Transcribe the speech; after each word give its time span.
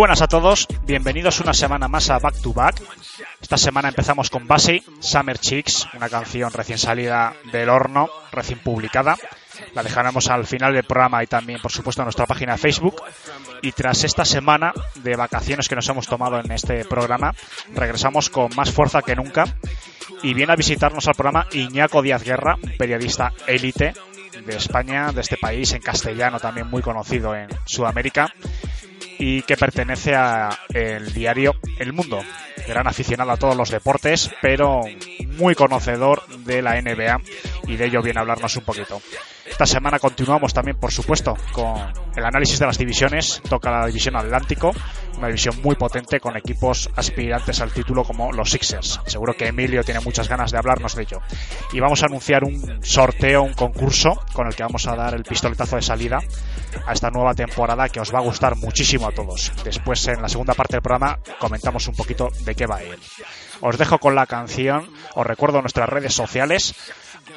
Buenas 0.00 0.22
a 0.22 0.28
todos, 0.28 0.66
bienvenidos 0.86 1.40
una 1.40 1.52
semana 1.52 1.86
más 1.86 2.08
a 2.08 2.18
Back 2.18 2.40
to 2.40 2.54
Back. 2.54 2.80
Esta 3.38 3.58
semana 3.58 3.90
empezamos 3.90 4.30
con 4.30 4.48
Bassey, 4.48 4.82
Summer 4.98 5.36
Chicks, 5.36 5.86
una 5.92 6.08
canción 6.08 6.50
recién 6.54 6.78
salida 6.78 7.34
del 7.52 7.68
horno, 7.68 8.08
recién 8.32 8.60
publicada. 8.60 9.18
La 9.74 9.82
dejaremos 9.82 10.30
al 10.30 10.46
final 10.46 10.72
del 10.72 10.84
programa 10.84 11.22
y 11.22 11.26
también, 11.26 11.60
por 11.60 11.70
supuesto, 11.70 12.00
en 12.00 12.06
nuestra 12.06 12.24
página 12.24 12.56
Facebook. 12.56 13.02
Y 13.60 13.72
tras 13.72 14.02
esta 14.04 14.24
semana 14.24 14.72
de 14.94 15.16
vacaciones 15.16 15.68
que 15.68 15.76
nos 15.76 15.86
hemos 15.90 16.06
tomado 16.06 16.40
en 16.40 16.50
este 16.50 16.86
programa, 16.86 17.34
regresamos 17.74 18.30
con 18.30 18.48
más 18.56 18.70
fuerza 18.70 19.02
que 19.02 19.14
nunca. 19.14 19.44
Y 20.22 20.32
viene 20.32 20.54
a 20.54 20.56
visitarnos 20.56 21.08
al 21.08 21.14
programa 21.14 21.46
Iñaco 21.52 22.00
Díaz 22.00 22.24
Guerra, 22.24 22.56
periodista 22.78 23.34
élite 23.46 23.92
de 24.46 24.56
España, 24.56 25.12
de 25.12 25.20
este 25.20 25.36
país, 25.36 25.74
en 25.74 25.82
castellano 25.82 26.40
también 26.40 26.70
muy 26.70 26.80
conocido 26.80 27.34
en 27.34 27.48
Sudamérica 27.66 28.32
y 29.20 29.42
que 29.42 29.56
pertenece 29.56 30.14
a 30.14 30.48
el 30.70 31.12
diario 31.12 31.52
El 31.78 31.92
Mundo. 31.92 32.20
Gran 32.66 32.88
aficionado 32.88 33.30
a 33.30 33.36
todos 33.36 33.54
los 33.54 33.70
deportes, 33.70 34.30
pero 34.40 34.80
muy 35.36 35.54
conocedor 35.54 36.26
de 36.44 36.62
la 36.62 36.80
NBA 36.80 37.20
y 37.66 37.76
de 37.76 37.86
ello 37.86 38.02
viene 38.02 38.18
a 38.18 38.22
hablarnos 38.22 38.56
un 38.56 38.64
poquito. 38.64 39.00
Esta 39.46 39.66
semana 39.66 39.98
continuamos 39.98 40.54
también, 40.54 40.78
por 40.78 40.90
supuesto, 40.90 41.36
con 41.52 41.76
el 42.16 42.24
análisis 42.24 42.58
de 42.58 42.66
las 42.66 42.78
divisiones. 42.78 43.42
Toca 43.48 43.70
la 43.70 43.86
división 43.86 44.16
Atlántico, 44.16 44.72
una 45.20 45.28
división 45.28 45.60
muy 45.62 45.76
potente 45.76 46.18
con 46.18 46.36
equipos 46.36 46.88
aspirantes 46.96 47.60
al 47.60 47.72
título 47.72 48.04
como 48.04 48.32
los 48.32 48.50
Sixers. 48.50 49.00
Seguro 49.06 49.34
que 49.34 49.48
Emilio 49.48 49.84
tiene 49.84 50.00
muchas 50.00 50.28
ganas 50.28 50.50
de 50.50 50.56
hablarnos 50.56 50.94
de 50.94 51.02
ello. 51.02 51.20
Y 51.72 51.80
vamos 51.80 52.02
a 52.02 52.06
anunciar 52.06 52.42
un 52.42 52.82
sorteo, 52.82 53.42
un 53.42 53.52
concurso 53.52 54.18
con 54.32 54.46
el 54.46 54.54
que 54.54 54.62
vamos 54.62 54.86
a 54.86 54.96
dar 54.96 55.14
el 55.14 55.22
pistoletazo 55.22 55.76
de 55.76 55.82
salida 55.82 56.20
a 56.86 56.92
esta 56.92 57.10
nueva 57.10 57.34
temporada 57.34 57.88
que 57.90 58.00
os 58.00 58.14
va 58.14 58.18
a 58.18 58.22
gustar 58.22 58.56
muchísimo 58.56 59.08
a 59.08 59.12
todos. 59.12 59.52
Después, 59.62 60.08
en 60.08 60.22
la 60.22 60.28
segunda 60.28 60.54
parte 60.54 60.76
del 60.76 60.82
programa, 60.82 61.18
comentamos 61.38 61.86
un 61.86 61.94
poquito 61.94 62.30
de 62.40 62.54
qué 62.54 62.66
va 62.66 62.82
ir. 62.82 62.98
Os 63.60 63.76
dejo 63.76 63.98
con 63.98 64.14
la 64.14 64.26
canción, 64.26 64.88
os 65.14 65.26
recuerdo 65.26 65.60
nuestras 65.60 65.88
redes 65.88 66.14
sociales, 66.14 66.74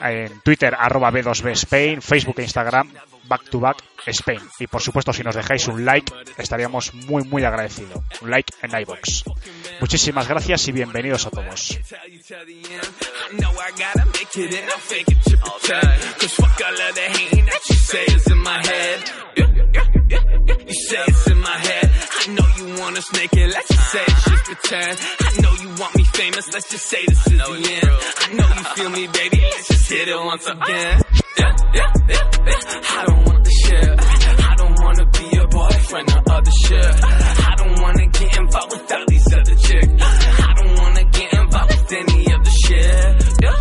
en 0.01 0.39
Twitter 0.39 0.73
arroba 0.79 1.11
B2B 1.11 1.51
Spain, 1.51 2.01
Facebook 2.01 2.39
e 2.39 2.43
Instagram 2.43 2.89
Back 3.23 3.49
to 3.49 3.59
Back 3.59 3.83
Spain. 4.07 4.39
Y 4.59 4.67
por 4.67 4.81
supuesto, 4.81 5.13
si 5.13 5.23
nos 5.23 5.35
dejáis 5.35 5.67
un 5.67 5.85
like, 5.85 6.11
estaríamos 6.37 6.93
muy 6.93 7.23
muy 7.23 7.43
agradecidos. 7.43 8.03
Un 8.21 8.31
like 8.31 8.53
en 8.61 8.81
iBox. 8.81 9.23
Muchísimas 9.79 10.27
gracias 10.27 10.67
y 10.67 10.71
bienvenidos 10.71 11.25
a 11.25 11.29
todos. 11.29 11.79
I 28.19 28.33
know 28.33 28.47
you 28.47 28.63
feel 28.75 28.89
me, 28.89 29.07
baby. 29.07 29.43
I 33.13 33.15
don't 33.15 33.25
want 33.27 33.43
the 33.45 33.51
shit. 33.51 33.99
I 34.49 34.55
don't 34.55 34.79
wanna 34.83 35.05
be 35.05 35.37
a 35.37 35.47
boyfriend 35.47 36.09
or 36.11 36.33
other 36.33 36.51
shit. 36.65 37.03
I 37.45 37.55
don't 37.57 37.81
wanna 37.81 38.05
get 38.07 38.37
involved 38.37 38.71
with 38.71 38.91
all 38.91 39.05
these 39.07 39.33
other 39.33 39.55
chicks. 39.55 39.87
I 40.49 40.53
don't 40.57 40.77
wanna 40.79 41.03
get 41.03 41.33
involved 41.33 41.71
with 41.75 41.91
any 41.93 42.33
of 42.33 42.43
the 42.43 42.53
shit. 42.65 43.39
Yeah, 43.43 43.57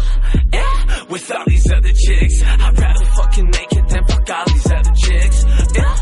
yeah. 0.52 1.04
With 1.10 1.30
all 1.32 1.44
these 1.46 1.72
other 1.72 1.92
chicks, 1.92 2.42
I'd 2.42 2.78
rather 2.78 3.04
fucking 3.04 3.44
make 3.44 3.72
it 3.72 3.88
than 3.88 4.06
fuck 4.06 4.30
all 4.30 4.44
these 4.46 4.72
other 4.72 4.92
chicks. 4.94 5.44
Yeah, 5.74 5.96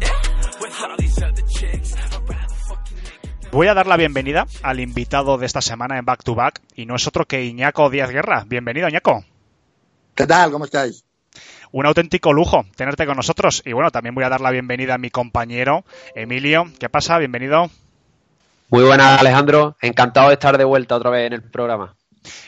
yeah. 0.00 0.60
With 0.60 0.80
all 0.80 0.96
these 0.98 1.22
other 1.22 1.42
chicks, 1.42 1.94
I'd 1.94 2.28
rather 2.28 2.54
fucking 2.68 2.96
make 3.04 3.24
it. 3.24 3.52
Voy 3.52 3.66
a 3.68 3.74
dar 3.74 3.86
la 3.86 3.96
bienvenida 3.98 4.46
al 4.62 4.80
invitado 4.80 5.36
de 5.36 5.46
esta 5.46 5.60
semana 5.60 5.98
en 5.98 6.04
Back 6.06 6.24
to 6.24 6.34
Back 6.34 6.62
y 6.74 6.86
no 6.86 6.96
es 6.96 7.06
otro 7.06 7.26
que 7.26 7.44
Iñaco 7.44 7.90
Díaz 7.90 8.10
Guerra. 8.10 8.44
Bienvenido, 8.46 8.88
Iñaco. 8.88 9.24
¿Qué 10.14 10.26
tal? 10.26 10.50
¿Cómo 10.52 10.64
estáis? 10.64 11.04
Un 11.74 11.86
auténtico 11.86 12.32
lujo 12.32 12.64
tenerte 12.76 13.04
con 13.04 13.16
nosotros. 13.16 13.60
Y 13.66 13.72
bueno, 13.72 13.90
también 13.90 14.14
voy 14.14 14.22
a 14.22 14.28
dar 14.28 14.40
la 14.40 14.52
bienvenida 14.52 14.94
a 14.94 14.98
mi 14.98 15.10
compañero 15.10 15.84
Emilio. 16.14 16.70
¿Qué 16.78 16.88
pasa? 16.88 17.18
Bienvenido. 17.18 17.68
Muy 18.70 18.84
buenas, 18.84 19.18
Alejandro. 19.20 19.74
Encantado 19.82 20.28
de 20.28 20.34
estar 20.34 20.56
de 20.56 20.62
vuelta 20.62 20.94
otra 20.94 21.10
vez 21.10 21.26
en 21.26 21.32
el 21.32 21.42
programa. 21.42 21.96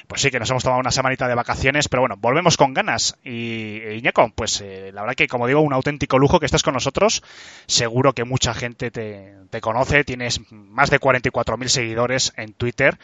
Pues 0.07 0.21
sí, 0.21 0.31
que 0.31 0.39
nos 0.39 0.49
hemos 0.51 0.63
tomado 0.63 0.79
una 0.79 0.93
semanita 0.93 1.27
de 1.27 1.35
vacaciones, 1.35 1.89
pero 1.89 2.03
bueno, 2.03 2.15
volvemos 2.17 2.57
con 2.57 2.73
ganas. 2.73 3.17
Y 3.25 3.81
e, 3.81 3.97
Iñaco, 3.97 4.31
pues 4.33 4.61
eh, 4.61 4.93
la 4.95 5.01
verdad 5.01 5.17
que, 5.17 5.27
como 5.27 5.49
digo, 5.49 5.61
un 5.61 5.73
auténtico 5.73 6.21
lujo 6.21 6.39
que 6.39 6.47
estés 6.47 6.63
con 6.63 6.75
nosotros. 6.75 7.25
Seguro 7.67 8.13
que 8.13 8.23
mucha 8.23 8.55
gente 8.55 8.93
te, 8.93 9.35
te 9.51 9.61
conoce. 9.61 10.05
Tienes 10.05 10.41
más 10.53 10.89
de 10.89 11.01
44.000 11.01 11.67
seguidores 11.67 12.33
en 12.37 12.53
Twitter. 12.53 12.97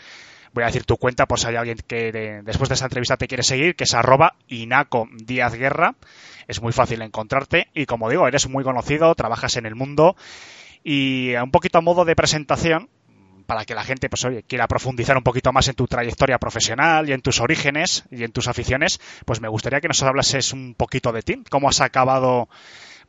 Voy 0.53 0.65
a 0.65 0.67
decir 0.67 0.85
tu 0.85 0.97
cuenta 0.99 1.27
por 1.27 1.41
si 1.41 1.47
hay 1.47 1.57
alguien 1.57 1.79
que 1.87 2.13
de- 2.13 2.43
después 2.43 2.69
de 2.69 2.75
esta 2.75 2.87
entrevista 2.87 3.17
te 3.17 3.27
quiere 3.29 3.43
seguir, 3.43 3.75
que 3.75 3.85
es 3.85 3.95
arroba 3.95 4.35
Inaco 4.49 5.09
Díaz 5.25 5.55
Guerra. 5.55 5.95
Es 6.49 6.61
muy 6.61 6.73
fácil 6.73 7.01
encontrarte 7.03 7.69
y 7.75 7.87
como 7.87 8.11
digo, 8.11 8.27
eres 8.29 8.49
muy 8.49 8.65
conocido, 8.65 9.15
trabajas 9.15 9.57
en 9.57 9.67
el 9.67 9.75
mundo 9.75 10.17
y 10.85 11.35
un 11.37 11.51
poquito 11.51 11.79
a 11.79 11.81
modo 11.81 12.05
de 12.05 12.17
presentación, 12.17 12.91
para 13.47 13.65
que 13.65 13.75
la 13.75 13.83
gente 13.85 14.09
pues 14.09 14.25
oye, 14.25 14.45
quiera 14.45 14.69
profundizar 14.69 15.17
un 15.17 15.23
poquito 15.25 15.53
más 15.53 15.69
en 15.69 15.75
tu 15.75 15.87
trayectoria 15.87 16.39
profesional 16.39 17.09
y 17.09 17.13
en 17.13 17.21
tus 17.23 17.41
orígenes 17.41 18.05
y 18.11 18.25
en 18.25 18.33
tus 18.33 18.49
aficiones, 18.49 19.01
pues 19.27 19.41
me 19.41 19.49
gustaría 19.49 19.81
que 19.81 19.89
nos 19.89 20.03
hablases 20.03 20.53
un 20.53 20.75
poquito 20.75 21.13
de 21.13 21.23
ti, 21.23 21.43
cómo 21.51 21.69
has 21.69 21.81
acabado 21.81 22.49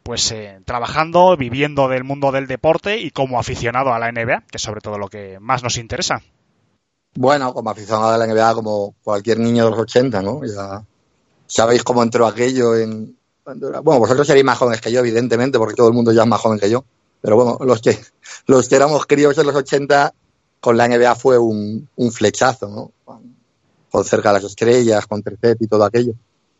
pues 0.01 0.31
eh, 0.31 0.59
trabajando, 0.65 1.37
viviendo 1.37 1.87
del 1.87 2.03
mundo 2.03 2.31
del 2.31 2.47
deporte 2.47 2.97
y 2.97 3.11
como 3.11 3.39
aficionado 3.39 3.93
a 3.93 3.99
la 3.99 4.11
NBA, 4.11 4.41
que 4.51 4.57
es 4.57 4.61
sobre 4.61 4.81
todo 4.81 4.97
lo 4.97 5.07
que 5.07 5.37
más 5.39 5.63
nos 5.63 5.77
interesa. 5.77 6.21
Bueno, 7.15 7.53
como 7.53 7.69
aficionado 7.69 8.09
a 8.09 8.17
la 8.17 8.27
NBA, 8.27 8.55
como 8.55 8.95
cualquier 9.03 9.39
niño 9.39 9.65
de 9.65 9.69
los 9.71 9.79
80, 9.79 10.21
¿no? 10.21 10.43
Ya 10.45 10.83
sabéis 11.45 11.83
cómo 11.83 12.01
entró 12.01 12.25
aquello 12.25 12.75
en... 12.75 13.15
Bueno, 13.45 13.99
vosotros 13.99 14.25
seréis 14.25 14.45
más 14.45 14.57
jóvenes 14.57 14.81
que 14.81 14.91
yo, 14.91 14.99
evidentemente, 14.99 15.59
porque 15.59 15.75
todo 15.75 15.87
el 15.87 15.93
mundo 15.93 16.11
ya 16.11 16.23
es 16.23 16.27
más 16.27 16.41
joven 16.41 16.59
que 16.59 16.69
yo. 16.69 16.83
Pero 17.21 17.35
bueno, 17.35 17.57
los 17.61 17.81
que, 17.81 17.99
los 18.47 18.67
que 18.67 18.75
éramos 18.75 19.05
críos 19.05 19.37
en 19.37 19.45
los 19.45 19.55
80, 19.55 20.13
con 20.59 20.77
la 20.77 20.87
NBA 20.87 21.15
fue 21.15 21.37
un, 21.37 21.87
un 21.95 22.11
flechazo, 22.11 22.67
¿no? 22.67 22.91
Con, 23.05 23.33
cerca 24.05 24.29
de 24.29 24.39
las 24.39 24.45
estrellas, 24.45 25.05
con 25.05 25.21
tercet 25.21 25.61
y 25.61 25.67
todo 25.67 25.83
aquello. 25.83 26.13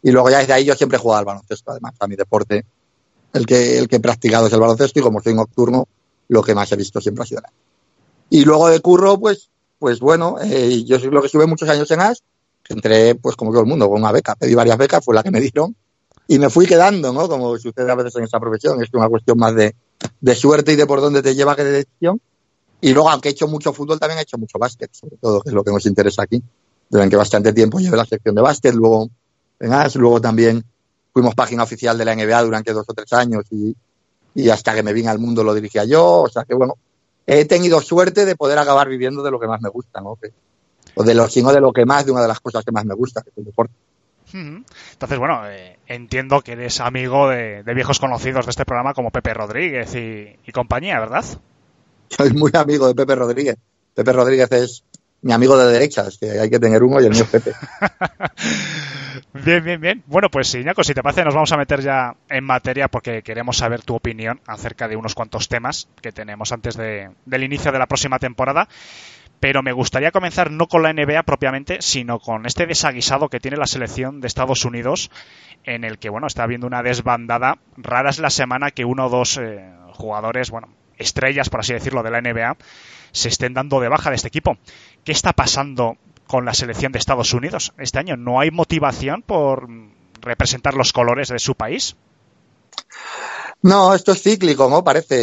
Y 0.04 0.12
luego 0.12 0.30
ya 0.30 0.38
desde 0.38 0.54
ahí 0.54 0.66
yo 0.66 0.76
siempre 0.76 0.98
he 0.98 1.02
jugado 1.02 1.20
al 1.20 1.26
baloncesto, 1.26 1.72
además, 1.72 1.96
a 2.00 2.06
mi 2.06 2.16
deporte. 2.16 2.64
El 3.34 3.48
que, 3.48 3.80
el 3.80 3.88
que 3.88 3.96
he 3.96 4.00
practicado 4.00 4.46
es 4.46 4.54
el 4.54 4.60
baloncesto 4.60 5.00
y 5.00 5.02
como 5.02 5.20
soy 5.20 5.34
nocturno, 5.34 5.88
lo 6.28 6.44
que 6.44 6.54
más 6.54 6.72
he 6.72 6.76
visto 6.76 7.02
siempre 7.02 7.24
ha 7.24 7.26
sido 7.26 7.42
la 7.42 7.52
Y 8.30 8.46
luego 8.46 8.70
de 8.70 8.80
curro, 8.82 9.20
pues, 9.20 9.50
pues 9.84 10.00
bueno, 10.00 10.38
eh, 10.42 10.86
yo 10.86 10.98
lo 11.12 11.20
que 11.20 11.26
estuve 11.26 11.46
muchos 11.46 11.68
años 11.68 11.92
en 11.92 12.00
AS, 12.00 12.24
entré 12.70 13.16
pues 13.16 13.36
como 13.36 13.52
todo 13.52 13.60
el 13.60 13.68
mundo, 13.68 13.90
con 13.90 14.00
una 14.00 14.14
beca, 14.14 14.34
pedí 14.34 14.56
varias 14.56 14.78
becas, 14.78 15.04
fue 15.04 15.14
la 15.14 15.22
que 15.22 15.30
me 15.30 15.42
dieron, 15.42 15.76
y 16.26 16.40
me 16.40 16.50
fui 16.50 16.66
quedando, 16.66 17.12
¿no? 17.12 17.28
Como 17.28 17.58
sucede 17.58 17.92
a 17.92 17.96
veces 17.96 18.16
en 18.16 18.24
esta 18.24 18.40
profesión, 18.40 18.82
es 18.82 18.88
una 18.94 19.10
cuestión 19.10 19.38
más 19.38 19.54
de, 19.56 19.76
de 20.22 20.36
suerte 20.36 20.72
y 20.72 20.78
de 20.78 20.86
por 20.86 21.02
dónde 21.02 21.22
te 21.22 21.36
lleva 21.36 21.54
que 21.58 21.66
de 21.66 21.72
decisión. 21.72 22.22
Y 22.80 22.94
luego, 22.94 23.10
aunque 23.10 23.28
he 23.28 23.32
hecho 23.34 23.50
mucho 23.50 23.74
fútbol, 23.74 24.00
también 24.00 24.20
he 24.20 24.22
hecho 24.22 24.38
mucho 24.38 24.58
básquet, 24.58 24.90
sobre 24.94 25.18
todo, 25.18 25.42
que 25.42 25.50
es 25.50 25.54
lo 25.54 25.66
que 25.66 25.72
nos 25.72 25.86
interesa 25.86 26.24
aquí. 26.24 26.42
durante 26.90 27.18
bastante 27.18 27.52
tiempo 27.52 27.80
llevé 27.80 27.98
la 27.98 28.06
sección 28.06 28.36
de 28.36 28.42
básquet, 28.42 28.74
luego 28.74 29.10
en 29.60 29.74
AS, 29.74 29.98
luego 29.98 30.22
también 30.22 30.64
fuimos 31.12 31.36
página 31.36 31.64
oficial 31.64 31.98
de 31.98 32.06
la 32.06 32.16
NBA 32.16 32.42
durante 32.42 32.72
dos 32.72 32.86
o 32.88 32.94
tres 32.94 33.12
años 33.12 33.44
y, 33.52 33.76
y 34.34 34.48
hasta 34.48 34.74
que 34.74 34.82
me 34.82 34.94
vine 34.94 35.10
al 35.10 35.20
mundo 35.20 35.44
lo 35.44 35.54
dirigía 35.54 35.84
yo, 35.84 36.22
o 36.22 36.30
sea 36.30 36.46
que 36.46 36.56
bueno, 36.56 36.76
he 37.28 37.46
tenido 37.46 37.82
suerte 37.82 38.26
de 38.26 38.36
poder 38.36 38.58
acabar 38.58 38.88
viviendo 38.90 39.24
de 39.24 39.32
lo 39.32 39.40
que 39.40 39.48
más 39.48 39.62
me 39.62 39.70
gusta, 39.70 40.02
¿no? 40.02 40.16
Que- 40.16 40.32
o 40.96 41.04
de 41.04 41.16
lo, 41.16 41.28
sino 41.28 41.52
de 41.52 41.60
lo 41.62 41.72
que 41.74 41.86
más, 41.86 42.06
de 42.06 42.12
una 42.12 42.22
de 42.22 42.28
las 42.28 42.40
cosas 42.40 42.64
que 42.64 42.72
más 42.72 42.86
me 42.86 42.94
gusta, 42.94 43.22
que 43.22 43.30
es 43.32 43.38
el 43.38 43.46
deporte. 43.46 43.74
Entonces, 44.34 45.20
bueno, 45.20 45.42
eh, 45.48 45.78
entiendo 45.88 46.42
que 46.42 46.54
eres 46.54 46.80
amigo 46.80 47.30
de, 47.30 47.62
de 47.64 47.74
viejos 47.74 48.00
conocidos 48.00 48.46
de 48.46 48.50
este 48.52 48.66
programa 48.66 48.94
como 48.94 49.12
Pepe 49.12 49.34
Rodríguez 49.34 49.94
y, 49.96 50.36
y 50.46 50.52
compañía, 50.52 51.00
¿verdad? 51.00 51.24
Soy 52.10 52.32
muy 52.34 52.52
amigo 52.56 52.88
de 52.88 52.96
Pepe 52.96 53.16
Rodríguez. 53.16 53.58
Pepe 53.94 54.12
Rodríguez 54.14 54.52
es 54.52 54.84
mi 55.24 55.34
amigo 55.34 55.58
de 55.58 55.72
derechas, 55.72 56.18
que 56.20 56.30
hay 56.40 56.50
que 56.50 56.60
tener 56.60 56.84
uno 56.84 57.02
y 57.02 57.06
el 57.06 57.12
mío 57.12 57.26
Pepe. 57.32 57.52
Bien, 59.34 59.64
bien, 59.64 59.80
bien. 59.82 60.04
Bueno, 60.08 60.30
pues 60.30 60.54
Iñaco, 60.56 60.84
si 60.84 60.94
te 60.94 61.02
parece, 61.04 61.24
nos 61.24 61.34
vamos 61.34 61.52
a 61.52 61.58
meter 61.58 61.82
ya 61.82 62.16
en 62.30 62.44
materia 62.44 62.88
porque 62.88 63.22
queremos 63.22 63.58
saber 63.58 63.82
tu 63.82 63.96
opinión 63.96 64.40
acerca 64.48 64.88
de 64.88 64.96
unos 64.96 65.14
cuantos 65.16 65.48
temas 65.48 65.88
que 66.02 66.12
tenemos 66.12 66.52
antes 66.52 66.76
de- 66.78 67.10
del 67.26 67.44
inicio 67.44 67.72
de 67.72 67.80
la 67.80 67.88
próxima 67.88 68.20
temporada. 68.20 68.68
Pero 69.40 69.62
me 69.62 69.72
gustaría 69.74 70.12
comenzar 70.12 70.52
no 70.52 70.68
con 70.68 70.84
la 70.84 70.94
NBA 70.94 71.24
propiamente, 71.24 71.78
sino 71.82 72.20
con 72.20 72.46
este 72.46 72.66
desaguisado 72.66 73.28
que 73.30 73.40
tiene 73.40 73.58
la 73.58 73.66
selección 73.68 74.22
de 74.22 74.28
Estados 74.28 74.64
Unidos, 74.66 75.12
en 75.66 75.84
el 75.84 76.00
que, 76.00 76.10
bueno, 76.10 76.28
está 76.28 76.44
habiendo 76.44 76.66
una 76.68 76.82
desbandada. 76.82 77.58
Rara 77.78 78.10
es 78.10 78.20
la 78.20 78.30
semana 78.30 78.72
que 78.72 78.86
uno 78.86 79.08
o 79.08 79.10
dos 79.10 79.38
eh, 79.38 79.70
jugadores, 79.94 80.50
bueno, 80.50 80.70
estrellas, 80.98 81.50
por 81.50 81.60
así 81.60 81.74
decirlo, 81.74 82.04
de 82.04 82.12
la 82.12 82.22
NBA, 82.22 82.56
se 83.12 83.28
estén 83.30 83.54
dando 83.54 83.80
de 83.82 83.90
baja 83.90 84.10
de 84.12 84.16
este 84.16 84.28
equipo. 84.30 84.58
¿Qué 85.04 85.12
está 85.12 85.34
pasando 85.34 85.98
con 86.28 86.46
la 86.46 86.54
selección 86.54 86.92
de 86.92 87.00
Estados 87.00 87.34
Unidos 87.34 87.74
este 87.78 88.00
año? 88.00 88.16
¿No 88.18 88.40
hay 88.40 88.52
motivación 88.52 89.22
por 89.22 89.68
representar 90.22 90.76
los 90.76 90.94
colores 90.94 91.30
de 91.30 91.40
su 91.40 91.56
país? 91.56 91.96
No, 93.62 93.94
esto 93.94 94.12
es 94.12 94.22
cíclico, 94.22 94.70
¿no? 94.70 94.84
Parece. 94.84 95.16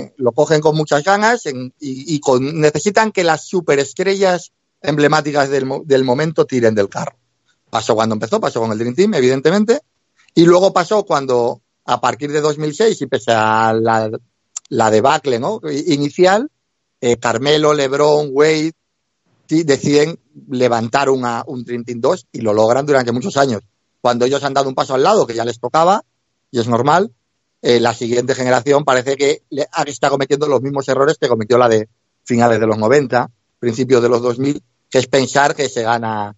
Eh, 0.00 0.14
lo 0.16 0.32
cogen 0.32 0.60
con 0.60 0.76
muchas 0.76 1.04
ganas 1.04 1.42
y, 1.80 2.20
con- 2.20 2.60
necesitan 2.60 3.12
que 3.12 3.24
las 3.24 3.46
superestrellas 3.46 4.52
emblemáticas 4.80 5.50
del, 5.50 5.68
del 5.84 6.04
momento 6.04 6.46
tiren 6.46 6.74
del 6.74 6.88
carro. 6.88 7.16
Pasó 7.70 7.94
cuando 7.94 8.14
empezó, 8.14 8.40
pasó 8.40 8.60
con 8.60 8.72
el 8.72 8.78
Dream 8.78 8.94
Team, 8.94 9.14
evidentemente, 9.14 9.80
y 10.34 10.44
luego 10.46 10.72
pasó 10.72 11.04
cuando, 11.04 11.60
a 11.84 12.00
partir 12.00 12.32
de 12.32 12.40
2006, 12.40 13.02
y 13.02 13.06
pese 13.06 13.32
a 13.32 13.74
la, 13.74 14.10
la 14.70 14.90
debacle 14.90 15.38
¿no? 15.38 15.60
Inicial, 15.88 16.50
eh, 17.02 17.18
Carmelo, 17.18 17.74
LeBron, 17.74 18.30
Wade, 18.32 18.72
deciden 19.48 20.18
levantar 20.48 21.10
una, 21.10 21.42
un 21.46 21.64
Dream 21.64 21.84
Team 21.84 22.00
2 22.00 22.26
y 22.32 22.40
lo 22.40 22.52
logran 22.52 22.86
durante 22.86 23.12
muchos 23.12 23.36
años. 23.36 23.62
Cuando 24.00 24.24
ellos 24.24 24.42
han 24.44 24.54
dado 24.54 24.68
un 24.68 24.74
paso 24.74 24.94
al 24.94 25.02
lado, 25.02 25.26
que 25.26 25.34
ya 25.34 25.44
les 25.44 25.58
tocaba, 25.58 26.04
y 26.50 26.60
es 26.60 26.68
normal, 26.68 27.12
eh, 27.62 27.80
la 27.80 27.92
siguiente 27.94 28.34
generación 28.34 28.84
parece 28.84 29.16
que 29.16 29.42
le- 29.50 29.66
está 29.86 30.10
cometiendo 30.10 30.46
los 30.46 30.62
mismos 30.62 30.88
errores 30.88 31.16
que 31.18 31.28
cometió 31.28 31.58
la 31.58 31.68
de 31.68 31.88
finales 32.24 32.60
de 32.60 32.66
los 32.66 32.78
90, 32.78 33.30
principios 33.58 34.02
de 34.02 34.08
los 34.08 34.22
2000, 34.22 34.62
que 34.88 34.98
es 34.98 35.06
pensar 35.06 35.54
que 35.54 35.68
se 35.68 35.82
gana 35.82 36.34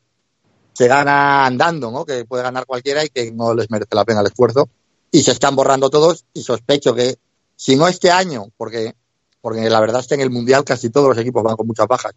se 0.72 0.86
gana 0.88 1.44
andando, 1.44 1.90
¿no? 1.90 2.06
Que 2.06 2.24
puede 2.24 2.42
ganar 2.42 2.64
cualquiera 2.64 3.04
y 3.04 3.08
que 3.10 3.30
no 3.32 3.52
les 3.54 3.70
merece 3.70 3.94
la 3.94 4.04
pena 4.04 4.20
el 4.20 4.28
esfuerzo. 4.28 4.68
Y 5.10 5.22
se 5.22 5.32
están 5.32 5.54
borrando 5.54 5.90
todos 5.90 6.24
y 6.32 6.42
sospecho 6.42 6.94
que, 6.94 7.18
si 7.56 7.76
no 7.76 7.86
este 7.86 8.10
año, 8.10 8.46
porque, 8.56 8.94
porque 9.42 9.68
la 9.68 9.80
verdad 9.80 10.00
es 10.00 10.06
que 10.06 10.14
en 10.14 10.20
el 10.22 10.30
Mundial 10.30 10.64
casi 10.64 10.88
todos 10.88 11.08
los 11.08 11.18
equipos 11.18 11.42
van 11.42 11.56
con 11.56 11.66
muchas 11.66 11.86
bajas, 11.86 12.12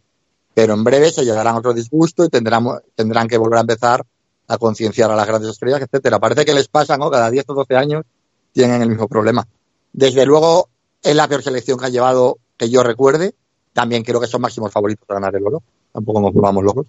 pero 0.54 0.74
en 0.74 0.84
breve 0.84 1.12
se 1.12 1.26
llegarán 1.26 1.56
a 1.56 1.60
otro 1.60 1.74
disgusto 1.74 2.26
y 2.26 2.30
tendrán, 2.30 3.28
que 3.28 3.38
volver 3.38 3.58
a 3.58 3.62
empezar 3.62 4.06
a 4.48 4.58
concienciar 4.58 5.10
a 5.10 5.16
las 5.16 5.28
grandes 5.28 5.52
estrellas, 5.52 5.82
etcétera. 5.82 6.20
Parece 6.20 6.46
que 6.46 6.54
les 6.54 6.68
pasa, 6.68 6.98
¿no? 6.98 7.10
Cada 7.10 7.32
10 7.32 7.46
o 7.50 7.54
12 7.54 7.76
años 7.76 8.04
tienen 8.52 8.82
el 8.82 8.90
mismo 8.90 9.08
problema. 9.08 9.48
Desde 9.92 10.26
luego, 10.26 10.70
es 11.02 11.16
la 11.16 11.28
peor 11.28 11.42
selección 11.42 11.80
que 11.80 11.88
ha 11.88 11.90
llevado 11.90 12.38
que 12.58 12.70
yo 12.70 12.84
recuerde. 12.84 13.34
También 13.74 14.04
creo 14.04 14.20
que 14.20 14.28
son 14.28 14.42
máximos 14.42 14.72
favoritos 14.72 15.08
para 15.08 15.20
ganar 15.20 15.36
el 15.36 15.48
oro. 15.48 15.64
Tampoco 15.92 16.22
nos 16.22 16.34
volvamos 16.34 16.64
locos. 16.64 16.88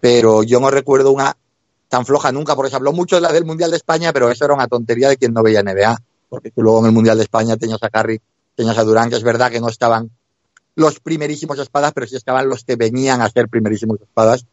Pero 0.00 0.42
yo 0.42 0.60
no 0.60 0.70
recuerdo 0.70 1.12
una 1.12 1.36
tan 1.88 2.04
floja 2.04 2.32
nunca, 2.32 2.54
porque 2.54 2.70
se 2.70 2.76
habló 2.76 2.92
mucho 2.92 3.16
de 3.16 3.22
la 3.22 3.32
del 3.32 3.44
Mundial 3.44 3.70
de 3.70 3.76
España, 3.78 4.12
pero 4.12 4.30
eso 4.30 4.44
era 4.44 4.54
una 4.54 4.68
tontería 4.68 5.08
de 5.08 5.16
quien 5.16 5.32
no 5.32 5.42
veía 5.42 5.62
NBA. 5.62 5.98
Porque 6.28 6.50
tú 6.50 6.62
luego 6.62 6.80
en 6.80 6.86
el 6.86 6.92
Mundial 6.92 7.16
de 7.16 7.24
España 7.24 7.56
tenías 7.56 7.82
a 7.82 7.88
Curry, 7.88 8.20
tenías 8.54 8.78
a 8.78 8.84
Durán, 8.84 9.08
que 9.08 9.16
es 9.16 9.22
verdad 9.22 9.50
que 9.50 9.60
no 9.60 9.68
estaban 9.68 10.10
los 10.76 11.00
primerísimos 11.00 11.58
espadas, 11.58 11.92
pero 11.92 12.06
sí 12.06 12.16
estaban 12.16 12.48
los 12.48 12.64
que 12.64 12.76
venían 12.76 13.20
a 13.20 13.30
ser 13.30 13.48
primerísimos 13.48 14.00
espadas 14.00 14.46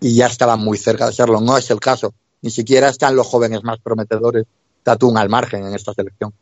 y 0.00 0.14
ya 0.16 0.26
estaban 0.26 0.60
muy 0.60 0.78
cerca 0.78 1.06
de 1.06 1.12
serlo. 1.12 1.40
No 1.40 1.56
es 1.56 1.70
el 1.70 1.80
caso. 1.80 2.14
Ni 2.42 2.50
siquiera 2.50 2.88
están 2.88 3.16
los 3.16 3.26
jóvenes 3.26 3.62
más 3.62 3.78
prometedores 3.78 4.46
Tatum 4.82 5.16
al 5.16 5.28
margen 5.28 5.64
en 5.64 5.74
esta 5.74 5.94
selección. 5.94 6.32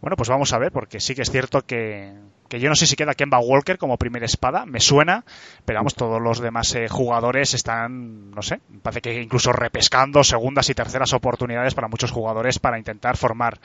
Bueno, 0.00 0.16
pues 0.16 0.28
vamos 0.28 0.52
a 0.52 0.58
ver, 0.58 0.72
porque 0.72 0.98
sí 0.98 1.14
que 1.14 1.22
es 1.22 1.30
cierto 1.30 1.64
que, 1.64 2.12
que 2.48 2.58
yo 2.58 2.68
no 2.68 2.74
sé 2.74 2.86
si 2.86 2.96
queda 2.96 3.14
Kemba 3.14 3.38
Walker 3.38 3.78
como 3.78 3.96
primera 3.96 4.26
espada, 4.26 4.66
me 4.66 4.80
suena, 4.80 5.24
pero 5.64 5.78
vamos, 5.78 5.94
todos 5.94 6.20
los 6.20 6.40
demás 6.40 6.74
eh, 6.74 6.88
jugadores 6.88 7.54
están, 7.54 8.32
no 8.32 8.42
sé, 8.42 8.60
parece 8.82 9.00
que 9.00 9.22
incluso 9.22 9.52
repescando 9.52 10.24
segundas 10.24 10.68
y 10.70 10.74
terceras 10.74 11.12
oportunidades 11.12 11.74
para 11.74 11.86
muchos 11.86 12.10
jugadores 12.10 12.58
para 12.58 12.78
intentar 12.78 13.16
formar 13.16 13.60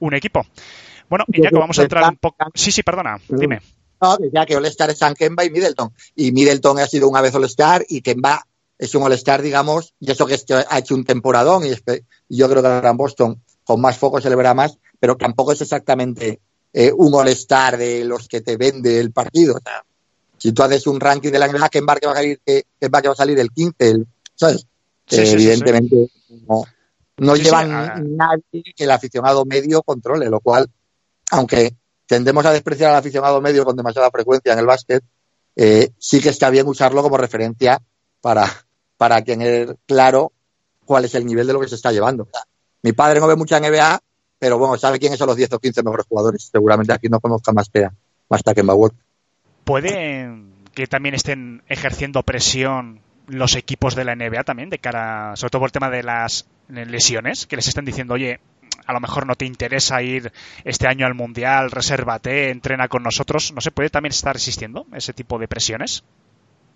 un 0.00 0.14
equipo. 0.14 0.46
Bueno, 1.08 1.24
y 1.28 1.42
ya 1.42 1.50
que 1.50 1.56
vamos 1.56 1.78
a 1.78 1.82
entrar 1.82 2.10
un 2.10 2.16
poco... 2.16 2.36
Sí, 2.54 2.72
sí, 2.72 2.82
perdona, 2.82 3.18
dime. 3.28 3.60
No, 4.00 4.18
ya 4.32 4.44
que 4.44 4.56
All-Star 4.56 4.90
están 4.90 5.14
Kemba 5.14 5.44
y 5.44 5.50
Middleton. 5.50 5.92
Y 6.16 6.32
Middleton 6.32 6.78
ha 6.78 6.86
sido 6.86 7.08
una 7.08 7.20
vez 7.20 7.34
All-Star 7.34 7.84
y 7.88 8.02
Kemba 8.02 8.46
es 8.78 8.94
un 8.94 9.02
All-Star, 9.02 9.40
digamos, 9.40 9.94
y 10.00 10.10
eso 10.10 10.26
que 10.26 10.38
ha 10.68 10.78
hecho 10.78 10.94
un 10.94 11.04
temporadón 11.04 11.64
y, 11.64 11.70
yo 12.28 12.48
creo 12.48 12.62
que 12.62 12.68
ahora 12.68 12.90
en 12.90 12.96
Boston 12.96 13.42
con 13.62 13.80
más 13.80 13.96
foco 13.96 14.20
se 14.20 14.28
le 14.28 14.36
verá 14.36 14.52
más, 14.52 14.78
pero 14.98 15.16
tampoco 15.16 15.52
es 15.52 15.60
exactamente 15.60 16.40
eh, 16.72 16.92
un 16.94 17.14
All-Star 17.14 17.76
de 17.78 18.04
los 18.04 18.28
que 18.28 18.40
te 18.40 18.56
vende 18.56 19.00
el 19.00 19.12
partido. 19.12 19.54
O 19.54 19.60
sea, 19.60 19.84
si 20.36 20.52
tú 20.52 20.62
haces 20.62 20.86
un 20.86 21.00
ranking 21.00 21.30
de 21.30 21.38
la 21.38 21.48
NBA, 21.48 21.68
Kemba 21.68 21.96
que 21.96 22.06
va 22.06 22.12
a 22.12 22.16
salir, 22.16 22.40
Kemba 22.78 23.00
que 23.00 23.08
va 23.08 23.14
a 23.14 23.16
salir 23.16 23.38
el 23.38 23.50
15, 23.50 23.74
el, 23.90 24.06
¿sabes? 24.34 24.66
Sí, 25.06 25.20
eh, 25.20 25.26
sí, 25.26 25.32
evidentemente 25.34 26.10
sí, 26.28 26.44
no, 26.48 26.64
no 27.18 27.36
llevan 27.36 28.16
nadie 28.16 28.62
que 28.74 28.84
el 28.84 28.90
aficionado 28.90 29.44
medio 29.44 29.82
controle, 29.82 30.28
lo 30.28 30.40
cual, 30.40 30.68
aunque 31.30 31.74
tendemos 32.06 32.44
a 32.46 32.52
despreciar 32.52 32.90
al 32.90 32.96
aficionado 32.96 33.40
medio 33.40 33.64
con 33.64 33.76
demasiada 33.76 34.10
frecuencia 34.10 34.52
en 34.52 34.58
el 34.58 34.66
básquet, 34.66 35.02
eh, 35.56 35.90
sí 35.98 36.20
que 36.20 36.30
está 36.30 36.50
bien 36.50 36.66
usarlo 36.66 37.02
como 37.02 37.16
referencia 37.16 37.80
para, 38.20 38.50
para 38.96 39.22
tener 39.22 39.76
claro 39.86 40.32
cuál 40.84 41.04
es 41.04 41.14
el 41.14 41.26
nivel 41.26 41.46
de 41.46 41.52
lo 41.52 41.60
que 41.60 41.68
se 41.68 41.76
está 41.76 41.92
llevando. 41.92 42.28
Mi 42.82 42.92
padre 42.92 43.20
no 43.20 43.26
ve 43.26 43.36
mucha 43.36 43.60
NBA, 43.60 44.00
pero 44.38 44.58
bueno, 44.58 44.76
sabe 44.76 44.98
quiénes 44.98 45.18
son 45.18 45.28
los 45.28 45.36
10 45.36 45.54
o 45.54 45.58
15 45.58 45.82
mejores 45.82 46.06
jugadores. 46.06 46.50
Seguramente 46.52 46.92
aquí 46.92 47.08
no 47.08 47.20
conozca 47.20 47.52
más 47.52 47.68
que, 47.68 47.88
más 48.28 48.42
que 48.42 48.50
a 48.50 48.54
Kemba 48.54 48.74
Walker. 48.74 48.98
¿Puede 49.64 50.28
que 50.74 50.86
también 50.86 51.14
estén 51.14 51.62
ejerciendo 51.68 52.22
presión 52.24 53.00
los 53.26 53.56
equipos 53.56 53.94
de 53.94 54.04
la 54.04 54.14
NBA 54.14 54.44
también, 54.44 54.68
de 54.68 54.78
cara, 54.78 55.34
sobre 55.36 55.50
todo 55.50 55.60
por 55.60 55.68
el 55.68 55.72
tema 55.72 55.88
de 55.88 56.02
las 56.02 56.46
lesiones, 56.68 57.46
que 57.46 57.56
les 57.56 57.68
estén 57.68 57.84
diciendo, 57.84 58.14
oye, 58.14 58.40
a 58.86 58.92
lo 58.92 59.00
mejor 59.00 59.26
no 59.26 59.34
te 59.34 59.44
interesa 59.44 60.02
ir 60.02 60.32
este 60.64 60.86
año 60.86 61.06
al 61.06 61.14
Mundial, 61.14 61.70
resérvate, 61.70 62.50
entrena 62.50 62.88
con 62.88 63.02
nosotros. 63.02 63.52
No 63.54 63.60
se 63.60 63.70
puede 63.70 63.90
también 63.90 64.12
estar 64.12 64.34
resistiendo 64.34 64.86
ese 64.92 65.12
tipo 65.12 65.38
de 65.38 65.48
presiones. 65.48 66.04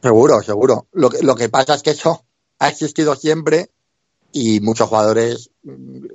Seguro, 0.02 0.40
seguro. 0.42 0.86
Lo 0.92 1.10
que, 1.10 1.22
lo 1.22 1.34
que 1.34 1.48
pasa 1.48 1.74
es 1.74 1.82
que 1.82 1.90
eso 1.90 2.24
ha 2.58 2.68
existido 2.68 3.14
siempre 3.14 3.70
y 4.32 4.60
muchos 4.60 4.88
jugadores 4.88 5.50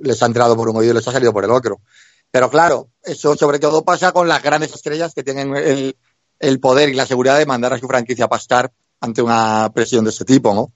les 0.01 0.21
ha 0.21 0.25
entrado 0.25 0.55
por 0.55 0.69
un 0.69 0.77
oído 0.77 0.93
y 0.93 0.95
les 0.95 1.07
ha 1.07 1.11
salido 1.11 1.33
por 1.33 1.43
el 1.43 1.51
otro. 1.51 1.81
Pero 2.31 2.49
claro, 2.49 2.89
eso 3.03 3.35
sobre 3.35 3.59
todo 3.59 3.83
pasa 3.83 4.11
con 4.11 4.27
las 4.27 4.41
grandes 4.41 4.73
estrellas 4.73 5.13
que 5.13 5.23
tienen 5.23 5.55
el, 5.55 5.95
el 6.39 6.59
poder 6.59 6.89
y 6.89 6.93
la 6.93 7.05
seguridad 7.05 7.37
de 7.37 7.45
mandar 7.45 7.73
a 7.73 7.79
su 7.79 7.87
franquicia 7.87 8.25
a 8.25 8.29
pastar 8.29 8.71
ante 8.99 9.21
una 9.21 9.69
presión 9.73 10.03
de 10.03 10.11
este 10.11 10.25
tipo, 10.25 10.53
¿no? 10.53 10.71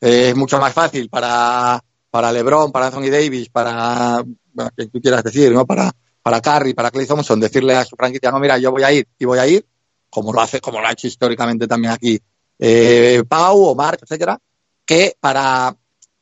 Eh, 0.00 0.30
es 0.30 0.36
mucho 0.36 0.58
más 0.58 0.72
fácil 0.72 1.08
para, 1.08 1.82
para 2.10 2.32
LeBron, 2.32 2.72
para 2.72 2.86
Anthony 2.86 3.10
Davis, 3.10 3.48
para, 3.48 4.24
bueno, 4.52 4.70
que 4.76 4.86
tú 4.86 5.00
quieras 5.00 5.22
decir, 5.22 5.52
¿no? 5.52 5.66
Para, 5.66 5.90
para 6.22 6.40
Curry, 6.40 6.74
para 6.74 6.90
Clay 6.90 7.06
Thompson, 7.06 7.40
decirle 7.40 7.74
a 7.74 7.84
su 7.84 7.96
franquicia, 7.96 8.30
no, 8.30 8.38
mira, 8.38 8.58
yo 8.58 8.70
voy 8.70 8.82
a 8.82 8.92
ir 8.92 9.06
y 9.18 9.24
voy 9.24 9.38
a 9.38 9.46
ir, 9.46 9.64
como 10.08 10.32
lo 10.32 10.40
hace, 10.40 10.60
como 10.60 10.80
lo 10.80 10.86
ha 10.86 10.92
hecho 10.92 11.06
históricamente 11.06 11.66
también 11.66 11.92
aquí 11.92 12.20
eh, 12.58 13.22
Pau 13.28 13.64
o 13.64 13.74
Mark, 13.74 14.00
etcétera, 14.02 14.38
que 14.84 15.16
para 15.18 15.74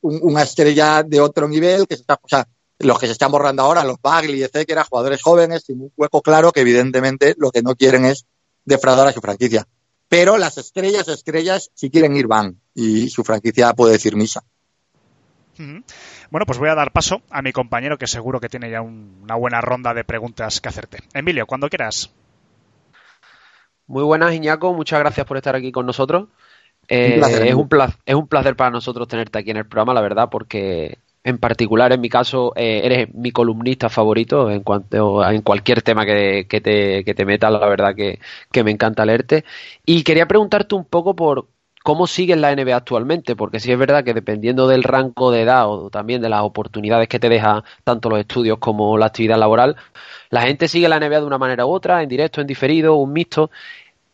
un, 0.03 0.21
una 0.23 0.43
estrella 0.43 1.03
de 1.03 1.21
otro 1.21 1.49
nivel, 1.49 1.87
que 1.87 1.97
se 1.97 2.03
está, 2.03 2.19
o 2.23 2.29
sea, 2.29 2.47
los 2.79 2.99
que 2.99 3.07
se 3.07 3.13
están 3.13 3.33
borrando 3.33 3.63
ahora, 3.63 3.85
los 3.85 4.01
Bagley, 4.01 4.43
etcétera, 4.43 4.85
jugadores 4.85 5.21
jóvenes, 5.23 5.65
sin 5.67 5.81
un 5.81 5.93
hueco 5.97 6.23
claro, 6.23 6.53
que 6.53 6.61
evidentemente 6.61 7.35
lo 7.39 7.51
que 7.51 7.63
no 7.63 7.75
quieren 7.75 8.05
es 8.05 8.25
defraudar 8.65 9.09
a 9.09 9.13
su 9.13 9.21
franquicia. 9.21 9.67
Pero 10.09 10.39
las 10.39 10.57
estrellas, 10.59 11.09
estrellas, 11.09 11.71
si 11.75 11.91
quieren 11.91 12.17
ir, 12.17 12.27
van. 12.27 12.61
Y 12.75 13.11
su 13.11 13.25
franquicia 13.25 13.75
puede 13.75 13.95
decir 13.95 14.17
misa. 14.17 14.43
Bueno, 16.31 16.47
pues 16.47 16.59
voy 16.59 16.69
a 16.69 16.75
dar 16.75 16.93
paso 16.93 17.23
a 17.31 17.43
mi 17.43 17.53
compañero 17.53 17.99
que 17.99 18.07
seguro 18.07 18.41
que 18.41 18.49
tiene 18.49 18.71
ya 18.71 18.81
un, 18.81 19.21
una 19.23 19.35
buena 19.35 19.61
ronda 19.61 19.95
de 19.95 20.05
preguntas 20.05 20.61
que 20.61 20.69
hacerte. 20.69 20.99
Emilio, 21.15 21.47
cuando 21.47 21.69
quieras. 21.69 22.13
Muy 23.87 24.05
buenas, 24.05 24.35
Iñaco. 24.35 24.75
Muchas 24.75 25.01
gracias 25.01 25.27
por 25.27 25.37
estar 25.37 25.57
aquí 25.57 25.73
con 25.73 25.87
nosotros. 25.87 26.29
Eh, 26.89 27.15
Un 27.15 27.19
placer, 27.19 27.47
es, 27.47 27.55
un 27.55 27.69
placer, 27.69 28.01
es 28.07 28.15
un 28.15 28.29
placer 28.29 28.57
para 28.57 28.71
nosotros 28.71 29.09
tenerte 29.09 29.39
aquí 29.39 29.51
en 29.51 29.59
el 29.59 29.67
programa, 29.67 29.95
la 29.95 30.01
verdad, 30.01 30.29
porque 30.31 30.99
en 31.25 31.39
particular, 31.39 31.93
en 31.93 32.01
mi 32.01 32.09
caso, 32.09 32.53
eh, 32.57 32.81
eres 32.85 33.15
mi 33.15 33.31
columnista 33.31 33.89
favorito 33.89 34.51
en 34.51 34.63
cuanto 34.63 35.23
en 35.29 35.43
cualquier 35.43 35.83
tema 35.83 36.07
que, 36.07 36.47
que 36.49 36.61
te, 36.61 37.05
que 37.05 37.15
te 37.15 37.25
metas, 37.27 37.53
la 37.53 37.67
verdad 37.67 37.95
que, 37.95 38.21
que 38.51 38.65
me 38.65 38.71
encanta 38.71 39.05
leerte. 39.05 39.45
Y 39.85 40.03
quería 40.05 40.27
preguntarte 40.27 40.75
un 40.75 40.85
poco 40.85 41.15
por 41.15 41.49
cómo 41.85 42.07
sigues 42.07 42.37
la 42.39 42.55
NBA 42.55 42.77
actualmente, 42.77 43.37
porque 43.37 43.61
sí 43.61 43.73
es 43.73 43.79
verdad 43.79 44.05
que 44.05 44.15
dependiendo 44.15 44.69
del 44.69 44.83
rango 44.83 45.31
de 45.31 45.43
edad 45.43 45.69
o 45.69 45.91
también 45.91 46.21
de 46.23 46.29
las 46.29 46.43
oportunidades 46.43 47.09
que 47.09 47.19
te 47.19 47.29
deja 47.29 47.65
tanto 47.85 48.11
los 48.11 48.21
estudios 48.21 48.59
como 48.59 48.97
la 48.99 49.07
actividad 49.07 49.39
laboral, 49.39 49.77
la 50.31 50.43
gente 50.43 50.69
sigue 50.69 50.89
la 50.89 50.99
NBA 50.99 51.21
de 51.21 51.27
una 51.27 51.39
manera 51.39 51.67
u 51.67 51.71
otra, 51.71 52.03
en 52.03 52.09
directo, 52.09 52.41
en 52.41 52.47
diferido, 52.47 52.97
un 52.97 53.13
mixto. 53.13 53.51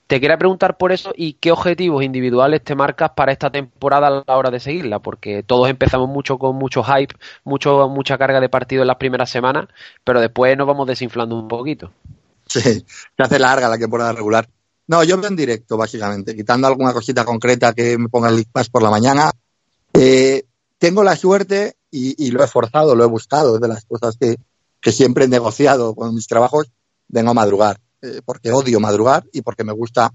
Te 0.07 0.21
quería 0.21 0.37
preguntar 0.37 0.77
por 0.77 0.93
eso 0.93 1.13
y 1.17 1.33
qué 1.35 1.51
objetivos 1.51 2.05
individuales 2.05 2.63
te 2.63 2.75
marcas 2.75 3.13
para 3.17 3.33
esta 3.33 3.51
temporada 3.51 4.09
a 4.09 4.23
la 4.27 4.37
hora 4.37 4.51
de 4.51 4.61
seguirla, 4.61 4.99
porque 4.99 5.43
todos 5.43 5.69
empezamos 5.71 6.09
mucho 6.09 6.39
con 6.39 6.57
mucho 6.57 6.85
hype, 6.85 7.15
mucho, 7.43 7.89
mucha 7.89 8.19
carga 8.19 8.39
de 8.39 8.51
partido 8.51 8.83
en 8.83 8.89
las 8.89 8.97
primeras 8.97 9.31
semanas, 9.31 9.67
pero 10.05 10.21
después 10.21 10.57
nos 10.59 10.67
vamos 10.67 10.87
desinflando 10.87 11.37
un 11.37 11.49
poquito. 11.49 11.91
Sí, 12.47 12.61
se 12.61 13.23
hace 13.23 13.39
larga 13.39 13.69
la 13.69 13.79
temporada 13.79 14.13
regular. 14.13 14.47
No, 14.87 15.03
yo 15.03 15.17
veo 15.19 15.29
en 15.29 15.37
directo, 15.37 15.77
básicamente, 15.77 16.35
quitando 16.35 16.67
alguna 16.67 16.93
cosita 16.93 17.25
concreta 17.25 17.73
que 17.73 17.97
me 17.97 18.09
ponga 18.09 18.29
el 18.29 18.45
Pass 18.47 18.69
por 18.69 18.83
la 18.83 18.91
mañana. 18.91 19.33
Eh, 19.95 20.45
tengo 20.79 21.03
la 21.03 21.17
suerte 21.17 21.77
y, 21.91 22.27
y 22.27 22.31
lo 22.31 22.45
he 22.45 22.47
forzado, 22.47 22.95
lo 22.95 23.05
he 23.05 23.09
buscado, 23.09 23.55
es 23.55 23.61
de 23.61 23.69
las 23.69 23.85
cosas 23.87 24.17
que, 24.19 24.37
que 24.81 24.93
siempre 24.93 25.25
he 25.25 25.29
negociado 25.29 25.95
con 25.95 26.15
mis 26.15 26.27
trabajos, 26.27 26.67
de 27.09 27.23
no 27.23 27.33
madrugar, 27.33 27.81
eh, 28.03 28.21
porque 28.25 28.53
odio 28.53 28.81
madrugar 28.81 29.25
y 29.33 29.43
porque 29.43 29.65
me 29.65 29.73
gusta, 29.73 30.13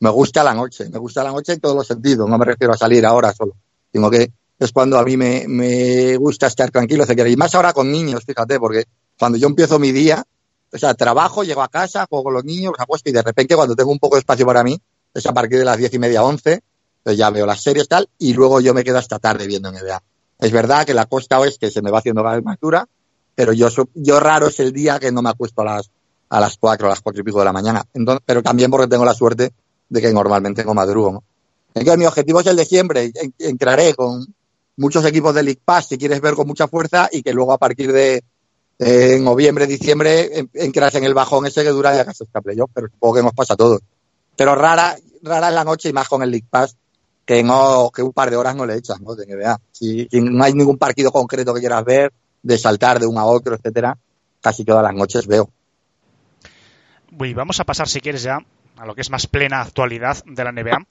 me 0.00 0.10
gusta 0.10 0.42
la 0.42 0.54
noche, 0.54 0.88
me 0.88 0.98
gusta 0.98 1.22
la 1.22 1.30
noche 1.30 1.52
en 1.52 1.60
todos 1.60 1.76
los 1.76 1.86
sentidos, 1.86 2.28
no 2.28 2.38
me 2.38 2.44
refiero 2.44 2.72
a 2.72 2.76
salir 2.76 3.04
ahora 3.06 3.32
solo, 3.32 3.54
sino 3.92 4.10
que 4.10 4.32
es 4.58 4.72
cuando 4.72 4.98
a 4.98 5.04
mí 5.04 5.16
me, 5.16 5.44
me 5.46 6.16
gusta 6.16 6.48
estar 6.48 6.70
tranquilo, 6.70 7.04
etcétera. 7.04 7.28
Y 7.28 7.36
más 7.36 7.54
ahora 7.54 7.72
con 7.72 7.92
niños, 7.92 8.24
fíjate, 8.24 8.58
porque 8.58 8.84
cuando 9.18 9.38
yo 9.38 9.46
empiezo 9.46 9.78
mi 9.78 9.92
día, 9.92 10.24
o 10.72 10.78
sea, 10.78 10.94
trabajo, 10.94 11.44
llego 11.44 11.62
a 11.62 11.68
casa, 11.68 12.06
juego 12.08 12.24
con 12.24 12.34
los 12.34 12.44
niños, 12.44 12.72
los 12.72 12.80
apuesto 12.80 13.08
y 13.08 13.12
de 13.12 13.22
repente 13.22 13.54
cuando 13.56 13.74
tengo 13.76 13.90
un 13.90 13.98
poco 13.98 14.16
de 14.16 14.20
espacio 14.20 14.44
para 14.46 14.62
mí, 14.62 14.80
es 15.14 15.26
a 15.26 15.32
partir 15.32 15.58
de 15.58 15.64
las 15.64 15.76
diez 15.78 15.92
y 15.94 15.98
media, 15.98 16.22
once, 16.22 16.62
pues 17.02 17.16
ya 17.16 17.30
veo 17.30 17.46
las 17.46 17.62
series 17.62 17.88
tal, 17.88 18.08
y 18.18 18.34
luego 18.34 18.60
yo 18.60 18.74
me 18.74 18.84
quedo 18.84 18.98
hasta 18.98 19.18
tarde 19.18 19.46
viendo 19.46 19.70
NBA. 19.72 20.02
Es 20.40 20.52
verdad 20.52 20.84
que 20.86 20.94
la 20.94 21.06
costa 21.06 21.38
oeste 21.40 21.70
se 21.70 21.82
me 21.82 21.90
va 21.90 21.98
haciendo 21.98 22.22
cada 22.22 22.36
vez 22.36 22.44
más 22.44 22.58
dura, 22.60 22.86
pero 23.34 23.52
yo, 23.52 23.68
yo 23.94 24.20
raro 24.20 24.48
es 24.48 24.60
el 24.60 24.72
día 24.72 24.98
que 24.98 25.10
no 25.12 25.22
me 25.22 25.30
acuesto 25.30 25.62
a 25.62 25.64
las, 25.64 25.90
a 26.28 26.40
las 26.40 26.58
cuatro, 26.58 26.86
a 26.86 26.90
las 26.90 27.00
cuatro 27.00 27.20
y 27.22 27.24
pico 27.24 27.38
de 27.38 27.44
la 27.46 27.52
mañana. 27.52 27.84
Entonces, 27.94 28.22
pero 28.26 28.42
también 28.42 28.70
porque 28.70 28.86
tengo 28.88 29.04
la 29.04 29.14
suerte 29.14 29.52
de 29.88 30.00
que 30.00 30.12
normalmente 30.12 30.64
no 30.64 30.74
madrugo, 30.74 31.12
¿no? 31.12 31.24
Entonces, 31.74 31.98
mi 31.98 32.06
objetivo 32.06 32.40
es 32.40 32.46
el 32.46 32.56
de 32.56 32.64
siempre. 32.64 33.10
En- 33.14 33.34
Entraré 33.38 33.94
con 33.94 34.26
muchos 34.76 35.04
equipos 35.06 35.34
de 35.34 35.42
League 35.42 35.60
Pass, 35.64 35.88
si 35.88 35.98
quieres 35.98 36.20
ver 36.20 36.34
con 36.34 36.46
mucha 36.46 36.66
fuerza, 36.68 37.08
y 37.12 37.22
que 37.22 37.32
luego 37.32 37.52
a 37.52 37.58
partir 37.58 37.92
de, 37.92 38.22
en 38.78 39.24
noviembre, 39.24 39.66
diciembre, 39.66 40.38
en- 40.38 40.50
en 40.54 41.04
el 41.04 41.14
bajón 41.14 41.46
ese 41.46 41.62
que 41.62 41.70
dura 41.70 41.94
y 41.96 41.98
hagas 41.98 42.20
esta 42.20 42.40
playoff, 42.40 42.70
pero 42.72 42.88
supongo 42.88 43.14
que 43.14 43.22
nos 43.22 43.32
pasa 43.32 43.54
a 43.54 43.56
todos. 43.56 43.80
Pero 44.36 44.54
rara, 44.54 44.96
rara 45.22 45.48
es 45.48 45.54
la 45.54 45.64
noche 45.64 45.88
y 45.88 45.92
más 45.92 46.08
con 46.08 46.22
el 46.22 46.30
League 46.30 46.46
Pass, 46.48 46.76
que 47.24 47.42
no, 47.42 47.90
que 47.94 48.02
un 48.02 48.12
par 48.12 48.30
de 48.30 48.36
horas 48.36 48.54
no 48.54 48.64
le 48.64 48.76
echas, 48.76 49.00
¿no? 49.00 49.14
De 49.14 49.26
NBA. 49.26 49.58
Si, 49.72 50.06
si 50.10 50.20
no 50.20 50.44
hay 50.44 50.54
ningún 50.54 50.78
partido 50.78 51.10
concreto 51.10 51.52
que 51.52 51.60
quieras 51.60 51.84
ver, 51.84 52.12
de 52.42 52.56
saltar 52.56 53.00
de 53.00 53.06
uno 53.06 53.20
a 53.20 53.26
otro, 53.26 53.56
etcétera, 53.56 53.98
casi 54.40 54.64
todas 54.64 54.82
las 54.82 54.94
noches 54.94 55.26
veo. 55.26 55.50
Uy, 57.18 57.34
vamos 57.34 57.58
a 57.60 57.64
pasar, 57.64 57.88
si 57.88 58.00
quieres, 58.00 58.22
ya 58.22 58.38
a 58.76 58.86
lo 58.86 58.94
que 58.94 59.00
es 59.00 59.10
más 59.10 59.26
plena 59.26 59.60
actualidad 59.60 60.22
de 60.24 60.44
la 60.44 60.52
NBA. 60.52 60.86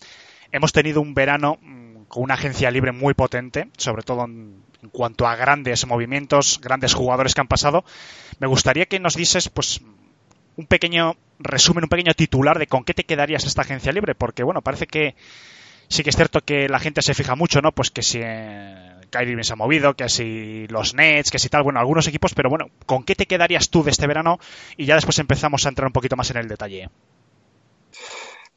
Hemos 0.52 0.74
tenido 0.74 1.00
un 1.02 1.14
verano 1.14 1.58
mm, 1.62 2.04
con 2.08 2.24
una 2.24 2.34
agencia 2.34 2.70
libre 2.70 2.92
muy 2.92 3.14
potente, 3.14 3.70
sobre 3.78 4.04
todo 4.04 4.26
en, 4.26 4.62
en 4.84 4.90
cuanto 4.90 5.28
a 5.28 5.36
grandes 5.36 5.86
movimientos, 5.88 6.60
grandes 6.62 6.94
jugadores 6.94 7.34
que 7.34 7.42
han 7.42 7.48
pasado. 7.48 7.84
Me 8.40 8.48
gustaría 8.48 8.86
que 8.86 9.00
nos 9.00 9.16
dices, 9.16 9.50
pues, 9.50 9.82
un 10.56 10.66
pequeño 10.66 11.16
resumen, 11.40 11.86
un 11.86 11.90
pequeño 11.90 12.14
titular 12.14 12.60
de 12.60 12.68
con 12.68 12.84
qué 12.84 12.94
te 12.94 13.06
quedarías 13.06 13.46
esta 13.46 13.62
agencia 13.62 13.92
libre, 13.92 14.16
porque, 14.16 14.44
bueno, 14.44 14.62
parece 14.62 14.88
que 14.88 15.16
sí 15.88 16.04
que 16.04 16.10
es 16.10 16.16
cierto 16.16 16.42
que 16.42 16.68
la 16.68 16.80
gente 16.80 17.02
se 17.02 17.14
fija 17.14 17.36
mucho, 17.36 17.62
¿no? 17.62 17.72
Pues 17.72 17.92
que 17.92 18.02
si 18.02 18.20
eh, 18.22 18.96
Kyrie 19.10 19.44
se 19.44 19.54
ha 19.54 19.56
movido, 19.56 19.96
que 19.96 20.10
si 20.10 20.68
los 20.68 20.94
Nets, 20.94 21.32
que 21.32 21.40
si 21.40 21.50
tal, 21.50 21.64
bueno, 21.64 21.80
algunos 21.80 22.08
equipos, 22.08 22.34
pero 22.34 22.50
bueno, 22.50 22.70
¿con 22.86 23.04
qué 23.04 23.16
te 23.16 23.26
quedarías 23.26 23.70
tú 23.70 23.84
de 23.84 23.92
este 23.92 24.08
verano? 24.08 24.40
Y 24.76 24.86
ya 24.86 24.96
después 24.96 25.20
empezamos 25.20 25.66
a 25.66 25.70
entrar 25.70 25.88
un 25.88 25.94
poquito 25.94 26.16
más 26.16 26.30
en 26.32 26.38
el 26.38 26.48
detalle. 26.48 26.90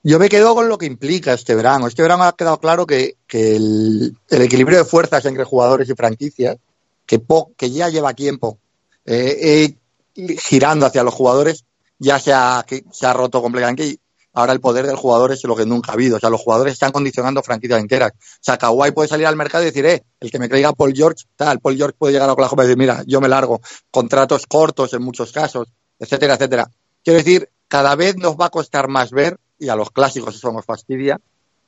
Yo 0.02 0.18
me 0.18 0.28
quedo 0.30 0.54
con 0.54 0.68
lo 0.68 0.78
que 0.78 0.86
implica 0.86 1.34
este 1.34 1.54
verano. 1.54 1.86
Este 1.86 2.02
verano 2.02 2.24
ha 2.24 2.34
quedado 2.34 2.58
claro 2.58 2.86
que, 2.86 3.16
el, 3.28 4.16
equilibrio 4.30 4.78
de 4.78 4.84
fuerzas 4.84 5.24
entre 5.26 5.44
jugadores 5.44 5.88
y 5.90 5.94
franquicias, 5.94 6.56
que, 7.04 7.18
po- 7.18 7.52
que 7.56 7.70
ya 7.70 7.88
lleva 7.88 8.14
tiempo 8.14 8.58
eh, 9.04 9.74
eh, 10.16 10.36
girando 10.38 10.86
hacia 10.86 11.02
los 11.02 11.12
jugadores, 11.12 11.64
ya 11.98 12.18
se 12.18 12.32
ha, 12.32 12.64
roto 13.12 13.42
completamente 13.42 13.84
y 13.84 14.00
ahora 14.32 14.54
el 14.54 14.60
poder 14.60 14.86
del 14.86 14.96
jugador 14.96 15.32
es 15.32 15.44
lo 15.44 15.54
que 15.54 15.66
nunca 15.66 15.92
ha 15.92 15.94
habido. 15.94 16.16
O 16.16 16.20
sea, 16.20 16.30
los 16.30 16.40
jugadores 16.40 16.72
están 16.72 16.92
condicionando 16.92 17.42
franquicias 17.42 17.78
enteras. 17.78 18.12
O 18.14 18.38
sea, 18.40 18.56
Kawhi 18.56 18.92
puede 18.92 19.08
salir 19.08 19.26
al 19.26 19.36
mercado 19.36 19.64
y 19.64 19.66
decir, 19.66 19.84
eh, 19.84 20.02
el 20.18 20.30
que 20.30 20.38
me 20.38 20.48
traiga 20.48 20.72
Paul 20.72 20.94
George, 20.94 21.26
tal, 21.36 21.60
Paul 21.60 21.76
George 21.76 21.96
puede 21.98 22.14
llegar 22.14 22.30
a 22.30 22.32
Oklahoma 22.32 22.64
y 22.64 22.68
decir, 22.68 22.78
mira, 22.78 23.04
yo 23.06 23.20
me 23.20 23.28
largo. 23.28 23.60
Contratos 23.90 24.46
cortos 24.46 24.94
en 24.94 25.02
muchos 25.02 25.30
casos, 25.30 25.68
etcétera, 25.98 26.34
etcétera. 26.34 26.70
Quiero 27.04 27.18
decir, 27.18 27.50
cada 27.68 27.94
vez 27.96 28.16
nos 28.16 28.36
va 28.36 28.46
a 28.46 28.50
costar 28.50 28.88
más 28.88 29.10
ver, 29.10 29.38
y 29.60 29.68
a 29.68 29.76
los 29.76 29.90
clásicos 29.90 30.34
eso 30.34 30.50
nos 30.50 30.64
fastidia, 30.64 31.20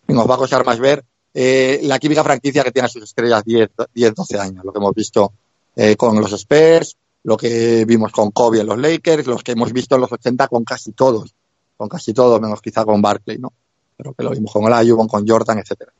y 0.08 0.12
nos 0.12 0.28
va 0.28 0.34
a 0.34 0.38
costar 0.38 0.64
más 0.66 0.80
ver 0.80 1.04
eh, 1.34 1.80
la 1.84 1.98
química 1.98 2.24
franquicia 2.24 2.64
que 2.64 2.72
tiene 2.72 2.86
a 2.86 2.88
sus 2.88 3.04
estrellas 3.04 3.44
10, 3.44 3.70
10 3.94 4.14
12 4.14 4.38
años, 4.38 4.64
lo 4.64 4.72
que 4.72 4.78
hemos 4.78 4.94
visto 4.94 5.32
eh, 5.76 5.96
con 5.96 6.20
los 6.20 6.32
Spurs, 6.32 6.96
lo 7.24 7.36
que 7.36 7.84
vimos 7.84 8.12
con 8.12 8.30
Kobe 8.30 8.60
en 8.60 8.66
los 8.66 8.78
Lakers, 8.78 9.26
los 9.26 9.42
que 9.42 9.52
hemos 9.52 9.72
visto 9.72 9.94
en 9.94 10.00
los 10.00 10.12
80 10.12 10.48
con 10.48 10.64
casi 10.64 10.92
todos, 10.92 11.34
con 11.76 11.88
casi 11.88 12.12
todos, 12.12 12.40
menos 12.40 12.60
quizá 12.60 12.84
con 12.84 13.00
Barkley, 13.00 13.38
¿no? 13.38 13.52
Pero 13.96 14.12
que 14.14 14.24
lo 14.24 14.30
vimos 14.30 14.52
con 14.52 14.64
Olajuwon, 14.64 15.08
con 15.08 15.26
Jordan, 15.26 15.58
etcétera. 15.58 15.92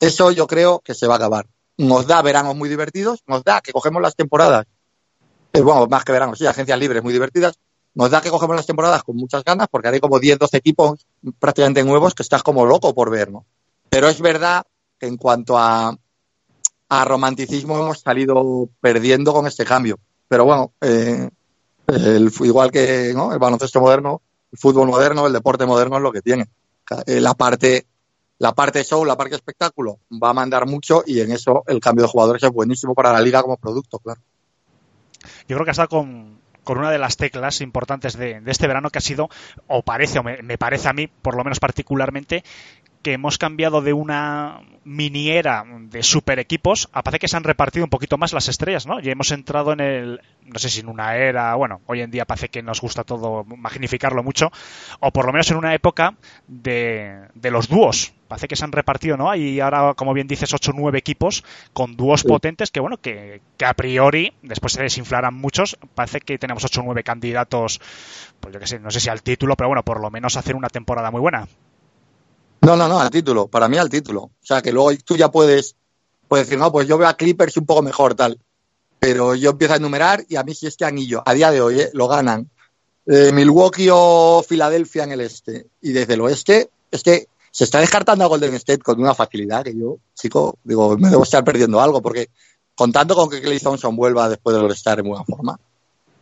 Eso 0.00 0.30
yo 0.30 0.46
creo 0.46 0.80
que 0.80 0.94
se 0.94 1.06
va 1.06 1.14
a 1.14 1.16
acabar. 1.16 1.46
Nos 1.78 2.06
da 2.06 2.22
veranos 2.22 2.56
muy 2.56 2.68
divertidos, 2.68 3.22
nos 3.26 3.44
da 3.44 3.60
que 3.60 3.72
cogemos 3.72 4.00
las 4.00 4.16
temporadas, 4.16 4.66
eh, 5.52 5.60
bueno, 5.60 5.86
más 5.86 6.04
que 6.04 6.12
veranos, 6.12 6.38
sí, 6.38 6.46
agencias 6.46 6.78
libres 6.78 7.02
muy 7.02 7.12
divertidas, 7.12 7.58
nos 7.96 8.10
da 8.10 8.20
que 8.20 8.30
cogemos 8.30 8.54
las 8.54 8.66
temporadas 8.66 9.02
con 9.02 9.16
muchas 9.16 9.42
ganas 9.42 9.68
porque 9.70 9.88
hay 9.88 10.00
como 10.00 10.20
10, 10.20 10.38
12 10.38 10.56
equipos 10.58 11.06
prácticamente 11.38 11.82
nuevos 11.82 12.14
que 12.14 12.22
estás 12.22 12.42
como 12.42 12.66
loco 12.66 12.94
por 12.94 13.10
ver, 13.10 13.32
¿no? 13.32 13.46
Pero 13.88 14.08
es 14.08 14.20
verdad 14.20 14.64
que 14.98 15.06
en 15.06 15.16
cuanto 15.16 15.56
a, 15.56 15.96
a 16.90 17.04
romanticismo 17.06 17.78
hemos 17.78 18.00
salido 18.00 18.68
perdiendo 18.82 19.32
con 19.32 19.46
este 19.46 19.64
cambio. 19.64 19.98
Pero 20.28 20.44
bueno, 20.44 20.72
eh, 20.82 21.30
igual 22.40 22.70
que 22.70 23.12
¿no? 23.14 23.32
el 23.32 23.38
baloncesto 23.38 23.80
moderno, 23.80 24.20
el 24.52 24.58
fútbol 24.58 24.88
moderno, 24.88 25.26
el 25.26 25.32
deporte 25.32 25.64
moderno 25.64 25.96
es 25.96 26.02
lo 26.02 26.12
que 26.12 26.20
tiene. 26.20 26.50
Eh, 27.06 27.18
la 27.18 27.32
parte 27.32 27.86
la 28.38 28.52
parte 28.52 28.84
show, 28.84 29.06
la 29.06 29.16
parte 29.16 29.36
espectáculo 29.36 30.00
va 30.22 30.30
a 30.30 30.34
mandar 30.34 30.66
mucho 30.66 31.02
y 31.06 31.20
en 31.20 31.32
eso 31.32 31.64
el 31.66 31.80
cambio 31.80 32.04
de 32.04 32.10
jugadores 32.10 32.42
es 32.42 32.50
buenísimo 32.50 32.94
para 32.94 33.10
la 33.10 33.22
liga 33.22 33.40
como 33.40 33.56
producto, 33.56 33.98
claro. 34.00 34.20
Yo 35.48 35.56
creo 35.56 35.64
que 35.64 35.70
ha 35.70 35.72
estado 35.72 35.88
con, 35.88 36.38
con 36.66 36.78
una 36.78 36.90
de 36.90 36.98
las 36.98 37.16
teclas 37.16 37.60
importantes 37.60 38.18
de, 38.18 38.40
de, 38.40 38.50
este 38.50 38.66
verano 38.66 38.90
que 38.90 38.98
ha 38.98 39.00
sido, 39.00 39.30
o 39.68 39.82
parece, 39.82 40.18
o 40.18 40.24
me, 40.24 40.42
me, 40.42 40.58
parece 40.58 40.88
a 40.88 40.92
mí, 40.92 41.06
por 41.06 41.36
lo 41.36 41.44
menos 41.44 41.60
particularmente, 41.60 42.42
que 43.06 43.12
hemos 43.12 43.38
cambiado 43.38 43.82
de 43.82 43.92
una 43.92 44.62
mini 44.82 45.30
era 45.30 45.64
de 45.64 46.02
super 46.02 46.40
equipos 46.40 46.88
a 46.90 47.04
parece 47.04 47.20
que 47.20 47.28
se 47.28 47.36
han 47.36 47.44
repartido 47.44 47.84
un 47.84 47.88
poquito 47.88 48.18
más 48.18 48.32
las 48.32 48.48
estrellas, 48.48 48.84
¿no? 48.84 48.98
Y 48.98 49.08
hemos 49.08 49.30
entrado 49.30 49.72
en 49.72 49.78
el, 49.78 50.20
no 50.42 50.58
sé 50.58 50.68
si 50.68 50.80
en 50.80 50.88
una 50.88 51.16
era, 51.16 51.54
bueno, 51.54 51.82
hoy 51.86 52.00
en 52.00 52.10
día 52.10 52.24
parece 52.24 52.48
que 52.48 52.64
nos 52.64 52.80
gusta 52.80 53.04
todo 53.04 53.44
magnificarlo 53.44 54.24
mucho, 54.24 54.50
o 54.98 55.12
por 55.12 55.24
lo 55.24 55.32
menos 55.32 55.48
en 55.52 55.56
una 55.56 55.72
época 55.72 56.16
de, 56.48 57.28
de 57.32 57.50
los 57.52 57.68
dúos. 57.68 58.12
Parece 58.26 58.48
que 58.48 58.56
se 58.56 58.64
han 58.64 58.72
repartido, 58.72 59.16
¿no? 59.16 59.32
Y 59.36 59.60
ahora, 59.60 59.94
como 59.94 60.12
bien 60.12 60.26
dices, 60.26 60.52
8 60.52 60.72
o 60.72 60.74
9 60.76 60.98
equipos 60.98 61.44
con 61.72 61.96
dúos 61.96 62.22
sí. 62.22 62.26
potentes 62.26 62.72
que, 62.72 62.80
bueno, 62.80 62.96
que, 62.96 63.40
que, 63.56 63.66
a 63.66 63.74
priori, 63.74 64.32
después 64.42 64.72
se 64.72 64.82
desinflarán 64.82 65.34
muchos. 65.34 65.78
Parece 65.94 66.18
que 66.18 66.36
tenemos 66.38 66.64
8 66.64 66.80
o 66.80 66.84
9 66.86 67.04
candidatos, 67.04 67.80
pues 68.40 68.52
yo 68.52 68.58
que 68.58 68.66
sé, 68.66 68.80
no 68.80 68.90
sé 68.90 68.98
si 68.98 69.10
al 69.10 69.22
título, 69.22 69.54
pero 69.54 69.68
bueno, 69.68 69.84
por 69.84 70.00
lo 70.00 70.10
menos 70.10 70.36
hacer 70.36 70.56
una 70.56 70.70
temporada 70.70 71.12
muy 71.12 71.20
buena. 71.20 71.46
No, 72.66 72.74
no, 72.74 72.88
no, 72.88 72.98
al 72.98 73.10
título. 73.10 73.46
Para 73.46 73.68
mí 73.68 73.78
al 73.78 73.88
título. 73.88 74.22
O 74.22 74.32
sea, 74.42 74.60
que 74.60 74.72
luego 74.72 74.90
tú 75.04 75.16
ya 75.16 75.30
puedes, 75.30 75.76
puedes 76.26 76.46
decir, 76.46 76.58
no, 76.58 76.72
pues 76.72 76.88
yo 76.88 76.98
veo 76.98 77.06
a 77.06 77.16
Clippers 77.16 77.56
un 77.58 77.64
poco 77.64 77.80
mejor, 77.80 78.16
tal. 78.16 78.40
Pero 78.98 79.36
yo 79.36 79.50
empiezo 79.50 79.74
a 79.74 79.76
enumerar 79.76 80.24
y 80.28 80.34
a 80.34 80.42
mí 80.42 80.52
si 80.52 80.66
este 80.66 80.84
anillo, 80.84 81.22
a 81.24 81.32
día 81.32 81.52
de 81.52 81.60
hoy, 81.60 81.80
¿eh? 81.80 81.90
lo 81.92 82.08
ganan 82.08 82.50
eh, 83.06 83.30
Milwaukee 83.32 83.88
o 83.92 84.44
Filadelfia 84.46 85.04
en 85.04 85.12
el 85.12 85.20
este. 85.20 85.68
Y 85.80 85.92
desde 85.92 86.14
el 86.14 86.22
oeste, 86.22 86.70
es 86.90 87.04
que 87.04 87.28
se 87.52 87.62
está 87.62 87.78
descartando 87.78 88.24
a 88.24 88.26
Golden 88.26 88.54
State 88.54 88.82
con 88.82 89.00
una 89.00 89.14
facilidad 89.14 89.62
que 89.62 89.78
yo, 89.78 89.98
chico, 90.16 90.58
digo, 90.64 90.98
me 90.98 91.08
debo 91.08 91.22
estar 91.22 91.44
perdiendo 91.44 91.80
algo, 91.80 92.02
porque 92.02 92.30
contando 92.74 93.14
con 93.14 93.30
que 93.30 93.40
Clay 93.40 93.60
Thompson 93.60 93.94
vuelva 93.94 94.28
después 94.28 94.60
de 94.60 94.66
estar 94.74 94.98
en 94.98 95.06
buena 95.06 95.24
forma, 95.24 95.60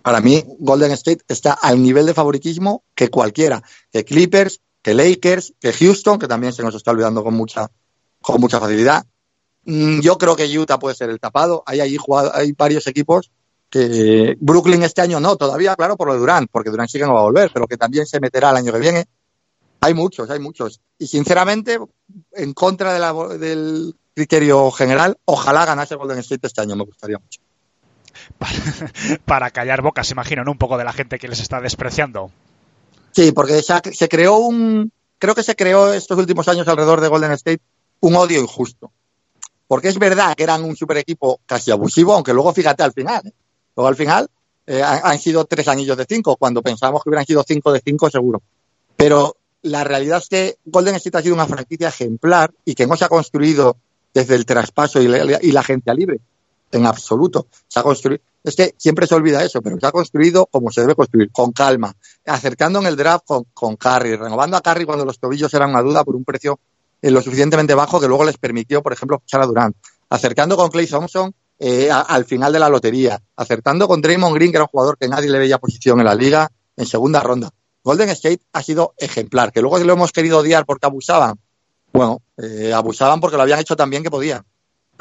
para 0.03 0.21
mí 0.21 0.45
Golden 0.59 0.93
State 0.93 1.25
está 1.27 1.55
al 1.55 1.83
nivel 1.83 2.05
de 2.05 2.13
favoritismo 2.13 2.85
que 2.95 3.09
cualquiera, 3.09 3.63
que 3.91 4.05
Clippers, 4.05 4.61
que 4.85 4.95
Lakers, 4.95 5.55
que 5.59 5.73
Houston, 5.73 6.19
que 6.19 6.29
también 6.29 6.53
se 6.53 6.63
nos 6.63 6.75
está 6.77 6.91
olvidando 6.93 7.25
con 7.25 7.35
mucha 7.35 7.69
con 8.21 8.41
mucha 8.41 8.61
facilidad. 8.61 9.05
Mm, 9.65 10.01
Yo 10.01 10.17
creo 10.19 10.37
que 10.37 10.47
Utah 10.59 10.79
puede 10.79 10.95
ser 10.95 11.11
el 11.11 11.19
tapado. 11.19 11.63
Hay 11.67 11.81
allí 11.81 11.97
jugado, 11.97 12.31
hay 12.35 12.53
varios 12.53 12.87
equipos 12.87 13.31
que 13.71 14.37
Brooklyn 14.39 14.83
este 14.83 15.01
año 15.01 15.19
no, 15.21 15.37
todavía, 15.37 15.75
claro, 15.75 15.97
por 15.97 16.07
lo 16.07 16.13
de 16.15 16.21
Durant, 16.21 16.49
porque 16.53 16.71
Durant 16.71 16.89
sí 16.91 16.99
que 16.99 17.07
no 17.07 17.15
va 17.15 17.21
a 17.21 17.25
volver, 17.25 17.51
pero 17.53 17.67
que 17.67 17.77
también 17.77 18.07
se 18.07 18.21
meterá 18.21 18.51
el 18.51 18.57
año 18.59 18.73
que 18.73 18.79
viene. 18.79 19.07
Hay 19.81 19.95
muchos, 19.95 20.31
hay 20.31 20.39
muchos. 20.39 20.81
Y 20.99 21.07
sinceramente, 21.07 21.79
en 22.33 22.53
contra 22.53 22.93
de 22.93 22.99
la- 23.01 23.13
del 23.39 23.95
criterio 24.15 24.71
general, 24.71 25.17
ojalá 25.25 25.65
ganase 25.65 25.97
Golden 25.97 26.19
State 26.19 26.47
este 26.47 26.61
año, 26.61 26.77
me 26.77 26.85
gustaría 26.85 27.19
mucho. 27.19 27.41
Para 29.25 29.51
callar 29.51 29.83
bocas, 29.83 30.11
imagino, 30.11 30.45
¿no? 30.45 30.53
Un 30.53 30.59
poco 30.59 30.79
de 30.79 30.85
la 30.85 30.93
gente 30.93 31.19
que 31.19 31.29
les 31.29 31.41
está 31.41 31.61
despreciando. 31.61 32.31
Sí, 33.15 33.33
porque 33.33 33.63
se, 33.63 33.75
se 33.93 34.09
creó 34.09 34.39
un, 34.39 34.91
creo 35.19 35.35
que 35.35 35.43
se 35.43 35.55
creó 35.55 35.93
estos 35.93 36.19
últimos 36.19 36.49
años 36.49 36.67
alrededor 36.67 37.01
de 37.01 37.09
Golden 37.09 37.33
State 37.33 37.63
un 38.01 38.17
odio 38.17 38.41
injusto. 38.41 38.91
Porque 39.67 39.89
es 39.89 39.99
verdad 39.99 40.35
que 40.37 40.43
eran 40.43 40.63
un 40.65 40.77
super 40.77 40.99
equipo 40.99 41.41
casi 41.47 41.71
abusivo, 41.71 42.13
aunque 42.13 42.35
luego 42.35 42.53
fíjate 42.53 42.83
al 42.83 42.93
final. 42.93 43.23
¿eh? 43.27 43.33
Luego 43.77 43.89
al 43.89 43.97
final 43.97 44.29
eh, 44.67 44.83
han, 44.83 45.01
han 45.05 45.19
sido 45.19 45.45
tres 45.45 45.69
anillos 45.69 45.97
de 45.97 46.07
cinco, 46.09 46.37
cuando 46.37 46.61
pensábamos 46.61 47.03
que 47.03 47.09
hubieran 47.09 47.27
sido 47.27 47.45
cinco 47.47 47.73
de 47.73 47.81
cinco 47.85 48.11
seguro. 48.11 48.43
Pero 48.97 49.37
la 49.63 49.85
realidad 49.85 50.19
es 50.19 50.29
que 50.29 50.57
Golden 50.65 50.97
State 50.97 51.19
ha 51.19 51.23
sido 51.23 51.35
una 51.35 51.47
franquicia 51.47 51.89
ejemplar 51.89 52.53
y 52.65 52.75
que 52.75 52.87
no 52.87 52.97
se 52.97 53.05
ha 53.05 53.09
construido 53.09 53.77
desde 54.13 54.35
el 54.35 54.45
traspaso 54.45 55.01
y 55.01 55.09
la, 55.09 55.39
y 55.41 55.51
la 55.53 55.61
agencia 55.61 55.95
libre. 55.95 56.21
En 56.75 56.87
absoluto. 56.87 57.47
Se 57.69 57.79
ha 57.79 57.83
construido. 57.83 58.23
Es 58.43 58.57
que 58.57 58.75
siempre 58.77 59.07
se 59.07 59.15
olvida 59.15 59.43
eso, 59.43 59.63
pero 59.63 59.79
se 59.79 59.87
ha 59.87 59.93
construido 59.93 60.47
como 60.47 60.71
se 60.71 60.81
debe 60.81 60.95
construir, 60.95 61.31
con 61.31 61.53
calma, 61.53 61.95
acercando 62.27 62.81
en 62.81 62.87
el 62.87 62.97
draft 62.97 63.25
con, 63.27 63.45
con 63.55 63.79
renovando 63.81 64.57
a 64.57 64.61
Curry 64.61 64.85
cuando 64.85 65.05
los 65.05 65.19
tobillos 65.19 65.55
eran 65.55 65.71
una 65.71 65.83
duda 65.83 66.05
por 66.05 66.15
un 66.15 66.25
precio 66.25 66.59
eh, 67.01 67.11
lo 67.11 67.23
suficientemente 67.23 67.75
bajo 67.75 68.01
que 68.01 68.09
luego 68.09 68.25
les 68.25 68.37
permitió, 68.37 68.83
por 68.83 68.93
ejemplo, 68.93 69.21
fichar 69.21 69.43
a 69.43 69.47
Durant, 69.47 69.77
acercando 70.11 70.57
con 70.57 70.71
Clay 70.71 70.87
Thompson 70.87 71.35
eh, 71.59 71.91
al 71.91 72.25
final 72.25 72.53
de 72.53 72.59
la 72.59 72.69
lotería, 72.69 73.21
acertando 73.37 73.87
con 73.87 74.01
Draymond 74.01 74.35
Green, 74.35 74.51
que 74.51 74.57
era 74.57 74.65
un 74.65 74.69
jugador 74.69 74.99
que 74.99 75.09
nadie 75.09 75.31
le 75.31 75.39
veía 75.39 75.59
posición 75.59 76.01
en 76.01 76.07
la 76.07 76.15
liga, 76.15 76.51
en 76.77 76.87
segunda 76.87 77.21
ronda. 77.21 77.51
Golden 77.83 78.09
State 78.11 78.41
ha 78.53 78.63
sido 78.63 78.95
ejemplar, 78.99 79.53
que 79.53 79.61
luego 79.61 79.79
lo 79.79 79.93
hemos 79.93 80.13
querido 80.13 80.39
odiar 80.39 80.67
porque 80.67 80.87
abusaban. 80.87 81.39
Bueno, 81.93 82.23
eh, 82.39 82.73
abusaban 82.75 83.21
porque 83.21 83.37
lo 83.37 83.43
habían 83.43 83.61
hecho 83.61 83.77
tan 83.77 83.89
bien 83.91 84.03
que 84.03 84.11
podían. 84.11 84.43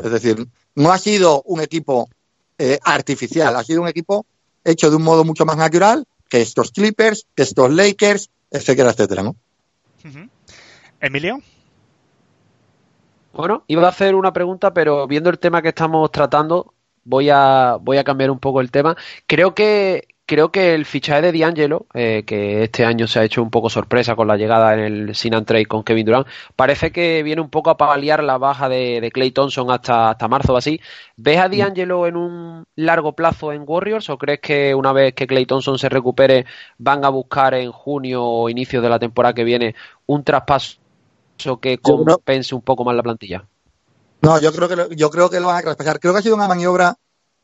Es 0.01 0.11
decir, 0.11 0.47
no 0.75 0.91
ha 0.91 0.97
sido 0.97 1.41
un 1.43 1.61
equipo 1.61 2.09
eh, 2.57 2.79
artificial, 2.83 3.55
ha 3.55 3.63
sido 3.63 3.81
un 3.81 3.87
equipo 3.87 4.25
hecho 4.63 4.89
de 4.89 4.95
un 4.95 5.03
modo 5.03 5.23
mucho 5.23 5.45
más 5.45 5.57
natural 5.57 6.05
que 6.29 6.41
estos 6.41 6.71
Clippers, 6.71 7.27
que 7.35 7.43
estos 7.43 7.71
Lakers, 7.71 8.29
etcétera, 8.49 8.91
etcétera, 8.91 9.23
¿no? 9.23 9.35
Emilio, 10.99 11.39
Bueno, 13.33 13.63
iba 13.67 13.85
a 13.85 13.89
hacer 13.89 14.15
una 14.15 14.33
pregunta, 14.33 14.73
pero 14.73 15.07
viendo 15.07 15.29
el 15.29 15.39
tema 15.39 15.61
que 15.61 15.69
estamos 15.69 16.11
tratando, 16.11 16.73
voy 17.03 17.29
a, 17.29 17.77
voy 17.81 17.97
a 17.97 18.03
cambiar 18.03 18.31
un 18.31 18.39
poco 18.39 18.61
el 18.61 18.71
tema. 18.71 18.95
Creo 19.27 19.53
que, 19.53 20.07
creo 20.25 20.51
que 20.51 20.73
el 20.73 20.85
fichaje 20.85 21.21
de 21.21 21.37
D'Angelo, 21.37 21.85
eh, 21.93 22.23
que 22.25 22.63
este 22.63 22.85
año 22.85 23.07
se 23.07 23.19
ha 23.19 23.23
hecho 23.23 23.41
un 23.41 23.49
poco 23.49 23.69
sorpresa 23.69 24.15
con 24.15 24.27
la 24.27 24.37
llegada 24.37 24.73
en 24.73 24.79
el 24.79 25.15
Sin 25.15 25.35
and 25.35 25.45
Trade 25.45 25.65
con 25.65 25.83
Kevin 25.83 26.05
Durant, 26.05 26.27
parece 26.55 26.91
que 26.91 27.23
viene 27.23 27.41
un 27.41 27.49
poco 27.49 27.69
a 27.69 27.77
paliar 27.77 28.23
la 28.23 28.37
baja 28.37 28.69
de, 28.69 29.01
de 29.01 29.11
Clay 29.11 29.31
Thompson 29.31 29.69
hasta, 29.71 30.11
hasta 30.11 30.27
marzo 30.27 30.53
o 30.53 30.57
así. 30.57 30.79
¿Ves 31.17 31.39
a 31.39 31.49
D'Angelo 31.49 32.07
en 32.07 32.15
un 32.15 32.65
largo 32.75 33.13
plazo 33.13 33.51
en 33.51 33.63
Warriors 33.65 34.09
o 34.09 34.17
crees 34.17 34.39
que 34.39 34.73
una 34.75 34.93
vez 34.93 35.13
que 35.13 35.27
Clay 35.27 35.45
Thompson 35.45 35.77
se 35.77 35.89
recupere 35.89 36.45
van 36.77 37.03
a 37.05 37.09
buscar 37.09 37.53
en 37.53 37.71
junio 37.71 38.23
o 38.23 38.49
inicio 38.49 38.81
de 38.81 38.89
la 38.89 38.99
temporada 38.99 39.33
que 39.33 39.43
viene 39.43 39.75
un 40.05 40.23
traspaso 40.23 40.77
que 41.59 41.77
compense 41.79 42.55
un 42.55 42.61
poco 42.61 42.85
más 42.85 42.95
la 42.95 43.03
plantilla? 43.03 43.45
No, 44.21 44.39
yo 44.39 44.53
creo 44.53 44.69
que 44.69 44.75
lo, 44.77 44.89
yo 44.89 45.09
creo 45.09 45.29
que 45.29 45.41
lo 45.41 45.47
van 45.47 45.57
a 45.57 45.61
traspasar. 45.61 45.99
Creo 45.99 46.13
que 46.13 46.19
ha 46.19 46.21
sido 46.21 46.35
una 46.35 46.47
maniobra 46.47 46.95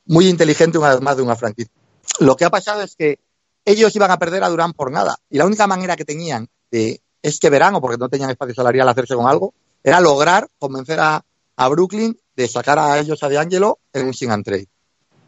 muy 0.05 0.27
inteligente 0.27 0.77
una 0.77 0.89
vez 0.89 1.01
más 1.01 1.17
de 1.17 1.23
una 1.23 1.35
franquicia. 1.35 1.73
Lo 2.19 2.35
que 2.35 2.45
ha 2.45 2.49
pasado 2.49 2.81
es 2.81 2.95
que 2.95 3.19
ellos 3.65 3.95
iban 3.95 4.11
a 4.11 4.17
perder 4.17 4.43
a 4.43 4.49
Durán 4.49 4.73
por 4.73 4.91
nada. 4.91 5.17
Y 5.29 5.37
la 5.37 5.45
única 5.45 5.67
manera 5.67 5.95
que 5.95 6.05
tenían 6.05 6.47
de 6.71 7.01
este 7.21 7.49
verano, 7.49 7.81
porque 7.81 7.97
no 7.97 8.09
tenían 8.09 8.29
espacio 8.29 8.55
salarial 8.55 8.89
hacerse 8.89 9.15
con 9.15 9.27
algo, 9.27 9.53
era 9.83 9.99
lograr 9.99 10.49
convencer 10.57 10.99
a, 10.99 11.23
a 11.55 11.67
Brooklyn 11.67 12.17
de 12.35 12.47
sacar 12.47 12.79
a 12.79 12.99
ellos 12.99 13.21
a 13.23 13.29
DeAngelo 13.29 13.79
en 13.93 14.07
un 14.07 14.13
sin 14.13 14.31
and 14.31 14.45
trade. 14.45 14.67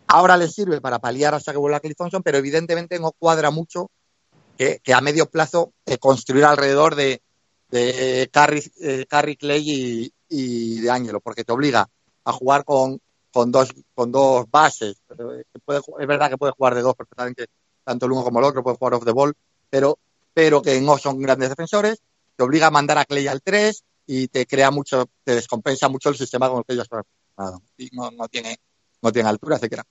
Ahora 0.07 0.35
les 0.35 0.53
sirve 0.53 0.81
para 0.81 0.99
paliar 0.99 1.33
hasta 1.33 1.51
que 1.51 1.57
vuelva 1.57 1.79
Cliff 1.79 1.95
Thompson, 1.97 2.23
pero 2.23 2.37
evidentemente 2.37 2.99
no 2.99 3.11
cuadra 3.11 3.49
mucho 3.49 3.89
que, 4.57 4.93
a 4.93 5.01
medio 5.01 5.25
plazo 5.25 5.73
eh, 5.85 5.97
construir 5.97 6.45
alrededor 6.45 6.95
de, 6.95 7.21
de 7.69 8.29
Curry, 8.31 8.71
eh, 8.81 9.05
Curry, 9.09 9.37
Clay 9.37 10.13
y, 10.29 10.79
de 10.81 10.91
Ángelo, 10.91 11.19
porque 11.21 11.43
te 11.43 11.51
obliga 11.51 11.89
a 12.25 12.31
jugar 12.31 12.63
con, 12.63 13.01
con, 13.31 13.51
dos, 13.51 13.73
con 13.93 14.11
dos 14.11 14.45
bases. 14.49 15.01
Puede 15.65 15.79
es 15.99 16.07
verdad 16.07 16.29
que 16.29 16.37
puede 16.37 16.53
jugar 16.53 16.75
de 16.75 16.81
dos 16.81 16.95
perfectamente, 16.95 17.47
tanto 17.83 18.05
el 18.05 18.11
uno 18.11 18.23
como 18.23 18.39
el 18.39 18.45
otro, 18.45 18.63
puede 18.63 18.77
jugar 18.77 18.95
off 18.95 19.05
the 19.05 19.11
ball, 19.11 19.33
pero, 19.69 19.97
pero 20.33 20.61
que 20.61 20.79
no 20.81 20.97
son 20.97 21.19
grandes 21.19 21.49
defensores. 21.49 22.01
Te 22.35 22.43
obliga 22.43 22.67
a 22.67 22.71
mandar 22.71 22.97
a 22.97 23.05
Clay 23.05 23.27
al 23.27 23.41
3 23.41 23.83
y 24.07 24.27
te 24.27 24.45
crea 24.45 24.71
mucho, 24.71 25.05
te 25.23 25.35
descompensa 25.35 25.89
mucho 25.89 26.09
el 26.09 26.17
sistema 26.17 26.49
con 26.49 26.59
el 26.59 26.65
que 26.65 26.73
ellos 26.73 26.87
han. 26.91 27.59
Y 27.77 27.89
no, 27.93 28.11
tiene, 28.29 28.59
no 29.01 29.11
tiene 29.11 29.29
altura, 29.29 29.55
etcétera. 29.55 29.83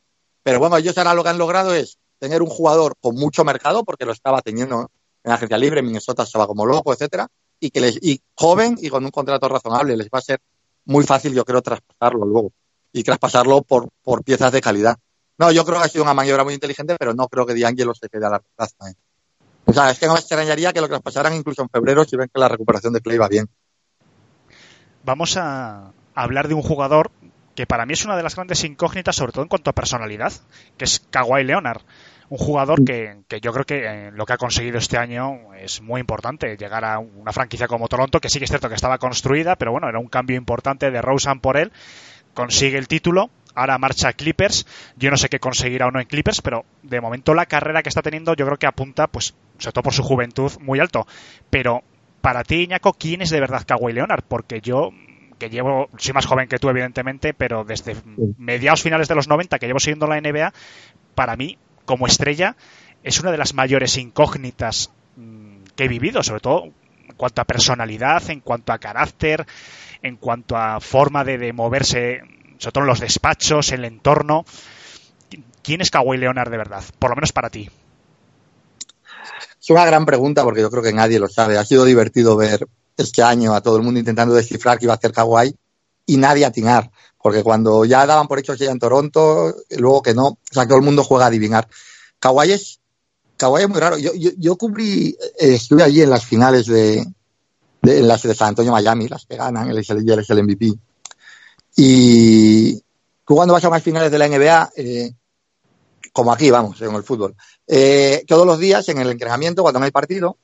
Pero 0.42 0.58
bueno, 0.58 0.76
ellos 0.76 0.96
ahora 0.98 1.14
lo 1.14 1.22
que 1.22 1.30
han 1.30 1.38
logrado 1.38 1.74
es 1.74 1.98
tener 2.18 2.42
un 2.42 2.48
jugador 2.48 2.94
con 3.00 3.16
mucho 3.16 3.44
mercado, 3.44 3.84
porque 3.84 4.04
lo 4.04 4.12
estaba 4.12 4.42
teniendo 4.42 4.90
en 5.24 5.32
agencia 5.32 5.58
libre, 5.58 5.82
Minnesota 5.82 6.22
estaba 6.22 6.46
como 6.46 6.66
loco, 6.66 6.92
etcétera, 6.92 7.28
y 7.58 7.70
que 7.70 7.80
les, 7.80 7.98
y 8.02 8.20
joven 8.34 8.76
y 8.80 8.88
con 8.88 9.04
un 9.04 9.10
contrato 9.10 9.48
razonable, 9.48 9.96
les 9.96 10.08
va 10.08 10.18
a 10.18 10.22
ser 10.22 10.40
muy 10.84 11.04
fácil, 11.04 11.34
yo 11.34 11.44
creo, 11.44 11.62
traspasarlo 11.62 12.24
luego. 12.24 12.52
Y 12.92 13.02
traspasarlo 13.02 13.62
por, 13.62 13.88
por 14.02 14.24
piezas 14.24 14.52
de 14.52 14.60
calidad. 14.60 14.96
No, 15.38 15.50
yo 15.52 15.64
creo 15.64 15.78
que 15.78 15.84
ha 15.84 15.88
sido 15.88 16.04
una 16.04 16.12
maniobra 16.14 16.44
muy 16.44 16.54
inteligente, 16.54 16.96
pero 16.98 17.14
no 17.14 17.26
creo 17.28 17.46
que 17.46 17.58
D'Angelo 17.58 17.94
se 17.94 18.08
quede 18.08 18.26
a 18.26 18.30
largo 18.30 18.46
plazo. 18.54 18.74
¿eh? 18.86 18.94
O 19.64 19.72
sea, 19.72 19.90
es 19.90 19.98
que 19.98 20.06
no 20.06 20.14
extrañaría 20.14 20.72
que 20.72 20.80
lo 20.80 20.88
traspasaran 20.88 21.34
incluso 21.34 21.62
en 21.62 21.68
febrero 21.68 22.04
si 22.04 22.16
ven 22.16 22.28
que 22.32 22.40
la 22.40 22.48
recuperación 22.48 22.92
de 22.92 23.00
Clay 23.00 23.18
va 23.18 23.28
bien. 23.28 23.48
vamos 25.04 25.36
a 25.36 25.92
hablar 26.14 26.48
de 26.48 26.54
un 26.54 26.62
jugador 26.62 27.10
que 27.54 27.66
para 27.66 27.86
mí 27.86 27.94
es 27.94 28.04
una 28.04 28.16
de 28.16 28.22
las 28.22 28.34
grandes 28.34 28.64
incógnitas, 28.64 29.16
sobre 29.16 29.32
todo 29.32 29.42
en 29.42 29.48
cuanto 29.48 29.70
a 29.70 29.74
personalidad, 29.74 30.32
que 30.76 30.84
es 30.84 31.00
Kawhi 31.10 31.44
Leonard. 31.44 31.82
Un 32.28 32.38
jugador 32.38 32.84
que, 32.84 33.22
que 33.26 33.40
yo 33.40 33.52
creo 33.52 33.64
que 33.64 33.86
eh, 33.86 34.10
lo 34.12 34.24
que 34.24 34.34
ha 34.34 34.38
conseguido 34.38 34.78
este 34.78 34.98
año 34.98 35.54
es 35.54 35.80
muy 35.80 36.00
importante, 36.00 36.56
llegar 36.56 36.84
a 36.84 36.98
una 36.98 37.32
franquicia 37.32 37.66
como 37.66 37.88
Toronto, 37.88 38.20
que 38.20 38.28
sí 38.28 38.38
que 38.38 38.44
es 38.44 38.50
cierto 38.50 38.68
que 38.68 38.76
estaba 38.76 38.98
construida, 38.98 39.56
pero 39.56 39.72
bueno, 39.72 39.88
era 39.88 39.98
un 39.98 40.08
cambio 40.08 40.36
importante 40.36 40.90
de 40.90 41.02
Rosen 41.02 41.40
por 41.40 41.56
él, 41.56 41.72
consigue 42.34 42.78
el 42.78 42.88
título, 42.88 43.30
ahora 43.54 43.78
marcha 43.78 44.08
a 44.08 44.12
Clippers, 44.12 44.66
yo 44.96 45.10
no 45.10 45.16
sé 45.16 45.28
qué 45.28 45.38
conseguirá 45.38 45.86
o 45.86 45.90
no 45.90 46.00
en 46.00 46.06
Clippers, 46.06 46.40
pero 46.42 46.64
de 46.82 47.00
momento 47.00 47.34
la 47.34 47.46
carrera 47.46 47.82
que 47.82 47.88
está 47.88 48.02
teniendo 48.02 48.34
yo 48.34 48.46
creo 48.46 48.58
que 48.58 48.66
apunta, 48.66 49.06
pues, 49.06 49.34
sobre 49.58 49.72
todo 49.72 49.82
por 49.82 49.94
su 49.94 50.02
juventud, 50.02 50.52
muy 50.60 50.80
alto. 50.80 51.06
Pero 51.50 51.82
para 52.20 52.44
ti, 52.44 52.62
Iñaco, 52.62 52.94
¿quién 52.94 53.22
es 53.22 53.30
de 53.30 53.40
verdad 53.40 53.64
Kawhi 53.66 53.92
Leonard? 53.92 54.24
Porque 54.26 54.60
yo 54.60 54.90
que 55.38 55.48
llevo, 55.48 55.88
soy 55.96 56.12
más 56.12 56.26
joven 56.26 56.48
que 56.48 56.58
tú, 56.58 56.68
evidentemente, 56.68 57.32
pero 57.32 57.64
desde 57.64 57.96
mediados 58.36 58.82
finales 58.82 59.08
de 59.08 59.14
los 59.14 59.26
90 59.26 59.58
que 59.58 59.66
llevo 59.66 59.80
siguiendo 59.80 60.06
la 60.06 60.20
NBA, 60.20 60.52
para 61.14 61.34
mí, 61.34 61.56
como 61.86 62.06
estrella, 62.06 62.56
es 63.02 63.20
una 63.20 63.32
de 63.32 63.38
las 63.38 63.54
mayores 63.54 63.96
incógnitas 63.96 64.92
mm, 65.16 65.62
que 65.74 65.84
he 65.84 65.88
vivido, 65.88 66.22
sobre 66.22 66.40
todo 66.40 66.64
en 66.64 67.16
cuanto 67.16 67.40
a 67.40 67.46
personalidad, 67.46 68.28
en 68.30 68.40
cuanto 68.40 68.72
a 68.72 68.78
carácter, 68.78 69.46
en 70.02 70.16
cuanto 70.16 70.56
a 70.56 70.80
forma 70.80 71.24
de, 71.24 71.52
moverse, 71.52 72.20
sobre 72.58 72.72
todo 72.72 72.84
en 72.84 72.88
los 72.88 73.00
despachos, 73.00 73.72
el 73.72 73.84
entorno. 73.84 74.44
¿Quién 75.62 75.80
es 75.80 75.90
Kawhi 75.90 76.18
Leonard 76.18 76.50
de 76.50 76.56
verdad? 76.56 76.82
Por 76.98 77.10
lo 77.10 77.16
menos 77.16 77.32
para 77.32 77.50
ti. 77.50 77.68
Es 79.60 79.70
una 79.70 79.84
gran 79.84 80.06
pregunta 80.06 80.42
porque 80.42 80.62
yo 80.62 80.70
creo 80.70 80.82
que 80.82 80.92
nadie 80.92 81.18
lo 81.18 81.28
sabe. 81.28 81.58
Ha 81.58 81.64
sido 81.64 81.84
divertido 81.84 82.36
ver 82.36 82.66
este 82.96 83.22
año 83.22 83.54
a 83.54 83.60
todo 83.60 83.76
el 83.76 83.82
mundo 83.82 84.00
intentando 84.00 84.34
descifrar 84.34 84.78
qué 84.78 84.86
iba 84.86 84.94
a 84.94 84.96
hacer 84.96 85.12
Kawhi 85.12 85.54
y 86.06 86.16
nadie 86.16 86.46
atinar. 86.46 86.90
Porque 87.22 87.42
cuando 87.42 87.84
ya 87.84 88.06
daban 88.06 88.26
por 88.26 88.38
hecho 88.38 88.56
que 88.56 88.64
ya 88.64 88.70
en 88.70 88.78
Toronto, 88.78 89.54
luego 89.76 90.02
que 90.02 90.14
no, 90.14 90.26
o 90.28 90.38
sea, 90.50 90.66
todo 90.66 90.78
el 90.78 90.84
mundo 90.84 91.04
juega 91.04 91.26
a 91.26 91.28
adivinar. 91.28 91.68
Kawhi 92.18 92.52
es, 92.52 92.80
Kawhi 93.36 93.62
es 93.62 93.68
muy 93.68 93.80
raro. 93.80 93.98
Yo 93.98 94.56
cubrí, 94.56 95.16
eh, 95.38 95.54
estuve 95.54 95.82
allí 95.82 96.00
en 96.00 96.10
las 96.10 96.24
finales 96.24 96.66
de, 96.66 97.04
de, 97.82 98.02
las 98.02 98.22
de 98.22 98.34
San 98.34 98.48
Antonio, 98.48 98.72
Miami, 98.72 99.08
las 99.08 99.26
que 99.26 99.36
ganan, 99.36 99.70
el, 99.70 100.44
MVP. 100.44 100.72
Y 101.76 102.74
tú 103.24 103.34
cuando 103.34 103.54
vas 103.54 103.64
a 103.64 103.68
unas 103.68 103.82
finales 103.82 104.10
de 104.10 104.18
la 104.18 104.28
NBA, 104.28 104.70
eh, 104.76 105.12
como 106.12 106.32
aquí, 106.32 106.50
vamos, 106.50 106.80
en 106.82 106.94
el 106.94 107.02
fútbol, 107.02 107.34
eh, 107.66 108.24
todos 108.26 108.46
los 108.46 108.58
días 108.58 108.88
en 108.88 108.98
el 108.98 109.10
entrenamiento, 109.10 109.62
cuando 109.62 109.78
no 109.78 109.84
hay 109.84 109.92
partido, 109.92 110.36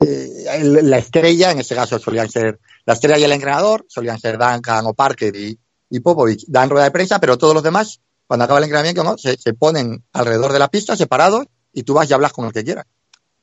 eh, 0.00 0.60
la 0.62 0.98
estrella, 0.98 1.52
en 1.52 1.60
este 1.60 1.74
caso 1.74 1.98
solían 1.98 2.28
ser 2.28 2.58
la 2.84 2.94
estrella 2.94 3.18
y 3.18 3.24
el 3.24 3.32
entrenador, 3.32 3.86
solían 3.88 4.18
ser 4.18 4.38
Duncan 4.38 4.86
o 4.86 4.94
Parker 4.94 5.34
y, 5.36 5.58
y 5.88 6.00
Popovich, 6.00 6.44
dan 6.48 6.68
rueda 6.68 6.84
de 6.84 6.90
prensa, 6.90 7.20
pero 7.20 7.38
todos 7.38 7.54
los 7.54 7.62
demás, 7.62 8.00
cuando 8.26 8.44
acaba 8.44 8.58
el 8.58 8.64
entrenamiento, 8.64 9.04
¿no? 9.04 9.16
se, 9.16 9.36
se 9.36 9.54
ponen 9.54 10.04
alrededor 10.12 10.52
de 10.52 10.58
la 10.58 10.68
pista, 10.68 10.96
separados, 10.96 11.46
y 11.72 11.84
tú 11.84 11.94
vas 11.94 12.10
y 12.10 12.12
hablas 12.12 12.32
con 12.32 12.46
el 12.46 12.52
que 12.52 12.64
quieras. 12.64 12.86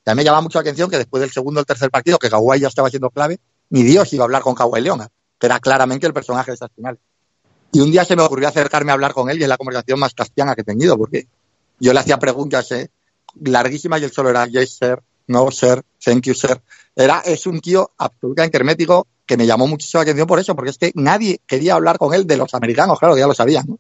También 0.03 0.25
llama 0.25 0.41
mucho 0.41 0.57
la 0.57 0.61
atención 0.61 0.89
que 0.89 0.97
después 0.97 1.21
del 1.21 1.31
segundo 1.31 1.61
o 1.61 1.65
tercer 1.65 1.91
partido, 1.91 2.17
que 2.17 2.29
Kawhi 2.29 2.59
ya 2.59 2.67
estaba 2.67 2.89
siendo 2.89 3.09
clave, 3.09 3.39
ni 3.69 3.83
Dios 3.83 4.11
iba 4.13 4.23
a 4.23 4.25
hablar 4.25 4.41
con 4.41 4.55
Kawhi 4.55 4.81
Leonard. 4.81 5.09
que 5.39 5.47
era 5.47 5.59
claramente 5.59 6.05
el 6.05 6.13
personaje 6.13 6.51
de 6.51 6.55
esas 6.55 6.69
finales. 6.75 6.99
Y 7.71 7.79
un 7.79 7.91
día 7.91 8.05
se 8.05 8.15
me 8.15 8.21
ocurrió 8.21 8.47
acercarme 8.47 8.91
a 8.91 8.93
hablar 8.93 9.13
con 9.13 9.29
él 9.29 9.39
y 9.39 9.43
es 9.43 9.49
la 9.49 9.57
conversación 9.57 9.99
más 9.99 10.13
castiana 10.13 10.55
que 10.55 10.61
he 10.61 10.63
tenido, 10.63 10.97
porque 10.97 11.27
yo 11.79 11.93
le 11.93 11.99
hacía 11.99 12.19
preguntas 12.19 12.71
eh, 12.73 12.89
larguísimas 13.41 14.01
y 14.01 14.05
él 14.05 14.11
solo 14.11 14.29
era 14.29 14.45
yes, 14.45 14.77
sir, 14.77 15.01
no, 15.27 15.49
sir, 15.51 15.81
thank 16.03 16.23
you, 16.23 16.33
sir. 16.33 16.61
Era, 16.95 17.21
es 17.21 17.47
un 17.47 17.61
tío 17.61 17.91
absolutamente 17.97 18.57
hermético 18.57 19.07
que 19.25 19.37
me 19.37 19.45
llamó 19.47 19.65
muchísimo 19.67 19.99
la 19.99 20.03
atención 20.03 20.27
por 20.27 20.39
eso, 20.39 20.55
porque 20.55 20.71
es 20.71 20.77
que 20.77 20.91
nadie 20.95 21.39
quería 21.47 21.75
hablar 21.75 21.97
con 21.97 22.13
él 22.13 22.27
de 22.27 22.37
los 22.37 22.53
americanos, 22.53 22.99
claro, 22.99 23.17
ya 23.17 23.27
lo 23.27 23.33
sabían, 23.33 23.65
¿no? 23.67 23.79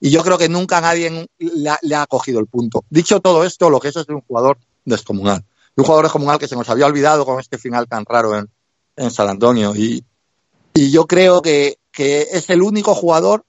Y 0.00 0.10
yo 0.10 0.24
creo 0.24 0.36
que 0.36 0.48
nunca 0.48 0.80
nadie 0.80 1.28
le 1.38 1.70
ha, 1.70 1.78
le 1.80 1.94
ha 1.94 2.06
cogido 2.08 2.40
el 2.40 2.48
punto. 2.48 2.84
Dicho 2.90 3.20
todo 3.20 3.44
esto, 3.44 3.70
lo 3.70 3.78
que 3.78 3.88
es 3.88 3.96
es 3.96 4.08
un 4.08 4.20
jugador 4.22 4.58
descomunal. 4.84 5.44
Un 5.76 5.84
jugador 5.84 6.04
descomunal 6.04 6.38
que 6.38 6.48
se 6.48 6.56
nos 6.56 6.68
había 6.68 6.86
olvidado 6.86 7.24
con 7.24 7.40
este 7.40 7.58
final 7.58 7.86
tan 7.88 8.04
raro 8.04 8.36
en, 8.36 8.48
en 8.96 9.10
San 9.10 9.28
Antonio. 9.28 9.74
Y, 9.74 10.04
y 10.74 10.90
yo 10.90 11.06
creo 11.06 11.40
que, 11.42 11.78
que 11.90 12.22
es 12.32 12.50
el 12.50 12.62
único 12.62 12.94
jugador 12.94 13.44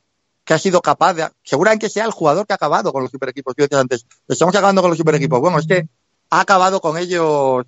que 0.46 0.54
ha 0.54 0.60
sido 0.60 0.82
capaz 0.82 1.14
de, 1.14 1.30
seguramente 1.44 1.90
sea 1.90 2.06
el 2.06 2.12
jugador 2.12 2.46
que 2.46 2.54
ha 2.54 2.56
acabado 2.56 2.92
con 2.92 3.02
los 3.04 3.12
super 3.12 3.30
equipos. 3.30 3.54
Yo 3.58 3.64
decía 3.66 3.80
antes, 3.80 4.06
estamos 4.28 4.56
acabando 4.56 4.82
con 4.82 4.90
los 4.92 4.98
super 4.98 5.16
equipos. 5.16 5.40
Bueno, 5.40 5.60
es 5.60 5.68
que 5.68 5.88
ha 6.30 6.40
acabado 6.42 6.82
con 6.82 6.98
ellos, 6.98 7.66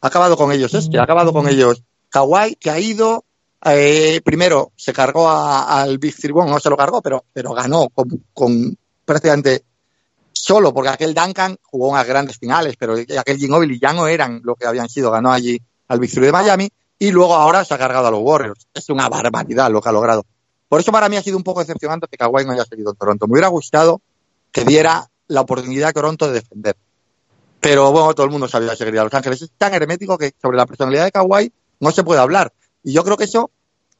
ha 0.00 0.06
acabado 0.06 0.36
con 0.36 0.50
ellos 0.52 0.72
este, 0.74 0.98
ha 0.98 1.02
acabado 1.04 1.32
con 1.32 1.48
ellos 1.48 1.82
Kawhi, 2.08 2.56
que 2.56 2.70
ha 2.70 2.78
ido, 2.80 3.24
eh, 3.64 4.20
primero 4.24 4.72
se 4.76 4.92
cargó 4.92 5.28
a- 5.28 5.82
al 5.82 5.98
Big 5.98 6.16
Three, 6.16 6.32
bueno, 6.32 6.50
no 6.50 6.60
se 6.60 6.70
lo 6.70 6.76
cargó, 6.76 7.02
pero, 7.02 7.24
pero 7.32 7.52
ganó 7.52 7.88
con, 7.90 8.24
con 8.32 8.76
prácticamente 9.04 9.64
solo, 10.42 10.72
porque 10.72 10.90
aquel 10.90 11.14
Duncan 11.14 11.56
jugó 11.62 11.88
unas 11.88 12.06
grandes 12.06 12.38
finales, 12.38 12.74
pero 12.78 12.94
aquel 12.94 13.38
Ginobili 13.38 13.78
ya 13.80 13.92
no 13.92 14.06
eran 14.06 14.40
lo 14.44 14.54
que 14.54 14.66
habían 14.66 14.88
sido, 14.88 15.10
ganó 15.10 15.32
allí 15.32 15.60
al 15.88 15.98
Big 15.98 16.10
Three 16.10 16.26
de 16.26 16.32
Miami, 16.32 16.68
y 16.98 17.10
luego 17.10 17.34
ahora 17.34 17.64
se 17.64 17.74
ha 17.74 17.78
cargado 17.78 18.06
a 18.06 18.10
los 18.10 18.20
Warriors. 18.22 18.66
Es 18.72 18.88
una 18.88 19.08
barbaridad 19.08 19.70
lo 19.70 19.80
que 19.80 19.88
ha 19.88 19.92
logrado. 19.92 20.24
Por 20.68 20.80
eso 20.80 20.90
para 20.92 21.08
mí 21.08 21.16
ha 21.16 21.22
sido 21.22 21.36
un 21.36 21.44
poco 21.44 21.60
decepcionante 21.60 22.06
que 22.10 22.16
Kawhi 22.16 22.44
no 22.44 22.52
haya 22.52 22.64
seguido 22.64 22.90
en 22.90 22.96
Toronto. 22.96 23.26
Me 23.26 23.32
hubiera 23.32 23.48
gustado 23.48 24.00
que 24.50 24.64
diera 24.64 25.08
la 25.28 25.42
oportunidad 25.42 25.90
a 25.90 25.92
Toronto 25.92 26.26
de 26.26 26.34
defender. 26.34 26.76
Pero 27.60 27.92
bueno, 27.92 28.14
todo 28.14 28.26
el 28.26 28.32
mundo 28.32 28.48
sabía 28.48 28.70
que 28.70 28.76
seguiría 28.76 29.02
a 29.02 29.04
Los 29.04 29.14
Ángeles. 29.14 29.42
Es 29.42 29.50
tan 29.56 29.74
hermético 29.74 30.18
que 30.18 30.32
sobre 30.40 30.56
la 30.56 30.66
personalidad 30.66 31.04
de 31.04 31.12
Kawhi 31.12 31.52
no 31.80 31.90
se 31.90 32.02
puede 32.02 32.20
hablar. 32.20 32.52
Y 32.82 32.92
yo 32.92 33.04
creo 33.04 33.16
que 33.16 33.24
eso 33.24 33.50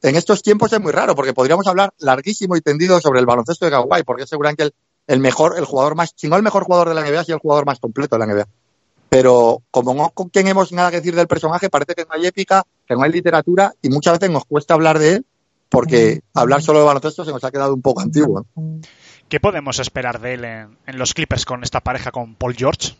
en 0.01 0.15
estos 0.15 0.41
tiempos 0.41 0.71
es 0.73 0.79
muy 0.79 0.91
raro, 0.91 1.15
porque 1.15 1.33
podríamos 1.33 1.67
hablar 1.67 1.93
larguísimo 1.99 2.55
y 2.55 2.61
tendido 2.61 2.99
sobre 3.01 3.19
el 3.19 3.25
baloncesto 3.25 3.65
de 3.65 3.71
Kawhi, 3.71 4.03
porque 4.03 4.23
es 4.23 4.29
seguramente 4.29 4.63
el, 4.63 4.73
el 5.07 5.19
mejor, 5.19 5.57
el 5.57 5.65
jugador 5.65 5.95
más, 5.95 6.13
si 6.15 6.27
no 6.27 6.35
el 6.35 6.43
mejor 6.43 6.63
jugador 6.63 6.89
de 6.89 6.95
la 6.95 7.01
NBA, 7.01 7.23
sí 7.23 7.31
el 7.31 7.39
jugador 7.39 7.65
más 7.65 7.79
completo 7.79 8.17
de 8.17 8.25
la 8.25 8.33
NBA. 8.33 8.47
Pero 9.09 9.61
como 9.71 9.93
no 9.93 10.09
con 10.09 10.29
quien 10.29 10.47
hemos 10.47 10.71
nada 10.73 10.91
que 10.91 10.97
decir 10.97 11.15
del 11.15 11.27
personaje, 11.27 11.69
parece 11.69 11.95
que 11.95 12.03
no 12.03 12.11
hay 12.11 12.25
épica, 12.27 12.63
que 12.85 12.95
no 12.95 13.03
hay 13.03 13.11
literatura, 13.11 13.73
y 13.81 13.89
muchas 13.89 14.19
veces 14.19 14.29
nos 14.29 14.45
cuesta 14.45 14.73
hablar 14.73 14.99
de 14.99 15.15
él, 15.15 15.25
porque 15.69 16.21
hablar 16.33 16.61
solo 16.61 16.79
de 16.79 16.85
baloncesto 16.85 17.25
se 17.25 17.31
nos 17.31 17.43
ha 17.43 17.51
quedado 17.51 17.73
un 17.73 17.81
poco 17.81 18.01
antiguo. 18.01 18.45
¿Qué 19.29 19.39
podemos 19.39 19.79
esperar 19.79 20.19
de 20.19 20.33
él 20.33 20.45
en, 20.45 20.77
en 20.85 20.97
los 20.97 21.13
Clippers 21.13 21.45
con 21.45 21.63
esta 21.63 21.81
pareja 21.81 22.11
con 22.11 22.35
Paul 22.35 22.55
George? 22.55 22.95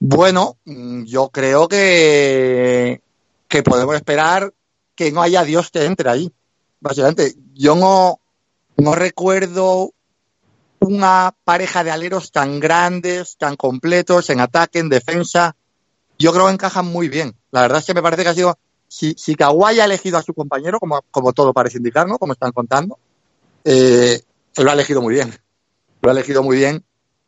Bueno, 0.00 0.56
mm, 0.64 1.04
yo 1.04 1.28
creo 1.30 1.68
que, 1.68 3.02
que 3.48 3.62
podemos 3.62 3.96
esperar 3.96 4.52
que 4.94 5.10
no 5.12 5.22
haya 5.22 5.44
Dios 5.44 5.70
que 5.70 5.84
entre 5.84 6.10
ahí. 6.10 6.32
Básicamente, 6.80 7.34
yo 7.54 7.74
no, 7.74 8.20
no 8.78 8.94
recuerdo 8.94 9.92
una 10.80 11.34
pareja 11.44 11.82
de 11.82 11.90
aleros 11.90 12.30
tan 12.30 12.60
grandes, 12.60 13.36
tan 13.36 13.56
completos 13.56 14.30
en 14.30 14.40
ataque, 14.40 14.78
en 14.78 14.88
defensa. 14.88 15.56
Yo 16.18 16.32
creo 16.32 16.46
que 16.46 16.52
encajan 16.52 16.86
muy 16.86 17.08
bien. 17.08 17.34
La 17.50 17.62
verdad 17.62 17.80
es 17.80 17.84
que 17.84 17.94
me 17.94 18.02
parece 18.02 18.22
que 18.22 18.28
ha 18.28 18.34
sido, 18.34 18.58
si, 18.86 19.14
si 19.14 19.36
ha 19.40 19.84
elegido 19.84 20.16
a 20.18 20.22
su 20.22 20.32
compañero, 20.32 20.78
como, 20.78 21.02
como 21.10 21.32
todo 21.32 21.52
parece 21.52 21.78
indicar, 21.78 22.06
¿no? 22.06 22.18
Como 22.18 22.32
están 22.32 22.52
contando, 22.52 22.98
eh, 23.64 24.22
lo 24.56 24.70
ha 24.70 24.74
elegido 24.74 25.02
muy 25.02 25.14
bien. 25.14 25.34
Lo 26.00 26.10
ha 26.10 26.12
elegido 26.12 26.42
muy 26.42 26.56
bien 26.56 26.84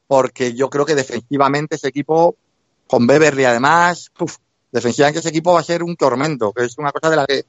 porque 0.07 0.55
yo 0.55 0.71
creo 0.71 0.85
que 0.85 0.95
defensivamente 0.95 1.77
ese 1.77 1.89
equipo 1.89 2.37
con 2.87 3.07
Beverly 3.07 3.45
además, 3.45 4.11
uf, 4.19 4.37
defensivamente 4.71 5.21
ese 5.21 5.29
equipo 5.29 5.53
va 5.53 5.61
a 5.61 5.65
ser 5.65 5.83
un 5.83 5.97
tormento, 5.97 6.53
que 6.53 6.65
es 6.65 6.79
una 6.79 6.93
cosa 6.93 7.11
de 7.11 7.17
la 7.17 7.27
que 7.27 7.45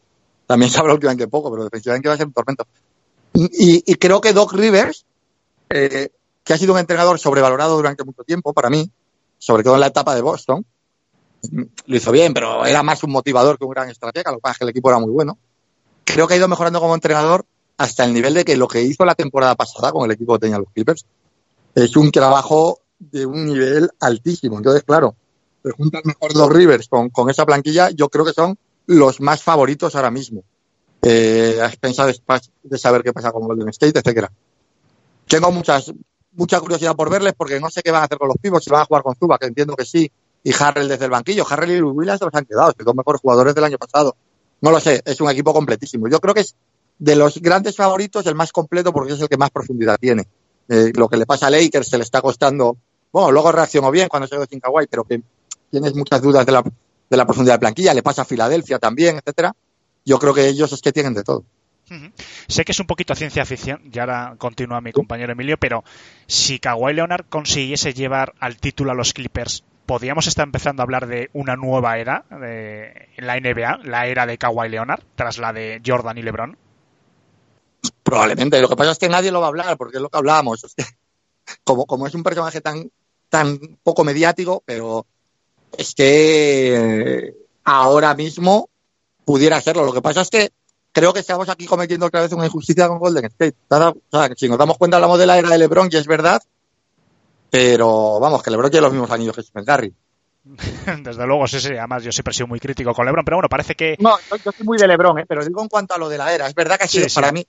también 0.46 0.72
se 0.72 0.80
habla 0.80 0.94
últimamente 0.94 1.28
poco, 1.28 1.52
pero 1.52 1.64
defensivamente 1.64 2.10
va 2.10 2.16
a 2.16 2.18
ser 2.18 2.28
un 2.28 2.34
tormento. 2.34 2.66
Y, 3.34 3.92
y 3.92 3.96
creo 3.96 4.22
que 4.22 4.34
Doc 4.34 4.54
Rivers, 4.54 5.06
eh, 5.70 6.10
que 6.44 6.54
ha 6.54 6.58
sido 6.58 6.74
un 6.74 6.80
entrenador 6.80 7.20
sobrevalorado 7.20 7.76
durante 7.76 8.04
mucho 8.04 8.24
tiempo 8.24 8.54
para 8.54 8.70
mí, 8.70 8.90
sobre 9.38 9.64
todo 9.64 9.76
en 9.76 9.80
la 9.80 9.88
etapa 9.88 10.16
de 10.16 10.22
Boston, 10.22 10.66
lo 11.86 11.96
hizo 11.96 12.12
bien, 12.12 12.34
pero 12.34 12.66
era 12.66 12.84
más 12.84 13.04
un 13.04 13.12
motivador 13.12 13.58
que 13.58 13.66
un 13.66 13.72
gran 13.72 13.90
estratega, 13.90 14.32
lo 14.32 14.38
que 14.38 14.42
pasa 14.42 14.54
es 14.54 14.58
que 14.60 14.64
el 14.66 14.70
equipo 14.70 14.90
era 14.90 15.00
muy 15.00 15.12
bueno. 15.12 15.38
Creo 16.04 16.28
que 16.28 16.34
ha 16.34 16.38
ido 16.38 16.48
mejorando 16.48 16.80
como 16.80 16.94
entrenador 16.94 17.46
hasta 17.78 18.04
el 18.06 18.14
nivel 18.14 18.34
de 18.34 18.46
que 18.46 18.58
lo 18.58 18.68
que 18.68 18.82
hizo 18.82 19.06
la 19.06 19.16
temporada 19.16 19.56
pasada 19.56 19.92
con 19.92 20.06
el 20.06 20.12
equipo 20.12 20.34
que 20.34 20.42
tenía 20.42 20.60
los 20.60 20.70
Clippers 20.72 21.06
es 21.74 21.96
un 21.96 22.12
trabajo 22.12 22.80
de 23.00 23.26
un 23.26 23.46
nivel 23.46 23.90
altísimo. 24.00 24.58
Entonces, 24.58 24.84
claro, 24.84 25.16
se 25.64 25.72
juntan 25.72 26.02
mejor 26.06 26.34
dos 26.34 26.50
Rivers 26.52 26.88
con, 26.88 27.10
con 27.10 27.30
esa 27.30 27.46
planquilla, 27.46 27.90
yo 27.90 28.10
creo 28.10 28.26
que 28.26 28.34
son 28.34 28.58
los 28.86 29.22
más 29.22 29.42
favoritos 29.42 29.96
ahora 29.96 30.12
mismo. 30.12 30.44
Eh, 31.04 31.58
a 31.62 31.66
expensas 31.66 32.22
de, 32.64 32.78
saber 32.78 33.02
qué 33.02 33.12
pasa 33.12 33.32
con 33.32 33.44
Golden 33.44 33.70
State, 33.70 34.00
etcétera. 34.00 34.32
Tengo 35.28 35.52
muchas, 35.52 35.92
mucha 36.34 36.60
curiosidad 36.60 36.96
por 36.96 37.10
verles 37.10 37.34
porque 37.36 37.60
no 37.60 37.70
sé 37.70 37.82
qué 37.82 37.92
van 37.92 38.04
a 38.04 38.06
hacer 38.06 38.20
con 38.20 38.28
los 38.28 38.38
pibos, 38.38 38.64
si 38.64 38.70
van 38.70 38.82
a 38.82 38.86
jugar 38.86 39.02
con 39.02 39.16
Zuba, 39.16 39.40
que 39.40 39.48
entiendo 39.48 39.76
que 39.76 39.86
sí, 39.86 40.12
y 40.44 40.54
Harrell 40.54 40.88
desde 40.88 41.06
el 41.06 41.12
banquillo. 41.12 41.46
Harrell 41.50 41.72
y 41.72 41.82
Williams 41.82 42.20
se 42.20 42.26
los 42.26 42.36
han 42.36 42.46
quedado, 42.46 42.74
que 42.74 42.84
son 42.84 42.96
mejores 42.96 43.22
jugadores 43.22 43.56
del 43.56 43.64
año 43.64 43.78
pasado. 43.78 44.16
No 44.62 44.70
lo 44.70 44.80
sé, 44.80 45.02
es 45.04 45.20
un 45.22 45.30
equipo 45.30 45.54
completísimo. 45.54 46.08
Yo 46.08 46.20
creo 46.20 46.34
que 46.34 46.42
es 46.42 46.56
de 47.00 47.16
los 47.16 47.42
grandes 47.42 47.76
favoritos 47.76 48.26
el 48.28 48.36
más 48.36 48.52
completo 48.52 48.94
porque 48.94 49.14
es 49.14 49.20
el 49.20 49.28
que 49.28 49.38
más 49.38 49.50
profundidad 49.50 49.98
tiene. 50.00 50.28
Eh, 50.70 50.92
lo 50.96 51.10
que 51.10 51.18
le 51.18 51.26
pasa 51.26 51.48
a 51.48 51.50
Lakers 51.50 51.88
se 51.88 51.98
le 51.98 52.04
está 52.04 52.22
costando. 52.22 52.78
Bueno, 53.12 53.32
luego 53.32 53.52
reaccionó 53.52 53.90
bien 53.90 54.08
cuando 54.08 54.28
se 54.28 54.36
quedó 54.36 54.46
sin 54.46 54.60
Kawhi, 54.60 54.86
pero 54.88 55.04
que 55.04 55.22
tienes 55.72 55.96
muchas 55.96 56.22
dudas 56.22 56.46
de 56.46 56.52
la, 56.52 56.62
de 56.62 57.18
la 57.18 57.26
profundidad 57.26 57.56
de 57.56 57.60
planquilla. 57.60 57.94
Le 57.94 58.04
pasa 58.04 58.22
a 58.22 58.26
Filadelfia 58.26 58.78
también, 58.78 59.18
etcétera. 59.18 59.56
Yo 60.06 60.20
creo 60.20 60.34
que 60.34 60.48
ellos 60.48 60.72
es 60.74 60.82
que 60.82 60.92
tienen 60.92 61.14
de 61.14 61.24
todo. 61.24 61.46
Uh 61.90 61.94
-huh. 61.94 62.12
Sé 62.48 62.64
que 62.66 62.72
es 62.72 62.80
un 62.80 62.88
poquito 62.88 63.16
ciencia 63.16 63.46
ficción, 63.46 63.82
y 63.92 64.00
ahora 64.00 64.36
continúa 64.38 64.82
mi 64.82 64.92
compañero 64.92 65.34
Emilio, 65.34 65.58
pero 65.58 65.84
si 66.28 66.60
Kawhi 66.60 66.94
Leonard 66.94 67.26
consiguiese 67.30 67.94
llevar 67.94 68.34
al 68.40 68.58
título 68.58 68.92
a 68.92 68.96
los 68.96 69.14
Clippers, 69.14 69.64
¿podríamos 69.86 70.28
estar 70.28 70.46
empezando 70.46 70.82
a 70.82 70.86
hablar 70.86 71.08
de 71.08 71.30
una 71.34 71.56
nueva 71.56 71.98
era 71.98 72.24
de, 72.30 73.10
en 73.18 73.28
la 73.28 73.38
NBA, 73.38 73.82
la 73.84 74.08
era 74.08 74.26
de 74.26 74.38
Kawhi 74.38 74.70
Leonard, 74.70 75.04
tras 75.16 75.38
la 75.38 75.52
de 75.52 75.82
Jordan 75.86 76.18
y 76.18 76.22
LeBron? 76.22 76.58
Probablemente. 78.04 78.62
Lo 78.62 78.70
que 78.70 78.76
pasa 78.76 78.92
es 78.92 79.00
que 79.00 79.10
nadie 79.10 79.32
lo 79.32 79.40
va 79.40 79.48
a 79.48 79.50
hablar, 79.50 79.78
porque 79.78 79.98
es 79.98 80.02
lo 80.02 80.10
que 80.10 80.18
hablábamos. 80.18 80.64
Es 80.64 80.76
que, 80.76 80.86
como, 81.64 81.86
como 81.86 82.08
es 82.08 82.16
un 82.16 82.24
personaje 82.24 82.62
tan, 82.62 82.90
tan 83.30 83.60
poco 83.84 84.04
mediático, 84.04 84.64
pero 84.66 85.06
es 85.78 85.96
que 85.96 87.34
ahora 87.64 88.14
mismo 88.16 88.70
pudiera 89.26 89.58
hacerlo. 89.58 89.86
Lo 89.86 89.94
que 89.94 90.02
pasa 90.02 90.22
es 90.22 90.30
que 90.30 90.52
creo 90.92 91.14
que 91.14 91.20
estamos 91.22 91.48
aquí 91.50 91.66
cometiendo 91.66 92.06
otra 92.06 92.22
vez 92.22 92.32
una 92.34 92.46
injusticia 92.46 92.88
con 92.88 93.00
Golden 93.00 93.26
State. 93.26 93.56
O 93.70 93.94
sea, 94.12 94.30
si 94.36 94.50
nos 94.50 94.58
damos 94.58 94.78
cuenta, 94.78 94.98
hablamos 94.98 95.20
de 95.20 95.26
la 95.26 95.38
era 95.38 95.50
de 95.50 95.58
LeBron, 95.58 95.90
y 95.92 95.96
es 95.96 96.08
verdad, 96.08 96.42
pero 97.50 98.20
vamos, 98.20 98.42
que 98.42 98.52
LeBron 98.52 98.72
tiene 98.72 98.84
los 98.84 98.94
mismos 98.94 99.12
anillos 99.12 99.36
que 99.36 99.44
Stephen 99.44 99.66
Curry. 99.66 99.94
Desde 101.04 101.28
luego, 101.28 101.48
sí, 101.48 101.60
sí. 101.60 101.70
Además, 101.70 102.04
yo 102.04 102.12
siempre 102.12 102.32
he 102.32 102.36
sido 102.36 102.48
muy 102.48 102.60
crítico 102.60 102.94
con 102.94 103.06
LeBron, 103.06 103.26
pero 103.26 103.38
bueno, 103.38 103.50
parece 103.50 103.76
que. 103.76 103.96
No, 104.00 104.18
yo, 104.30 104.38
yo 104.38 104.52
soy 104.52 104.66
muy 104.66 104.78
de 104.78 104.88
LeBron, 104.88 105.20
¿eh? 105.20 105.26
pero 105.28 105.46
digo 105.46 105.62
en 105.62 105.70
cuanto 105.70 105.94
a 105.94 105.98
lo 105.98 106.10
de 106.10 106.18
la 106.18 106.34
era. 106.34 106.48
Es 106.48 106.56
verdad 106.56 106.78
que 106.78 106.86
ha 106.86 106.88
sido 106.88 107.04
Sí, 107.04 107.10
sí. 107.10 107.16
para 107.16 107.32
mí. 107.32 107.46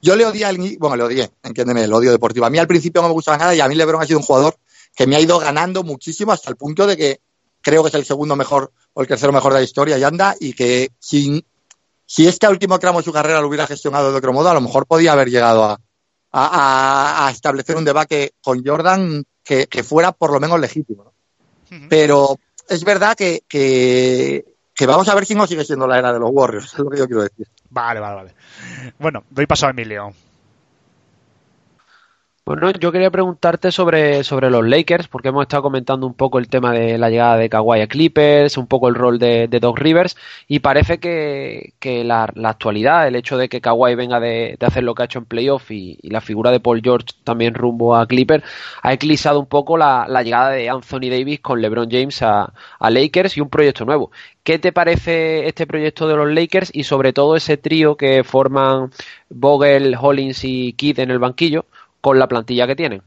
Yo 0.00 0.16
le 0.16 0.26
odié 0.26 0.44
al. 0.44 0.56
Bueno, 0.78 0.96
le 0.96 1.04
odié, 1.04 1.30
entiéndeme, 1.44 1.84
el 1.84 1.92
odio 1.92 2.10
deportivo. 2.10 2.44
A 2.46 2.50
mí 2.50 2.58
al 2.58 2.66
principio 2.66 3.00
no 3.02 3.08
me 3.08 3.14
gustaba 3.14 3.38
nada 3.38 3.54
y 3.54 3.60
a 3.60 3.68
mí 3.68 3.74
LeBron 3.76 4.02
ha 4.02 4.06
sido 4.06 4.18
un 4.18 4.24
jugador 4.24 4.56
que 4.96 5.06
me 5.06 5.14
ha 5.16 5.20
ido 5.20 5.38
ganando 5.38 5.84
muchísimo 5.84 6.32
hasta 6.32 6.50
el 6.50 6.56
punto 6.56 6.86
de 6.86 6.96
que 6.96 7.20
creo 7.60 7.82
que 7.82 7.88
es 7.90 7.94
el 7.94 8.04
segundo 8.04 8.34
mejor 8.34 8.72
o 8.94 9.02
el 9.02 9.08
tercero 9.08 9.32
mejor 9.32 9.52
de 9.52 9.60
la 9.60 9.64
historia 9.64 9.98
y 9.98 10.04
anda 10.04 10.34
y 10.38 10.52
que 10.52 10.90
sin, 10.98 11.44
si 12.06 12.26
este 12.26 12.48
último 12.48 12.78
tramo 12.78 12.98
de 12.98 13.04
su 13.04 13.12
carrera 13.12 13.40
lo 13.40 13.48
hubiera 13.48 13.66
gestionado 13.66 14.10
de 14.10 14.18
otro 14.18 14.32
modo, 14.32 14.50
a 14.50 14.54
lo 14.54 14.60
mejor 14.60 14.86
podía 14.86 15.12
haber 15.12 15.30
llegado 15.30 15.64
a, 15.64 15.78
a, 16.32 17.30
establecer 17.30 17.76
un 17.76 17.84
debate 17.84 18.32
con 18.40 18.64
Jordan 18.64 19.24
que, 19.42 19.66
que 19.66 19.82
fuera 19.82 20.12
por 20.12 20.32
lo 20.32 20.40
menos 20.40 20.60
legítimo. 20.60 21.12
Pero 21.88 22.38
es 22.68 22.84
verdad 22.84 23.16
que, 23.16 23.44
que, 23.48 24.44
que 24.74 24.86
vamos 24.86 25.08
a 25.08 25.14
ver 25.14 25.24
si 25.24 25.34
no 25.34 25.46
sigue 25.46 25.64
siendo 25.64 25.86
la 25.86 25.98
era 25.98 26.12
de 26.12 26.18
los 26.18 26.30
Warriors, 26.32 26.72
es 26.72 26.78
lo 26.78 26.90
que 26.90 26.98
yo 26.98 27.06
quiero 27.06 27.22
decir. 27.22 27.46
Vale, 27.70 28.00
vale, 28.00 28.14
vale. 28.14 28.34
Bueno, 28.98 29.24
doy 29.30 29.46
paso 29.46 29.66
a 29.66 29.70
Emilio. 29.70 30.12
Bueno, 32.44 32.72
yo 32.72 32.90
quería 32.90 33.08
preguntarte 33.12 33.70
sobre, 33.70 34.24
sobre 34.24 34.50
los 34.50 34.66
Lakers, 34.66 35.06
porque 35.06 35.28
hemos 35.28 35.42
estado 35.42 35.62
comentando 35.62 36.08
un 36.08 36.14
poco 36.14 36.40
el 36.40 36.48
tema 36.48 36.72
de 36.72 36.98
la 36.98 37.08
llegada 37.08 37.36
de 37.36 37.48
Kawhi 37.48 37.80
a 37.80 37.86
Clippers, 37.86 38.56
un 38.56 38.66
poco 38.66 38.88
el 38.88 38.96
rol 38.96 39.20
de, 39.20 39.46
Doc 39.60 39.78
Rivers, 39.78 40.16
y 40.48 40.58
parece 40.58 40.98
que, 40.98 41.74
que 41.78 42.02
la, 42.02 42.28
la, 42.34 42.48
actualidad, 42.48 43.06
el 43.06 43.14
hecho 43.14 43.38
de 43.38 43.48
que 43.48 43.60
Kawhi 43.60 43.94
venga 43.94 44.18
de, 44.18 44.56
de, 44.58 44.66
hacer 44.66 44.82
lo 44.82 44.92
que 44.96 45.02
ha 45.02 45.04
hecho 45.04 45.20
en 45.20 45.26
playoff 45.26 45.70
y, 45.70 45.96
y, 46.02 46.10
la 46.10 46.20
figura 46.20 46.50
de 46.50 46.58
Paul 46.58 46.80
George 46.82 47.14
también 47.22 47.54
rumbo 47.54 47.94
a 47.94 48.06
Clippers, 48.08 48.42
ha 48.82 48.92
eclipsado 48.92 49.38
un 49.38 49.46
poco 49.46 49.76
la, 49.78 50.06
la 50.08 50.24
llegada 50.24 50.50
de 50.50 50.68
Anthony 50.68 51.10
Davis 51.10 51.38
con 51.40 51.62
LeBron 51.62 51.88
James 51.88 52.22
a, 52.22 52.52
a 52.80 52.90
Lakers 52.90 53.36
y 53.36 53.40
un 53.40 53.50
proyecto 53.50 53.84
nuevo. 53.84 54.10
¿Qué 54.42 54.58
te 54.58 54.72
parece 54.72 55.46
este 55.46 55.68
proyecto 55.68 56.08
de 56.08 56.16
los 56.16 56.28
Lakers 56.28 56.70
y 56.74 56.82
sobre 56.82 57.12
todo 57.12 57.36
ese 57.36 57.56
trío 57.56 57.96
que 57.96 58.24
forman 58.24 58.90
Vogel, 59.30 59.96
Hollins 60.00 60.42
y 60.42 60.72
Kidd 60.72 60.98
en 60.98 61.12
el 61.12 61.20
banquillo? 61.20 61.66
Con 62.02 62.18
la 62.18 62.28
plantilla 62.28 62.66
que 62.66 62.76
tienen. 62.76 63.02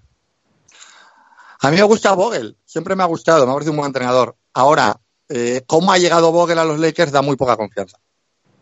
A 1.59 1.69
mí 1.69 1.77
me 1.77 1.83
gusta 1.83 2.13
Vogel, 2.13 2.57
siempre 2.65 2.95
me 2.95 3.03
ha 3.03 3.07
gustado, 3.07 3.45
me 3.45 3.51
ha 3.51 3.53
parecido 3.53 3.73
un 3.73 3.77
buen 3.77 3.89
entrenador. 3.89 4.35
Ahora, 4.53 4.99
eh, 5.29 5.63
cómo 5.67 5.91
ha 5.91 5.97
llegado 5.97 6.31
Vogel 6.31 6.57
a 6.57 6.65
los 6.65 6.79
Lakers 6.79 7.11
da 7.11 7.21
muy 7.21 7.35
poca 7.35 7.57
confianza. 7.57 7.99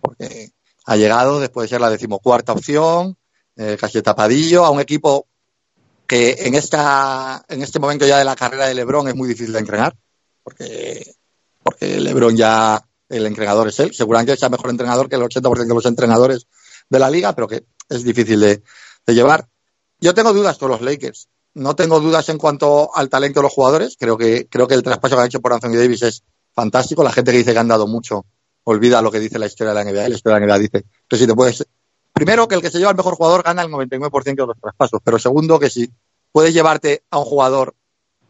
Porque 0.01 0.51
ha 0.85 0.95
llegado 0.95 1.39
después 1.39 1.65
de 1.65 1.75
ser 1.75 1.81
la 1.81 1.89
decimocuarta 1.89 2.51
opción, 2.51 3.17
eh, 3.55 3.77
casi 3.79 4.01
tapadillo, 4.01 4.65
a 4.65 4.71
un 4.71 4.81
equipo 4.81 5.27
que 6.07 6.35
en, 6.39 6.55
esta, 6.55 7.43
en 7.47 7.61
este 7.61 7.79
momento 7.79 8.05
ya 8.05 8.17
de 8.17 8.25
la 8.25 8.35
carrera 8.35 8.65
de 8.65 8.73
Lebron 8.73 9.07
es 9.07 9.15
muy 9.15 9.27
difícil 9.27 9.53
de 9.53 9.59
entrenar, 9.59 9.95
porque, 10.43 11.15
porque 11.61 11.99
Lebron 11.99 12.35
ya, 12.35 12.83
el 13.07 13.25
entrenador 13.27 13.67
es 13.67 13.79
él. 13.79 13.93
Seguramente 13.93 14.35
sea 14.35 14.49
mejor 14.49 14.71
entrenador 14.71 15.07
que 15.07 15.15
el 15.15 15.21
80% 15.21 15.67
de 15.67 15.73
los 15.73 15.85
entrenadores 15.85 16.47
de 16.89 16.99
la 16.99 17.09
liga, 17.09 17.33
pero 17.33 17.47
que 17.47 17.65
es 17.89 18.03
difícil 18.03 18.39
de, 18.39 18.63
de 19.05 19.13
llevar. 19.13 19.47
Yo 20.03 20.13
tengo 20.13 20.33
dudas 20.33 20.57
con 20.57 20.69
los 20.69 20.81
Lakers. 20.81 21.29
No 21.53 21.77
tengo 21.77 22.01
dudas 22.01 22.27
en 22.27 22.37
cuanto 22.37 22.93
al 22.93 23.07
talento 23.07 23.39
de 23.39 23.43
los 23.43 23.53
jugadores. 23.53 23.95
Creo 23.97 24.17
que, 24.17 24.49
creo 24.49 24.67
que 24.67 24.73
el 24.73 24.83
traspaso 24.83 25.15
que 25.15 25.21
han 25.21 25.27
hecho 25.27 25.39
por 25.39 25.53
Anthony 25.53 25.77
Davis 25.77 26.01
es 26.01 26.23
fantástico. 26.51 27.05
La 27.05 27.11
gente 27.13 27.31
que 27.31 27.37
dice 27.37 27.53
que 27.53 27.59
han 27.59 27.69
dado 27.69 27.87
mucho 27.87 28.25
olvida 28.65 29.01
lo 29.01 29.09
que 29.09 29.21
dice 29.21 29.39
la 29.39 29.45
historia 29.45 29.73
de 29.73 29.81
la 29.81 29.89
NBA. 29.89 30.09
La 30.09 30.15
historia 30.15 30.39
de 30.39 30.45
la 30.45 30.57
NBA 30.57 30.59
dice 30.59 30.85
que 31.07 31.17
si 31.17 31.25
te 31.25 31.33
puedes. 31.33 31.65
Primero, 32.11 32.49
que 32.49 32.55
el 32.55 32.61
que 32.61 32.69
se 32.69 32.79
lleva 32.79 32.89
al 32.89 32.97
mejor 32.97 33.15
jugador 33.15 33.43
gana 33.43 33.61
el 33.61 33.69
99% 33.71 34.35
de 34.35 34.45
los 34.45 34.59
traspasos. 34.59 34.99
Pero 35.05 35.17
segundo, 35.19 35.57
que 35.57 35.69
si 35.69 35.89
puedes 36.33 36.53
llevarte 36.53 37.05
a 37.09 37.19
un 37.19 37.23
jugador 37.23 37.73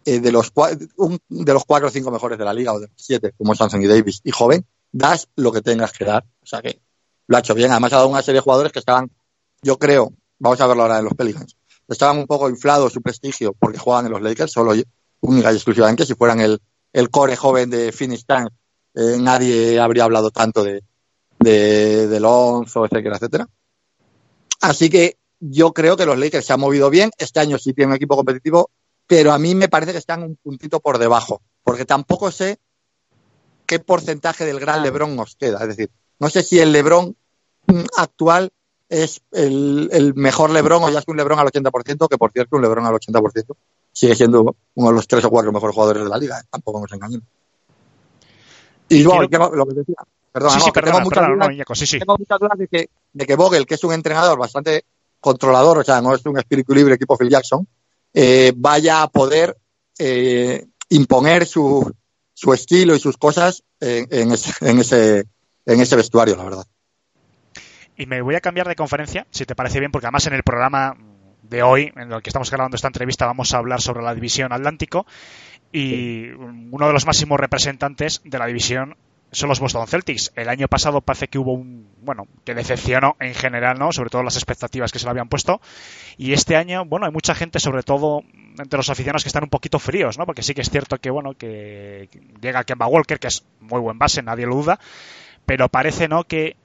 eh, 0.05 0.19
de, 0.19 0.31
los, 0.31 0.51
un, 0.97 1.17
de 1.27 1.53
los 1.53 1.65
cuatro 1.65 1.87
o 1.87 1.91
cinco 1.91 2.11
mejores 2.11 2.37
de 2.37 2.45
la 2.45 2.53
liga 2.53 2.71
o 2.71 2.79
de 2.79 2.85
los 2.85 2.97
siete, 2.97 3.33
como 3.35 3.53
es 3.53 3.61
Anthony 3.61 3.87
Davis, 3.87 4.21
y 4.23 4.29
joven, 4.29 4.63
das 4.91 5.27
lo 5.35 5.51
que 5.51 5.63
tengas 5.63 5.91
que 5.91 6.05
dar. 6.05 6.23
O 6.43 6.45
sea 6.45 6.61
que 6.61 6.79
lo 7.25 7.35
ha 7.35 7.39
hecho 7.39 7.55
bien. 7.55 7.71
Además, 7.71 7.93
ha 7.93 7.95
dado 7.95 8.09
una 8.09 8.21
serie 8.21 8.41
de 8.41 8.43
jugadores 8.43 8.71
que 8.71 8.77
estaban, 8.77 9.09
yo 9.63 9.79
creo, 9.79 10.13
vamos 10.37 10.61
a 10.61 10.67
verlo 10.67 10.83
ahora 10.83 10.99
en 10.99 11.05
los 11.05 11.15
Pelicans 11.15 11.57
estaban 11.93 12.17
un 12.17 12.27
poco 12.27 12.49
inflados 12.49 12.93
su 12.93 13.01
prestigio 13.01 13.53
porque 13.53 13.77
juegan 13.77 14.05
en 14.05 14.11
los 14.11 14.21
Lakers, 14.21 14.51
solo 14.51 14.73
única 15.21 15.51
y 15.51 15.55
exclusivamente. 15.55 16.05
Si 16.05 16.15
fueran 16.15 16.41
el, 16.41 16.61
el 16.91 17.09
core 17.09 17.35
joven 17.35 17.69
de 17.69 17.91
Phoenix 17.91 18.25
Town, 18.25 18.49
eh, 18.95 19.17
nadie 19.19 19.79
habría 19.79 20.03
hablado 20.03 20.31
tanto 20.31 20.63
de, 20.63 20.83
de, 21.39 22.07
de 22.07 22.19
Lonzo, 22.19 22.85
etcétera, 22.85 23.15
etcétera. 23.15 23.47
Así 24.61 24.89
que 24.89 25.17
yo 25.39 25.73
creo 25.73 25.97
que 25.97 26.05
los 26.05 26.17
Lakers 26.17 26.45
se 26.45 26.53
han 26.53 26.59
movido 26.59 26.89
bien. 26.89 27.11
Este 27.17 27.39
año 27.39 27.57
sí 27.57 27.73
tienen 27.73 27.91
un 27.91 27.95
equipo 27.97 28.15
competitivo, 28.15 28.69
pero 29.07 29.33
a 29.33 29.39
mí 29.39 29.55
me 29.55 29.67
parece 29.67 29.91
que 29.91 29.97
están 29.97 30.23
un 30.23 30.35
puntito 30.37 30.79
por 30.79 30.97
debajo, 30.97 31.41
porque 31.63 31.85
tampoco 31.85 32.31
sé 32.31 32.59
qué 33.65 33.79
porcentaje 33.79 34.45
del 34.45 34.59
gran 34.59 34.83
LeBron 34.83 35.15
nos 35.15 35.35
queda. 35.35 35.61
Es 35.61 35.69
decir, 35.69 35.91
no 36.19 36.29
sé 36.29 36.43
si 36.43 36.59
el 36.59 36.71
LeBron 36.71 37.15
actual 37.97 38.51
es 38.93 39.21
el, 39.31 39.89
el, 39.91 40.13
mejor 40.13 40.51
Lebron 40.51 40.83
o 40.83 40.89
ya 40.89 40.99
es 40.99 41.07
un 41.07 41.17
Lebron 41.17 41.39
al 41.39 41.47
80%, 41.47 42.07
que 42.07 42.17
por 42.17 42.31
cierto 42.31 42.57
un 42.57 42.61
Lebron 42.61 42.85
al 42.85 42.93
80% 42.93 43.55
sigue 43.91 44.15
siendo 44.15 44.55
uno 44.75 44.89
de 44.89 44.93
los 44.93 45.07
tres 45.07 45.25
o 45.25 45.31
cuatro 45.31 45.51
mejores 45.51 45.73
jugadores 45.73 46.03
de 46.03 46.09
la 46.09 46.17
liga, 46.17 46.39
¿eh? 46.39 46.43
tampoco 46.49 46.81
nos 46.81 46.91
engañemos. 46.91 47.27
Y 48.89 49.01
luego, 49.01 49.27
Quiero... 49.27 49.55
lo 49.55 49.65
que 49.65 49.73
decía, 49.73 49.95
perdón, 50.31 50.51
sí, 50.51 50.57
no, 50.59 50.65
sí, 50.65 50.71
perdona, 50.71 50.97
tengo, 50.97 51.05
muchas 51.05 51.23
perdona, 51.23 51.45
dudas, 51.45 51.65
no, 51.69 51.75
sí, 51.75 51.87
sí. 51.87 51.99
tengo 51.99 52.17
muchas 52.17 52.39
dudas 52.39 52.57
de 52.57 52.67
que, 52.67 52.89
de 53.13 53.25
que 53.25 53.35
Vogel, 53.35 53.65
que 53.65 53.75
es 53.75 53.83
un 53.83 53.93
entrenador 53.93 54.37
bastante 54.37 54.85
controlador, 55.19 55.79
o 55.79 55.83
sea, 55.83 55.99
no 55.99 56.13
es 56.13 56.23
un 56.25 56.37
espíritu 56.37 56.75
libre 56.75 56.97
tipo 56.97 57.17
Phil 57.17 57.29
Jackson, 57.29 57.67
eh, 58.13 58.53
vaya 58.55 59.01
a 59.01 59.07
poder 59.07 59.57
eh, 59.97 60.67
imponer 60.89 61.47
su, 61.47 61.91
su 62.33 62.53
estilo 62.53 62.95
y 62.95 62.99
sus 62.99 63.17
cosas 63.17 63.63
en, 63.79 64.07
en, 64.11 64.31
ese, 64.33 64.53
en, 64.61 64.79
ese, 64.79 65.25
en 65.65 65.79
ese 65.81 65.95
vestuario, 65.95 66.35
la 66.35 66.43
verdad. 66.43 66.65
Y 67.97 68.05
me 68.05 68.21
voy 68.21 68.35
a 68.35 68.41
cambiar 68.41 68.67
de 68.67 68.75
conferencia, 68.75 69.27
si 69.29 69.45
te 69.45 69.55
parece 69.55 69.79
bien, 69.79 69.91
porque 69.91 70.07
además 70.07 70.25
en 70.27 70.33
el 70.33 70.43
programa 70.43 70.95
de 71.43 71.61
hoy, 71.61 71.91
en 71.95 72.11
el 72.11 72.21
que 72.21 72.29
estamos 72.29 72.49
grabando 72.49 72.75
esta 72.75 72.87
entrevista, 72.87 73.25
vamos 73.25 73.53
a 73.53 73.57
hablar 73.57 73.81
sobre 73.81 74.03
la 74.03 74.15
división 74.15 74.51
Atlántico. 74.51 75.05
Y 75.71 76.29
uno 76.29 76.87
de 76.87 76.93
los 76.93 77.05
máximos 77.05 77.39
representantes 77.39 78.21
de 78.23 78.37
la 78.39 78.45
división 78.45 78.95
son 79.33 79.49
los 79.49 79.59
Boston 79.59 79.87
Celtics. 79.87 80.31
El 80.35 80.49
año 80.49 80.67
pasado 80.67 81.01
parece 81.01 81.27
que 81.27 81.39
hubo 81.39 81.53
un, 81.53 81.89
bueno, 82.01 82.27
que 82.45 82.53
decepcionó 82.53 83.15
en 83.19 83.33
general, 83.33 83.79
¿no? 83.79 83.91
Sobre 83.91 84.09
todo 84.09 84.23
las 84.23 84.35
expectativas 84.35 84.91
que 84.91 84.99
se 84.99 85.05
le 85.05 85.11
habían 85.11 85.27
puesto. 85.27 85.59
Y 86.17 86.33
este 86.33 86.55
año, 86.55 86.85
bueno, 86.85 87.07
hay 87.07 87.11
mucha 87.11 87.33
gente, 87.33 87.59
sobre 87.59 87.83
todo 87.83 88.21
entre 88.59 88.77
los 88.77 88.89
aficionados, 88.89 89.23
que 89.23 89.29
están 89.29 89.43
un 89.43 89.49
poquito 89.49 89.79
fríos, 89.79 90.17
¿no? 90.17 90.25
Porque 90.25 90.43
sí 90.43 90.53
que 90.53 90.61
es 90.61 90.69
cierto 90.69 90.99
que, 90.99 91.09
bueno, 91.09 91.33
que 91.33 92.09
llega 92.41 92.63
Kemba 92.63 92.85
Walker, 92.85 93.19
que 93.19 93.27
es 93.27 93.43
muy 93.59 93.79
buen 93.79 93.97
base, 93.97 94.21
nadie 94.21 94.45
lo 94.45 94.55
duda. 94.55 94.79
Pero 95.45 95.67
parece, 95.69 96.07
¿no? 96.07 96.23
Que 96.23 96.55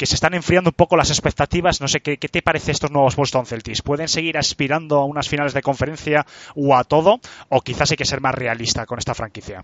que 0.00 0.06
se 0.06 0.14
están 0.14 0.32
enfriando 0.32 0.70
un 0.70 0.74
poco 0.74 0.96
las 0.96 1.10
expectativas. 1.10 1.82
No 1.82 1.86
sé, 1.86 2.00
¿qué, 2.00 2.16
te 2.16 2.40
parece 2.40 2.72
estos 2.72 2.90
nuevos 2.90 3.16
Boston 3.16 3.44
Celtics? 3.44 3.82
¿Pueden 3.82 4.08
seguir 4.08 4.38
aspirando 4.38 4.96
a 4.96 5.04
unas 5.04 5.28
finales 5.28 5.52
de 5.52 5.60
conferencia 5.60 6.24
o 6.56 6.74
a 6.74 6.84
todo? 6.84 7.20
¿O 7.50 7.60
quizás 7.60 7.90
hay 7.90 7.98
que 7.98 8.06
ser 8.06 8.22
más 8.22 8.34
realista 8.34 8.86
con 8.86 8.98
esta 8.98 9.14
franquicia? 9.14 9.62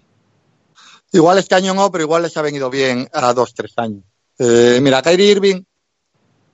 Igual 1.11 1.39
este 1.39 1.55
año 1.55 1.73
no, 1.73 1.91
pero 1.91 2.05
igual 2.05 2.25
les 2.25 2.37
ha 2.37 2.43
venido 2.43 2.69
bien 2.69 3.09
a 3.15 3.33
dos, 3.33 3.55
tres 3.55 3.73
años. 3.79 4.05
Eh, 4.39 4.79
mira, 4.83 5.01
Kyrie 5.01 5.31
Irving, 5.31 5.63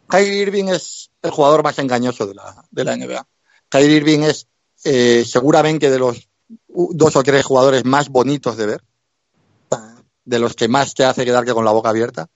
Kyrie 0.09 0.43
Irving 0.43 0.69
es 0.69 1.11
el 1.21 1.33
jugador 1.33 1.65
más 1.65 1.77
engañoso 1.81 2.25
de 2.25 2.35
la, 2.35 2.65
de 2.71 2.85
la 2.85 2.97
NBA. 2.97 3.27
Kyrie 3.69 3.97
Irving 3.97 4.21
es 4.21 4.47
eh, 4.85 5.25
seguramente 5.27 5.91
de 5.91 5.99
los 5.99 6.29
dos 6.69 7.17
o 7.17 7.23
tres 7.25 7.45
jugadores 7.45 7.85
más 7.85 8.11
bonitos 8.11 8.57
de 8.57 8.67
ver, 8.67 8.85
de 10.25 10.39
los 10.39 10.55
que 10.55 10.69
más 10.69 10.95
te 10.95 11.05
hace 11.05 11.25
quedarte 11.25 11.53
con 11.53 11.65
la 11.65 11.73
boca 11.73 11.89
abierta. 11.89 12.29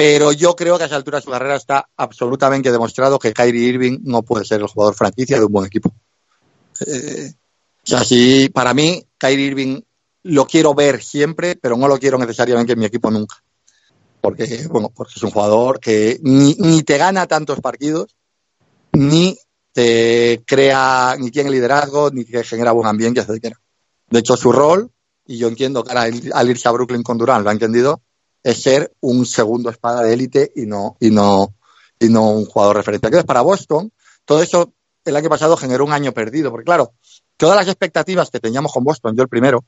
Pero 0.00 0.32
yo 0.32 0.56
creo 0.56 0.78
que 0.78 0.84
a 0.84 0.86
esa 0.86 0.96
altura 0.96 1.18
de 1.18 1.24
su 1.24 1.30
carrera 1.30 1.56
está 1.56 1.86
absolutamente 1.94 2.72
demostrado 2.72 3.18
que 3.18 3.34
Kyrie 3.34 3.68
Irving 3.68 3.98
no 4.04 4.22
puede 4.22 4.46
ser 4.46 4.62
el 4.62 4.66
jugador 4.66 4.94
franquicia 4.94 5.38
de 5.38 5.44
un 5.44 5.52
buen 5.52 5.66
equipo. 5.66 5.92
Eh, 6.86 7.34
para 8.54 8.72
mí, 8.72 9.04
Kyrie 9.18 9.48
Irving 9.48 9.80
lo 10.22 10.46
quiero 10.46 10.72
ver 10.72 11.02
siempre, 11.02 11.54
pero 11.56 11.76
no 11.76 11.86
lo 11.86 11.98
quiero 11.98 12.16
necesariamente 12.16 12.72
en 12.72 12.78
mi 12.78 12.86
equipo 12.86 13.10
nunca. 13.10 13.44
Porque, 14.22 14.66
bueno, 14.70 14.88
porque 14.88 15.12
es 15.16 15.22
un 15.22 15.32
jugador 15.32 15.78
que 15.78 16.18
ni, 16.22 16.82
te 16.82 16.96
gana 16.96 17.26
tantos 17.26 17.60
partidos, 17.60 18.16
ni 18.92 19.36
te 19.70 20.42
crea, 20.46 21.14
ni 21.18 21.30
tiene 21.30 21.50
liderazgo, 21.50 22.08
ni 22.10 22.24
que 22.24 22.42
genera 22.42 22.72
buen 22.72 22.88
ambiente, 22.88 23.20
etc. 23.20 23.54
De 24.08 24.18
hecho, 24.18 24.34
su 24.38 24.50
rol, 24.50 24.90
y 25.26 25.36
yo 25.36 25.48
entiendo 25.48 25.84
que 25.84 25.92
al 25.92 26.48
irse 26.48 26.68
a 26.70 26.72
Brooklyn 26.72 27.02
con 27.02 27.18
Durán 27.18 27.44
lo 27.44 27.50
ha 27.50 27.52
entendido, 27.52 28.00
es 28.42 28.62
ser 28.62 28.92
un 29.00 29.26
segundo 29.26 29.70
espada 29.70 30.02
de 30.02 30.12
élite 30.14 30.52
y 30.54 30.66
no, 30.66 30.96
y 31.00 31.10
no, 31.10 31.54
y 31.98 32.08
no 32.08 32.30
un 32.30 32.46
jugador 32.46 32.76
referente. 32.76 33.06
Entonces, 33.06 33.26
para 33.26 33.42
Boston, 33.42 33.92
todo 34.24 34.42
eso 34.42 34.72
el 35.04 35.16
año 35.16 35.28
pasado 35.28 35.56
generó 35.56 35.84
un 35.84 35.92
año 35.92 36.12
perdido, 36.12 36.50
porque 36.50 36.64
claro, 36.64 36.94
todas 37.36 37.56
las 37.56 37.68
expectativas 37.68 38.30
que 38.30 38.40
teníamos 38.40 38.72
con 38.72 38.84
Boston, 38.84 39.16
yo 39.16 39.22
el 39.22 39.28
primero, 39.28 39.64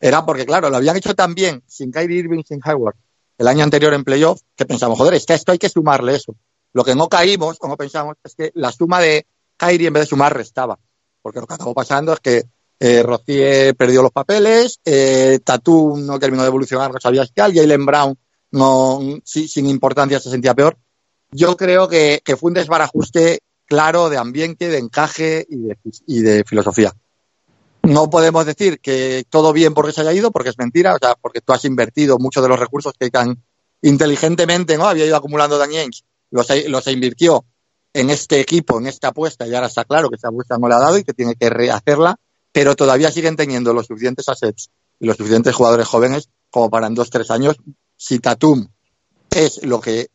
era 0.00 0.24
porque, 0.24 0.44
claro, 0.44 0.70
lo 0.70 0.76
habían 0.76 0.96
hecho 0.96 1.14
tan 1.14 1.34
bien 1.34 1.62
sin 1.66 1.90
Kyrie 1.90 2.18
Irving, 2.18 2.42
sin 2.46 2.60
Hayward, 2.62 2.96
el 3.38 3.48
año 3.48 3.64
anterior 3.64 3.94
en 3.94 4.04
playoff, 4.04 4.40
que 4.54 4.66
pensamos, 4.66 4.98
joder, 4.98 5.14
es 5.14 5.26
que 5.26 5.34
esto 5.34 5.52
hay 5.52 5.58
que 5.58 5.68
sumarle 5.68 6.14
eso. 6.14 6.36
Lo 6.72 6.84
que 6.84 6.94
no 6.94 7.08
caímos, 7.08 7.56
o 7.60 7.68
no 7.68 7.76
pensamos, 7.76 8.16
es 8.22 8.34
que 8.34 8.50
la 8.54 8.72
suma 8.72 9.00
de 9.00 9.26
Kyrie 9.56 9.88
en 9.88 9.92
vez 9.92 10.02
de 10.02 10.06
sumar 10.08 10.36
restaba. 10.36 10.78
Porque 11.22 11.40
lo 11.40 11.46
que 11.46 11.54
acabó 11.54 11.72
pasando 11.72 12.12
es 12.12 12.20
que 12.20 12.42
eh, 12.80 13.74
perdió 13.76 14.02
los 14.02 14.12
papeles, 14.12 14.80
eh, 14.84 15.38
no 15.96 16.18
terminó 16.18 16.42
de 16.42 16.48
evolucionar, 16.48 16.92
no 16.92 17.00
sabías 17.00 17.30
qué, 17.34 17.42
Jalen 17.42 17.86
Brown 17.86 18.18
no, 18.54 19.00
sí, 19.24 19.48
sin 19.48 19.66
importancia 19.66 20.20
se 20.20 20.30
sentía 20.30 20.54
peor. 20.54 20.78
Yo 21.32 21.56
creo 21.56 21.88
que, 21.88 22.22
fue 22.38 22.48
un 22.48 22.54
desbarajuste 22.54 23.40
claro 23.66 24.08
de 24.08 24.16
ambiente, 24.16 24.68
de 24.68 24.78
encaje 24.78 25.46
y 25.48 26.20
de, 26.22 26.44
filosofía. 26.44 26.92
No 27.82 28.08
podemos 28.08 28.46
decir 28.46 28.78
que 28.80 29.24
todo 29.28 29.52
bien 29.52 29.74
porque 29.74 29.92
se 29.92 30.02
haya 30.02 30.12
ido, 30.12 30.30
porque 30.30 30.50
es 30.50 30.58
mentira, 30.58 30.94
o 30.94 30.98
sea, 30.98 31.16
porque 31.20 31.40
tú 31.40 31.52
has 31.52 31.64
invertido 31.64 32.18
muchos 32.18 32.42
de 32.42 32.48
los 32.48 32.58
recursos 32.58 32.92
que 32.98 33.10
tan 33.10 33.42
inteligentemente 33.82 34.78
no 34.78 34.86
había 34.86 35.06
ido 35.06 35.16
acumulando 35.16 35.58
Dan 35.58 35.72
Yanks, 35.72 36.04
los, 36.30 36.46
los 36.68 36.86
invirtió 36.86 37.44
en 37.92 38.10
este 38.10 38.40
equipo, 38.40 38.78
en 38.78 38.86
esta 38.86 39.08
apuesta, 39.08 39.46
y 39.46 39.54
ahora 39.54 39.66
está 39.66 39.84
claro 39.84 40.08
que 40.08 40.16
esa 40.16 40.28
apuesta 40.28 40.56
no 40.58 40.68
le 40.68 40.74
ha 40.74 40.78
dado 40.78 40.96
y 40.96 41.04
que 41.04 41.12
tiene 41.12 41.34
que 41.34 41.50
rehacerla, 41.50 42.16
pero 42.54 42.76
todavía 42.76 43.10
siguen 43.10 43.34
teniendo 43.34 43.74
los 43.74 43.88
suficientes 43.88 44.28
assets 44.28 44.70
y 45.00 45.06
los 45.06 45.16
suficientes 45.16 45.52
jugadores 45.56 45.88
jóvenes 45.88 46.28
como 46.50 46.70
para 46.70 46.86
en 46.86 46.94
dos, 46.94 47.10
tres 47.10 47.32
años, 47.32 47.56
si 47.96 48.20
Tatum 48.20 48.68
es 49.28 49.64
lo 49.64 49.80
que 49.80 50.06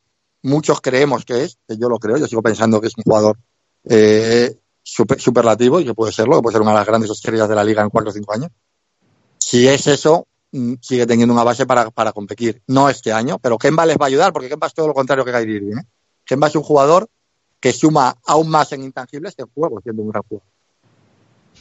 muchos 0.44 0.80
creemos 0.80 1.26
que 1.26 1.44
es, 1.44 1.58
que 1.68 1.78
yo 1.78 1.90
lo 1.90 2.00
creo, 2.00 2.16
yo 2.16 2.28
sigo 2.28 2.42
pensando 2.42 2.80
que 2.80 2.88
es 2.88 2.94
un 2.96 3.04
jugador 3.04 3.38
eh, 3.84 4.58
super- 4.82 5.20
superlativo 5.20 5.82
y 5.82 5.86
que 5.86 5.94
puede 5.94 6.14
serlo, 6.14 6.38
que 6.38 6.44
puede 6.44 6.54
ser 6.54 6.62
una 6.62 6.72
de 6.72 6.78
las 6.78 6.88
grandes 6.88 7.12
estrellas 7.12 7.50
de 7.50 7.56
la 7.56 7.64
liga 7.66 7.84
en 7.84 7.90
cuatro 7.90 8.10
o 8.10 8.14
cinco 8.14 8.32
años. 8.32 8.52
Si 9.38 9.68
es 9.68 9.88
eso, 9.88 10.26
mm, 10.54 10.76
sigue 10.80 11.06
teniendo 11.06 11.34
una 11.34 11.44
base 11.44 11.66
para, 11.66 12.14
competir. 12.14 12.62
No 12.68 12.88
este 12.88 13.12
año, 13.12 13.38
pero 13.40 13.58
Kemba 13.58 13.86
les 13.86 13.98
va 13.98 14.06
a 14.06 14.08
ayudar, 14.08 14.32
porque 14.32 14.48
Kemba 14.48 14.68
es 14.68 14.74
todo 14.74 14.88
lo 14.88 14.94
contrario 14.94 15.26
que 15.26 15.34
Kyrie 15.34 15.58
Irving. 15.58 15.78
¿eh? 15.80 15.84
Kemba 16.24 16.48
es 16.48 16.56
un 16.56 16.64
jugador 16.64 17.10
que 17.60 17.74
suma 17.74 18.16
aún 18.26 18.48
más 18.48 18.72
en 18.72 18.84
intangibles 18.86 19.36
que 19.36 19.42
en 19.42 19.50
juego, 19.54 19.82
siendo 19.82 20.04
un 20.04 20.10
gran 20.12 20.24
jugador. 20.24 20.49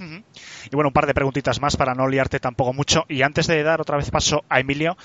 Y 0.01 0.75
bueno, 0.75 0.89
un 0.89 0.93
par 0.93 1.07
de 1.07 1.15
preguntitas 1.15 1.61
más 1.61 1.77
para 1.77 1.95
no 1.95 2.09
liarte 2.09 2.41
tampoco 2.41 2.73
mucho. 2.73 3.05
Y 3.09 3.23
antes 3.23 3.47
de 3.47 3.63
dar 3.63 3.81
otra 3.81 3.97
vez 3.97 4.11
paso 4.11 4.45
a 4.49 4.61
Emilio, 4.61 4.97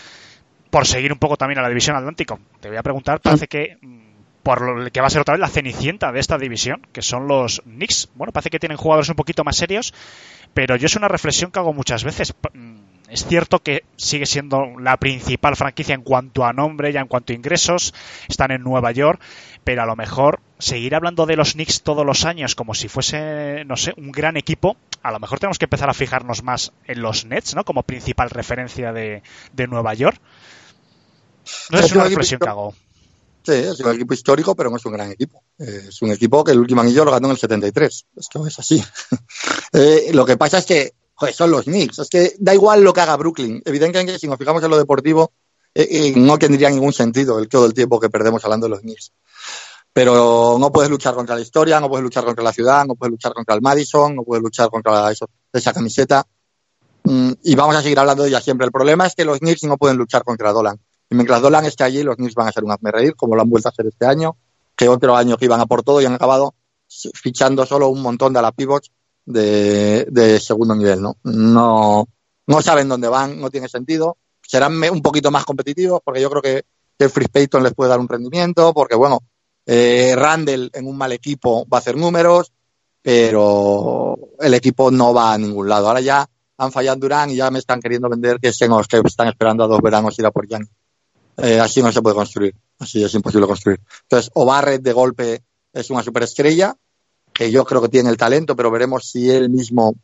por 0.69 0.88
seguir 0.88 1.12
un 1.13 1.19
poco 1.19 1.38
también 1.38 1.60
a 1.60 1.62
la 1.62 1.69
división 1.69 1.95
Atlántico, 1.95 2.39
te 2.60 2.67
voy 2.67 2.77
a 2.77 2.84
preguntar, 2.84 3.21
parece 3.21 3.47
que 3.47 3.77
mm, 3.82 4.13
por 4.43 4.62
lo 4.62 4.91
que 4.91 5.01
va 5.01 5.08
a 5.08 5.10
ser 5.10 5.21
otra 5.21 5.34
vez 5.34 5.39
la 5.39 5.47
cenicienta 5.47 6.12
de 6.12 6.19
esta 6.19 6.38
división, 6.38 6.86
que 6.91 7.01
son 7.01 7.27
los 7.27 7.62
Knicks. 7.62 8.10
Bueno, 8.15 8.34
parece 8.34 8.49
que 8.49 8.60
tienen 8.60 8.77
jugadores 8.77 9.10
un 9.10 9.15
poquito 9.15 9.43
más 9.43 9.56
serios, 9.56 9.93
pero 10.53 10.75
yo 10.75 10.88
es 10.88 10.95
una 10.95 11.08
reflexión 11.08 11.51
que 11.51 11.60
hago 11.60 11.73
muchas 11.73 12.03
veces. 12.03 12.34
Es 13.10 13.26
cierto 13.26 13.60
que 13.60 13.84
sigue 13.96 14.26
siendo 14.26 14.80
la 14.80 14.98
principal 14.98 15.56
franquicia 15.56 15.94
en 15.94 16.02
cuanto 16.02 16.46
a 16.46 16.54
nombre 16.54 16.92
y 16.92 16.98
en 16.98 17.08
cuanto 17.08 17.34
a 17.34 17.36
ingresos, 17.36 17.94
están 18.28 18.52
en 18.52 18.63
Nueva 18.63 18.92
York, 18.92 19.22
pero 19.63 19.84
a 19.84 19.86
lo 19.86 19.96
mejor 19.96 20.39
seguir 20.58 20.96
hablando 20.96 21.26
de 21.26 21.36
los 21.36 21.54
Knicks 21.54 21.82
todos 21.82 22.06
los 22.06 22.26
años 22.26 22.56
como 22.56 22.74
si 22.74 22.88
fuese, 22.88 23.66
no 23.66 23.78
sé, 23.78 23.94
un 23.98 24.12
gran 24.12 24.38
equipo, 24.38 24.78
a 25.04 25.12
lo 25.12 25.20
mejor 25.20 25.39
tenemos 25.39 25.60
que 25.60 25.66
empezar 25.66 25.89
a 25.89 25.94
fijarnos 25.94 26.44
más 26.44 26.72
en 26.86 27.02
los 27.02 27.26
Nets, 27.26 27.56
¿no? 27.56 27.66
Como 27.66 27.84
principal 27.84 28.30
referencia 28.30 28.94
de, 28.94 29.22
de 29.52 29.68
Nueva 29.68 29.94
York. 29.94 30.20
No 31.70 31.80
es 31.80 31.92
una 31.92 32.06
reflexión 32.06 32.39
que 32.39 32.50
hago. 32.50 32.74
Sí, 33.46 33.52
es 33.52 33.80
un 33.82 33.94
equipo 33.94 34.13
histórico, 34.13 34.56
pero 34.56 34.70
no 34.70 34.78
es 34.78 34.86
un 34.86 34.94
gran 34.94 35.12
equipo. 35.12 35.44
Eh, 35.60 35.88
es 35.89 36.02
un 36.02 36.12
equipo 36.12 36.44
que 36.46 36.54
el 36.54 36.60
último 36.60 36.80
anillo 36.80 37.04
lo 37.04 37.12
ganó 37.12 37.28
en 37.28 37.32
el 37.32 37.38
73. 37.38 38.06
Esto 38.16 38.48
es 38.48 38.60
así. 38.60 38.84
Eh, 39.76 40.12
lo 40.13 40.24
que 40.24 40.38
pasa 40.38 40.60
es 40.60 40.68
que, 40.68 40.94
joder, 41.15 41.34
son 41.34 41.52
los 41.52 41.65
Knicks. 41.65 41.99
Es 41.99 42.10
que 42.10 42.34
da 42.39 42.54
igual 42.54 42.84
lo 42.84 42.93
que 42.93 43.02
haga 43.02 43.17
Brooklyn. 43.17 43.62
Evidentemente, 43.65 44.19
si 44.19 44.28
nos 44.28 44.38
fijamos 44.38 44.63
en 44.63 44.69
lo 44.69 44.78
deportivo, 44.78 45.32
eh, 45.73 45.88
eh, 45.89 46.13
no 46.15 46.38
tendría 46.38 46.69
ningún 46.69 46.93
sentido 46.93 47.39
el 47.39 47.47
todo 47.47 47.65
el 47.65 47.73
tiempo 47.73 47.99
que 47.99 48.10
perdemos 48.10 48.43
hablando 48.43 48.67
de 48.67 48.71
los 48.71 48.82
Knicks. 48.82 49.12
Pero 49.91 50.58
no 50.60 50.71
puedes 50.71 50.89
luchar 50.89 51.13
contra 51.13 51.36
la 51.36 51.41
historia, 51.41 51.80
no 51.80 51.88
puedes 51.88 52.04
luchar 52.04 52.26
contra 52.26 52.43
la 52.43 52.52
ciudad, 52.52 52.86
no 52.86 52.95
puedes 52.95 53.12
luchar 53.12 53.34
contra 53.34 53.54
el 53.54 53.62
Madison, 53.62 54.15
no 54.15 54.23
puedes 54.23 54.41
luchar 54.41 54.69
contra 54.69 55.12
esa 55.12 55.73
camiseta. 55.73 56.26
Mm, 57.04 57.32
y 57.43 57.56
vamos 57.56 57.76
a 57.76 57.82
seguir 57.82 57.99
hablando 57.99 58.23
de 58.23 58.30
ella 58.30 58.41
siempre. 58.41 58.65
El 58.65 58.71
problema 58.71 59.06
es 59.06 59.13
que 59.13 59.26
los 59.26 59.39
Knicks 59.39 59.63
no 59.63 59.78
pueden 59.78 59.97
luchar 59.97 60.23
contra 60.23 60.52
Dolan. 60.52 60.80
Y 61.10 61.15
mientras 61.15 61.41
Dolan 61.41 61.65
esté 61.65 61.84
allí, 61.84 62.02
los 62.02 62.15
Knicks 62.15 62.34
van 62.34 62.47
a 62.47 62.52
ser 62.52 62.63
un 62.63 62.71
hazme 62.71 62.91
reír, 62.91 63.15
como 63.15 63.36
lo 63.36 63.41
han 63.41 63.49
vuelto 63.49 63.69
a 63.69 63.71
hacer 63.71 63.86
este 63.86 64.06
año, 64.06 64.36
que 64.76 64.89
otro 64.89 65.15
año 65.15 65.38
que 65.38 65.45
iban 65.45 65.62
a 65.62 65.67
por 65.67 65.84
todo 65.84 66.02
y 66.02 66.06
han 66.06 66.13
acabado 66.13 66.56
fichando 67.13 67.65
solo 67.65 67.89
un 67.89 68.02
montón 68.02 68.34
de 68.34 68.41
la 68.41 68.52
pivots 68.52 68.91
de, 69.26 70.40
segundo 70.40 70.76
nivel, 70.76 71.02
¿no? 71.02 71.18
No, 71.24 72.08
no 72.48 72.62
saben 72.62 72.90
dónde 72.90 73.08
van, 73.08 73.40
no 73.40 73.50
tiene 73.50 73.70
sentido. 73.70 74.18
Serán 74.42 74.74
un 74.92 75.02
poquito 75.02 75.32
más 75.32 75.46
competitivos, 75.46 76.02
porque 76.04 76.22
yo 76.22 76.30
creo 76.30 76.42
que 76.42 76.64
Jeffrey 77.00 77.28
Payton 77.28 77.64
les 77.64 77.74
puede 77.74 77.90
dar 77.90 78.00
un 78.00 78.10
rendimiento, 78.10 78.74
porque 78.74 78.96
bueno, 78.96 79.20
eh, 79.66 80.14
Randall 80.16 80.70
en 80.74 80.88
un 80.88 80.98
mal 80.98 81.12
equipo 81.12 81.66
va 81.72 81.78
a 81.78 81.80
hacer 81.80 81.96
números, 81.96 82.52
pero 83.02 84.18
el 84.40 84.54
equipo 84.54 84.90
no 84.92 85.14
va 85.14 85.34
a 85.34 85.38
ningún 85.38 85.68
lado. 85.70 85.88
Ahora 85.88 86.02
ya 86.02 86.28
han 86.58 86.72
fallado 86.72 86.98
Durán 87.00 87.30
y 87.32 87.36
ya 87.36 87.52
me 87.52 87.60
están 87.60 87.82
queriendo 87.82 88.10
vender 88.10 88.40
que, 88.40 88.54
se 88.54 88.68
nos- 88.68 88.88
que 88.88 89.02
están 89.06 89.28
esperando 89.28 89.64
a 89.64 89.68
dos 89.68 89.82
veranos 89.82 90.18
ir 90.20 90.26
a 90.26 90.32
por 90.32 90.48
Young. 90.48 90.66
Eh, 91.38 91.60
así 91.60 91.82
no 91.82 91.92
se 91.92 92.02
puede 92.02 92.16
construir, 92.16 92.56
así 92.80 93.04
es 93.04 93.14
imposible 93.14 93.48
construir. 93.48 93.80
Entonces, 94.04 94.30
o 94.36 94.46
Barrett 94.46 94.82
de 94.82 94.94
golpe 94.94 95.44
es 95.74 95.90
una 95.90 96.04
superestrella, 96.04 96.76
que 97.34 97.52
yo 97.52 97.65
creo 97.65 97.82
que 97.82 97.89
tiene 97.89 98.10
el 98.10 98.17
talento, 98.17 98.56
pero 98.56 98.72
veremos 98.72 99.10
si 99.10 99.30
él 99.30 99.50
mismo 99.50 99.96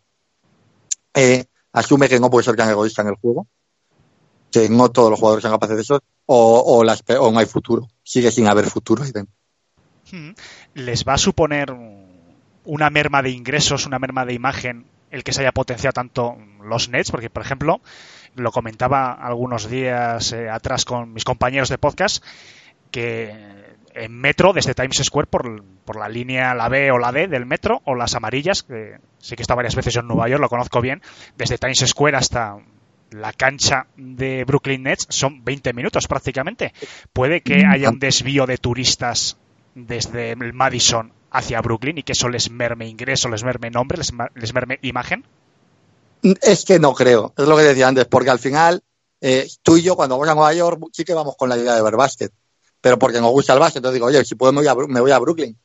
eh, 1.13 1.45
asume 1.73 2.09
que 2.09 2.19
no 2.19 2.29
puede 2.29 2.43
ser 2.43 2.55
tan 2.55 2.69
egoísta 2.69 3.01
en 3.03 3.09
el 3.09 3.15
juego, 3.15 3.47
que 4.51 4.67
no 4.69 4.89
todos 4.89 5.11
los 5.11 5.19
jugadores 5.19 5.43
son 5.43 5.51
capaces 5.51 5.75
de 5.75 5.81
eso, 5.83 6.01
o, 6.25 6.59
o, 6.59 7.31
no 7.31 7.39
hay 7.39 7.45
futuro, 7.45 7.87
sigue 8.03 8.31
sin 8.31 8.47
haber 8.47 8.65
futuro 8.65 9.03
ahí 9.03 9.11
dentro. 9.11 9.33
Mm. 10.11 10.31
¿Les 10.75 11.05
va 11.05 11.13
a 11.13 11.17
suponer 11.17 11.75
una 12.65 12.89
merma 12.89 13.21
de 13.21 13.29
ingresos, 13.29 13.85
una 13.85 13.99
merma 13.99 14.25
de 14.25 14.33
imagen 14.33 14.85
el 15.11 15.23
que 15.23 15.33
se 15.33 15.41
haya 15.41 15.51
potenciado 15.51 15.93
tanto 15.93 16.35
los 16.63 16.89
Nets? 16.89 17.11
Porque, 17.11 17.29
por 17.29 17.43
ejemplo, 17.43 17.81
lo 18.35 18.51
comentaba 18.51 19.13
algunos 19.13 19.69
días 19.69 20.31
eh, 20.33 20.49
atrás 20.49 20.85
con 20.85 21.13
mis 21.13 21.23
compañeros 21.23 21.69
de 21.69 21.77
podcast, 21.77 22.23
que 22.91 23.77
en 23.99 24.13
metro, 24.19 24.53
desde 24.53 24.73
Times 24.73 25.01
Square, 25.03 25.27
por, 25.27 25.63
por 25.85 25.97
la 25.97 26.09
línea, 26.09 26.53
la 26.55 26.69
B 26.69 26.91
o 26.91 26.97
la 26.97 27.11
D 27.11 27.27
del 27.27 27.45
metro, 27.45 27.81
o 27.85 27.95
las 27.95 28.15
amarillas, 28.15 28.63
que 28.63 28.97
sí 29.19 29.35
que 29.35 29.41
estado 29.41 29.57
varias 29.57 29.75
veces 29.75 29.95
en 29.95 30.07
Nueva 30.07 30.29
York, 30.29 30.41
lo 30.41 30.49
conozco 30.49 30.81
bien, 30.81 31.01
desde 31.37 31.57
Times 31.57 31.83
Square 31.85 32.17
hasta 32.17 32.57
la 33.11 33.33
cancha 33.33 33.87
de 33.97 34.43
Brooklyn 34.45 34.83
Nets 34.83 35.07
son 35.09 35.43
20 35.43 35.73
minutos 35.73 36.07
prácticamente. 36.07 36.73
Puede 37.13 37.41
que 37.41 37.65
haya 37.65 37.89
un 37.89 37.99
desvío 37.99 38.45
de 38.45 38.57
turistas 38.57 39.37
desde 39.75 40.31
el 40.31 40.53
Madison 40.53 41.11
hacia 41.31 41.61
Brooklyn 41.61 41.97
y 41.97 42.03
que 42.03 42.13
eso 42.13 42.29
les 42.29 42.49
merme 42.49 42.87
ingreso, 42.87 43.29
les 43.29 43.43
merme 43.43 43.69
nombre, 43.69 43.97
les, 43.97 44.11
les 44.35 44.53
merme 44.53 44.79
imagen. 44.81 45.25
Es 46.41 46.65
que 46.65 46.79
no 46.79 46.93
creo, 46.93 47.33
es 47.37 47.47
lo 47.47 47.55
que 47.55 47.63
decía 47.63 47.87
antes, 47.87 48.05
porque 48.05 48.29
al 48.29 48.39
final 48.39 48.83
eh, 49.21 49.47
tú 49.63 49.77
y 49.77 49.81
yo 49.81 49.95
cuando 49.95 50.15
vamos 50.15 50.29
a 50.29 50.35
Nueva 50.35 50.53
York 50.53 50.81
sí 50.91 51.03
que 51.03 51.13
vamos 51.13 51.35
con 51.37 51.49
la 51.49 51.57
idea 51.57 51.75
de 51.75 51.81
ver 51.81 51.95
básquet, 51.95 52.31
pero 52.81 52.97
porque 52.97 53.21
nos 53.21 53.31
gusta 53.31 53.53
el 53.53 53.59
básquet, 53.59 53.77
entonces 53.77 53.95
digo, 53.95 54.07
oye, 54.07 54.23
si 54.25 54.35
puedo 54.35 54.51
me 54.51 54.61
voy 54.61 54.67
a, 54.67 54.75
me 54.75 55.01
voy 55.01 55.11
a 55.11 55.19
Brooklyn. 55.19 55.57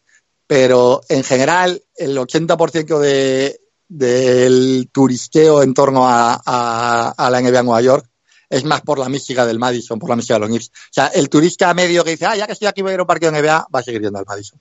Pero 0.46 1.00
en 1.08 1.24
general 1.24 1.82
el 1.96 2.16
80% 2.18 2.98
de, 2.98 3.60
del 3.88 4.88
turisteo 4.92 5.62
en 5.62 5.74
torno 5.74 6.04
a, 6.06 7.14
la 7.16 7.40
NBA 7.40 7.62
Nueva 7.62 7.80
York 7.80 8.06
es 8.50 8.64
más 8.64 8.82
por 8.82 8.98
la 8.98 9.08
mística 9.08 9.46
del 9.46 9.58
Madison, 9.58 9.98
por 9.98 10.10
la 10.10 10.16
mística 10.16 10.34
de 10.34 10.40
los 10.40 10.48
Knicks. 10.48 10.68
O 10.68 10.92
sea, 10.92 11.06
el 11.08 11.28
turista 11.28 11.72
medio 11.74 12.04
que 12.04 12.10
dice, 12.10 12.26
ah, 12.26 12.36
ya 12.36 12.46
que 12.46 12.52
estoy 12.52 12.68
aquí 12.68 12.82
voy 12.82 12.90
a 12.90 12.94
ir 12.94 13.00
a 13.00 13.02
un 13.02 13.06
partido 13.06 13.32
de 13.32 13.40
NBA, 13.40 13.68
va 13.74 13.80
a 13.80 13.82
seguir 13.82 14.02
yendo 14.02 14.18
al 14.18 14.26
Madison. 14.26 14.60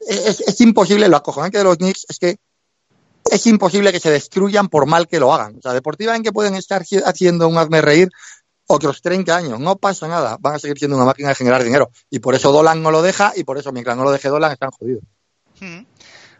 Es, 0.00 0.40
es 0.40 0.60
imposible, 0.60 1.08
lo 1.08 1.16
acojonante 1.16 1.58
de 1.58 1.64
los 1.64 1.76
Knicks 1.76 2.06
es 2.08 2.18
que 2.18 2.36
es 3.30 3.46
imposible 3.46 3.92
que 3.92 4.00
se 4.00 4.10
destruyan 4.10 4.68
por 4.68 4.86
mal 4.86 5.08
que 5.08 5.20
lo 5.20 5.32
hagan. 5.32 5.56
O 5.56 5.62
sea, 5.62 5.72
deportivamente 5.72 6.32
pueden 6.32 6.54
estar 6.54 6.84
haciendo 7.04 7.48
un 7.48 7.56
hazme 7.56 7.80
reír 7.80 8.10
otros 8.72 9.02
30 9.02 9.36
años, 9.36 9.60
no 9.60 9.76
pasa 9.76 10.08
nada, 10.08 10.36
van 10.40 10.54
a 10.54 10.58
seguir 10.58 10.78
siendo 10.78 10.96
una 10.96 11.06
máquina 11.06 11.28
de 11.28 11.34
generar 11.34 11.62
dinero. 11.62 11.90
Y 12.10 12.18
por 12.20 12.34
eso 12.34 12.52
Dolan 12.52 12.82
no 12.82 12.90
lo 12.90 13.02
deja 13.02 13.32
y 13.36 13.44
por 13.44 13.58
eso 13.58 13.72
mientras 13.72 13.96
no 13.96 14.04
lo 14.04 14.10
deje 14.10 14.28
Dolan 14.28 14.52
están 14.52 14.70
jodidos. 14.70 15.04
Mm. 15.60 15.84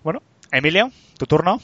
Bueno, 0.03 0.23
Emilio, 0.51 0.91
tu 1.19 1.27
turno. 1.27 1.61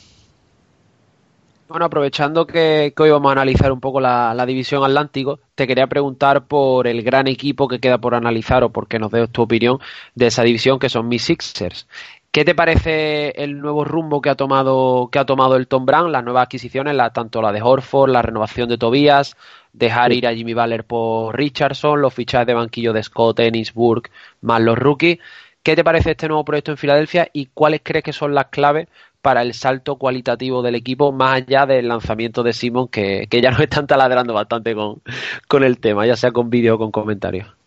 Bueno, 1.69 1.85
aprovechando 1.85 2.47
que, 2.47 2.95
que 2.97 3.03
hoy 3.03 3.11
vamos 3.11 3.29
a 3.29 3.33
analizar 3.33 3.71
un 3.73 3.81
poco 3.81 4.01
la, 4.01 4.33
la 4.33 4.47
división 4.47 4.83
Atlántico, 4.85 5.39
te 5.55 5.67
quería 5.67 5.87
preguntar 5.87 6.47
por 6.47 6.87
el 6.87 7.03
gran 7.03 7.27
equipo 7.27 7.69
que 7.69 7.79
queda 7.79 7.99
por 7.99 8.15
analizar 8.15 8.65
o 8.65 8.71
porque 8.71 8.99
nos 8.99 9.11
des 9.11 9.31
tu 9.31 9.43
opinión 9.43 9.79
de 10.15 10.29
esa 10.29 10.45
división 10.45 10.79
que 10.79 10.89
son 10.89 11.09
mis 11.09 11.25
Sixers. 11.25 11.87
¿Qué 12.31 12.45
te 12.45 12.55
parece 12.55 13.31
el 13.43 13.61
nuevo 13.61 13.85
rumbo 13.85 14.21
que 14.21 14.31
ha 14.31 14.35
tomado 14.35 15.09
que 15.11 15.19
ha 15.19 15.27
tomado 15.27 15.57
el 15.57 15.67
Tom 15.67 15.85
Brand, 15.87 16.11
las 16.11 16.25
nuevas 16.25 16.45
adquisiciones, 16.45 16.95
la, 16.95 17.11
tanto 17.11 17.43
la 17.43 17.53
de 17.53 17.63
Horford, 17.63 18.13
la 18.13 18.23
renovación 18.23 18.69
de 18.69 18.79
Tobias, 18.79 19.37
dejar 19.73 20.13
ir 20.13 20.27
a 20.27 20.35
Jimmy 20.35 20.55
Butler 20.55 20.85
por 20.85 21.37
Richardson, 21.37 22.01
los 22.01 22.15
fichajes 22.15 22.47
de 22.47 22.55
banquillo 22.55 22.93
de 22.93 23.03
Scott, 23.03 23.41
Ennisburg, 23.41 24.11
más 24.41 24.61
los 24.61 24.79
rookies? 24.79 25.19
¿Qué 25.63 25.77
te 25.77 25.85
parece 25.85 26.13
este 26.13 26.29
nuevo 26.29 26.45
proyecto 26.45 26.71
en 26.71 26.79
Filadelfia 26.79 27.29
y 27.33 27.47
cuáles 27.53 27.81
crees 27.83 28.05
que 28.05 28.13
son 28.13 28.35
las 28.35 28.47
claves 28.47 28.89
para 29.21 29.43
el 29.43 29.55
salto 29.55 29.97
cualitativo 29.97 30.63
del 30.63 30.77
equipo 30.77 31.13
más 31.13 31.43
allá 31.43 31.67
del 31.67 31.89
lanzamiento 31.89 32.43
de 32.43 32.53
Simon 32.53 32.89
que, 32.89 33.27
que 33.29 33.41
ya 33.41 33.51
nos 33.51 33.61
están 33.61 33.87
taladrando 33.87 34.33
bastante 34.33 34.75
con, 34.75 35.03
con 35.49 35.65
el 35.65 35.79
tema, 35.81 36.07
ya 36.07 36.17
sea 36.17 36.31
con 36.31 36.51
vídeo 36.51 36.77
o 36.77 36.79
con 36.79 36.91
comentarios? 36.91 37.58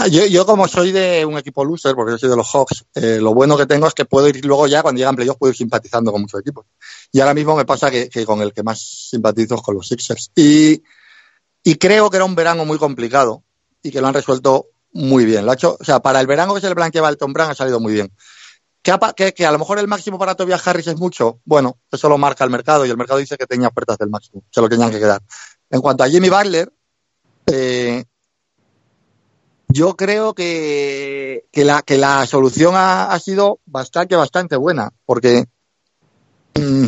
Ah, 0.00 0.06
Yo, 0.06 0.24
yo 0.26 0.46
como 0.46 0.68
soy 0.68 0.92
de 0.92 1.26
un 1.26 1.36
equipo 1.38 1.64
loser, 1.64 1.96
porque 1.96 2.12
yo 2.12 2.18
soy 2.18 2.30
de 2.30 2.36
los 2.36 2.48
Hawks, 2.54 2.84
eh, 2.94 3.18
lo 3.20 3.34
bueno 3.34 3.56
que 3.56 3.66
tengo 3.66 3.88
es 3.88 3.94
que 3.94 4.04
puedo 4.04 4.28
ir 4.28 4.44
luego 4.44 4.68
ya, 4.68 4.80
cuando 4.80 5.00
llegan 5.00 5.16
playoffs, 5.16 5.40
puedo 5.40 5.50
ir 5.50 5.56
simpatizando 5.56 6.12
con 6.12 6.20
muchos 6.20 6.40
equipos. 6.40 6.66
Y 7.10 7.18
ahora 7.18 7.34
mismo 7.34 7.56
me 7.56 7.64
pasa 7.64 7.90
que, 7.90 8.08
que 8.08 8.24
con 8.24 8.40
el 8.40 8.52
que 8.52 8.62
más 8.62 8.78
simpatizo 9.10 9.56
es 9.56 9.60
con 9.60 9.74
los 9.74 9.88
Sixers. 9.88 10.30
Y, 10.36 10.80
y 11.64 11.74
creo 11.78 12.10
que 12.10 12.16
era 12.16 12.24
un 12.24 12.36
verano 12.36 12.64
muy 12.64 12.78
complicado 12.78 13.42
y 13.82 13.90
que 13.90 14.00
lo 14.00 14.06
han 14.06 14.14
resuelto 14.14 14.68
muy 14.92 15.24
bien. 15.24 15.44
Lo 15.44 15.50
ha 15.50 15.54
hecho, 15.54 15.76
o 15.80 15.84
sea, 15.84 15.98
para 15.98 16.20
el 16.20 16.28
verano 16.28 16.54
que 16.54 16.60
se 16.60 16.68
le 16.68 16.74
blanqueaba 16.74 17.08
el 17.08 17.16
Tom 17.16 17.32
Brand 17.32 17.50
ha 17.50 17.54
salido 17.56 17.80
muy 17.80 17.92
bien. 17.92 18.12
Que, 18.82 18.96
que, 19.16 19.34
que 19.34 19.46
a 19.46 19.50
lo 19.50 19.58
mejor 19.58 19.80
el 19.80 19.88
máximo 19.88 20.16
para 20.16 20.36
Tobias 20.36 20.64
Harris 20.64 20.86
es 20.86 20.96
mucho, 20.96 21.40
bueno, 21.44 21.76
eso 21.90 22.08
lo 22.08 22.18
marca 22.18 22.44
el 22.44 22.50
mercado 22.50 22.86
y 22.86 22.90
el 22.90 22.96
mercado 22.96 23.18
dice 23.18 23.36
que 23.36 23.46
tenía 23.48 23.66
ofertas 23.66 23.98
del 23.98 24.10
máximo, 24.10 24.44
se 24.48 24.60
lo 24.60 24.68
tenían 24.68 24.92
que 24.92 25.00
quedar. 25.00 25.20
En 25.68 25.80
cuanto 25.80 26.04
a 26.04 26.08
Jimmy 26.08 26.28
Butler, 26.28 26.72
eh, 27.46 28.04
yo 29.68 29.96
creo 29.96 30.34
que, 30.34 31.44
que, 31.52 31.64
la, 31.64 31.82
que 31.82 31.98
la 31.98 32.26
solución 32.26 32.74
ha, 32.76 33.18
sido 33.18 33.60
bastante, 33.66 34.16
bastante 34.16 34.56
buena, 34.56 34.90
porque 35.04 35.44
mm, 36.54 36.86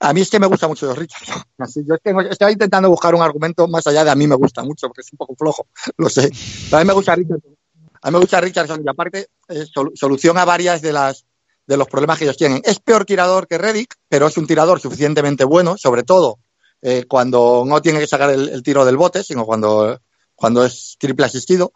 a 0.00 0.12
mí 0.12 0.20
es 0.20 0.30
que 0.30 0.38
me 0.38 0.46
gusta 0.46 0.68
mucho 0.68 0.86
los 0.86 0.96
Richards. 0.96 1.30
Así, 1.58 1.84
yo 1.86 1.94
es 1.94 2.00
que 2.02 2.14
estaba 2.30 2.52
intentando 2.52 2.88
buscar 2.88 3.14
un 3.14 3.22
argumento 3.22 3.66
más 3.68 3.86
allá 3.86 4.04
de 4.04 4.10
a 4.10 4.14
mí 4.14 4.26
me 4.26 4.36
gusta 4.36 4.62
mucho, 4.62 4.86
porque 4.88 5.00
es 5.02 5.12
un 5.12 5.18
poco 5.18 5.34
flojo, 5.34 5.66
lo 5.96 6.08
sé. 6.08 6.30
Pero 6.70 6.76
a 6.76 6.80
mí 6.80 6.86
me 6.86 6.94
gusta 6.94 7.14
Richardson. 7.14 7.56
A 8.00 8.10
mí 8.10 8.12
me 8.12 8.20
gusta 8.20 8.40
Richardson 8.40 8.82
y 8.84 8.88
aparte 8.88 9.28
eh, 9.48 9.66
sol- 9.66 9.92
solución 9.94 10.38
a 10.38 10.44
varias 10.44 10.82
de 10.82 10.92
las 10.92 11.24
de 11.66 11.76
los 11.76 11.86
problemas 11.86 12.18
que 12.18 12.24
ellos 12.24 12.38
tienen. 12.38 12.62
Es 12.64 12.80
peor 12.80 13.04
tirador 13.04 13.46
que 13.46 13.58
Reddick, 13.58 13.94
pero 14.08 14.26
es 14.26 14.38
un 14.38 14.46
tirador 14.46 14.80
suficientemente 14.80 15.44
bueno, 15.44 15.76
sobre 15.76 16.02
todo 16.02 16.38
eh, 16.80 17.04
cuando 17.06 17.64
no 17.66 17.82
tiene 17.82 18.00
que 18.00 18.06
sacar 18.06 18.30
el, 18.30 18.62
tiro 18.62 18.86
del 18.86 18.96
bote, 18.96 19.22
sino 19.22 19.44
cuando, 19.44 20.00
cuando 20.38 20.64
es 20.64 20.96
triple 20.98 21.26
asistido. 21.26 21.72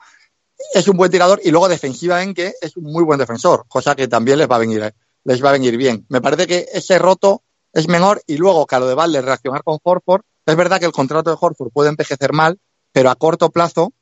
Es 0.73 0.87
un 0.87 0.97
buen 0.97 1.11
tirador 1.11 1.41
y 1.43 1.51
luego 1.51 1.69
defensivamente 1.69 2.55
es 2.61 2.77
un 2.77 2.85
muy 2.85 3.03
buen 3.03 3.19
defensor, 3.19 3.65
cosa 3.67 3.97
que 3.97 4.07
también 4.07 4.39
les 4.39 4.49
va 4.49 4.57
a 4.57 4.61
venir, 4.61 4.95
les 5.25 5.45
va 5.45 5.49
a 5.49 5.53
venir 5.53 5.77
bien. 5.77 6.07
Me 6.09 6.21
parece 6.21 6.47
que 6.47 6.69
ese 6.73 6.99
roto 6.99 7.43
es 7.73 7.89
menor 7.89 8.23
y 8.27 8.37
luego 8.37 8.65
que 8.67 8.77
a 8.77 8.79
lo 8.79 8.87
de 8.87 8.95
Valle 8.95 9.21
reaccionar 9.21 9.65
con 9.65 9.79
Horford, 9.83 10.23
es 10.47 10.57
verdad 10.57 10.79
que 10.79 10.87
el 10.87 10.93
contrato 10.93 11.31
de 11.31 11.37
Horford 11.41 11.73
puede 11.73 11.89
envejecer 11.89 12.33
mal, 12.33 12.61
pero 12.93 13.11
a 13.11 13.17
corto 13.17 13.51
plazo 13.51 13.93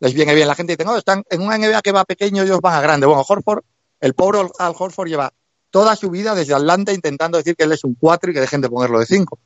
les 0.00 0.12
viene 0.12 0.34
bien. 0.34 0.46
La 0.46 0.54
gente 0.54 0.76
dice, 0.76 0.84
no, 0.84 0.96
están 0.98 1.24
en 1.30 1.40
una 1.40 1.56
NBA 1.56 1.80
que 1.80 1.92
va 1.92 2.04
pequeño, 2.04 2.42
ellos 2.42 2.60
van 2.60 2.74
a 2.74 2.82
grande. 2.82 3.06
Bueno, 3.06 3.24
Horford, 3.26 3.62
el 4.00 4.12
pobre 4.12 4.40
Al 4.58 4.74
Horford 4.78 5.08
lleva 5.08 5.32
toda 5.70 5.96
su 5.96 6.10
vida 6.10 6.34
desde 6.34 6.54
Atlanta 6.54 6.92
intentando 6.92 7.38
decir 7.38 7.56
que 7.56 7.64
él 7.64 7.72
es 7.72 7.84
un 7.84 7.94
4 7.94 8.30
y 8.30 8.34
que 8.34 8.40
dejen 8.40 8.60
de 8.60 8.68
ponerlo 8.68 8.98
de 8.98 9.06
5. 9.06 9.38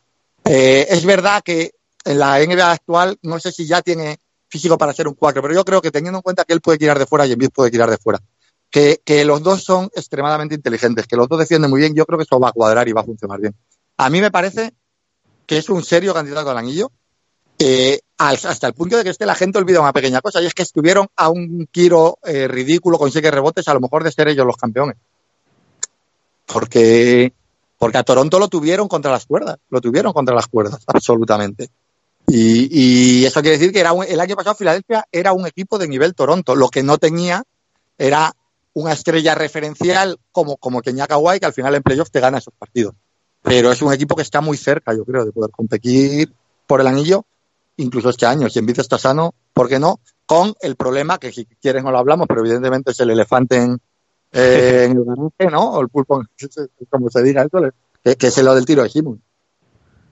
Eh, 0.46 0.86
es 0.90 1.04
verdad 1.04 1.42
que 1.44 1.72
en 2.04 2.18
la 2.18 2.38
NBA 2.44 2.72
actual 2.72 3.18
no 3.22 3.38
sé 3.38 3.52
si 3.52 3.66
ya 3.66 3.80
tiene 3.80 4.18
físico 4.54 4.78
para 4.78 4.92
ser 4.92 5.08
un 5.08 5.14
4, 5.14 5.42
pero 5.42 5.52
yo 5.52 5.64
creo 5.64 5.82
que 5.82 5.90
teniendo 5.90 6.18
en 6.18 6.22
cuenta 6.22 6.44
que 6.44 6.52
él 6.52 6.60
puede 6.60 6.78
tirar 6.78 6.96
de 6.96 7.06
fuera 7.06 7.26
y 7.26 7.32
Embiid 7.32 7.50
puede 7.50 7.72
tirar 7.72 7.90
de 7.90 7.98
fuera, 7.98 8.20
que, 8.70 9.00
que 9.04 9.24
los 9.24 9.42
dos 9.42 9.64
son 9.64 9.90
extremadamente 9.96 10.54
inteligentes, 10.54 11.08
que 11.08 11.16
los 11.16 11.28
dos 11.28 11.40
defienden 11.40 11.72
muy 11.72 11.80
bien, 11.80 11.92
yo 11.92 12.06
creo 12.06 12.18
que 12.18 12.22
eso 12.22 12.38
va 12.38 12.50
a 12.50 12.52
cuadrar 12.52 12.86
y 12.88 12.92
va 12.92 13.00
a 13.00 13.04
funcionar 13.04 13.40
bien. 13.40 13.52
A 13.96 14.08
mí 14.10 14.20
me 14.20 14.30
parece 14.30 14.72
que 15.44 15.58
es 15.58 15.68
un 15.68 15.82
serio 15.82 16.14
candidato 16.14 16.50
al 16.50 16.58
anillo, 16.58 16.92
eh, 17.58 17.98
hasta 18.16 18.68
el 18.68 18.74
punto 18.74 18.96
de 18.96 19.02
que 19.02 19.10
este 19.10 19.26
la 19.26 19.34
gente 19.34 19.58
olvida 19.58 19.80
una 19.80 19.92
pequeña 19.92 20.20
cosa, 20.20 20.40
y 20.40 20.46
es 20.46 20.54
que 20.54 20.62
estuvieron 20.62 21.08
a 21.16 21.30
un 21.30 21.66
tiro 21.66 22.18
eh, 22.22 22.46
ridículo 22.46 22.96
con 22.96 23.10
siete 23.10 23.32
rebotes, 23.32 23.66
a 23.66 23.74
lo 23.74 23.80
mejor 23.80 24.04
de 24.04 24.12
ser 24.12 24.28
ellos 24.28 24.46
los 24.46 24.56
campeones. 24.56 24.96
Porque, 26.46 27.32
porque 27.76 27.98
a 27.98 28.04
Toronto 28.04 28.38
lo 28.38 28.46
tuvieron 28.46 28.86
contra 28.86 29.10
las 29.10 29.26
cuerdas, 29.26 29.58
lo 29.68 29.80
tuvieron 29.80 30.12
contra 30.12 30.32
las 30.32 30.46
cuerdas, 30.46 30.80
absolutamente. 30.86 31.70
Y, 32.26 32.68
y 32.70 33.24
eso 33.26 33.42
quiere 33.42 33.58
decir 33.58 33.72
que 33.72 33.80
era 33.80 33.92
un, 33.92 34.04
el 34.04 34.20
año 34.20 34.36
pasado 34.36 34.54
Filadelfia 34.54 35.04
era 35.12 35.32
un 35.32 35.46
equipo 35.46 35.78
de 35.78 35.88
nivel 35.88 36.14
Toronto. 36.14 36.54
Lo 36.54 36.68
que 36.68 36.82
no 36.82 36.98
tenía 36.98 37.42
era 37.98 38.32
una 38.74 38.92
estrella 38.92 39.34
referencial 39.34 40.18
como, 40.32 40.56
como 40.56 40.82
Kenya 40.82 41.06
Kawhi, 41.06 41.38
que 41.38 41.46
al 41.46 41.52
final 41.52 41.74
en 41.74 41.82
playoff 41.82 42.10
te 42.10 42.20
gana 42.20 42.38
esos 42.38 42.54
partidos. 42.58 42.94
Pero 43.42 43.70
es 43.70 43.82
un 43.82 43.92
equipo 43.92 44.16
que 44.16 44.22
está 44.22 44.40
muy 44.40 44.56
cerca, 44.56 44.94
yo 44.94 45.04
creo, 45.04 45.24
de 45.24 45.32
poder 45.32 45.50
competir 45.50 46.32
por 46.66 46.80
el 46.80 46.86
anillo, 46.86 47.24
incluso 47.76 48.10
este 48.10 48.26
año. 48.26 48.48
Si 48.48 48.58
Envid 48.58 48.80
está 48.80 48.98
sano, 48.98 49.34
¿por 49.52 49.68
qué 49.68 49.78
no? 49.78 50.00
Con 50.26 50.54
el 50.60 50.76
problema, 50.76 51.18
que 51.18 51.30
si 51.30 51.44
quieren 51.44 51.84
no 51.84 51.92
lo 51.92 51.98
hablamos, 51.98 52.26
pero 52.26 52.40
evidentemente 52.40 52.92
es 52.92 53.00
el 53.00 53.10
elefante 53.10 53.56
en, 53.56 53.78
eh, 54.32 54.88
en 54.90 54.96
el 54.96 55.04
garaje, 55.04 55.52
¿no? 55.52 55.72
O 55.72 55.80
el 55.82 55.88
pulpo, 55.88 56.22
como 56.90 57.10
se 57.10 57.22
diga 57.22 57.42
eso, 57.42 57.60
que, 58.02 58.16
que 58.16 58.26
es 58.26 58.42
lo 58.42 58.54
del 58.54 58.64
tiro 58.64 58.82
de 58.82 58.88
Simon. 58.88 59.22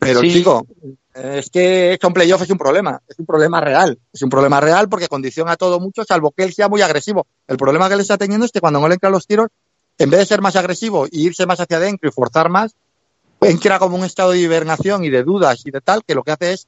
Pero 0.02 0.20
sí. 0.20 0.32
chico, 0.32 0.66
es 1.14 1.48
que 1.48 1.96
con 2.02 2.12
playoff 2.12 2.42
es 2.42 2.50
un 2.50 2.58
problema, 2.58 3.00
es 3.06 3.16
un 3.20 3.24
problema 3.24 3.60
real, 3.60 3.96
es 4.12 4.20
un 4.22 4.30
problema 4.30 4.60
real 4.60 4.88
porque 4.88 5.06
condiciona 5.06 5.56
todo 5.56 5.78
mucho, 5.78 6.04
salvo 6.04 6.32
que 6.32 6.42
él 6.42 6.52
sea 6.52 6.68
muy 6.68 6.82
agresivo. 6.82 7.26
El 7.46 7.56
problema 7.56 7.86
que 7.86 7.94
él 7.94 8.00
está 8.00 8.18
teniendo 8.18 8.44
es 8.44 8.50
que 8.50 8.60
cuando 8.60 8.80
no 8.80 8.88
le 8.88 8.94
entran 8.94 9.12
los 9.12 9.28
tiros, 9.28 9.48
en 9.98 10.10
vez 10.10 10.18
de 10.18 10.26
ser 10.26 10.42
más 10.42 10.56
agresivo 10.56 11.06
y 11.08 11.26
irse 11.26 11.46
más 11.46 11.60
hacia 11.60 11.76
adentro 11.76 12.08
y 12.08 12.12
forzar 12.12 12.48
más, 12.48 12.74
entra 13.40 13.78
como 13.78 13.96
un 13.96 14.04
estado 14.04 14.32
de 14.32 14.40
hibernación 14.40 15.04
y 15.04 15.10
de 15.10 15.22
dudas 15.22 15.62
y 15.64 15.70
de 15.70 15.80
tal, 15.80 16.02
que 16.04 16.16
lo 16.16 16.24
que 16.24 16.32
hace 16.32 16.52
es 16.54 16.66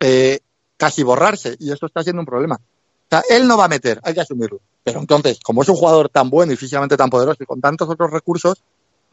eh, 0.00 0.40
casi 0.76 1.04
borrarse, 1.04 1.54
y 1.60 1.70
eso 1.70 1.86
está 1.86 2.02
siendo 2.02 2.22
un 2.22 2.26
problema. 2.26 2.56
O 2.56 3.08
sea, 3.08 3.22
él 3.30 3.46
no 3.46 3.56
va 3.56 3.66
a 3.66 3.68
meter, 3.68 4.00
hay 4.02 4.14
que 4.14 4.20
asumirlo. 4.20 4.60
Pero 4.82 4.98
entonces, 4.98 5.38
como 5.44 5.62
es 5.62 5.68
un 5.68 5.76
jugador 5.76 6.08
tan 6.08 6.28
bueno 6.28 6.52
y 6.52 6.56
físicamente 6.56 6.96
tan 6.96 7.08
poderoso 7.08 7.40
y 7.40 7.46
con 7.46 7.60
tantos 7.60 7.88
otros 7.88 8.10
recursos, 8.10 8.62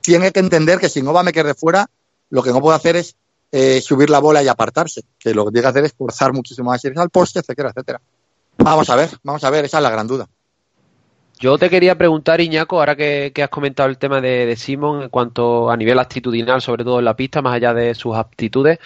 tiene 0.02 0.32
que 0.32 0.40
entender 0.40 0.80
que 0.80 0.90
si 0.90 1.04
no 1.04 1.14
va 1.14 1.20
a 1.20 1.24
meter 1.24 1.46
de 1.46 1.54
fuera, 1.54 1.88
lo 2.32 2.42
que 2.42 2.52
no 2.52 2.62
puede 2.62 2.76
hacer 2.76 2.96
es 2.96 3.16
eh, 3.52 3.82
subir 3.82 4.10
la 4.10 4.20
bola 4.20 4.42
y 4.42 4.48
apartarse, 4.48 5.04
que 5.20 5.34
lo 5.34 5.46
que 5.46 5.52
tiene 5.52 5.74
que 5.74 5.80
es 5.80 5.94
forzar 5.94 6.34
muchísimo 6.34 6.70
más 6.70 6.84
irse 6.86 7.00
al 7.00 7.10
poste, 7.10 7.40
etcétera, 7.40 7.70
etcétera. 7.70 8.02
Vamos 8.58 8.90
a 8.90 8.96
ver, 8.96 9.10
vamos 9.24 9.44
a 9.44 9.50
ver, 9.50 9.66
esa 9.66 9.78
es 9.78 9.84
la 9.84 9.90
gran 9.90 10.08
duda. 10.08 10.28
Yo 11.40 11.58
te 11.58 11.72
quería 11.72 11.98
preguntar, 11.98 12.40
Iñaco, 12.40 12.80
ahora 12.80 12.96
que, 12.96 13.32
que 13.34 13.42
has 13.42 13.50
comentado 13.50 13.90
el 13.90 13.98
tema 13.98 14.22
de, 14.22 14.46
de, 14.46 14.56
Simon 14.56 15.02
en 15.02 15.10
cuanto 15.10 15.72
a 15.72 15.76
nivel 15.76 15.98
actitudinal, 15.98 16.62
sobre 16.62 16.84
todo 16.84 17.00
en 17.00 17.06
la 17.06 17.16
pista, 17.16 17.42
más 17.42 17.56
allá 17.56 17.74
de 17.74 17.96
sus 17.96 18.16
aptitudes, 18.16 18.78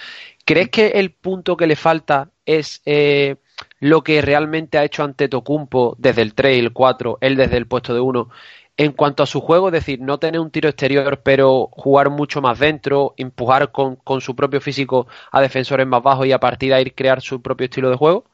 ¿crees 0.45 0.69
que 0.69 0.87
el 0.87 1.11
punto 1.11 1.57
que 1.57 1.67
le 1.67 1.75
falta 1.75 2.29
es 2.45 2.81
eh, 2.85 3.35
lo 3.79 4.03
que 4.03 4.21
realmente 4.21 4.77
ha 4.77 4.83
hecho 4.83 5.03
ante 5.03 5.27
Tocumpo 5.27 5.95
desde 5.97 6.21
el 6.21 6.33
3 6.33 6.55
y 6.55 6.59
el 6.59 6.73
4, 6.73 7.17
él 7.21 7.35
desde 7.35 7.57
el 7.57 7.67
puesto 7.67 7.93
de 7.93 7.99
1, 7.99 8.29
en 8.77 8.91
cuanto 8.91 9.23
a 9.23 9.25
su 9.25 9.39
juego, 9.41 9.67
es 9.67 9.73
decir, 9.73 10.01
no 10.01 10.19
tener 10.19 10.41
un 10.41 10.51
tiro 10.51 10.67
exterior, 10.67 11.21
pero 11.23 11.69
jugar 11.71 12.09
mucho 12.09 12.41
más 12.41 12.59
dentro, 12.59 13.13
empujar 13.17 13.71
con, 13.71 13.95
con 13.95 14.19
su 14.21 14.35
propio 14.35 14.59
físico 14.59 15.07
a 15.31 15.41
defensores 15.41 15.87
más 15.87 16.03
bajos 16.03 16.27
y 16.27 16.33
a 16.33 16.39
partir 16.39 16.69
de 16.69 16.75
ahí 16.75 16.91
crear 16.91 17.21
su 17.21 17.41
propio 17.41 17.65
estilo 17.65 17.89
de 17.89 17.95
juego? 17.95 18.25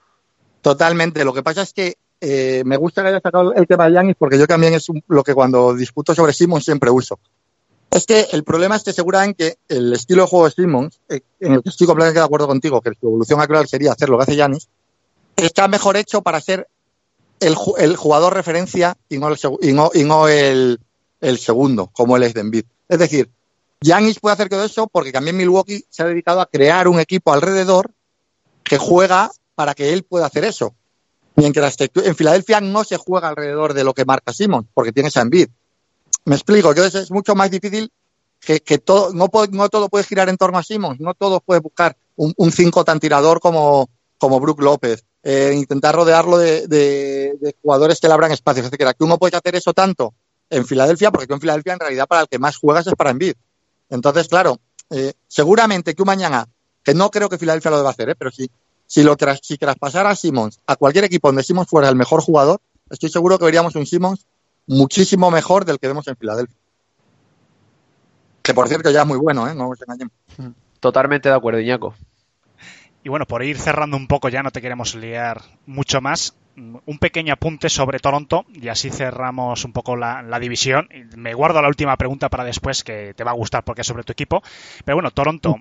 Totalmente. 0.62 1.24
Lo 1.26 1.34
que 1.34 1.44
pasa 1.44 1.62
es 1.62 1.74
que 1.74 1.96
eh, 2.20 2.64
me 2.66 2.78
gusta 2.78 3.02
que 3.02 3.10
haya 3.10 3.20
sacado 3.20 3.54
el 3.54 3.68
tema 3.68 3.86
de 3.88 3.94
Yanis 3.94 4.16
porque 4.18 4.38
yo 4.38 4.48
también 4.48 4.74
es 4.74 4.90
un, 4.90 5.04
lo 5.08 5.24
que 5.24 5.34
cuando 5.34 5.76
discuto 5.76 6.16
sobre 6.16 6.34
Simmons 6.34 6.66
siempre 6.66 6.90
uso. 6.90 7.20
Es 7.92 8.06
que 8.06 8.28
el 8.32 8.44
problema 8.44 8.78
es 8.78 8.84
que 8.84 8.94
seguramente 8.94 9.58
el 9.68 9.92
estilo 9.94 10.24
de 10.24 10.28
juego 10.30 10.46
de 10.46 10.52
Simmons, 10.52 11.00
eh, 11.10 11.22
en 11.40 11.54
el 11.54 11.62
que 11.62 11.70
estoy 11.70 11.86
completamente 11.88 12.20
de 12.20 12.26
acuerdo 12.26 12.48
contigo, 12.48 12.80
que 12.82 12.92
su 13.00 13.08
evolución 13.08 13.42
actual 13.42 13.68
sería 13.68 13.92
hacer 13.92 14.10
lo 14.10 14.18
que 14.18 14.24
hace 14.24 14.36
Yanis, 14.36 14.70
está 15.36 15.68
mejor 15.68 15.98
hecho 15.98 16.22
para 16.22 16.40
ser 16.40 16.68
el, 17.42 17.58
el 17.78 17.96
jugador 17.98 18.34
referencia 18.34 18.98
y 19.10 19.18
no 19.18 19.28
el, 19.28 19.38
y 19.62 19.74
no, 19.74 19.92
y 19.94 20.04
no 20.04 20.28
el, 20.28 20.80
el 21.20 21.40
segundo, 21.40 21.88
como 21.88 22.16
él 22.16 22.24
es 22.24 22.34
de 22.34 22.42
Embiid. 22.42 22.66
Es 22.88 23.00
decir, 23.00 23.30
Yanis 23.82 24.20
puede 24.20 24.34
hacer 24.34 24.48
todo 24.48 24.64
eso 24.64 24.88
porque 24.88 25.12
también 25.12 25.36
Milwaukee 25.36 25.86
se 25.90 26.04
ha 26.04 26.06
dedicado 26.06 26.40
a 26.40 26.46
crear 26.46 26.88
un 26.88 27.00
equipo 27.00 27.34
alrededor 27.34 27.92
que 28.64 28.78
juega 28.78 29.32
para 29.56 29.74
que 29.74 29.92
él 29.92 30.04
pueda 30.04 30.28
hacer 30.28 30.46
eso. 30.46 30.76
Mientras 31.36 31.78
que 31.78 31.90
en 31.96 32.16
Filadelfia 32.16 32.62
no 32.62 32.84
se 32.84 32.98
juega 32.98 33.30
alrededor 33.30 33.74
de 33.74 33.84
lo 33.84 33.94
que 33.94 34.06
marca 34.06 34.34
Simon, 34.34 34.68
porque 34.74 34.92
tienes 34.92 35.18
a 35.18 35.22
Embiid. 35.22 35.50
Me 36.26 36.36
explico, 36.36 36.70
entonces 36.70 37.04
es 37.04 37.12
mucho 37.12 37.34
más 37.34 37.50
difícil 37.50 37.92
que, 38.40 38.60
todo, 38.78 39.14
no, 39.14 39.30
no, 39.52 39.70
todo 39.70 39.90
puede 39.90 40.04
girar 40.04 40.30
en 40.30 40.38
torno 40.38 40.58
a 40.58 40.64
Simon, 40.64 40.98
no 41.00 41.14
todo 41.14 41.40
puede 41.40 41.62
buscar 41.62 41.96
un 42.16 42.52
5 42.52 42.84
tan 42.84 43.00
tirador 43.00 43.40
como, 43.40 43.90
como 44.18 44.40
Brook 44.40 44.62
López, 44.62 45.04
eh, 45.24 45.54
intentar 45.56 45.96
rodearlo 45.96 46.38
de, 46.38 46.68
de, 46.68 47.56
jugadores 47.62 48.00
que 48.00 48.08
le 48.08 48.14
abran 48.14 48.32
espacios, 48.32 48.66
etcétera. 48.66 48.94
Que 48.94 49.04
uno 49.04 49.18
puede 49.18 49.38
hacer 49.38 49.56
eso 49.56 49.74
tanto 49.74 50.14
en 50.50 50.66
Filadelfia, 50.66 51.12
porque 51.12 51.28
tú 51.28 51.34
en 51.34 51.42
Filadelfia 51.42 51.74
en 51.74 51.80
realidad 51.80 52.08
para 52.08 52.22
el 52.22 52.28
que 52.28 52.40
más 52.40 52.58
juegas 52.58 52.88
es 52.88 52.96
para 52.96 53.12
Embiid. 53.12 53.36
Entonces, 53.90 54.28
claro, 54.28 54.60
eh, 54.90 55.14
seguramente 55.28 55.94
que 55.94 56.04
mañana, 56.04 56.48
que 56.84 56.94
no 56.94 57.12
creo 57.12 57.30
que 57.30 57.38
Filadelfia 57.38 57.72
lo 57.72 57.78
deba 57.78 57.92
hacer, 57.92 58.10
¿eh? 58.10 58.16
pero 58.16 58.32
sí, 58.32 58.50
si 58.88 59.04
lo 59.04 59.16
tras, 59.16 59.40
si 59.44 59.58
traspasara 59.58 60.10
a 60.10 60.16
Simmons 60.16 60.60
a 60.66 60.76
cualquier 60.76 61.06
equipo 61.06 61.28
donde 61.28 61.44
Simmons 61.44 61.70
fuera 61.70 61.88
el 61.88 61.96
mejor 61.96 62.22
jugador, 62.22 62.60
estoy 62.90 63.10
seguro 63.10 63.38
que 63.38 63.46
veríamos 63.46 63.76
un 63.76 63.86
Simmons 63.86 64.26
muchísimo 64.68 65.32
mejor 65.32 65.66
del 65.66 65.80
que 65.80 65.88
vemos 65.88 66.08
en 66.08 66.18
Filadelfia. 66.18 66.58
Que 68.42 68.54
por 68.54 68.68
cierto 68.68 68.90
ya 68.90 69.02
es 69.02 69.08
muy 69.08 69.18
bueno, 69.18 69.48
¿eh? 69.48 69.54
no 69.54 69.70
nos 69.70 69.82
engañemos. 69.82 70.14
Totalmente 70.80 71.30
de 71.30 71.36
acuerdo, 71.36 71.60
Iñaco. 71.60 71.94
Y 73.04 73.10
bueno, 73.10 73.26
por 73.26 73.44
ir 73.44 73.58
cerrando 73.58 73.98
un 73.98 74.08
poco, 74.08 74.30
ya 74.30 74.44
no 74.44 74.52
te 74.52 74.62
queremos 74.62 74.96
liar 74.96 75.42
mucho 75.66 76.02
más. 76.02 76.36
Un 76.56 76.98
pequeño 77.00 77.34
apunte 77.34 77.70
sobre 77.70 78.00
Toronto 78.00 78.46
y 78.54 78.68
así 78.68 78.90
cerramos 78.90 79.66
un 79.66 79.72
poco 79.72 79.96
la, 79.96 80.40
división. 80.40 80.90
Me 81.16 81.34
guardo 81.34 81.62
la 81.62 81.68
última 81.68 81.96
pregunta 81.98 82.30
para 82.30 82.44
después, 82.44 82.84
que 82.84 83.14
te 83.16 83.24
va 83.24 83.32
a 83.32 83.36
gustar 83.36 83.64
porque 83.64 83.82
es 83.82 83.88
sobre 83.88 84.04
tu 84.04 84.12
equipo. 84.12 84.44
Pero 84.86 84.98
bueno, 84.98 85.12
Toronto 85.12 85.56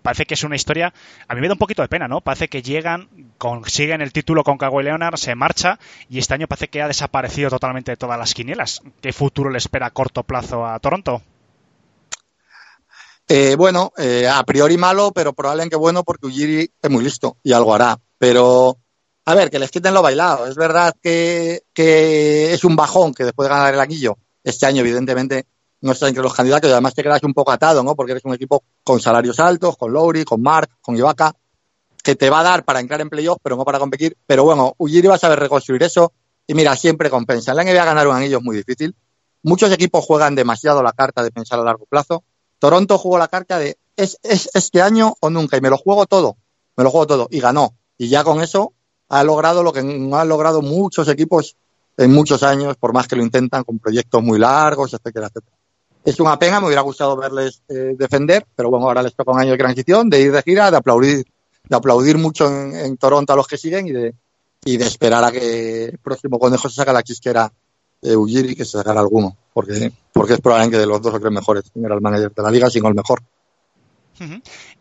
parece 0.00 0.24
que 0.24 0.34
es 0.34 0.44
una 0.44 0.56
historia. 0.56 0.94
A 1.28 1.34
mí 1.34 1.40
me 1.40 1.48
da 1.48 1.54
un 1.54 1.58
poquito 1.58 1.82
de 1.82 1.88
pena, 1.88 2.08
¿no? 2.08 2.20
Parece 2.20 2.48
que 2.48 2.62
llegan, 2.62 3.08
consiguen 3.36 4.00
el 4.00 4.12
título 4.12 4.44
con 4.44 4.56
Kawhi 4.56 4.84
Leonard, 4.84 5.16
se 5.16 5.34
marcha 5.34 5.78
y 6.08 6.18
este 6.18 6.34
año 6.34 6.46
parece 6.46 6.68
que 6.68 6.80
ha 6.80 6.88
desaparecido 6.88 7.50
totalmente 7.50 7.92
de 7.92 7.96
todas 7.96 8.18
las 8.18 8.32
quinielas. 8.32 8.82
¿Qué 9.02 9.12
futuro 9.12 9.50
le 9.50 9.58
espera 9.58 9.86
a 9.86 9.90
corto 9.90 10.22
plazo 10.22 10.66
a 10.66 10.78
Toronto? 10.78 11.22
Eh, 13.28 13.54
bueno, 13.56 13.92
eh, 13.96 14.28
a 14.28 14.42
priori 14.44 14.76
malo, 14.76 15.12
pero 15.12 15.32
probablemente 15.32 15.76
bueno 15.76 16.02
porque 16.02 16.26
Ujiri 16.26 16.70
es 16.80 16.90
muy 16.90 17.04
listo 17.04 17.38
y 17.42 17.52
algo 17.52 17.74
hará. 17.74 17.98
Pero, 18.18 18.78
a 19.24 19.34
ver, 19.34 19.50
que 19.50 19.58
les 19.58 19.70
quiten 19.70 19.94
lo 19.94 20.02
bailado. 20.02 20.46
Es 20.46 20.56
verdad 20.56 20.94
que, 21.00 21.62
que 21.72 22.52
es 22.52 22.64
un 22.64 22.76
bajón 22.76 23.14
que 23.14 23.24
después 23.24 23.48
de 23.48 23.54
ganar 23.54 23.74
el 23.74 23.80
anillo, 23.80 24.16
este 24.42 24.66
año 24.66 24.80
evidentemente 24.80 25.46
no 25.82 25.92
está 25.92 26.08
entre 26.08 26.22
los 26.22 26.34
candidatos 26.34 26.68
y 26.68 26.72
además 26.72 26.94
te 26.94 27.02
quedas 27.02 27.22
un 27.24 27.34
poco 27.34 27.50
atado, 27.50 27.82
¿no? 27.82 27.94
Porque 27.94 28.12
eres 28.12 28.24
un 28.24 28.34
equipo 28.34 28.62
con 28.84 29.00
salarios 29.00 29.38
altos, 29.40 29.76
con 29.76 29.92
Lowry, 29.92 30.24
con 30.24 30.40
Mark, 30.40 30.70
con 30.80 30.96
Ibaka, 30.96 31.34
que 32.02 32.14
te 32.14 32.30
va 32.30 32.40
a 32.40 32.44
dar 32.44 32.64
para 32.64 32.80
entrar 32.80 33.00
en 33.00 33.08
playoff, 33.08 33.38
pero 33.42 33.56
no 33.56 33.64
para 33.64 33.78
competir. 33.78 34.16
Pero 34.26 34.44
bueno, 34.44 34.74
Ujiri 34.78 35.08
va 35.08 35.16
a 35.16 35.18
saber 35.18 35.40
reconstruir 35.40 35.82
eso 35.82 36.12
y 36.46 36.54
mira, 36.54 36.76
siempre 36.76 37.10
compensa. 37.10 37.52
En 37.52 37.56
la 37.56 37.64
NBA 37.64 37.84
ganar 37.84 38.06
un 38.06 38.16
anillo 38.16 38.38
es 38.38 38.44
muy 38.44 38.56
difícil. 38.56 38.94
Muchos 39.42 39.72
equipos 39.72 40.04
juegan 40.04 40.36
demasiado 40.36 40.82
la 40.82 40.92
carta 40.92 41.22
de 41.22 41.32
pensar 41.32 41.58
a 41.58 41.64
largo 41.64 41.86
plazo. 41.86 42.22
Toronto 42.62 42.96
jugó 42.96 43.18
la 43.18 43.26
carta 43.26 43.58
de 43.58 43.76
¿es, 43.96 44.20
es 44.22 44.48
este 44.54 44.82
año 44.82 45.16
o 45.18 45.30
nunca? 45.30 45.56
Y 45.56 45.60
me 45.60 45.68
lo 45.68 45.76
juego 45.76 46.06
todo, 46.06 46.36
me 46.76 46.84
lo 46.84 46.92
juego 46.92 47.08
todo. 47.08 47.28
Y 47.28 47.40
ganó. 47.40 47.74
Y 47.98 48.08
ya 48.08 48.22
con 48.22 48.40
eso 48.40 48.72
ha 49.08 49.24
logrado 49.24 49.64
lo 49.64 49.72
que 49.72 49.82
no 49.82 50.16
han 50.16 50.28
logrado 50.28 50.62
muchos 50.62 51.08
equipos 51.08 51.56
en 51.96 52.12
muchos 52.12 52.44
años, 52.44 52.76
por 52.76 52.92
más 52.92 53.08
que 53.08 53.16
lo 53.16 53.24
intentan 53.24 53.64
con 53.64 53.80
proyectos 53.80 54.22
muy 54.22 54.38
largos, 54.38 54.94
etcétera, 54.94 55.26
etcétera. 55.26 55.56
Es 56.04 56.20
una 56.20 56.38
pena, 56.38 56.60
me 56.60 56.66
hubiera 56.66 56.82
gustado 56.82 57.16
verles 57.16 57.62
eh, 57.68 57.96
defender, 57.98 58.46
pero 58.54 58.70
bueno, 58.70 58.86
ahora 58.86 59.02
les 59.02 59.16
toca 59.16 59.32
un 59.32 59.40
año 59.40 59.50
de 59.50 59.58
transición, 59.58 60.08
de 60.08 60.20
ir 60.20 60.30
de 60.30 60.42
gira, 60.42 60.70
de 60.70 60.76
aplaudir, 60.76 61.24
de 61.68 61.76
aplaudir 61.76 62.16
mucho 62.16 62.46
en, 62.46 62.96
Toronto 62.96 63.32
a 63.32 63.36
los 63.36 63.48
que 63.48 63.58
siguen 63.58 63.88
y 63.88 63.90
de, 63.90 64.14
y 64.64 64.76
de 64.76 64.86
esperar 64.86 65.24
a 65.24 65.32
que 65.32 65.86
el 65.86 65.98
próximo 65.98 66.38
conejo 66.38 66.68
se 66.68 66.76
saque 66.76 66.92
la 66.92 67.02
chisquera 67.02 67.52
de 68.02 68.16
Ujiri 68.16 68.54
que 68.54 68.64
se 68.64 68.72
sacara 68.72 69.00
alguno, 69.00 69.36
porque, 69.54 69.92
porque 70.12 70.34
es 70.34 70.40
probablemente 70.40 70.78
de 70.78 70.86
los 70.86 71.00
dos 71.00 71.14
o 71.14 71.20
tres 71.20 71.32
mejores 71.32 71.70
general 71.72 72.00
manager 72.00 72.32
de 72.34 72.42
la 72.42 72.50
liga, 72.50 72.68
sino 72.68 72.88
el 72.88 72.94
mejor. 72.94 73.22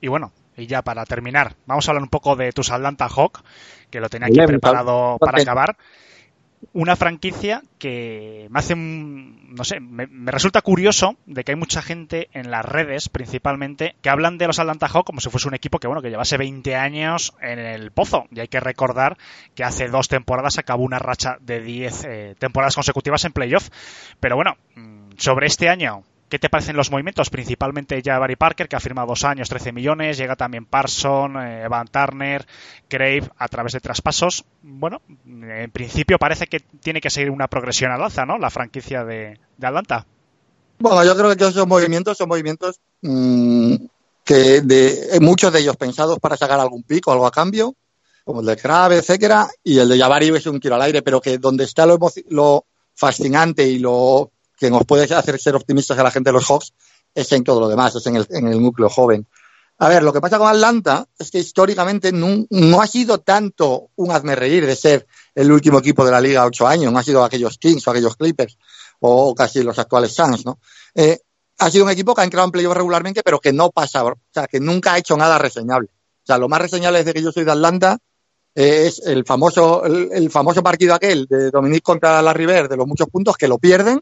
Y 0.02 0.08
bueno, 0.08 0.32
y 0.58 0.68
ya 0.68 0.82
para 0.82 1.06
terminar, 1.06 1.56
vamos 1.66 1.88
a 1.88 1.92
hablar 1.92 2.04
un 2.04 2.10
poco 2.10 2.36
de 2.36 2.52
tus 2.52 2.72
Atlanta 2.72 3.08
Hawk, 3.08 3.44
que 3.90 4.00
lo 4.00 4.10
tenía 4.10 4.28
aquí 4.28 4.36
bien, 4.36 4.48
preparado 4.48 5.18
¿por 5.20 5.30
para 5.30 5.42
acabar. 5.42 5.78
Una 6.74 6.96
franquicia 6.96 7.64
que 7.80 8.48
me 8.50 8.60
hace, 8.60 8.76
no 8.76 9.64
sé, 9.64 9.80
me, 9.80 10.08
me 10.08 10.32
resulta 10.32 10.62
curioso 10.62 11.18
de 11.26 11.44
que 11.44 11.52
hay 11.54 11.56
mucha 11.56 11.82
gente 11.82 12.30
en 12.34 12.52
las 12.52 12.64
redes, 12.64 13.10
principalmente, 13.10 13.96
que 14.02 14.10
hablan 14.10 14.38
de 14.38 14.48
los 14.48 14.60
Atlanta 14.60 14.88
Hawks 14.88 15.06
como 15.06 15.20
si 15.20 15.30
fuese 15.30 15.48
un 15.48 15.56
equipo 15.56 15.80
que, 15.80 15.88
bueno, 15.88 16.02
que 16.02 16.10
llevase 16.10 16.38
20 16.38 16.76
años 16.76 17.34
en 17.42 17.60
el 17.60 17.92
pozo. 17.92 18.26
Y 18.32 18.40
hay 18.40 18.48
que 18.48 18.60
recordar 18.60 19.18
que 19.56 19.64
hace 19.64 19.88
dos 19.88 20.08
temporadas 20.08 20.58
acabó 20.58 20.84
una 20.84 21.00
racha 21.00 21.38
de 21.42 21.62
10 21.62 22.04
eh, 22.04 22.36
temporadas 22.38 22.76
consecutivas 22.76 23.26
en 23.26 23.34
playoff. 23.34 23.70
Pero 24.20 24.36
bueno, 24.36 24.56
mm, 24.76 25.12
sobre 25.18 25.48
este 25.48 25.68
año, 25.68 26.04
¿Qué 26.32 26.40
te 26.40 26.48
parecen 26.48 26.78
los 26.78 26.90
movimientos? 26.92 27.30
Principalmente 27.30 28.02
ya 28.02 28.18
Barry 28.18 28.38
Parker, 28.38 28.70
que 28.70 28.78
ha 28.78 28.80
firmado 28.80 29.10
dos 29.10 29.26
años, 29.26 29.50
13 29.50 29.74
millones. 29.74 30.18
Llega 30.18 30.38
también 30.38 30.66
Parson, 30.66 31.36
eh, 31.36 31.64
Evan 31.66 31.90
Turner, 31.90 32.48
Crave 32.88 33.30
a 33.38 33.50
través 33.50 33.74
de 33.74 33.82
traspasos. 33.82 34.46
Bueno, 34.62 35.02
en 35.26 35.70
principio 35.72 36.18
parece 36.18 36.48
que 36.48 36.62
tiene 36.62 37.02
que 37.02 37.10
seguir 37.10 37.32
una 37.32 37.50
progresión 37.50 37.92
al 37.92 38.02
alza, 38.02 38.26
¿no? 38.26 38.38
La 38.38 38.50
franquicia 38.50 39.04
de, 39.04 39.42
Atlanta. 39.62 40.06
Bueno, 40.80 41.04
yo 41.04 41.18
creo 41.18 41.36
que 41.36 41.50
esos 41.50 41.68
movimientos 41.68 42.18
son 42.18 42.30
movimientos 42.30 42.80
mm, 43.02 43.76
que 44.24 44.62
de, 44.62 45.18
muchos 45.20 45.52
de 45.52 45.60
ellos 45.60 45.76
pensados 45.76 46.18
para 46.20 46.38
sacar 46.38 46.62
algún 46.62 46.84
pico, 46.84 47.12
algo 47.12 47.28
a 47.28 47.32
cambio, 47.32 47.76
como 48.24 48.40
el 48.40 48.46
de 48.46 48.56
Crave, 48.56 49.00
etcétera, 49.00 49.50
y 49.66 49.80
el 49.80 49.90
de 49.90 50.00
Jabari 50.00 50.30
es 50.30 50.46
un 50.46 50.62
tiro 50.62 50.76
al 50.76 50.84
aire, 50.84 51.02
pero 51.02 51.20
que 51.20 51.40
donde 51.40 51.66
está 51.66 51.86
lo, 51.86 52.00
lo 52.30 52.64
fascinante 52.96 53.68
y 53.68 53.80
lo 53.80 54.32
que 54.62 54.70
nos 54.70 54.86
puede 54.86 55.12
hacer 55.14 55.40
ser 55.40 55.56
optimistas 55.56 55.98
a 55.98 56.04
la 56.04 56.12
gente 56.12 56.30
de 56.30 56.36
los 56.36 56.46
Hawks 56.46 56.74
es 57.16 57.32
en 57.32 57.44
todo 57.44 57.60
lo 57.60 57.68
demás, 57.68 57.96
es 57.96 58.06
en 58.06 58.16
el, 58.16 58.28
en 58.30 58.48
el 58.48 58.62
núcleo 58.62 58.90
joven. 58.90 59.28
A 59.80 59.90
ver, 59.90 60.04
lo 60.04 60.14
que 60.14 60.22
pasa 60.22 60.38
con 60.38 60.48
Atlanta 60.48 61.08
es 61.18 61.32
que 61.32 61.40
históricamente 61.40 62.12
no, 62.12 62.46
no 62.52 62.80
ha 62.80 62.86
sido 62.86 63.18
tanto 63.22 63.90
un 63.96 64.12
hazme 64.12 64.36
reír 64.36 64.68
de 64.68 64.76
ser 64.76 65.08
el 65.34 65.52
último 65.52 65.80
equipo 65.80 66.06
de 66.06 66.12
la 66.12 66.22
liga 66.22 66.46
ocho 66.46 66.68
años, 66.68 66.94
no 66.94 67.00
ha 67.00 67.04
sido 67.04 67.24
aquellos 67.24 67.58
Kings 67.58 67.88
o 67.88 67.90
aquellos 67.90 68.16
Clippers 68.16 68.60
o 69.00 69.34
casi 69.34 69.64
los 69.64 69.80
actuales 69.80 70.14
Suns, 70.14 70.46
¿no? 70.46 70.60
Eh, 70.94 71.18
ha 71.58 71.72
sido 71.72 71.86
un 71.86 71.90
equipo 71.90 72.14
que 72.14 72.22
ha 72.22 72.24
entrado 72.24 72.46
en 72.46 72.52
playoff 72.52 72.76
regularmente, 72.76 73.24
pero 73.24 73.40
que 73.40 73.52
no 73.52 73.72
pasa, 73.72 74.06
o 74.06 74.14
sea, 74.32 74.46
que 74.46 74.60
nunca 74.60 74.94
ha 74.94 75.00
hecho 75.00 75.18
nada 75.18 75.40
reseñable. 75.40 75.90
O 76.22 76.26
sea, 76.28 76.38
lo 76.38 76.48
más 76.48 76.62
reseñable 76.62 77.00
desde 77.00 77.14
que 77.14 77.24
yo 77.24 77.32
soy 77.32 77.46
de 77.46 77.52
Atlanta 77.52 77.98
eh, 78.54 78.86
es 78.86 79.02
el 79.08 79.26
famoso, 79.26 79.84
el, 79.86 80.10
el 80.14 80.30
famoso 80.30 80.62
partido 80.62 80.94
aquel 80.94 81.26
de 81.26 81.50
Dominique 81.50 81.82
contra 81.82 82.22
la 82.22 82.34
River, 82.34 82.70
de 82.70 82.78
los 82.78 82.86
muchos 82.86 83.08
puntos 83.08 83.36
que 83.38 83.48
lo 83.48 83.58
pierden 83.58 84.00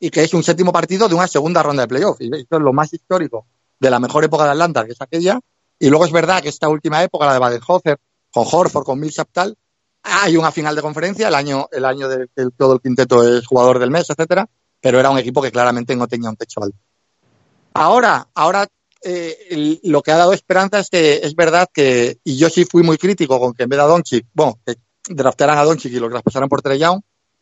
y 0.00 0.10
que 0.10 0.22
es 0.22 0.34
un 0.34 0.42
séptimo 0.42 0.72
partido 0.72 1.08
de 1.08 1.14
una 1.14 1.26
segunda 1.26 1.62
ronda 1.62 1.82
de 1.82 1.88
playoff. 1.88 2.20
Y 2.20 2.26
esto 2.34 2.56
es 2.56 2.62
lo 2.62 2.72
más 2.72 2.92
histórico 2.92 3.46
de 3.78 3.90
la 3.90 3.98
mejor 3.98 4.24
época 4.24 4.44
de 4.44 4.50
Atlanta, 4.50 4.84
que 4.84 4.92
es 4.92 5.00
aquella. 5.00 5.40
Y 5.78 5.88
luego 5.88 6.04
es 6.04 6.12
verdad 6.12 6.42
que 6.42 6.48
esta 6.48 6.68
última 6.68 7.02
época, 7.02 7.26
la 7.26 7.34
de 7.34 7.38
Baden-Hofer, 7.38 7.98
con 8.32 8.46
Horford, 8.50 8.84
con 8.84 8.98
Millsap 9.00 9.28
tal, 9.32 9.56
hay 10.02 10.36
una 10.36 10.52
final 10.52 10.74
de 10.74 10.82
conferencia, 10.82 11.28
el 11.28 11.34
año, 11.34 11.68
el 11.70 11.84
año 11.84 12.08
de 12.08 12.28
que 12.34 12.48
todo 12.56 12.74
el 12.74 12.80
quinteto 12.80 13.22
es 13.22 13.46
jugador 13.46 13.78
del 13.78 13.90
mes, 13.90 14.08
etcétera, 14.08 14.48
pero 14.80 14.98
era 14.98 15.10
un 15.10 15.18
equipo 15.18 15.42
que 15.42 15.50
claramente 15.50 15.94
no 15.96 16.08
tenía 16.08 16.30
un 16.30 16.36
techo 16.36 16.62
alto. 16.62 16.78
Ahora, 17.74 18.28
ahora 18.34 18.66
eh, 19.02 19.78
lo 19.84 20.02
que 20.02 20.12
ha 20.12 20.16
dado 20.16 20.32
esperanza 20.32 20.80
es 20.80 20.88
que 20.88 21.20
es 21.22 21.34
verdad 21.34 21.68
que, 21.72 22.18
y 22.24 22.36
yo 22.36 22.48
sí 22.48 22.64
fui 22.64 22.82
muy 22.82 22.98
crítico 22.98 23.38
con 23.38 23.54
que 23.54 23.64
en 23.64 23.68
vez 23.68 23.78
de 23.78 23.82
a 23.82 23.86
Doncic, 23.86 24.26
bueno, 24.32 24.58
que 24.64 24.76
draftaran 25.08 25.58
a 25.58 25.64
Doncic 25.64 25.92
y 25.92 26.00
lo 26.00 26.10
traspasaran 26.10 26.48
por 26.48 26.62
Trey 26.62 26.78
Young, 26.78 27.00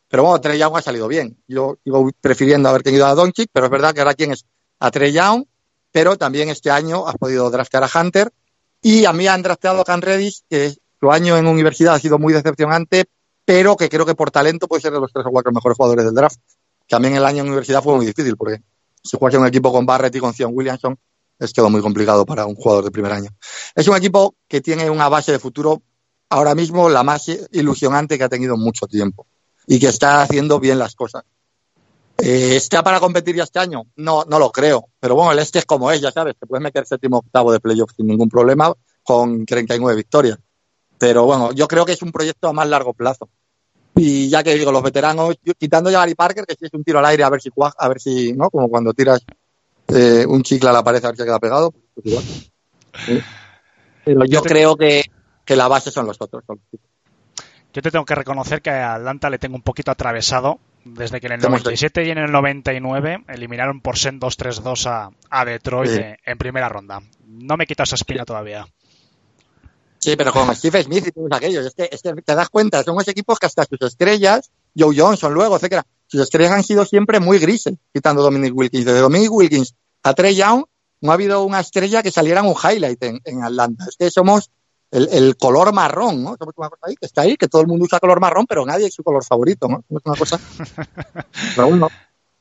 pero 0.09 0.23
bueno, 0.23 0.41
Trey 0.41 0.59
Young 0.59 0.77
ha 0.77 0.83
salido 0.83 1.09
bien. 1.09 1.37
Yo 1.49 1.79
sigo 1.83 2.11
prefiriendo 2.21 2.69
haber 2.69 2.83
tenido 2.83 3.07
a 3.07 3.15
Doncic, 3.15 3.51
pero 3.53 3.67
es 3.67 3.73
verdad 3.73 3.93
que 3.93 4.01
ahora 4.01 4.15
tienes 4.15 4.45
a 4.79 4.91
Trey 4.91 5.13
Young, 5.13 5.45
pero 5.91 6.17
también 6.17 6.49
este 6.49 6.71
año 6.71 7.07
has 7.09 7.17
podido 7.17 7.51
draftear 7.51 7.85
a 7.85 7.91
Hunter 7.93 8.33
y 8.83 9.05
a 9.05 9.13
mí 9.13 9.27
han 9.27 9.43
drafteado 9.43 9.83
a 9.87 9.97
Reddish, 9.97 10.43
que 10.49 10.75
su 11.01 11.11
año 11.11 11.37
en 11.37 11.47
universidad 11.47 11.95
ha 11.95 11.99
sido 11.99 12.19
muy 12.19 12.33
decepcionante, 12.33 13.07
pero 13.45 13.77
que 13.77 13.89
creo 13.89 14.07
que 14.07 14.15
por 14.15 14.31
talento 14.31 14.69
puede 14.69 14.83
ser 14.83 14.93
de 14.93 15.01
los 15.01 15.13
tres 15.13 15.27
o 15.27 15.31
cuatro 15.31 15.53
mejores 15.53 15.77
jugadores 15.77 16.05
del 16.05 16.15
draft. 16.15 16.39
También 16.89 17.17
el 17.17 17.25
año 17.25 17.43
en 17.43 17.49
universidad 17.49 17.83
fue 17.83 17.97
muy 17.97 18.07
difícil, 18.07 18.37
porque 18.37 18.59
si 19.03 19.17
juegas 19.17 19.35
en 19.35 19.41
un 19.41 19.49
equipo 19.49 19.73
con 19.73 19.87
Barrett 19.87 20.15
y 20.15 20.21
con 20.21 20.35
Zion 20.35 20.53
Williamson, 20.55 20.97
es 21.39 21.53
todo 21.53 21.69
muy 21.69 21.81
complicado 21.81 22.25
para 22.25 22.47
un 22.47 22.55
jugador 22.55 22.85
de 22.85 22.91
primer 22.91 23.13
año. 23.13 23.31
Es 23.75 23.89
un 23.89 23.97
equipo 23.97 24.37
que 24.47 24.61
tiene 24.61 24.89
una 24.89 25.09
base 25.09 25.33
de 25.33 25.39
futuro 25.39 25.83
ahora 26.29 26.55
mismo 26.55 26.89
la 26.89 27.03
más 27.03 27.27
ilusionante 27.53 28.17
que 28.17 28.25
ha 28.25 28.29
tenido 28.29 28.55
en 28.55 28.61
mucho 28.61 28.87
tiempo 28.87 29.27
y 29.67 29.79
que 29.79 29.89
está 29.89 30.23
haciendo 30.23 30.61
bien 30.61 30.79
las 30.79 30.95
cosas. 30.95 31.25
Eh, 32.19 32.57
¿Está 32.57 32.83
para 32.83 33.01
competir 33.01 33.37
ya 33.37 33.45
este 33.45 33.59
año? 33.59 33.83
No, 33.97 34.25
no 34.25 34.39
lo 34.39 34.51
creo. 34.51 34.89
Pero 34.99 35.15
bueno, 35.15 35.33
el 35.33 35.39
este 35.39 35.59
es 35.59 35.67
como 35.67 35.91
es, 35.91 36.01
ya 36.01 36.11
sabes, 36.11 36.37
te 36.39 36.47
puedes 36.47 36.63
meter 36.63 36.87
séptimo 36.87 37.19
octavo 37.19 37.53
de 37.53 37.61
playoff 37.61 37.91
sin 37.95 38.07
ningún 38.07 38.29
problema 38.29 38.73
con 39.03 39.45
39 39.45 39.97
victorias. 39.97 40.39
Pero 40.99 41.25
bueno, 41.25 41.53
yo 41.53 41.69
creo 41.69 41.85
que 41.85 41.93
es 41.93 42.03
un 42.03 42.13
proyecto 42.13 42.49
a 42.49 42.53
más 42.53 42.69
largo 42.69 42.95
plazo. 42.95 43.29
Y 43.95 44.29
ya 44.29 44.43
que 44.43 44.55
digo, 44.55 44.73
los 44.73 44.83
veteranos, 44.83 45.37
quitando 45.59 45.91
ya 45.91 45.99
a 45.99 46.01
Gary 46.03 46.15
Parker, 46.15 46.47
que 46.47 46.55
sí 46.55 46.67
es 46.67 46.75
un 46.75 46.85
tiro 46.85 46.99
al 46.99 47.07
aire 47.07 47.23
a 47.23 47.31
ver 47.31 47.41
si 47.41 47.51
cuaja, 47.51 47.77
a 47.79 47.89
ver 47.89 48.01
si, 48.01 48.33
¿no? 48.33 48.51
Como 48.51 48.69
cuando 48.69 48.93
tiras 48.93 49.25
eh, 49.89 50.25
un 50.27 50.43
chicle 50.43 50.69
a 50.69 50.73
la 50.73 50.85
pared 50.85 51.05
a 51.05 51.09
ver 51.09 51.17
si 51.17 51.25
queda 51.25 51.39
pegado. 51.39 51.71
pues 51.71 52.07
igual. 52.07 52.25
Sí. 53.07 53.21
Pero 54.05 54.25
yo 54.25 54.43
creo 54.43 54.77
que, 54.77 55.05
que 55.45 55.57
la 55.57 55.69
base 55.69 55.91
son 55.91 56.07
los 56.07 56.17
otros. 56.21 56.45
son 56.47 56.61
los. 56.73 56.81
Yo 57.77 57.83
te 57.83 57.91
tengo 57.91 58.07
que 58.07 58.15
reconocer 58.15 58.63
que 58.63 58.71
a 58.71 58.95
Atlanta 58.95 59.29
le 59.29 59.39
tengo 59.39 59.55
un 59.55 59.61
poquito 59.61 59.91
atravesado 59.91 60.59
desde 60.83 61.21
que 61.21 61.27
en 61.27 61.35
el 61.35 61.41
¿Cómo 61.43 61.59
97 61.59 62.07
y 62.07 62.11
en 62.11 62.17
el 62.17 62.33
99 62.33 63.25
eliminaron 63.29 63.83
por 63.83 63.99
sen 63.99 64.19
2-3-2 64.19 64.87
a, 64.87 65.11
a 65.29 65.45
Detroit 65.45 65.91
Sí. 65.91 65.99
eh, 66.01 66.17
en 66.25 66.39
primera 66.39 66.71
ronda. 66.71 67.03
No 67.27 67.59
me 67.59 67.67
quita 67.67 67.83
esa 67.83 67.97
espina 67.97 68.25
todavía. 68.25 68.67
Sí, 69.99 70.17
pero 70.17 70.33
con 70.33 70.57
Steve 70.57 70.85
Smith 70.85 71.07
y 71.09 71.13
todos 71.13 71.29
aquellos. 71.33 71.67
Es 71.67 71.75
que, 71.75 71.91
es 71.93 72.01
que 72.01 72.15
te 72.15 72.35
das 72.35 72.49
cuenta, 72.49 72.83
son 72.83 72.95
unos 72.95 73.09
equipos 73.09 73.39
que 73.39 73.45
hasta 73.45 73.67
sus 73.67 73.83
estrellas, 73.83 74.51
Joe 74.75 74.95
Johnson 74.99 75.35
luego, 75.35 75.57
etcétera, 75.57 75.85
sus 76.07 76.23
estrellas 76.23 76.53
han 76.53 76.65
sido 76.65 76.87
siempre 76.87 77.21
muy 77.21 77.39
grises, 77.39 77.75
quitando 77.93 78.23
Dominic 78.23 78.57
Wilkins. 78.57 78.87
Desde 78.87 79.01
Dominic 79.01 79.31
Wilkins 79.31 79.75
a 80.03 80.15
Trey 80.15 80.35
Young, 80.35 80.65
no 81.03 81.11
ha 81.11 81.15
habido 81.15 81.43
una 81.43 81.61
estrella 81.61 82.03
que 82.03 82.11
saliera 82.11 82.41
en 82.41 82.47
un 82.47 82.55
highlight 82.55 83.03
en, 83.03 83.21
en 83.27 83.45
Atlanta. 83.45 83.85
Es 83.87 83.97
que 83.99 84.11
somos 84.11 84.51
el, 84.91 85.09
el 85.11 85.37
color 85.37 85.73
marrón, 85.73 86.23
¿no? 86.23 86.37
Ahí 86.83 86.97
que 86.97 87.07
está 87.07 87.23
ahí, 87.23 87.37
que 87.37 87.49
todo 87.49 87.63
el 87.63 87.69
mundo 87.69 87.85
usa 87.85 88.01
color 88.01 88.21
marrón, 88.21 88.47
pero 88.47 88.65
nadie 88.65 88.87
es 88.87 88.95
su 88.95 89.03
color 89.03 89.25
favorito, 89.25 89.69
¿no? 89.69 89.85
Es 89.89 90.03
una 90.05 90.17
cosa. 90.17 90.39
Pero 91.57 91.69
uno, 91.69 91.89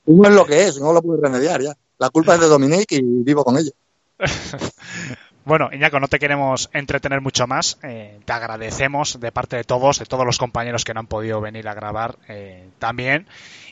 uno 0.06 0.30
es 0.30 0.36
lo 0.36 0.46
que 0.46 0.66
es, 0.66 0.80
no 0.80 0.94
lo 0.94 1.02
puedes 1.02 1.22
remediar 1.22 1.62
ya. 1.62 1.76
La 1.98 2.10
culpa 2.10 2.36
es 2.36 2.42
de 2.42 2.48
Dominic 2.48 2.92
y 2.92 3.02
vivo 3.02 3.44
con 3.44 3.58
ello. 3.58 3.72
Bueno, 5.46 5.70
Iñaco, 5.72 6.00
no 6.00 6.08
te 6.08 6.18
queremos 6.18 6.72
entretener 6.74 7.22
mucho 7.22 7.46
más. 7.46 7.78
Eh, 7.84 8.20
te 8.26 8.34
agradecemos 8.34 9.20
de 9.20 9.32
parte 9.32 9.56
de 9.56 9.64
todos, 9.64 10.00
de 10.00 10.08
todos 10.08 10.26
los 10.26 10.40
compañeros 10.40 10.84
que 10.84 10.96
no 10.96 11.02
han 11.02 11.06
podido 11.06 11.40
venir 11.40 11.68
a 11.68 11.76
grabar 11.76 12.18
eh, 12.28 12.68
también. 12.80 13.28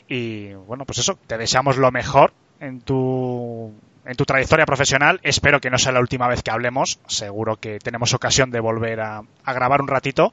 Y 0.06 0.52
bueno, 0.52 0.84
pues 0.84 0.98
eso, 1.00 1.18
te 1.26 1.36
deseamos 1.36 1.76
lo 1.76 1.90
mejor 1.90 2.32
en 2.60 2.80
tu, 2.80 3.74
en 4.04 4.16
tu 4.16 4.24
trayectoria 4.24 4.66
profesional. 4.66 5.20
Espero 5.22 5.60
que 5.60 5.70
no 5.70 5.78
sea 5.78 5.92
la 5.92 6.00
última 6.00 6.28
vez 6.28 6.42
que 6.42 6.50
hablemos. 6.50 6.98
Seguro 7.06 7.56
que 7.56 7.78
tenemos 7.78 8.14
ocasión 8.14 8.50
de 8.50 8.60
volver 8.60 9.00
a, 9.00 9.22
a 9.44 9.52
grabar 9.52 9.80
un 9.80 9.88
ratito. 9.88 10.32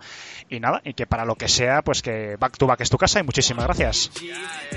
Y 0.49 0.59
nada, 0.59 0.81
y 0.83 0.93
que 0.93 1.05
para 1.05 1.25
lo 1.25 1.35
que 1.35 1.47
sea, 1.47 1.81
pues 1.81 2.01
que 2.01 2.35
Back 2.37 2.57
to 2.57 2.67
Back 2.67 2.81
es 2.81 2.89
tu 2.89 2.97
casa. 2.97 3.19
Y 3.19 3.23
muchísimas 3.23 3.65
gracias. 3.65 4.11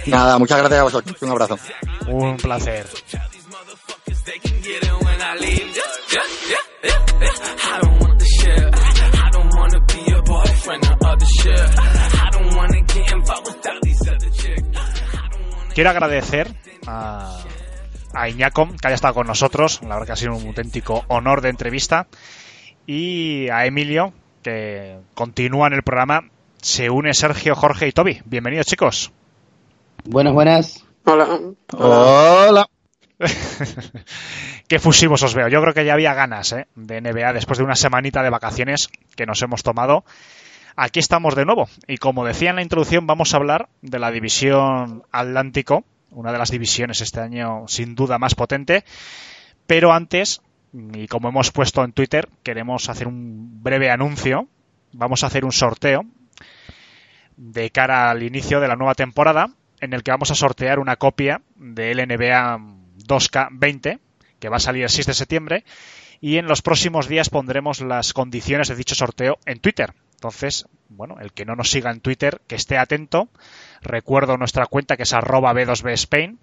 Nada, 0.07 0.39
muchas 0.39 0.59
gracias 0.59 0.81
a 0.81 0.85
vosotros. 0.85 1.23
Un 1.23 1.31
abrazo. 1.31 1.59
Un 2.09 2.37
placer. 2.37 2.87
Quiero 15.75 15.91
agradecer 15.91 16.55
a, 16.87 17.45
a 18.15 18.29
Iñaco 18.29 18.69
que 18.81 18.87
haya 18.87 18.95
estado 18.95 19.15
con 19.15 19.27
nosotros. 19.27 19.81
La 19.83 19.95
verdad 19.95 20.07
que 20.07 20.13
ha 20.13 20.17
sido 20.17 20.35
un 20.35 20.47
auténtico 20.47 21.05
honor 21.09 21.41
de 21.41 21.51
entrevista. 21.51 22.07
Y 22.87 23.49
a 23.49 23.67
Emilio, 23.67 24.13
que 24.43 24.99
continúa 25.15 25.67
en 25.67 25.75
el 25.75 25.83
programa. 25.83 26.31
Se 26.61 26.91
une 26.91 27.13
Sergio, 27.15 27.55
Jorge 27.55 27.89
y 27.89 27.93
Toby. 27.93 28.23
Bienvenidos, 28.25 28.67
chicos. 28.67 29.13
Buenas, 30.05 30.33
buenas. 30.33 30.85
Hola. 31.05 31.41
Hola. 31.73 32.69
Qué 34.69 34.79
fusivos 34.79 35.23
os 35.23 35.35
veo. 35.35 35.49
Yo 35.49 35.61
creo 35.61 35.75
que 35.75 35.85
ya 35.85 35.93
había 35.93 36.15
ganas 36.15 36.53
¿eh? 36.53 36.67
de 36.75 37.01
NBA 37.01 37.33
después 37.33 37.59
de 37.59 37.65
una 37.65 37.77
semanita 37.77 38.23
de 38.23 38.31
vacaciones 38.31 38.89
que 39.17 39.27
nos 39.27 39.43
hemos 39.43 39.63
tomado. 39.63 40.05
Aquí 40.77 40.99
estamos 40.99 41.35
de 41.35 41.45
nuevo. 41.45 41.69
Y 41.87 41.99
como 41.99 42.25
decía 42.25 42.51
en 42.51 42.57
la 42.57 42.63
introducción, 42.63 43.07
vamos 43.07 43.33
a 43.33 43.37
hablar 43.37 43.69
de 43.83 43.99
la 43.99 44.11
división 44.11 45.05
Atlántico. 45.13 45.85
Una 46.15 46.33
de 46.33 46.39
las 46.39 46.51
divisiones 46.51 47.01
este 47.01 47.21
año 47.21 47.67
sin 47.69 47.95
duda 47.95 48.19
más 48.19 48.35
potente. 48.35 48.85
Pero 49.67 49.93
antes, 49.93 50.41
y 50.73 51.07
como 51.09 51.29
hemos 51.29 51.51
puesto 51.51 51.85
en 51.85 51.93
Twitter, 51.93 52.29
queremos 52.43 52.89
hacer 52.89 53.07
un 53.07 53.63
breve 53.63 53.91
anuncio. 53.91 54.49
Vamos 54.93 55.25
a 55.25 55.27
hacer 55.27 55.45
un 55.45 55.53
sorteo 55.53 56.05
de 57.37 57.71
cara 57.71 58.11
al 58.11 58.23
inicio 58.23 58.61
de 58.61 58.69
la 58.69 58.77
nueva 58.77 58.95
temporada 58.95 59.51
en 59.81 59.93
el 59.93 60.03
que 60.03 60.13
vamos 60.13 60.31
a 60.31 60.35
sortear 60.35 60.79
una 60.79 60.97
copia 60.97 61.43
del 61.57 61.99
NBA 61.99 62.59
2K20 63.07 63.99
que 64.39 64.49
va 64.49 64.57
a 64.57 64.61
salir 64.61 64.83
el 64.83 64.91
6 64.91 65.07
de 65.07 65.15
septiembre 65.15 65.65
y 66.21 66.39
en 66.39 66.47
los 66.47 66.63
próximos 66.63 67.09
días 67.09 67.29
pondremos 67.29 67.81
las 67.81 68.13
condiciones 68.13 68.69
de 68.69 68.77
dicho 68.77 68.95
sorteo 68.95 69.39
en 69.47 69.61
Twitter. 69.61 69.95
Entonces, 70.15 70.67
bueno, 70.89 71.17
el 71.21 71.33
que 71.33 71.45
no 71.45 71.55
nos 71.55 71.71
siga 71.71 71.91
en 71.91 72.01
Twitter, 72.01 72.41
que 72.47 72.55
esté 72.55 72.79
atento. 72.79 73.29
Recuerdo 73.85 74.37
nuestra 74.39 74.67
cuenta 74.67 74.97
que 74.97 75.05
es 75.05 75.13
arroba 75.13 75.53
B2B 75.53 75.93
Spain. 75.93 76.39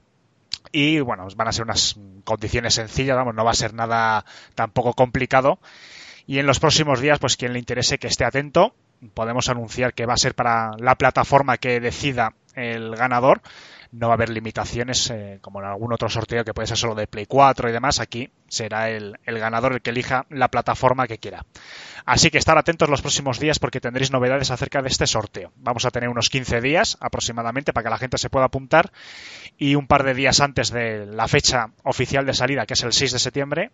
Y 0.72 1.00
bueno, 1.00 1.28
van 1.36 1.48
a 1.48 1.52
ser 1.52 1.66
unas 1.66 1.98
condiciones 2.24 2.76
sencillas, 2.76 3.18
vamos, 3.18 3.36
no 3.36 3.44
va 3.44 3.52
a 3.52 3.56
ser 3.56 3.74
nada 3.74 4.24
tampoco 4.56 4.94
complicado. 4.94 5.60
Y 6.28 6.40
en 6.40 6.46
los 6.46 6.60
próximos 6.60 7.02
días, 7.02 7.20
pues 7.20 7.36
quien 7.36 7.54
le 7.54 7.60
interese 7.60 7.98
que 7.98 8.08
esté 8.08 8.24
atento, 8.24 8.76
podemos 9.14 9.50
anunciar 9.50 9.94
que 9.94 10.06
va 10.06 10.14
a 10.14 10.18
ser 10.18 10.36
para 10.36 10.72
la 10.78 10.96
plataforma 10.96 11.58
que 11.58 11.80
decida 11.80 12.36
el 12.56 12.96
ganador. 12.96 13.42
No 13.92 14.08
va 14.08 14.14
a 14.14 14.16
haber 14.16 14.30
limitaciones 14.30 15.10
eh, 15.10 15.40
como 15.42 15.60
en 15.60 15.68
algún 15.68 15.92
otro 15.92 16.10
sorteo 16.10 16.46
que 16.46 16.54
puede 16.54 16.68
ser 16.68 16.78
solo 16.78 16.96
de 16.96 17.08
Play 17.08 17.26
4 17.26 17.70
y 17.70 17.72
demás. 17.74 18.00
Aquí 18.00 18.32
será 18.48 18.90
el, 18.90 19.18
el, 19.26 19.40
ganador 19.40 19.74
el 19.74 19.82
que 19.82 19.90
elija 19.90 20.26
la 20.30 20.50
plataforma 20.50 21.08
que 21.08 21.18
quiera. 21.18 21.46
Así 22.06 22.30
que 22.30 22.38
estar 22.38 22.58
atentos 22.58 22.90
los 22.90 23.02
próximos 23.02 23.40
días 23.40 23.60
porque 23.60 23.82
tendréis 23.82 24.12
novedades 24.12 24.50
acerca 24.50 24.82
de 24.82 24.88
este 24.88 25.08
sorteo. 25.08 25.52
Vamos 25.58 25.86
a 25.86 25.92
tener 25.92 26.10
unos 26.10 26.30
15 26.30 26.62
días 26.62 26.98
aproximadamente 27.02 27.74
para 27.74 27.84
que 27.84 27.90
la 27.90 27.98
gente 27.98 28.18
se 28.18 28.30
pueda 28.30 28.46
apuntar 28.46 28.92
y 29.58 29.76
un 29.76 29.88
par 29.88 30.04
de 30.04 30.14
días 30.14 30.40
antes 30.40 30.72
de 30.72 31.06
la 31.06 31.28
fecha 31.28 31.72
oficial 31.84 32.26
de 32.26 32.34
salida, 32.34 32.66
que 32.66 32.76
es 32.76 32.84
el 32.84 32.94
6 32.94 33.12
de 33.12 33.20
septiembre, 33.20 33.72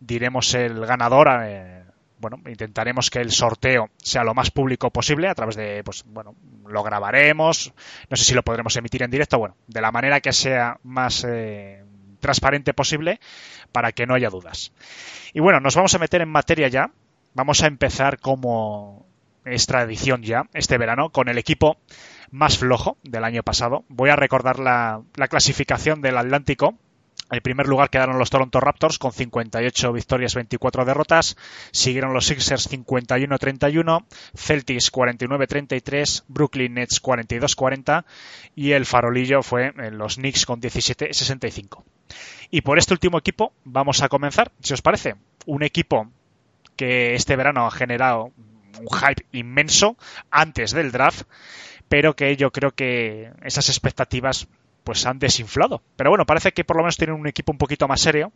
diremos 0.00 0.54
el 0.54 0.84
ganador. 0.86 1.28
Eh, 1.42 1.81
bueno, 2.22 2.38
intentaremos 2.46 3.10
que 3.10 3.18
el 3.18 3.32
sorteo 3.32 3.90
sea 3.98 4.22
lo 4.22 4.32
más 4.32 4.52
público 4.52 4.90
posible 4.90 5.28
a 5.28 5.34
través 5.34 5.56
de, 5.56 5.82
pues, 5.84 6.04
bueno, 6.06 6.36
lo 6.66 6.82
grabaremos, 6.84 7.74
no 8.08 8.16
sé 8.16 8.24
si 8.24 8.32
lo 8.32 8.44
podremos 8.44 8.76
emitir 8.76 9.02
en 9.02 9.10
directo, 9.10 9.38
bueno, 9.38 9.56
de 9.66 9.80
la 9.80 9.90
manera 9.90 10.20
que 10.20 10.32
sea 10.32 10.78
más 10.84 11.26
eh, 11.28 11.84
transparente 12.20 12.74
posible 12.74 13.18
para 13.72 13.90
que 13.90 14.06
no 14.06 14.14
haya 14.14 14.30
dudas. 14.30 14.72
Y 15.34 15.40
bueno, 15.40 15.58
nos 15.58 15.74
vamos 15.74 15.94
a 15.94 15.98
meter 15.98 16.22
en 16.22 16.28
materia 16.28 16.68
ya. 16.68 16.92
Vamos 17.34 17.62
a 17.62 17.66
empezar 17.66 18.20
como 18.20 19.04
es 19.44 19.66
tradición 19.66 20.22
ya 20.22 20.44
este 20.54 20.78
verano 20.78 21.10
con 21.10 21.28
el 21.28 21.38
equipo 21.38 21.78
más 22.30 22.56
flojo 22.56 22.98
del 23.02 23.24
año 23.24 23.42
pasado. 23.42 23.84
Voy 23.88 24.10
a 24.10 24.16
recordar 24.16 24.60
la, 24.60 25.02
la 25.16 25.26
clasificación 25.26 26.02
del 26.02 26.18
Atlántico 26.18 26.78
en 27.32 27.40
primer 27.40 27.66
lugar 27.66 27.88
quedaron 27.88 28.18
los 28.18 28.28
Toronto 28.28 28.60
Raptors 28.60 28.98
con 28.98 29.12
58 29.12 29.92
victorias, 29.92 30.34
24 30.34 30.84
derrotas. 30.84 31.36
Siguieron 31.70 32.12
los 32.12 32.26
Sixers 32.26 32.70
51-31, 32.70 34.04
Celtics 34.36 34.92
49-33, 34.92 36.24
Brooklyn 36.28 36.74
Nets 36.74 37.02
42-40 37.02 38.04
y 38.54 38.72
el 38.72 38.84
farolillo 38.84 39.42
fue 39.42 39.72
los 39.92 40.16
Knicks 40.16 40.44
con 40.44 40.60
17-65. 40.60 41.82
Y 42.50 42.60
por 42.60 42.78
este 42.78 42.92
último 42.92 43.18
equipo 43.18 43.54
vamos 43.64 44.02
a 44.02 44.10
comenzar, 44.10 44.52
si 44.60 44.74
os 44.74 44.82
parece. 44.82 45.14
Un 45.46 45.62
equipo 45.62 46.10
que 46.76 47.14
este 47.14 47.36
verano 47.36 47.66
ha 47.66 47.70
generado 47.70 48.30
un 48.78 48.88
hype 48.90 49.24
inmenso 49.32 49.96
antes 50.30 50.72
del 50.72 50.92
draft, 50.92 51.22
pero 51.88 52.14
que 52.14 52.36
yo 52.36 52.50
creo 52.52 52.72
que 52.72 53.32
esas 53.42 53.70
expectativas 53.70 54.48
pues 54.84 55.06
han 55.06 55.18
desinflado. 55.18 55.82
Pero 55.96 56.10
bueno, 56.10 56.26
parece 56.26 56.52
que 56.52 56.64
por 56.64 56.76
lo 56.76 56.82
menos 56.82 56.96
tienen 56.96 57.16
un 57.16 57.26
equipo 57.26 57.52
un 57.52 57.58
poquito 57.58 57.88
más 57.88 58.00
serio. 58.00 58.32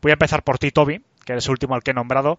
Voy 0.00 0.10
a 0.10 0.14
empezar 0.14 0.42
por 0.42 0.58
ti, 0.58 0.70
Toby, 0.70 1.02
que 1.24 1.34
es 1.34 1.44
el 1.46 1.50
último 1.50 1.74
al 1.74 1.82
que 1.82 1.92
he 1.92 1.94
nombrado. 1.94 2.38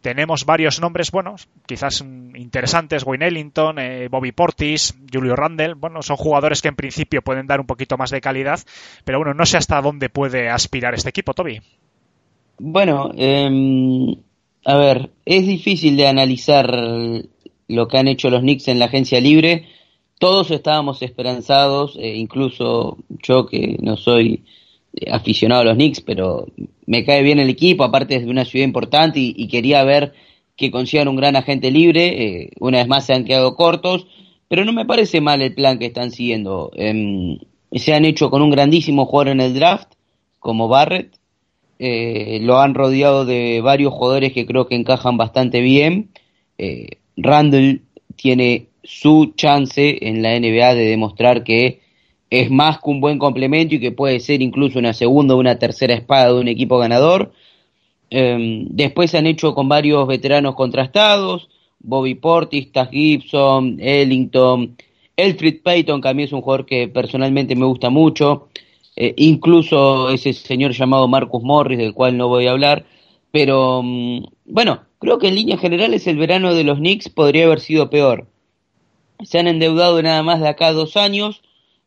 Tenemos 0.00 0.44
varios 0.44 0.80
nombres 0.80 1.12
buenos, 1.12 1.48
quizás 1.64 2.00
interesantes, 2.34 3.04
Wayne 3.04 3.28
Ellington, 3.28 3.78
eh, 3.78 4.08
Bobby 4.08 4.32
Portis, 4.32 4.96
Julio 5.12 5.36
Randle. 5.36 5.74
Bueno, 5.74 6.02
son 6.02 6.16
jugadores 6.16 6.60
que 6.60 6.68
en 6.68 6.74
principio 6.74 7.22
pueden 7.22 7.46
dar 7.46 7.60
un 7.60 7.66
poquito 7.66 7.96
más 7.96 8.10
de 8.10 8.20
calidad, 8.20 8.58
pero 9.04 9.18
bueno, 9.18 9.32
no 9.32 9.46
sé 9.46 9.58
hasta 9.58 9.80
dónde 9.80 10.08
puede 10.08 10.48
aspirar 10.48 10.94
este 10.94 11.10
equipo, 11.10 11.34
Toby. 11.34 11.60
Bueno, 12.58 13.12
eh, 13.16 14.16
a 14.64 14.76
ver, 14.76 15.10
es 15.24 15.46
difícil 15.46 15.96
de 15.96 16.08
analizar 16.08 16.68
lo 17.68 17.88
que 17.88 17.98
han 17.98 18.08
hecho 18.08 18.28
los 18.28 18.40
Knicks 18.40 18.68
en 18.68 18.78
la 18.80 18.86
agencia 18.86 19.20
libre 19.20 19.68
todos 20.22 20.52
estábamos 20.52 21.02
esperanzados, 21.02 21.96
eh, 21.98 22.14
incluso 22.14 22.96
yo 23.08 23.44
que 23.44 23.76
no 23.80 23.96
soy 23.96 24.44
aficionado 25.10 25.62
a 25.62 25.64
los 25.64 25.74
Knicks, 25.74 26.00
pero 26.00 26.46
me 26.86 27.04
cae 27.04 27.24
bien 27.24 27.40
el 27.40 27.50
equipo, 27.50 27.82
aparte 27.82 28.14
es 28.14 28.24
de 28.24 28.30
una 28.30 28.44
ciudad 28.44 28.64
importante 28.64 29.18
y, 29.18 29.48
quería 29.48 29.82
ver 29.82 30.12
que 30.54 30.70
consigan 30.70 31.08
un 31.08 31.16
gran 31.16 31.34
agente 31.34 31.72
libre. 31.72 32.04
Eh, 32.06 32.50
una 32.60 32.78
vez 32.78 32.86
más 32.86 33.04
se 33.04 33.14
han 33.14 33.24
quedado 33.24 33.56
cortos, 33.56 34.06
pero 34.46 34.64
no 34.64 34.72
me 34.72 34.86
parece 34.86 35.20
mal 35.20 35.42
el 35.42 35.56
plan 35.56 35.80
que 35.80 35.86
están 35.86 36.12
siguiendo. 36.12 36.70
Eh, 36.76 37.38
se 37.72 37.92
han 37.92 38.04
hecho 38.04 38.30
con 38.30 38.42
un 38.42 38.50
grandísimo 38.50 39.06
jugador 39.06 39.32
en 39.32 39.40
el 39.40 39.54
draft, 39.54 39.92
como 40.38 40.68
Barrett. 40.68 41.18
Eh, 41.80 42.38
lo 42.42 42.60
han 42.60 42.74
rodeado 42.74 43.24
de 43.24 43.60
varios 43.60 43.92
jugadores 43.92 44.32
que 44.32 44.46
creo 44.46 44.68
que 44.68 44.76
encajan 44.76 45.16
bastante 45.16 45.60
bien. 45.60 46.10
Randall 47.16 47.82
tiene 48.14 48.68
su 48.84 49.32
chance 49.36 49.98
en 50.08 50.22
la 50.22 50.38
NBA 50.38 50.74
de 50.74 50.86
demostrar 50.86 51.44
que 51.44 51.80
es 52.30 52.50
más 52.50 52.78
que 52.78 52.90
un 52.90 53.00
buen 53.00 53.18
complemento 53.18 53.74
y 53.74 53.80
que 53.80 53.92
puede 53.92 54.18
ser 54.18 54.40
incluso 54.40 54.78
una 54.78 54.94
segunda 54.94 55.34
o 55.34 55.38
una 55.38 55.58
tercera 55.58 55.94
espada 55.94 56.32
de 56.32 56.40
un 56.40 56.48
equipo 56.48 56.78
ganador. 56.78 57.32
Eh, 58.10 58.64
después 58.70 59.10
se 59.10 59.18
han 59.18 59.26
hecho 59.26 59.54
con 59.54 59.68
varios 59.68 60.06
veteranos 60.06 60.54
contrastados, 60.54 61.48
Bobby 61.78 62.14
Portis, 62.14 62.72
Taz 62.72 62.90
Gibson, 62.90 63.78
Ellington, 63.80 64.76
Elfrid 65.16 65.62
Payton, 65.62 66.00
que 66.00 66.08
a 66.08 66.14
mí 66.14 66.22
es 66.22 66.32
un 66.32 66.40
jugador 66.40 66.64
que 66.64 66.88
personalmente 66.88 67.54
me 67.54 67.66
gusta 67.66 67.90
mucho, 67.90 68.48
eh, 68.96 69.12
incluso 69.16 70.10
ese 70.10 70.32
señor 70.32 70.72
llamado 70.72 71.08
Marcus 71.08 71.42
Morris, 71.42 71.78
del 71.78 71.94
cual 71.94 72.16
no 72.16 72.28
voy 72.28 72.46
a 72.46 72.52
hablar, 72.52 72.86
pero 73.30 73.80
um, 73.80 74.24
bueno, 74.46 74.80
creo 74.98 75.18
que 75.18 75.28
en 75.28 75.34
líneas 75.34 75.60
generales 75.60 76.06
el 76.06 76.16
verano 76.16 76.54
de 76.54 76.64
los 76.64 76.78
Knicks 76.78 77.08
podría 77.08 77.44
haber 77.44 77.60
sido 77.60 77.90
peor 77.90 78.31
se 79.24 79.38
han 79.38 79.46
endeudado 79.46 80.02
nada 80.02 80.22
más 80.22 80.40
de 80.40 80.48
acá 80.48 80.72
dos 80.72 80.96
años, 80.96 81.42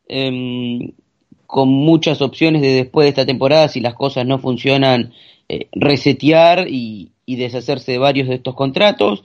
eh, 0.08 0.92
con 1.46 1.68
muchas 1.68 2.22
opciones 2.22 2.62
de 2.62 2.72
después 2.72 3.04
de 3.04 3.10
esta 3.10 3.26
temporada, 3.26 3.68
si 3.68 3.80
las 3.80 3.94
cosas 3.94 4.26
no 4.26 4.38
funcionan, 4.38 5.12
eh, 5.48 5.68
resetear 5.72 6.66
y, 6.68 7.12
y, 7.24 7.36
deshacerse 7.36 7.92
de 7.92 7.98
varios 7.98 8.28
de 8.28 8.34
estos 8.36 8.54
contratos. 8.54 9.24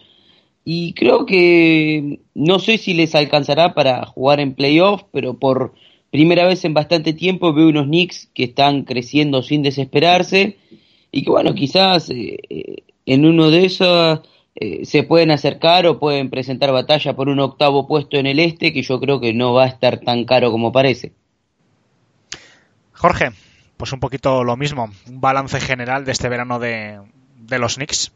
Y 0.64 0.93
creo 0.93 1.26
que 1.26 2.20
no 2.36 2.59
sé 2.59 2.78
si 2.78 2.93
les 2.93 3.16
alcanzará 3.16 3.74
para 3.74 4.05
jugar 4.05 4.39
en 4.39 4.53
playoff, 4.53 5.03
pero 5.12 5.39
por 5.39 5.74
primera 6.12 6.45
vez 6.45 6.64
en 6.66 6.76
bastante 6.76 7.14
tiempo 7.14 7.53
veo 7.53 7.70
unos 7.70 7.86
Knicks 7.86 8.30
que 8.36 8.43
están 8.43 8.84
creciendo 8.84 9.41
sin 9.41 9.64
desesperarse 9.64 10.57
y 11.12 11.24
que 11.24 11.30
bueno, 11.32 11.55
quizás 11.55 12.09
eh, 12.09 12.38
eh 12.49 12.84
en 13.05 13.26
uno 13.26 13.49
de 13.49 13.66
esos 13.66 14.20
eh, 14.56 14.86
se 14.86 15.04
pueden 15.04 15.32
acercar 15.32 15.88
o 15.88 15.99
pueden 15.99 16.30
presentar 16.30 16.72
batalla 16.72 17.16
por 17.16 17.30
un 17.30 17.39
octavo 17.39 17.88
puesto 17.88 18.18
en 18.18 18.28
el 18.28 18.39
este, 18.39 18.74
que 18.74 18.82
yo 18.82 18.99
creo 18.99 19.20
que 19.20 19.34
no 19.34 19.54
va 19.54 19.64
a 19.64 19.68
estar 19.68 19.99
tan 19.99 20.26
caro 20.26 20.52
como 20.52 20.72
parece. 20.72 21.14
Jorge, 22.93 23.30
pues 23.78 23.93
un 23.93 23.99
poquito 23.99 24.43
lo 24.43 24.58
mismo, 24.58 24.89
un 25.08 25.22
balance 25.22 25.60
general 25.60 26.06
de 26.06 26.12
este 26.12 26.30
verano 26.30 26.60
de, 26.60 27.02
de 27.36 27.60
los 27.60 27.76
Knicks. 27.76 28.12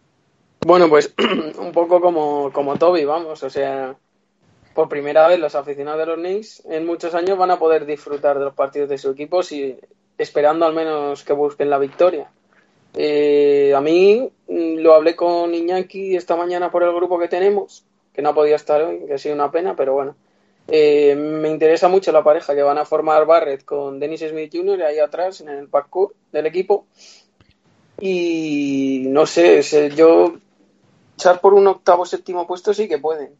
Bueno, 0.66 0.90
pues 0.90 1.14
un 1.58 1.72
poco 1.72 2.02
como, 2.02 2.52
como 2.52 2.76
Toby, 2.76 3.06
vamos, 3.06 3.42
o 3.44 3.50
sea, 3.50 3.96
por 4.74 4.90
primera 4.90 5.28
vez 5.28 5.40
los 5.40 5.56
aficionados 5.56 6.00
de 6.00 6.06
los 6.06 6.18
Knicks 6.18 6.64
en 6.66 6.86
muchos 6.86 7.16
años 7.16 7.38
van 7.38 7.52
a 7.52 7.60
poder 7.60 7.86
disfrutar 7.86 8.38
de 8.38 8.46
los 8.46 8.54
partidos 8.54 8.90
de 8.90 8.98
su 8.98 9.12
equipo 9.12 9.42
si, 9.42 9.76
esperando 10.18 10.66
al 10.66 10.74
menos 10.74 11.24
que 11.24 11.34
busquen 11.34 11.70
la 11.70 11.78
victoria. 11.78 12.30
Eh, 12.96 13.74
a 13.76 13.82
mí 13.82 14.32
mm, 14.48 14.78
lo 14.78 14.93
hablé 14.93 15.16
con 15.16 15.54
Iñaki 15.54 16.16
esta 16.16 16.36
mañana 16.36 16.72
por 16.72 16.84
el 16.84 16.93
grupo 16.93 17.20
que 17.20 17.28
tenemos, 17.28 17.86
que 18.14 18.22
no 18.22 18.34
podido 18.34 18.56
estar 18.56 18.82
hoy, 18.82 19.06
que 19.06 19.14
ha 19.16 19.18
sido 19.18 19.36
una 19.36 19.52
pena, 19.52 19.76
pero 19.76 19.93
bueno. 19.93 20.16
Eh, 20.68 21.14
me 21.16 21.50
interesa 21.50 21.88
mucho 21.89 22.12
la 22.12 22.24
pareja 22.24 22.56
que 22.56 22.64
van 22.64 22.80
a 22.80 22.86
formar 22.86 23.26
Barrett 23.26 23.66
con 23.66 24.00
Dennis 24.00 24.22
Smith 24.22 24.52
Jr. 24.52 24.82
ahí 24.84 25.00
atrás 25.00 25.41
en 25.41 25.50
el 25.50 25.68
parkour 25.68 26.16
del 26.32 26.48
equipo. 26.48 26.88
Y 28.00 29.04
no 29.08 29.26
sé, 29.26 29.62
yo 29.96 30.36
echar 31.16 31.39
por 31.39 31.54
un 31.54 31.68
octavo 31.68 32.06
séptimo 32.06 32.48
puesto 32.48 32.74
sí 32.74 32.88
que 32.88 32.98
pueden. 32.98 33.36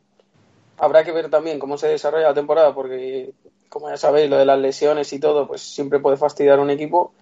Habrá 0.78 1.04
que 1.04 1.12
ver 1.12 1.30
también 1.30 1.60
cómo 1.60 1.78
se 1.78 1.88
desarrolla 1.88 2.30
la 2.30 2.34
temporada, 2.34 2.74
porque 2.74 3.34
como 3.70 3.90
ya 3.90 3.98
sabéis, 3.98 4.30
lo 4.30 4.38
de 4.38 4.46
las 4.46 4.60
lesiones 4.60 5.12
y 5.14 5.20
todo, 5.20 5.48
pues 5.48 5.62
siempre 5.62 6.00
puede 6.00 6.18
fastidiar 6.18 6.60
un 6.60 6.70
equipo 6.70 7.14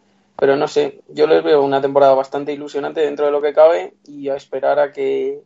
pero 0.44 0.58
no 0.58 0.68
sé, 0.68 1.00
yo 1.08 1.26
les 1.26 1.41
veo 1.41 1.62
una 1.62 1.80
temporada 1.80 2.14
bastante 2.16 2.52
ilusionante 2.52 3.00
dentro 3.00 3.26
de 3.26 3.32
lo 3.32 3.41
que 3.41 3.54
cabe 3.54 3.94
y 4.06 4.28
a 4.28 4.36
esperar 4.36 4.78
a 4.78 4.91
que, 4.91 5.39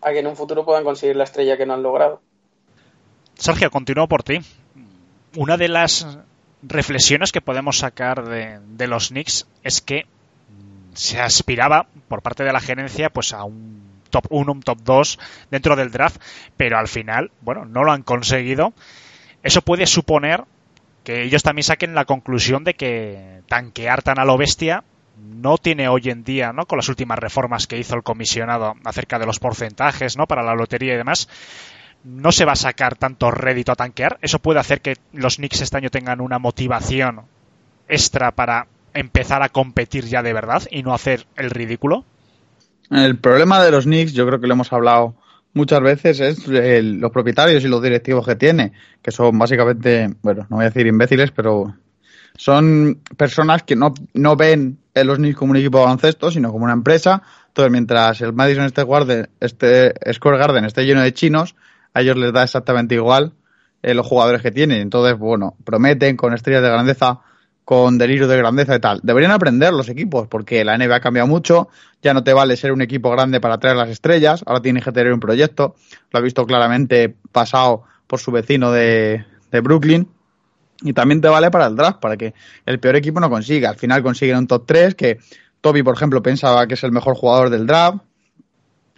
a 0.00 0.12
que 0.12 0.20
en 0.20 0.28
un 0.28 0.36
futuro 0.36 0.64
puedan 0.64 0.84
conseguir 0.84 1.16
la 1.16 1.24
estrella 1.24 1.56
que 1.56 1.66
no 1.66 1.74
han 1.74 1.82
logrado. 1.82 2.22
Sergio, 3.34 3.68
continúo 3.72 4.06
por 4.06 4.22
ti. 4.22 4.38
Una 5.34 5.56
de 5.56 5.66
las 5.66 6.06
reflexiones 6.62 7.32
que 7.32 7.40
podemos 7.40 7.78
sacar 7.78 8.28
de, 8.28 8.86
los 8.86 9.08
Knicks 9.08 9.48
es 9.64 9.80
que 9.80 10.06
se 10.92 11.20
aspiraba 11.20 11.88
por 12.06 12.22
parte 12.22 12.44
de 12.44 12.52
la 12.52 12.60
gerencia 12.60 13.10
pues 13.10 13.32
a 13.32 13.42
un 13.42 13.82
top 14.10 14.26
1, 14.30 14.52
un 14.52 14.62
top 14.62 14.78
2 14.84 15.18
dentro 15.50 15.74
del 15.74 15.90
draft, 15.90 16.22
pero 16.56 16.78
al 16.78 16.86
final, 16.86 17.32
bueno, 17.40 17.64
no 17.64 17.82
lo 17.82 17.90
han 17.90 18.04
conseguido. 18.04 18.72
Eso 19.42 19.62
puede 19.62 19.88
suponer 19.88 20.44
que 21.04 21.22
ellos 21.22 21.42
también 21.42 21.64
saquen 21.64 21.94
la 21.94 22.06
conclusión 22.06 22.64
de 22.64 22.74
que 22.74 23.42
tanquear 23.46 24.02
tan 24.02 24.18
a 24.18 24.24
lo 24.24 24.36
bestia 24.36 24.82
no 25.16 25.58
tiene 25.58 25.88
hoy 25.88 26.08
en 26.08 26.24
día, 26.24 26.52
¿no? 26.52 26.66
Con 26.66 26.78
las 26.78 26.88
últimas 26.88 27.18
reformas 27.18 27.66
que 27.66 27.78
hizo 27.78 27.94
el 27.94 28.02
comisionado 28.02 28.74
acerca 28.84 29.18
de 29.18 29.26
los 29.26 29.38
porcentajes, 29.38 30.16
¿no? 30.16 30.26
Para 30.26 30.42
la 30.42 30.54
lotería 30.54 30.94
y 30.94 30.96
demás, 30.96 31.28
no 32.02 32.32
se 32.32 32.44
va 32.44 32.52
a 32.52 32.56
sacar 32.56 32.96
tanto 32.96 33.30
rédito 33.30 33.70
a 33.70 33.76
tanquear. 33.76 34.18
Eso 34.22 34.38
puede 34.38 34.60
hacer 34.60 34.80
que 34.80 34.96
los 35.12 35.36
Knicks 35.36 35.60
este 35.60 35.76
año 35.76 35.90
tengan 35.90 36.20
una 36.20 36.38
motivación 36.38 37.22
extra 37.86 38.32
para 38.32 38.66
empezar 38.92 39.42
a 39.42 39.50
competir 39.50 40.06
ya 40.06 40.22
de 40.22 40.32
verdad 40.32 40.62
y 40.70 40.82
no 40.82 40.94
hacer 40.94 41.26
el 41.36 41.50
ridículo. 41.50 42.04
El 42.90 43.18
problema 43.18 43.62
de 43.62 43.70
los 43.70 43.84
Knicks, 43.84 44.12
yo 44.12 44.26
creo 44.26 44.40
que 44.40 44.46
lo 44.46 44.54
hemos 44.54 44.72
hablado 44.72 45.14
muchas 45.54 45.80
veces, 45.80 46.20
es 46.20 46.46
el- 46.48 46.98
los 47.00 47.10
propietarios 47.10 47.64
y 47.64 47.68
los 47.68 47.82
directivos 47.82 48.26
que 48.26 48.36
tiene, 48.36 48.72
que 49.00 49.10
son 49.10 49.38
básicamente, 49.38 50.10
bueno, 50.22 50.46
no 50.50 50.56
voy 50.56 50.64
a 50.66 50.68
decir 50.68 50.86
imbéciles, 50.86 51.30
pero 51.30 51.74
son 52.36 53.00
personas 53.16 53.62
que 53.62 53.76
no, 53.76 53.94
no 54.14 54.36
ven 54.36 54.78
a 54.94 55.04
los 55.04 55.18
como 55.34 55.52
un 55.52 55.56
equipo 55.56 55.78
de 55.78 55.84
baloncesto, 55.84 56.30
sino 56.30 56.52
como 56.52 56.64
una 56.64 56.72
empresa. 56.72 57.22
Entonces, 57.48 57.72
mientras 57.72 58.20
el 58.20 58.32
Madison 58.32 58.68
Square 58.68 58.86
Garden, 58.86 59.28
este, 59.40 59.94
Square 60.12 60.38
Garden 60.38 60.64
esté 60.64 60.84
lleno 60.84 61.00
de 61.02 61.12
chinos, 61.12 61.54
a 61.92 62.00
ellos 62.00 62.16
les 62.16 62.32
da 62.32 62.42
exactamente 62.42 62.96
igual 62.96 63.32
eh, 63.82 63.94
los 63.94 64.06
jugadores 64.06 64.42
que 64.42 64.50
tienen. 64.50 64.80
Entonces, 64.80 65.16
bueno, 65.18 65.56
prometen 65.64 66.16
con 66.16 66.34
estrellas 66.34 66.62
de 66.62 66.68
grandeza, 66.68 67.20
con 67.64 67.96
delirio 67.96 68.28
de 68.28 68.36
grandeza 68.36 68.76
y 68.76 68.80
tal. 68.80 69.00
Deberían 69.02 69.32
aprender 69.32 69.72
los 69.72 69.88
equipos, 69.88 70.28
porque 70.28 70.64
la 70.64 70.76
NBA 70.76 70.96
ha 70.96 71.00
cambiado 71.00 71.26
mucho, 71.26 71.68
ya 72.02 72.12
no 72.12 72.22
te 72.22 72.32
vale 72.32 72.56
ser 72.56 72.72
un 72.72 72.82
equipo 72.82 73.10
grande 73.10 73.40
para 73.40 73.58
traer 73.58 73.76
las 73.76 73.88
estrellas, 73.88 74.42
ahora 74.46 74.60
tienes 74.60 74.84
que 74.84 74.92
tener 74.92 75.12
un 75.12 75.20
proyecto. 75.20 75.74
Lo 76.10 76.18
ha 76.18 76.22
visto 76.22 76.44
claramente 76.46 77.14
pasado 77.32 77.84
por 78.06 78.20
su 78.20 78.30
vecino 78.30 78.70
de, 78.70 79.24
de 79.50 79.60
Brooklyn. 79.60 80.08
Y 80.82 80.92
también 80.92 81.20
te 81.22 81.28
vale 81.28 81.50
para 81.50 81.66
el 81.66 81.76
draft, 81.76 82.00
para 82.00 82.16
que 82.16 82.34
el 82.66 82.78
peor 82.78 82.96
equipo 82.96 83.18
no 83.18 83.30
consiga. 83.30 83.70
Al 83.70 83.76
final 83.76 84.02
consiguen 84.02 84.36
un 84.36 84.46
top 84.46 84.64
3, 84.66 84.94
que 84.94 85.18
Toby, 85.62 85.82
por 85.82 85.94
ejemplo, 85.94 86.22
pensaba 86.22 86.66
que 86.66 86.74
es 86.74 86.84
el 86.84 86.92
mejor 86.92 87.14
jugador 87.14 87.48
del 87.48 87.66
draft. 87.66 87.98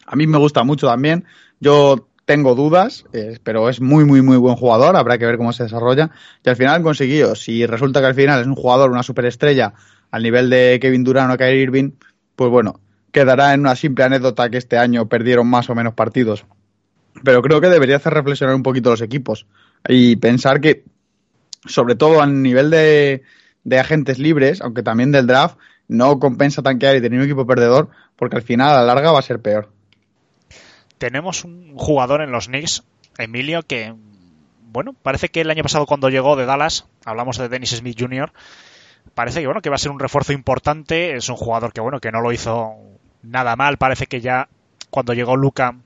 A 0.07 0.17
mí 0.17 0.27
me 0.27 0.39
gusta 0.39 0.65
mucho 0.65 0.89
también. 0.89 1.25
Yo 1.61 2.09
tengo 2.27 2.57
dudas, 2.57 3.07
eh, 3.13 3.39
pero 3.43 3.69
es 3.71 3.81
muy, 3.81 4.05
muy, 4.05 4.21
muy 4.21 4.37
buen 4.37 4.57
jugador. 4.57 4.97
Habrá 4.97 5.17
que 5.17 5.25
ver 5.25 5.39
cómo 5.39 5.53
se 5.53 5.63
desarrolla. 5.63 6.11
Y 6.45 6.49
al 6.51 6.57
final 6.57 6.75
han 6.75 6.83
conseguido. 6.83 7.35
Si 7.37 7.65
resulta 7.65 8.01
que 8.01 8.07
al 8.07 8.15
final 8.15 8.41
es 8.41 8.47
un 8.47 8.57
jugador, 8.57 8.91
una 8.91 9.05
superestrella, 9.05 9.73
al 10.11 10.23
nivel 10.23 10.51
de 10.51 10.79
Kevin 10.83 11.05
Durant 11.05 11.33
o 11.33 11.39
Kyrie 11.39 11.63
Irving, 11.63 11.93
pues 12.35 12.51
bueno, 12.51 12.81
quedará 13.13 13.55
en 13.55 13.61
una 13.61 13.77
simple 13.77 14.05
anécdota 14.05 14.51
que 14.51 14.59
este 14.59 14.77
año 14.77 15.09
perdieron 15.09 15.47
más 15.47 15.71
o 15.71 15.75
menos 15.75 15.95
partidos. 15.95 16.45
Pero 17.25 17.41
creo 17.43 17.61
que 17.61 17.69
debería 17.69 17.97
hacer 17.97 18.13
reflexionar 18.13 18.57
un 18.57 18.63
poquito 18.63 18.91
los 18.91 19.01
equipos 19.01 19.47
y 19.89 20.17
pensar 20.17 20.61
que, 20.61 20.85
sobre 21.65 21.95
todo 21.95 22.21
a 22.21 22.27
nivel 22.27 22.71
de, 22.71 23.23
de 23.63 23.79
agentes 23.79 24.19
libres, 24.19 24.61
aunque 24.61 24.83
también 24.83 25.13
del 25.13 25.29
draft, 25.29 25.57
no 25.87 26.19
compensa 26.19 26.61
tanquear 26.61 26.97
y 26.97 27.01
tener 27.01 27.21
un 27.21 27.25
equipo 27.25 27.47
perdedor, 27.47 27.89
porque 28.17 28.37
al 28.37 28.43
final 28.43 28.71
a 28.71 28.81
la 28.81 28.95
larga 28.95 29.13
va 29.13 29.21
a 29.21 29.23
ser 29.23 29.41
peor. 29.41 29.76
Tenemos 30.99 31.45
un 31.45 31.77
jugador 31.77 32.23
en 32.23 32.31
los 32.31 32.47
Knicks, 32.47 32.85
Emilio, 33.19 33.63
que, 33.63 33.95
bueno, 34.63 34.93
parece 34.93 35.29
que 35.29 35.41
el 35.41 35.51
año 35.51 35.63
pasado 35.63 35.87
cuando 35.87 36.09
llegó 36.09 36.37
de 36.37 36.47
Dallas, 36.47 36.87
hablamos 37.05 37.39
de 37.39 37.49
Dennis 37.49 37.71
Smith 37.71 37.97
Jr., 37.99 38.33
parece 39.15 39.41
que, 39.41 39.47
bueno, 39.47 39.63
que 39.63 39.71
va 39.71 39.77
a 39.77 39.79
ser 39.79 39.91
un 39.91 40.01
refuerzo 40.01 40.33
importante, 40.33 41.17
es 41.17 41.29
un 41.29 41.37
jugador 41.37 41.73
que, 41.73 41.81
bueno, 41.81 42.01
que 42.01 42.13
no 42.13 42.21
lo 42.21 42.33
hizo 42.33 42.75
nada 43.23 43.57
mal, 43.57 43.79
parece 43.79 44.07
que 44.07 44.21
ya 44.21 44.49
cuando 44.91 45.15
llegó 45.15 45.37
Luca 45.37 45.77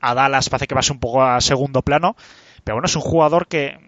a 0.00 0.14
Dallas 0.14 0.50
parece 0.50 0.66
que 0.66 0.74
va 0.74 0.80
a 0.80 0.82
ser 0.82 0.94
un 0.94 1.00
poco 1.00 1.22
a 1.22 1.40
segundo 1.40 1.82
plano, 1.82 2.16
pero 2.62 2.76
bueno, 2.76 2.86
es 2.86 2.96
un 2.96 3.02
jugador 3.02 3.46
que 3.46 3.78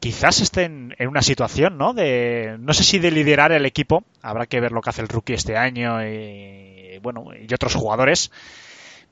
quizás 0.00 0.40
esté 0.40 0.64
en, 0.64 0.94
en 0.98 1.08
una 1.08 1.22
situación, 1.22 1.78
¿no? 1.78 1.94
De, 1.94 2.56
no 2.60 2.72
sé 2.72 2.84
si 2.84 2.98
de 2.98 3.10
liderar 3.10 3.52
el 3.52 3.66
equipo, 3.66 4.04
habrá 4.22 4.46
que 4.46 4.60
ver 4.60 4.72
lo 4.72 4.80
que 4.80 4.90
hace 4.90 5.02
el 5.02 5.08
rookie 5.08 5.34
este 5.34 5.56
año 5.56 6.04
y, 6.06 6.98
bueno, 7.02 7.30
y 7.34 7.52
otros 7.52 7.74
jugadores, 7.74 8.30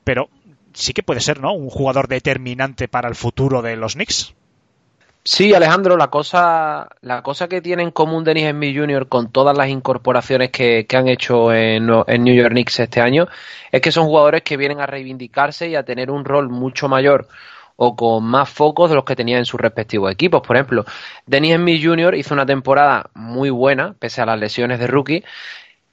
pero 0.03 0.29
sí 0.77 0.93
que 0.93 1.03
puede 1.03 1.19
ser, 1.19 1.41
¿no? 1.41 1.53
Un 1.53 1.69
jugador 1.69 2.07
determinante 2.07 2.87
para 2.87 3.09
el 3.09 3.15
futuro 3.15 3.61
de 3.61 3.75
los 3.75 3.93
Knicks. 3.93 4.33
Sí, 5.23 5.53
Alejandro, 5.53 5.97
la 5.97 6.07
cosa, 6.07 6.87
la 7.01 7.21
cosa 7.21 7.49
que 7.49 7.59
tiene 7.59 7.83
en 7.83 7.91
común 7.91 8.23
Dennis 8.23 8.51
Smith 8.51 8.77
Jr. 8.77 9.09
con 9.09 9.29
todas 9.29 9.57
las 9.57 9.67
incorporaciones 9.67 10.51
que, 10.51 10.85
que 10.87 10.95
han 10.95 11.09
hecho 11.09 11.51
en, 11.51 11.89
en 12.07 12.23
New 12.23 12.33
York 12.33 12.51
Knicks 12.51 12.79
este 12.79 13.01
año 13.01 13.27
es 13.69 13.81
que 13.81 13.91
son 13.91 14.05
jugadores 14.05 14.43
que 14.43 14.55
vienen 14.55 14.79
a 14.79 14.85
reivindicarse 14.85 15.67
y 15.67 15.75
a 15.75 15.83
tener 15.83 16.11
un 16.11 16.23
rol 16.23 16.47
mucho 16.47 16.87
mayor 16.87 17.27
o 17.75 17.95
con 17.95 18.23
más 18.23 18.49
focos 18.49 18.89
de 18.89 18.95
los 18.95 19.03
que 19.03 19.17
tenían 19.17 19.39
en 19.39 19.45
sus 19.45 19.59
respectivos 19.59 20.11
equipos. 20.11 20.41
Por 20.41 20.55
ejemplo, 20.55 20.85
Dennis 21.25 21.55
Smith 21.55 21.83
Jr. 21.83 22.15
hizo 22.15 22.33
una 22.33 22.45
temporada 22.45 23.09
muy 23.13 23.49
buena, 23.49 23.95
pese 23.99 24.21
a 24.21 24.25
las 24.25 24.39
lesiones 24.39 24.79
de 24.79 24.87
rookie. 24.87 25.23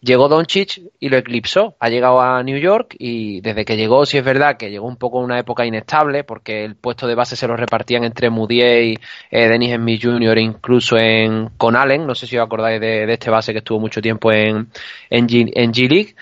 Llegó 0.05 0.29
Doncic 0.29 0.83
y 1.01 1.09
lo 1.09 1.17
eclipsó. 1.17 1.77
Ha 1.81 1.89
llegado 1.89 2.21
a 2.21 2.43
New 2.43 2.59
York 2.59 2.95
y 2.99 3.41
desde 3.41 3.65
que 3.65 3.79
llegó, 3.79 4.05
sí 4.05 4.19
es 4.19 4.25
verdad 4.25 4.59
que 4.59 4.71
llegó 4.71 4.87
un 4.87 4.97
poco 4.97 5.19
una 5.19 5.39
época 5.39 5.65
inestable, 5.65 6.25
porque 6.25 6.63
el 6.63 6.77
puesto 6.77 7.07
de 7.07 7.15
base 7.15 7.37
se 7.37 7.49
lo 7.49 7.57
repartían 7.57 8.05
entre 8.05 8.29
Moutier 8.29 8.83
y 8.83 8.99
eh, 9.31 9.77
Smith 9.77 10.03
Jr. 10.03 10.37
incluso 10.39 10.99
en, 10.99 11.49
con 11.57 11.75
Allen. 11.75 12.07
No 12.07 12.15
sé 12.15 12.27
si 12.27 12.37
os 12.37 12.45
acordáis 12.45 12.83
de, 12.83 13.07
de 13.07 13.13
este 13.15 13.31
base 13.31 13.53
que 13.53 13.61
estuvo 13.61 13.81
mucho 13.81 14.03
tiempo 14.03 14.31
en, 14.31 14.69
en, 15.09 15.27
G, 15.27 15.51
en 15.55 15.73
G 15.73 15.89
League. 15.89 16.15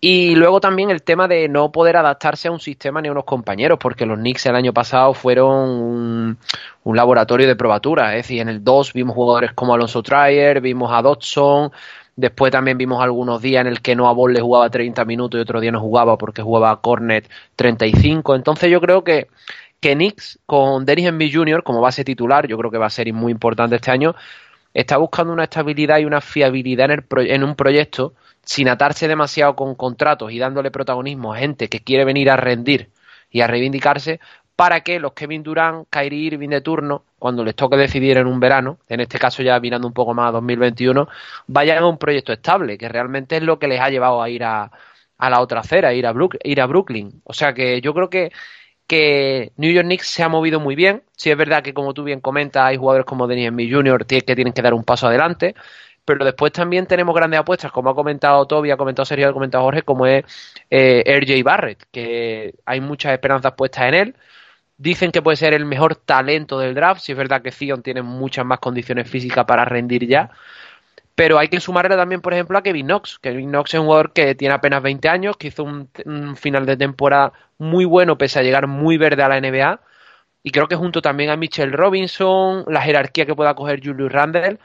Y 0.00 0.34
luego 0.34 0.58
también 0.58 0.90
el 0.90 1.02
tema 1.02 1.28
de 1.28 1.48
no 1.48 1.70
poder 1.70 1.96
adaptarse 1.96 2.48
a 2.48 2.50
un 2.50 2.60
sistema 2.60 3.02
ni 3.02 3.08
a 3.08 3.12
unos 3.12 3.24
compañeros, 3.24 3.78
porque 3.78 4.06
los 4.06 4.18
Knicks 4.18 4.46
el 4.46 4.56
año 4.56 4.72
pasado 4.72 5.12
fueron 5.12 5.68
un, 5.68 6.38
un 6.82 6.96
laboratorio 6.96 7.46
de 7.46 7.56
probatura. 7.56 8.16
Es 8.16 8.24
decir, 8.24 8.40
en 8.40 8.48
el 8.48 8.64
2 8.64 8.94
vimos 8.94 9.14
jugadores 9.14 9.52
como 9.52 9.74
Alonso 9.74 10.02
Trier, 10.02 10.60
vimos 10.60 10.90
a 10.92 11.02
Dodson, 11.02 11.70
después 12.16 12.52
también 12.52 12.78
vimos 12.78 13.02
algunos 13.02 13.40
días 13.40 13.62
en 13.62 13.66
el 13.68 13.80
que 13.80 13.96
Noah 13.96 14.12
Ball 14.12 14.32
le 14.32 14.40
jugaba 14.40 14.70
30 14.70 15.04
minutos 15.04 15.38
y 15.38 15.42
otro 15.42 15.60
día 15.60 15.72
no 15.72 15.80
jugaba 15.80 16.18
porque 16.18 16.42
jugaba 16.42 16.70
a 16.70 16.80
Cornet 16.80 17.28
35. 17.56 18.34
Entonces 18.34 18.70
yo 18.70 18.80
creo 18.80 19.04
que, 19.04 19.28
que 19.80 19.94
Knicks 19.94 20.38
con 20.46 20.84
Dennis 20.84 21.08
Smith 21.08 21.34
Jr. 21.34 21.62
como 21.62 21.80
base 21.80 22.04
titular, 22.04 22.46
yo 22.46 22.56
creo 22.58 22.70
que 22.70 22.78
va 22.78 22.86
a 22.86 22.90
ser 22.90 23.12
muy 23.12 23.32
importante 23.32 23.76
este 23.76 23.90
año, 23.90 24.14
está 24.74 24.96
buscando 24.96 25.32
una 25.32 25.44
estabilidad 25.44 25.98
y 25.98 26.04
una 26.04 26.20
fiabilidad 26.20 26.86
en, 26.86 26.90
el 26.92 27.02
pro, 27.04 27.22
en 27.22 27.44
un 27.44 27.54
proyecto 27.54 28.14
sin 28.44 28.68
atarse 28.68 29.08
demasiado 29.08 29.54
con 29.54 29.74
contratos 29.74 30.32
y 30.32 30.38
dándole 30.38 30.70
protagonismo 30.70 31.32
a 31.32 31.38
gente 31.38 31.68
que 31.68 31.80
quiere 31.80 32.04
venir 32.04 32.30
a 32.30 32.36
rendir 32.36 32.90
y 33.30 33.40
a 33.40 33.46
reivindicarse 33.46 34.20
para 34.56 34.80
que 34.82 35.00
los 35.00 35.12
Kevin 35.12 35.42
Durant, 35.42 35.86
Kyrie 35.90 36.26
Irving 36.26 36.50
de 36.50 36.60
turno, 36.60 37.04
cuando 37.18 37.44
les 37.44 37.54
toque 37.54 37.76
decidir 37.76 38.16
en 38.16 38.26
un 38.26 38.40
verano, 38.40 38.78
en 38.88 39.00
este 39.00 39.18
caso 39.18 39.42
ya 39.42 39.58
mirando 39.60 39.86
un 39.86 39.94
poco 39.94 40.14
más 40.14 40.28
a 40.28 40.32
2021, 40.32 41.08
vayan 41.46 41.78
a 41.78 41.86
un 41.86 41.98
proyecto 41.98 42.32
estable, 42.32 42.78
que 42.78 42.88
realmente 42.88 43.36
es 43.36 43.42
lo 43.42 43.58
que 43.58 43.68
les 43.68 43.80
ha 43.80 43.88
llevado 43.90 44.22
a 44.22 44.28
ir 44.28 44.44
a, 44.44 44.70
a 45.18 45.30
la 45.30 45.40
otra 45.40 45.60
acera, 45.60 45.88
a 45.90 45.94
ir 45.94 46.06
a, 46.06 46.14
ir 46.44 46.60
a 46.60 46.66
Brooklyn. 46.66 47.22
O 47.24 47.32
sea 47.32 47.54
que 47.54 47.80
yo 47.80 47.94
creo 47.94 48.10
que, 48.10 48.32
que 48.86 49.52
New 49.56 49.72
York 49.72 49.86
Knicks 49.86 50.06
se 50.08 50.22
ha 50.22 50.28
movido 50.28 50.60
muy 50.60 50.74
bien. 50.74 51.04
Sí 51.16 51.30
es 51.30 51.36
verdad 51.36 51.62
que, 51.62 51.74
como 51.74 51.94
tú 51.94 52.04
bien 52.04 52.20
comentas, 52.20 52.64
hay 52.64 52.76
jugadores 52.76 53.06
como 53.06 53.26
Dennis 53.28 53.50
Smith 53.50 53.72
Jr. 53.72 54.06
que 54.06 54.22
tienen 54.22 54.52
que 54.52 54.62
dar 54.62 54.74
un 54.74 54.84
paso 54.84 55.06
adelante, 55.06 55.54
pero 56.04 56.24
después 56.24 56.52
también 56.52 56.86
tenemos 56.86 57.14
grandes 57.14 57.40
apuestas, 57.40 57.70
como 57.70 57.90
ha 57.90 57.94
comentado 57.94 58.46
Toby, 58.46 58.70
ha 58.72 58.76
comentado 58.76 59.06
Sergio, 59.06 59.28
ha 59.28 59.32
comentado 59.32 59.64
Jorge, 59.64 59.82
como 59.82 60.06
es 60.06 60.24
eh, 60.70 61.04
RJ 61.06 61.42
Barrett, 61.44 61.84
que 61.92 62.54
hay 62.66 62.80
muchas 62.80 63.12
esperanzas 63.12 63.52
puestas 63.54 63.84
en 63.88 63.94
él. 63.94 64.16
Dicen 64.78 65.12
que 65.12 65.22
puede 65.22 65.36
ser 65.36 65.54
el 65.54 65.64
mejor 65.64 65.96
talento 65.96 66.58
del 66.58 66.74
draft, 66.74 67.02
si 67.02 67.12
es 67.12 67.18
verdad 67.18 67.42
que 67.42 67.52
Zion 67.52 67.82
tiene 67.82 68.02
muchas 68.02 68.44
más 68.44 68.58
condiciones 68.58 69.08
físicas 69.08 69.44
para 69.44 69.64
rendir 69.64 70.06
ya, 70.06 70.30
pero 71.14 71.38
hay 71.38 71.48
que 71.48 71.60
sumarle 71.60 71.96
también, 71.96 72.20
por 72.20 72.32
ejemplo, 72.32 72.58
a 72.58 72.62
Kevin 72.62 72.86
Knox. 72.86 73.18
Kevin 73.18 73.50
Knox 73.50 73.74
es 73.74 73.80
un 73.80 73.86
jugador 73.86 74.12
que 74.12 74.34
tiene 74.34 74.54
apenas 74.54 74.82
20 74.82 75.08
años, 75.08 75.36
que 75.36 75.48
hizo 75.48 75.62
un, 75.62 75.88
un 76.06 76.36
final 76.36 76.66
de 76.66 76.76
temporada 76.76 77.32
muy 77.58 77.84
bueno, 77.84 78.18
pese 78.18 78.38
a 78.40 78.42
llegar 78.42 78.66
muy 78.66 78.96
verde 78.96 79.22
a 79.22 79.28
la 79.28 79.40
NBA, 79.40 79.80
y 80.42 80.50
creo 80.50 80.68
que 80.68 80.76
junto 80.76 81.02
también 81.02 81.30
a 81.30 81.36
Mitchell 81.36 81.72
Robinson, 81.72 82.64
la 82.68 82.82
jerarquía 82.82 83.26
que 83.26 83.34
pueda 83.34 83.54
coger 83.54 83.80
Julius 83.84 84.10
Randle, 84.10 84.58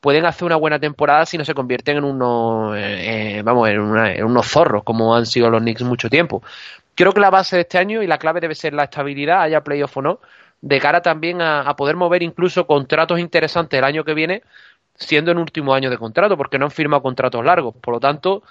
pueden 0.00 0.26
hacer 0.26 0.44
una 0.46 0.56
buena 0.56 0.80
temporada 0.80 1.24
si 1.26 1.38
no 1.38 1.44
se 1.44 1.54
convierten 1.54 1.98
en 1.98 2.04
unos, 2.04 2.74
eh, 2.76 3.40
vamos, 3.44 3.68
en, 3.68 3.80
una, 3.80 4.12
en, 4.12 4.24
unos 4.24 4.48
zorros 4.48 4.82
como 4.82 5.14
han 5.14 5.26
sido 5.26 5.48
los 5.48 5.60
Knicks 5.60 5.82
mucho 5.82 6.10
tiempo. 6.10 6.42
Creo 6.94 7.12
que 7.12 7.20
la 7.20 7.30
base 7.30 7.56
de 7.56 7.62
este 7.62 7.78
año 7.78 8.02
y 8.02 8.06
la 8.06 8.18
clave 8.18 8.40
debe 8.40 8.54
ser 8.54 8.74
la 8.74 8.84
estabilidad, 8.84 9.42
haya 9.42 9.62
playoff 9.62 9.96
o 9.96 10.02
no, 10.02 10.20
de 10.60 10.80
cara 10.80 11.02
también 11.02 11.40
a, 11.40 11.74
poder 11.76 11.96
mover 11.96 12.22
incluso 12.22 12.66
contratos 12.66 13.18
interesantes 13.18 13.78
el 13.78 13.84
año 13.84 14.04
que 14.04 14.14
viene, 14.14 14.42
siendo 14.94 15.30
en 15.32 15.38
último 15.38 15.74
año 15.74 15.90
de 15.90 15.98
contrato, 15.98 16.36
porque 16.36 16.58
no 16.58 16.66
han 16.66 16.70
firmado 16.70 17.02
contratos 17.02 17.44
largos. 17.44 17.74
Por 17.80 17.94
lo 17.94 18.00
tanto, 18.00 18.42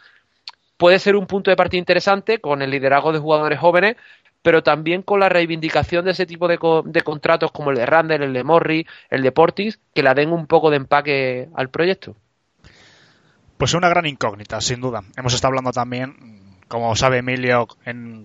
puede 0.77 0.99
ser 0.99 1.15
un 1.15 1.27
punto 1.27 1.51
de 1.51 1.55
partida 1.55 1.79
interesante 1.79 2.39
con 2.39 2.61
el 2.61 2.71
liderazgo 2.71 3.13
de 3.13 3.19
jugadores 3.19 3.59
jóvenes 3.59 3.95
pero 4.41 4.63
también 4.63 5.03
con 5.03 5.19
la 5.19 5.29
reivindicación 5.29 6.05
de 6.05 6.11
ese 6.11 6.25
tipo 6.25 6.47
de, 6.47 6.57
co- 6.57 6.83
de 6.83 7.01
contratos 7.01 7.51
como 7.51 7.69
el 7.71 7.77
de 7.77 7.85
Randall, 7.85 8.23
el 8.23 8.33
de 8.33 8.43
Morri, 8.43 8.87
el 9.09 9.21
de 9.21 9.31
Portis, 9.31 9.79
que 9.93 10.03
la 10.03 10.13
den 10.13 10.31
un 10.31 10.47
poco 10.47 10.69
de 10.69 10.77
empaque 10.77 11.49
al 11.53 11.69
proyecto. 11.69 12.15
Pues 13.57 13.73
una 13.75 13.89
gran 13.89 14.07
incógnita, 14.07 14.59
sin 14.61 14.81
duda. 14.81 15.03
Hemos 15.15 15.33
estado 15.33 15.49
hablando 15.49 15.71
también, 15.71 16.40
como 16.71 16.95
sabe 16.95 17.17
Emilio, 17.17 17.67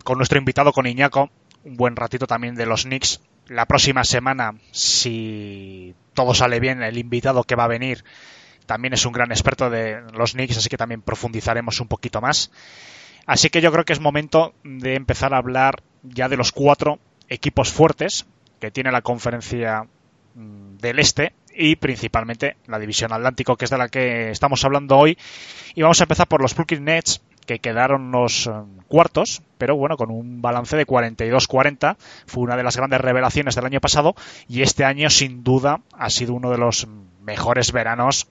con 0.05 0.19
nuestro 0.19 0.39
invitado, 0.39 0.73
con 0.73 0.87
Iñaco, 0.87 1.31
un 1.65 1.77
buen 1.77 1.97
ratito 1.97 2.29
también 2.29 2.55
de 2.55 2.65
los 2.65 2.85
Knicks. 2.85 3.21
La 3.49 3.67
próxima 3.67 4.05
semana, 4.05 4.55
si 4.71 5.97
todo 6.15 6.33
sale 6.33 6.61
bien, 6.61 6.81
el 6.81 6.97
invitado 6.97 7.43
que 7.43 7.57
va 7.57 7.65
a 7.65 7.69
venir 7.69 8.05
también 8.65 8.95
es 8.95 9.05
un 9.05 9.13
gran 9.13 9.33
experto 9.33 9.69
de 9.69 10.01
los 10.13 10.35
Knicks, 10.35 10.59
así 10.59 10.69
que 10.69 10.77
también 10.77 11.03
profundizaremos 11.03 11.81
un 11.81 11.89
poquito 11.89 12.21
más. 12.21 12.53
Así 13.27 13.51
que 13.51 13.61
yo 13.61 13.73
creo 13.73 13.85
que 13.85 13.93
es 13.93 14.01
momento 14.01 14.55
de 14.63 14.95
empezar 14.95 15.35
a 15.35 15.39
hablar 15.39 15.83
ya 16.05 16.29
de 16.29 16.37
los 16.37 16.53
cuatro 16.53 17.01
equipos 17.29 17.73
fuertes 17.73 18.27
que 18.61 18.71
tiene 18.71 18.93
la 18.93 19.03
conferencia 19.03 19.89
mm, 20.37 20.77
del 20.77 21.01
Este 21.01 21.33
y 21.53 21.75
principalmente 21.75 22.59
la 22.69 22.79
división 22.79 23.13
Atlántico, 23.13 23.57
que 23.57 23.65
es 23.65 23.73
de 23.73 23.79
la 23.79 23.89
que 23.89 24.31
estamos 24.31 24.65
hablando 24.65 24.97
hoy. 24.97 25.19
Y 25.75 25.83
vamos 25.83 26.01
a 26.01 26.05
empezar 26.05 26.29
por 26.29 26.41
los 26.41 26.55
Brooklyn 26.55 26.85
Nets, 26.85 27.21
que 27.47 27.61
quedaron 27.61 28.11
los 28.11 28.47
eh, 28.47 28.51
cuartos, 28.89 29.43
pero 29.59 29.77
bueno, 29.77 29.97
con 29.97 30.11
un 30.11 30.43
balance 30.43 30.77
de 30.77 30.87
42-40. 30.87 31.97
Fue 32.27 32.43
una 32.43 32.57
de 32.57 32.63
las 32.63 32.77
grandes 32.77 33.01
revelaciones 33.01 33.55
del 33.55 33.67
año 33.67 33.81
pasado 33.81 34.15
y 34.49 34.63
este 34.63 34.85
año 34.85 35.09
sin 35.09 35.43
duda 35.43 35.81
ha 35.93 36.11
sido 36.11 36.35
uno 36.35 36.51
de 36.51 36.59
los 36.59 36.87
mejores 37.23 37.73
veranos 37.73 38.29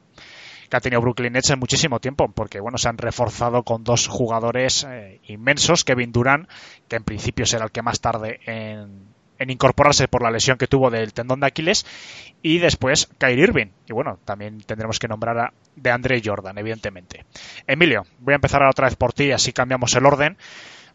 que 0.69 0.77
ha 0.77 0.81
tenido 0.81 1.01
Brooklyn 1.01 1.33
Nets 1.33 1.51
en 1.51 1.59
muchísimo 1.59 1.99
tiempo, 1.99 2.27
porque 2.29 2.59
bueno, 2.59 2.77
se 2.77 2.89
han 2.89 2.97
reforzado 2.97 3.63
con 3.63 3.83
dos 3.83 4.07
jugadores 4.07 4.85
eh, 4.89 5.19
inmensos, 5.27 5.83
Kevin 5.83 6.11
Durant, 6.11 6.49
que 6.87 6.95
en 6.95 7.03
principio 7.03 7.45
será 7.45 7.65
el 7.65 7.71
que 7.71 7.83
más 7.83 7.99
tarde 7.99 8.39
en, 8.45 9.14
en 9.39 9.49
incorporarse 9.49 10.07
por 10.07 10.21
la 10.21 10.31
lesión 10.31 10.57
que 10.57 10.67
tuvo 10.67 10.89
del 10.89 11.13
tendón 11.13 11.39
de 11.39 11.47
Aquiles, 11.47 11.85
y 12.41 12.59
después 12.59 13.09
Kyrie 13.17 13.43
Irving. 13.43 13.67
Y 13.87 13.93
bueno, 13.93 14.19
también 14.25 14.61
tendremos 14.61 14.99
que 14.99 15.07
nombrar 15.07 15.37
a 15.37 15.53
de 15.75 15.91
Andre 15.91 16.21
Jordan, 16.23 16.57
evidentemente. 16.57 17.25
Emilio, 17.67 18.05
voy 18.19 18.33
a 18.33 18.35
empezar 18.35 18.63
otra 18.63 18.87
vez 18.87 18.95
por 18.95 19.13
ti, 19.13 19.31
así 19.31 19.51
cambiamos 19.53 19.95
el 19.95 20.05
orden. 20.05 20.37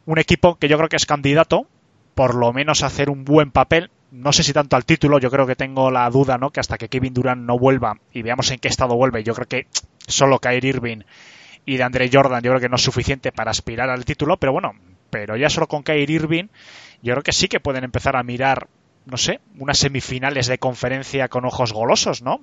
Un 0.07 0.19
equipo 0.19 0.57
que 0.57 0.69
yo 0.69 0.77
creo 0.77 0.89
que 0.89 0.97
es 0.97 1.07
candidato, 1.07 1.67
por 2.15 2.35
lo 2.35 2.53
menos 2.53 2.83
a 2.83 2.87
hacer 2.87 3.11
un 3.11 3.25
buen 3.25 3.51
papel. 3.51 3.91
No 4.11 4.33
sé 4.33 4.43
si 4.43 4.53
tanto 4.53 4.77
al 4.77 4.85
título, 4.85 5.19
yo 5.19 5.31
creo 5.31 5.47
que 5.47 5.57
tengo 5.57 5.91
la 5.91 6.09
duda, 6.11 6.39
¿no? 6.39 6.51
Que 6.51 6.61
hasta 6.61 6.79
que 6.79 6.89
Kevin 6.89 7.15
Durant 7.15 7.43
no 7.43 7.59
vuelva 7.59 7.99
y 8.13 8.23
veamos 8.23 8.51
en 8.51 8.59
qué 8.59 8.69
estado 8.69 8.97
vuelve, 8.97 9.23
yo 9.23 9.35
creo 9.35 9.47
que 9.47 9.67
solo 10.07 10.41
Kyrie 10.41 10.71
Irving 10.71 11.03
y 11.65 11.77
de 11.77 11.83
Andre 11.83 12.11
Jordan 12.13 12.43
yo 12.43 12.51
creo 12.51 12.61
que 12.61 12.69
no 12.69 12.77
es 12.77 12.83
suficiente 12.83 13.33
para 13.33 13.51
aspirar 13.51 13.91
al 13.91 14.05
título, 14.05 14.37
pero 14.39 14.53
bueno, 14.53 14.73
pero 15.11 15.37
ya 15.37 15.51
solo 15.51 15.67
con 15.67 15.83
Kyrie 15.83 16.17
Irving 16.17 16.49
yo 17.03 17.15
creo 17.15 17.23
que 17.23 17.33
sí 17.33 17.49
que 17.49 17.61
pueden 17.61 17.85
empezar 17.85 18.17
a 18.17 18.23
mirar, 18.23 18.69
no 19.07 19.17
sé, 19.17 19.41
unas 19.59 19.79
semifinales 19.79 20.47
de 20.47 20.59
conferencia 20.59 21.29
con 21.29 21.45
ojos 21.45 21.73
golosos, 21.73 22.23
¿no? 22.23 22.41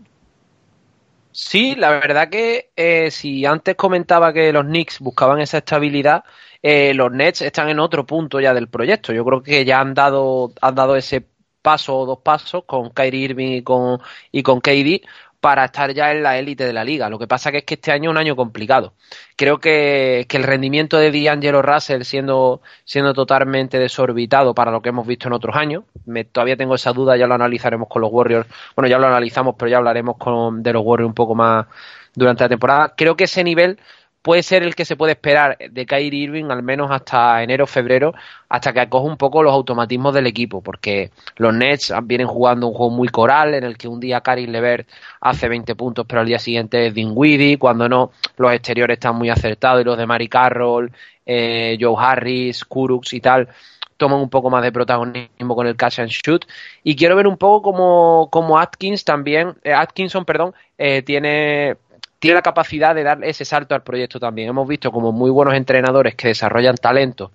Sí, 1.32 1.76
la 1.76 1.92
verdad 1.92 2.30
que 2.30 2.72
eh, 2.76 3.12
si 3.12 3.46
antes 3.46 3.76
comentaba 3.76 4.34
que 4.34 4.52
los 4.52 4.66
Knicks 4.66 5.00
buscaban 5.00 5.40
esa 5.40 5.60
estabilidad, 5.60 6.24
eh, 6.64 6.96
los 6.96 7.12
Nets 7.12 7.44
están 7.44 7.70
en 7.70 7.80
otro 7.80 8.08
punto 8.08 8.40
ya 8.40 8.56
del 8.56 8.70
proyecto. 8.70 9.14
Yo 9.14 9.24
creo 9.24 9.44
que 9.44 9.64
ya 9.64 9.80
han 9.80 9.94
dado, 9.94 10.52
han 10.62 10.74
dado 10.74 10.96
ese 10.96 11.28
paso 11.62 12.00
o 12.00 12.06
dos 12.08 12.20
pasos 12.24 12.64
con 12.66 12.90
Kyrie 12.90 13.26
Irving 13.26 13.52
y 13.58 13.62
con, 13.62 14.00
y 14.32 14.42
con 14.42 14.62
KD 14.62 15.06
para 15.40 15.66
estar 15.66 15.94
ya 15.94 16.12
en 16.12 16.24
la 16.24 16.38
élite 16.38 16.66
de 16.66 16.74
la 16.74 16.84
liga. 16.84 17.10
Lo 17.10 17.20
que 17.20 17.28
pasa 17.28 17.52
que 17.52 17.60
es 17.60 17.64
que 17.64 17.76
este 17.76 17.92
año 17.92 18.10
es 18.10 18.12
un 18.12 18.18
año 18.18 18.36
complicado. 18.36 18.94
Creo 19.36 19.60
que, 19.60 20.26
que 20.28 20.38
el 20.38 20.44
rendimiento 20.44 20.98
de 20.98 21.12
D'Angelo 21.12 21.62
Russell 21.62 22.04
siendo, 22.04 22.62
siendo 22.86 23.14
totalmente 23.14 23.78
desorbitado 23.78 24.56
para 24.56 24.72
lo 24.72 24.82
que 24.82 24.90
hemos 24.90 25.06
visto 25.06 25.28
en 25.28 25.34
otros 25.34 25.56
años. 25.56 25.84
Me, 26.06 26.26
todavía 26.26 26.58
tengo 26.58 26.76
esa 26.76 26.92
duda, 26.92 27.18
ya 27.18 27.28
lo 27.28 27.36
analizaremos 27.36 27.88
con 27.88 28.02
los 28.02 28.12
Warriors. 28.12 28.48
Bueno, 28.76 28.90
ya 28.90 28.98
lo 28.98 29.08
analizamos, 29.08 29.56
pero 29.58 29.70
ya 29.70 29.78
hablaremos 29.78 30.18
con, 30.18 30.64
de 30.64 30.74
los 30.74 30.84
Warriors 30.84 31.10
un 31.10 31.16
poco 31.16 31.36
más 31.36 31.68
durante 32.16 32.44
la 32.44 32.50
temporada. 32.50 32.94
Creo 32.98 33.16
que 33.16 33.26
ese 33.26 33.44
nivel 33.44 33.80
puede 34.28 34.44
ser 34.44 34.62
el 34.64 34.76
que 34.76 34.84
se 34.84 34.98
puede 34.98 35.14
esperar 35.14 35.58
de 35.58 35.86
Kyrie 35.86 36.24
Irving 36.24 36.52
al 36.52 36.62
menos 36.62 36.92
hasta 36.92 37.42
enero 37.42 37.66
febrero 37.66 38.14
hasta 38.50 38.74
que 38.74 38.82
acoja 38.82 39.06
un 39.10 39.16
poco 39.16 39.42
los 39.42 39.54
automatismos 39.54 40.14
del 40.14 40.28
equipo 40.28 40.62
porque 40.62 41.12
los 41.38 41.54
Nets 41.54 41.94
vienen 42.04 42.28
jugando 42.28 42.68
un 42.68 42.74
juego 42.74 42.92
muy 42.92 43.08
coral 43.08 43.54
en 43.54 43.64
el 43.64 43.78
que 43.78 43.88
un 43.88 44.02
día 44.02 44.20
Caris 44.20 44.50
Levert 44.50 44.86
hace 45.22 45.48
20 45.48 45.76
puntos 45.76 46.06
pero 46.06 46.20
al 46.20 46.28
día 46.28 46.40
siguiente 46.40 46.88
es 46.88 46.94
Dinwiddie 46.94 47.58
cuando 47.58 47.88
no 47.88 48.12
los 48.36 48.52
exteriores 48.52 48.96
están 48.96 49.16
muy 49.16 49.30
acertados 49.30 49.80
y 49.80 49.86
los 49.86 49.98
de 49.98 50.06
Mari 50.06 50.28
Carroll 50.28 50.92
eh, 51.26 51.78
Joe 51.80 51.96
Harris 51.98 52.66
Kuruks 52.66 53.14
y 53.14 53.22
tal 53.22 53.48
toman 53.96 54.20
un 54.20 54.30
poco 54.30 54.50
más 54.50 54.62
de 54.62 54.74
protagonismo 54.74 55.56
con 55.56 55.68
el 55.68 55.76
catch 55.76 56.00
and 56.00 56.10
shoot. 56.10 56.46
Y 56.84 56.96
quiero 56.96 57.16
ver 57.16 57.28
un 57.28 57.38
poco 57.38 57.72
como, 57.72 58.28
como 58.30 58.60
Atkins 58.60 59.04
también 59.04 59.56
eh, 59.64 59.74
Atkinson 59.74 60.24
perdón 60.24 60.54
eh, 60.78 61.02
tiene 61.02 61.78
tiene 62.20 62.36
la 62.36 62.42
capacidad 62.42 62.96
de 62.96 63.04
dar 63.04 63.24
ese 63.24 63.46
salto 63.46 63.76
al 63.76 63.84
proyecto 63.84 64.20
también. 64.20 64.50
Hemos 64.50 64.68
visto 64.68 64.92
como 64.92 65.12
muy 65.12 65.30
buenos 65.30 65.54
entrenadores 65.54 66.16
que 66.16 66.30
desarrollan 66.30 66.76
talento 66.76 67.32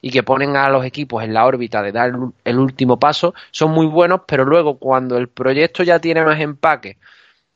y 0.00 0.10
que 0.10 0.22
ponen 0.22 0.56
a 0.56 0.70
los 0.70 0.84
equipos 0.84 1.22
en 1.22 1.34
la 1.34 1.44
órbita 1.46 1.82
de 1.82 1.92
dar 1.92 2.12
el 2.44 2.58
último 2.58 2.98
paso, 2.98 3.34
son 3.50 3.72
muy 3.72 3.86
buenos, 3.86 4.22
pero 4.26 4.44
luego 4.44 4.78
cuando 4.78 5.18
el 5.18 5.28
proyecto 5.28 5.82
ya 5.82 5.98
tiene 5.98 6.24
más 6.24 6.40
empaque 6.40 6.98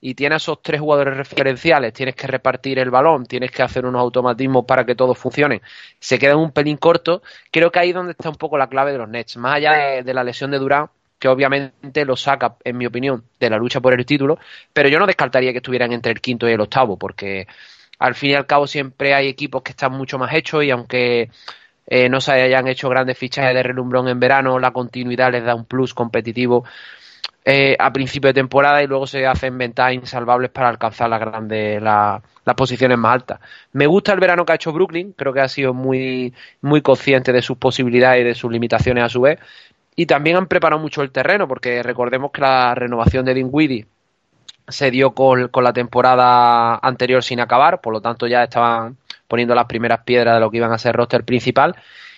y 0.01 0.15
tiene 0.15 0.35
a 0.35 0.37
esos 0.37 0.61
tres 0.61 0.81
jugadores 0.81 1.17
referenciales, 1.17 1.95
tienes 1.95 2.15
que 2.15 2.27
repartir 2.27 2.79
el 2.79 2.91
balón, 2.91 3.25
tienes 3.25 3.51
que 3.51 3.63
hacer 3.63 3.87
unos 3.87 4.01
automatismos 4.01 4.67
para 4.67 4.85
que 4.85 4.95
todo 4.95 5.15
funcione, 5.15 5.63
se 5.99 6.19
queda 6.19 6.37
un 6.37 6.53
pelín 6.53 6.77
corto, 6.77 7.23
creo 7.51 7.73
que 7.73 7.79
ahí 7.79 7.89
es 7.91 7.95
donde 7.95 8.13
está 8.13 8.29
un 8.29 8.37
poco 8.37 8.59
la 8.59 8.69
clave 8.69 8.93
de 8.93 8.99
los 8.99 9.09
Nets. 9.09 9.39
Más 9.39 9.55
allá 9.55 9.73
de, 9.73 10.03
de 10.03 10.15
la 10.15 10.23
lesión 10.23 10.51
de 10.51 10.59
Durán, 10.59 10.91
que 11.25 11.29
obviamente 11.29 12.05
lo 12.05 12.17
saca, 12.17 12.57
en 12.63 12.77
mi 12.77 12.85
opinión, 12.85 13.25
de 13.41 13.49
la 13.49 13.57
lucha 13.57 13.81
por 13.81 13.95
el 13.95 14.05
título, 14.05 14.39
pero 14.75 14.91
yo 14.91 14.99
no 14.99 15.07
descartaría 15.07 15.53
que 15.53 15.59
estuvieran 15.59 15.91
entre 15.95 16.13
el 16.13 16.21
quinto 16.21 16.47
y 16.47 16.53
el 16.53 16.61
octavo, 16.61 16.99
porque 16.99 17.47
al 17.99 18.15
fin 18.15 18.33
y 18.33 18.35
al 18.35 18.45
cabo 18.45 18.67
siempre 18.67 19.15
hay 19.15 19.29
equipos 19.29 19.63
que 19.63 19.71
están 19.71 19.93
mucho 19.93 20.19
más 20.19 20.35
hechos 20.35 20.65
y 20.65 20.71
aunque 20.71 21.31
eh, 21.87 22.11
no 22.11 22.21
se 22.21 22.33
hayan 22.33 22.69
hecho 22.69 22.91
grandes 22.91 23.17
fichajes 23.17 23.55
de 23.55 23.63
relumbrón 23.63 24.07
en 24.09 24.21
verano, 24.21 24.59
la 24.59 24.73
continuidad 24.73 25.33
les 25.33 25.47
da 25.47 25.55
un 25.55 25.65
plus 25.65 25.95
competitivo 25.95 26.65
eh, 27.47 27.75
a 27.79 27.91
principio 27.91 28.29
de 28.29 28.35
temporada 28.35 28.83
y 28.83 28.87
luego 28.87 29.07
se 29.07 29.27
hacen 29.27 29.57
ventajas 29.57 29.95
insalvables 29.95 30.51
para 30.51 30.69
alcanzar 30.69 31.09
las 31.09 31.21
grandes 31.21 31.81
la, 31.81 32.23
las 32.45 32.55
posiciones 32.55 32.99
más 32.99 33.15
altas. 33.15 33.41
Me 33.73 33.87
gusta 33.87 34.13
el 34.13 34.21
verano 34.21 34.45
que 34.45 34.53
ha 34.53 34.57
hecho 34.57 34.73
Brooklyn, 34.73 35.13
creo 35.13 35.33
que 35.33 35.41
ha 35.41 35.49
sido 35.49 35.73
muy, 35.75 36.35
muy 36.61 36.83
consciente 36.83 37.33
de 37.33 37.43
sus 37.43 37.57
posibilidades 37.57 38.21
y 38.21 38.25
de 38.25 38.35
sus 38.35 38.53
limitaciones 38.53 39.05
a 39.05 39.09
su 39.09 39.23
vez. 39.23 39.39
Y 39.97 40.07
también 40.07 40.37
han 40.37 40.49
preparado 40.49 40.81
mucho 40.81 41.03
el 41.03 41.13
terreno, 41.13 41.47
porque 41.47 41.83
recordemos 41.83 42.33
que 42.33 42.41
la 42.41 42.75
renovación 42.75 43.25
de 43.25 43.35
Dinwiddie 43.35 43.87
se 44.69 44.91
dio 44.91 45.13
con, 45.13 45.51
la 45.63 45.73
temporada 45.73 46.77
anterior 46.77 47.23
sin 47.23 47.41
acabar, 47.41 47.81
por 47.81 47.93
lo 47.93 48.01
tanto 48.01 48.27
ya 48.27 48.45
estaban 48.45 48.97
poniendo 49.29 49.55
las 49.55 49.67
primeras 49.67 50.01
piedras 50.05 50.35
de 50.35 50.41
lo 50.41 50.51
que 50.51 50.57
iban 50.57 50.73
a 50.73 50.79
ser 50.79 50.97
roster 50.97 51.25
principal. 51.25 51.77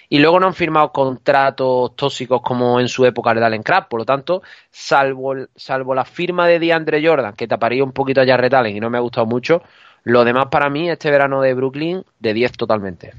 Y 0.08 0.20
luego 0.20 0.38
no 0.38 0.46
han 0.46 0.54
firmado 0.54 0.92
contratos 0.92 1.96
tóxicos 1.96 2.40
como 2.40 2.78
en 2.78 2.88
su 2.88 3.04
época 3.04 3.34
de 3.34 3.44
Allen 3.44 3.64
Crab, 3.64 3.88
por 3.88 3.98
lo 3.98 4.04
tanto, 4.04 4.42
salvo, 4.70 5.34
salvo 5.56 5.96
la 5.96 6.04
firma 6.04 6.46
de 6.46 6.60
DeAndre 6.60 7.04
Jordan, 7.04 7.34
que 7.34 7.48
taparía 7.48 7.82
un 7.82 7.90
poquito 7.90 8.20
a 8.20 8.26
Jarrett 8.26 8.54
Allen 8.54 8.76
y 8.76 8.80
no 8.80 8.88
me 8.88 8.98
ha 8.98 9.00
gustado 9.00 9.26
mucho, 9.26 9.62
lo 10.04 10.24
demás 10.24 10.46
para 10.48 10.70
mí, 10.70 10.88
este 10.88 11.10
verano 11.10 11.40
de 11.40 11.54
Brooklyn, 11.54 12.04
de 12.20 12.34
10 12.34 12.52
totalmente. 12.52 13.12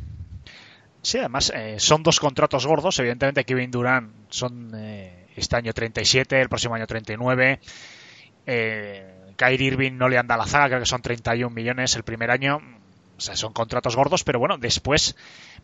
Sí, 1.01 1.19
además 1.19 1.51
eh, 1.55 1.79
son 1.79 2.03
dos 2.03 2.19
contratos 2.19 2.65
gordos. 2.65 2.99
Evidentemente, 2.99 3.45
Kevin 3.45 3.71
Durant 3.71 4.11
son 4.29 4.71
eh, 4.75 5.27
este 5.35 5.55
año 5.55 5.73
37, 5.73 6.41
el 6.41 6.49
próximo 6.49 6.75
año 6.75 6.87
39. 6.87 7.59
Eh, 8.45 9.13
Kyrie 9.35 9.67
Irving 9.67 9.93
no 9.93 10.09
le 10.09 10.17
anda 10.17 10.35
la 10.35 10.45
zaga, 10.45 10.67
creo 10.67 10.79
que 10.79 10.85
son 10.85 11.01
31 11.01 11.53
millones 11.53 11.95
el 11.95 12.03
primer 12.03 12.31
año. 12.31 12.61
O 13.17 13.21
sea, 13.21 13.35
son 13.35 13.53
contratos 13.53 13.95
gordos, 13.95 14.23
pero 14.23 14.39
bueno, 14.39 14.57
después, 14.57 15.15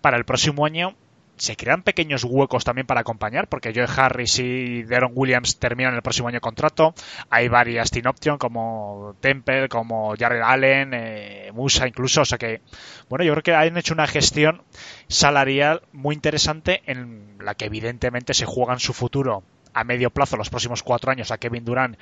para 0.01 0.17
el 0.17 0.25
próximo 0.25 0.65
año, 0.65 0.95
se 1.35 1.55
crean 1.55 1.83
pequeños 1.83 2.23
huecos 2.23 2.63
también 2.63 2.87
para 2.87 3.01
acompañar, 3.01 3.47
porque 3.47 3.73
Joe 3.73 3.87
Harris 3.87 4.39
y 4.39 4.83
Deron 4.83 5.11
Williams 5.15 5.57
terminan 5.57 5.95
el 5.95 6.01
próximo 6.01 6.27
año 6.27 6.39
contrato. 6.41 6.93
Hay 7.29 7.47
varias 7.47 7.91
team 7.91 8.07
option 8.07 8.37
como 8.37 9.15
Temple, 9.19 9.67
como 9.69 10.15
Jared 10.17 10.41
Allen, 10.41 10.91
eh, 10.93 11.51
Musa 11.53 11.87
incluso. 11.87 12.21
O 12.21 12.25
sea 12.25 12.37
que, 12.37 12.61
bueno, 13.09 13.25
yo 13.25 13.33
creo 13.33 13.43
que 13.43 13.55
han 13.55 13.77
hecho 13.77 13.93
una 13.93 14.07
gestión 14.07 14.61
salarial 15.07 15.81
muy 15.91 16.15
interesante 16.15 16.83
en 16.85 17.37
la 17.39 17.55
que 17.55 17.65
evidentemente 17.65 18.33
se 18.33 18.45
juegan 18.45 18.79
su 18.79 18.93
futuro 18.93 19.43
a 19.73 19.83
medio 19.83 20.11
plazo 20.11 20.37
los 20.37 20.49
próximos 20.49 20.83
cuatro 20.83 21.11
años 21.11 21.31
a 21.31 21.37
Kevin 21.37 21.65
Durant 21.65 21.97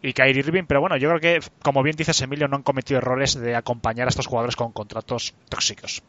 y 0.00 0.12
Kyrie 0.12 0.38
Irving, 0.38 0.64
pero 0.68 0.80
bueno, 0.80 0.96
yo 0.96 1.08
creo 1.08 1.20
que, 1.20 1.50
como 1.62 1.82
bien 1.82 1.96
dices 1.96 2.20
Emilio, 2.22 2.46
no 2.46 2.56
han 2.56 2.62
cometido 2.62 2.98
errores 2.98 3.34
de 3.34 3.56
acompañar 3.56 4.06
a 4.06 4.10
estos 4.10 4.26
jugadores 4.26 4.54
con 4.54 4.72
contratos 4.72 5.34
tóxicos. 5.48 6.02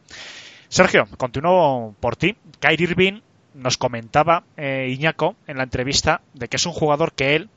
Sergio, 0.70 1.06
continúo 1.18 1.94
por 2.00 2.16
ti. 2.16 2.36
Kyrie 2.60 2.88
Irving 2.88 3.20
nos 3.52 3.76
comentaba 3.76 4.44
eh, 4.56 4.88
Iñaco 4.90 5.36
en 5.46 5.58
la 5.58 5.64
entrevista 5.64 6.22
de 6.32 6.48
que 6.48 6.56
es 6.56 6.64
un 6.64 6.72
jugador 6.72 7.12
que 7.12 7.34
él 7.36 7.50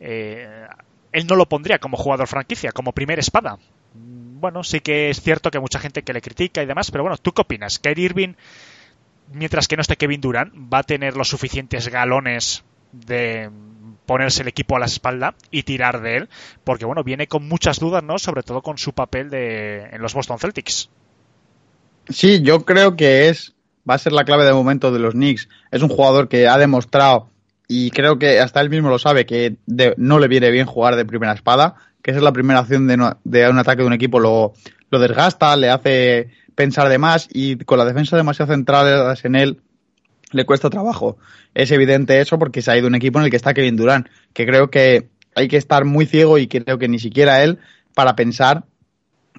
eh, 0.00 0.66
él 1.12 1.26
no 1.26 1.36
lo 1.36 1.46
pondría 1.46 1.78
como 1.78 1.96
jugador 1.96 2.26
franquicia, 2.26 2.72
como 2.72 2.92
primer 2.92 3.18
espada. 3.18 3.58
Bueno, 3.94 4.64
sí 4.64 4.80
que 4.80 5.10
es 5.10 5.20
cierto 5.20 5.50
que 5.50 5.58
hay 5.58 5.62
mucha 5.62 5.78
gente 5.78 6.02
que 6.02 6.12
le 6.12 6.20
critica 6.20 6.62
y 6.62 6.66
demás, 6.66 6.90
pero 6.90 7.04
bueno, 7.04 7.16
¿tú 7.16 7.32
qué 7.32 7.42
opinas? 7.42 7.78
¿Kyrie 7.78 8.06
Irving 8.06 8.34
mientras 9.32 9.68
que 9.68 9.76
no 9.76 9.82
esté 9.82 9.96
Kevin 9.96 10.20
Durant, 10.20 10.54
va 10.54 10.78
a 10.78 10.82
tener 10.82 11.16
los 11.16 11.28
suficientes 11.28 11.88
galones 11.88 12.64
de 12.92 13.50
ponerse 14.06 14.42
el 14.42 14.48
equipo 14.48 14.76
a 14.76 14.78
la 14.78 14.86
espalda 14.86 15.34
y 15.50 15.64
tirar 15.64 16.00
de 16.00 16.16
él, 16.16 16.28
porque 16.64 16.84
bueno, 16.84 17.02
viene 17.02 17.26
con 17.26 17.46
muchas 17.48 17.80
dudas, 17.80 18.02
¿no? 18.02 18.18
Sobre 18.18 18.42
todo 18.42 18.62
con 18.62 18.78
su 18.78 18.92
papel 18.92 19.30
de, 19.30 19.88
en 19.90 20.00
los 20.00 20.14
Boston 20.14 20.38
Celtics. 20.38 20.88
Sí, 22.08 22.42
yo 22.42 22.64
creo 22.64 22.96
que 22.96 23.28
es 23.28 23.54
va 23.88 23.94
a 23.94 23.98
ser 23.98 24.12
la 24.12 24.24
clave 24.24 24.44
de 24.44 24.52
momento 24.52 24.92
de 24.92 24.98
los 24.98 25.14
Knicks. 25.14 25.48
Es 25.70 25.82
un 25.82 25.88
jugador 25.88 26.28
que 26.28 26.48
ha 26.48 26.58
demostrado 26.58 27.28
y 27.68 27.90
creo 27.90 28.18
que 28.18 28.40
hasta 28.40 28.60
él 28.60 28.70
mismo 28.70 28.88
lo 28.88 28.98
sabe 28.98 29.26
que 29.26 29.56
no 29.96 30.18
le 30.18 30.28
viene 30.28 30.50
bien 30.50 30.66
jugar 30.66 30.96
de 30.96 31.04
primera 31.04 31.32
espada, 31.32 31.74
que 32.02 32.10
esa 32.10 32.18
es 32.18 32.24
la 32.24 32.32
primera 32.32 32.60
acción 32.60 32.86
de, 32.86 33.12
de 33.24 33.48
un 33.48 33.58
ataque 33.58 33.82
de 33.82 33.88
un 33.88 33.92
equipo, 33.92 34.20
lo, 34.20 34.54
lo 34.90 34.98
desgasta, 34.98 35.56
le 35.56 35.70
hace 35.70 36.30
pensar 36.54 36.88
de 36.88 36.98
más 36.98 37.28
y 37.32 37.56
con 37.56 37.78
la 37.78 37.84
defensa 37.84 38.16
demasiado 38.16 38.52
central 38.52 39.16
en 39.22 39.34
él 39.34 39.60
le 40.32 40.44
cuesta 40.44 40.70
trabajo. 40.70 41.18
Es 41.54 41.70
evidente 41.70 42.20
eso 42.20 42.38
porque 42.38 42.62
se 42.62 42.70
ha 42.70 42.76
ido 42.76 42.88
un 42.88 42.94
equipo 42.94 43.18
en 43.18 43.24
el 43.24 43.30
que 43.30 43.36
está 43.36 43.54
Kevin 43.54 43.76
Durant, 43.76 44.08
que 44.32 44.46
creo 44.46 44.70
que 44.70 45.08
hay 45.34 45.48
que 45.48 45.56
estar 45.56 45.84
muy 45.84 46.06
ciego 46.06 46.38
y 46.38 46.48
creo 46.48 46.78
que 46.78 46.88
ni 46.88 46.98
siquiera 46.98 47.42
él 47.42 47.58
para 47.94 48.16
pensar 48.16 48.64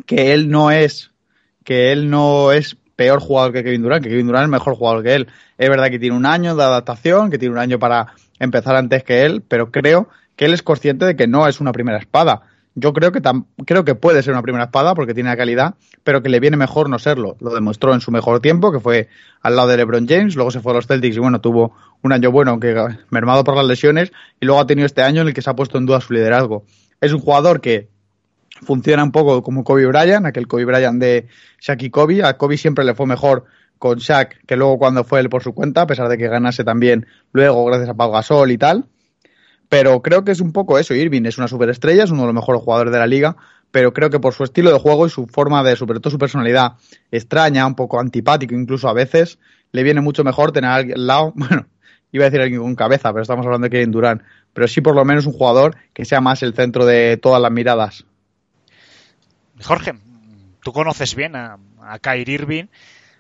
que 0.05 0.33
él 0.33 0.49
no 0.49 0.71
es 0.71 1.11
que 1.67 1.91
él 1.91 2.09
no 2.09 2.53
es 2.53 2.77
peor 2.95 3.19
jugador 3.19 3.51
que 3.51 3.61
Kevin 3.61 3.81
Durant, 3.81 4.01
que 4.01 4.09
Kevin 4.09 4.27
Durant 4.27 4.45
es 4.45 4.49
mejor 4.49 4.75
jugador 4.75 5.03
que 5.03 5.15
él. 5.15 5.27
Es 5.57 5.69
verdad 5.69 5.89
que 5.89 5.99
tiene 5.99 6.15
un 6.15 6.25
año 6.25 6.55
de 6.55 6.63
adaptación, 6.63 7.29
que 7.29 7.37
tiene 7.37 7.55
un 7.55 7.59
año 7.59 7.77
para 7.77 8.13
empezar 8.39 8.77
antes 8.77 9.03
que 9.03 9.25
él, 9.25 9.43
pero 9.45 9.69
creo 9.69 10.07
que 10.37 10.45
él 10.45 10.53
es 10.53 10.63
consciente 10.63 11.03
de 11.03 11.17
que 11.17 11.27
no 11.27 11.45
es 11.45 11.59
una 11.59 11.73
primera 11.73 11.97
espada. 11.97 12.43
Yo 12.75 12.93
creo 12.93 13.11
que 13.11 13.21
creo 13.65 13.83
que 13.83 13.95
puede 13.95 14.23
ser 14.23 14.31
una 14.31 14.43
primera 14.43 14.63
espada 14.63 14.95
porque 14.95 15.13
tiene 15.13 15.29
la 15.29 15.35
calidad, 15.35 15.75
pero 16.05 16.23
que 16.23 16.29
le 16.29 16.39
viene 16.39 16.55
mejor 16.55 16.89
no 16.89 16.99
serlo. 16.99 17.35
Lo 17.41 17.53
demostró 17.53 17.93
en 17.93 17.99
su 17.99 18.11
mejor 18.11 18.39
tiempo, 18.39 18.71
que 18.71 18.79
fue 18.79 19.09
al 19.41 19.57
lado 19.57 19.67
de 19.67 19.75
LeBron 19.75 20.07
James, 20.07 20.37
luego 20.37 20.51
se 20.51 20.61
fue 20.61 20.71
a 20.71 20.75
los 20.75 20.87
Celtics 20.87 21.17
y 21.17 21.19
bueno, 21.19 21.41
tuvo 21.41 21.75
un 22.01 22.13
año 22.13 22.31
bueno, 22.31 22.51
aunque 22.51 22.73
mermado 23.09 23.43
por 23.43 23.57
las 23.57 23.65
lesiones, 23.65 24.13
y 24.39 24.45
luego 24.45 24.61
ha 24.61 24.67
tenido 24.67 24.85
este 24.85 25.01
año 25.01 25.19
en 25.19 25.27
el 25.27 25.33
que 25.33 25.41
se 25.41 25.49
ha 25.49 25.53
puesto 25.53 25.77
en 25.77 25.85
duda 25.85 25.99
su 25.99 26.13
liderazgo. 26.13 26.63
Es 27.01 27.11
un 27.11 27.19
jugador 27.19 27.59
que 27.59 27.89
funciona 28.63 29.03
un 29.03 29.11
poco 29.11 29.41
como 29.43 29.63
Kobe 29.63 29.85
Bryant, 29.85 30.25
aquel 30.25 30.47
Kobe 30.47 30.65
Bryant 30.65 30.99
de 30.99 31.27
Shaq 31.59 31.83
y 31.83 31.89
Kobe. 31.89 32.23
A 32.23 32.37
Kobe 32.37 32.57
siempre 32.57 32.85
le 32.85 32.95
fue 32.95 33.05
mejor 33.05 33.45
con 33.77 33.97
Shaq 33.97 34.45
que 34.45 34.55
luego 34.55 34.77
cuando 34.77 35.03
fue 35.03 35.19
él 35.19 35.29
por 35.29 35.43
su 35.43 35.53
cuenta, 35.53 35.81
a 35.81 35.87
pesar 35.87 36.09
de 36.09 36.17
que 36.17 36.27
ganase 36.27 36.63
también 36.63 37.05
luego 37.31 37.65
gracias 37.65 37.89
a 37.89 37.93
Pau 37.93 38.11
Gasol 38.11 38.51
y 38.51 38.57
tal. 38.57 38.85
Pero 39.69 40.01
creo 40.01 40.23
que 40.23 40.31
es 40.31 40.39
un 40.39 40.53
poco 40.53 40.79
eso. 40.79 40.93
Irving 40.93 41.25
es 41.25 41.37
una 41.37 41.47
superestrella, 41.47 42.05
es 42.05 42.11
uno 42.11 42.21
de 42.21 42.27
los 42.27 42.35
mejores 42.35 42.61
jugadores 42.61 42.93
de 42.93 42.99
la 42.99 43.07
liga, 43.07 43.35
pero 43.71 43.93
creo 43.93 44.09
que 44.09 44.19
por 44.19 44.33
su 44.33 44.43
estilo 44.43 44.71
de 44.71 44.79
juego 44.79 45.05
y 45.05 45.09
su 45.09 45.27
forma 45.27 45.63
de, 45.63 45.75
sobre 45.75 45.99
todo 45.99 46.11
su 46.11 46.17
personalidad 46.17 46.73
extraña, 47.11 47.67
un 47.67 47.75
poco 47.75 47.99
antipático 47.99 48.55
incluso 48.55 48.87
a 48.87 48.93
veces, 48.93 49.39
le 49.71 49.83
viene 49.83 50.01
mucho 50.01 50.23
mejor 50.23 50.51
tener 50.51 50.69
a 50.69 50.75
alguien 50.75 50.97
al 50.97 51.07
lado, 51.07 51.33
bueno, 51.35 51.67
iba 52.11 52.23
a 52.23 52.29
decir 52.29 52.41
alguien 52.41 52.61
con 52.61 52.75
cabeza, 52.75 53.11
pero 53.11 53.21
estamos 53.21 53.45
hablando 53.45 53.65
de 53.65 53.71
Kevin 53.71 53.91
Durant, 53.91 54.21
pero 54.53 54.67
sí 54.67 54.81
por 54.81 54.95
lo 54.95 55.03
menos 55.03 55.25
un 55.25 55.33
jugador 55.33 55.75
que 55.93 56.05
sea 56.05 56.21
más 56.21 56.41
el 56.43 56.53
centro 56.53 56.85
de 56.85 57.17
todas 57.17 57.41
las 57.41 57.51
miradas. 57.51 58.05
Jorge, 59.61 59.93
tú 60.61 60.73
conoces 60.73 61.15
bien 61.15 61.35
a, 61.35 61.57
a 61.81 61.99
Kyrie 61.99 62.35
Irving 62.35 62.65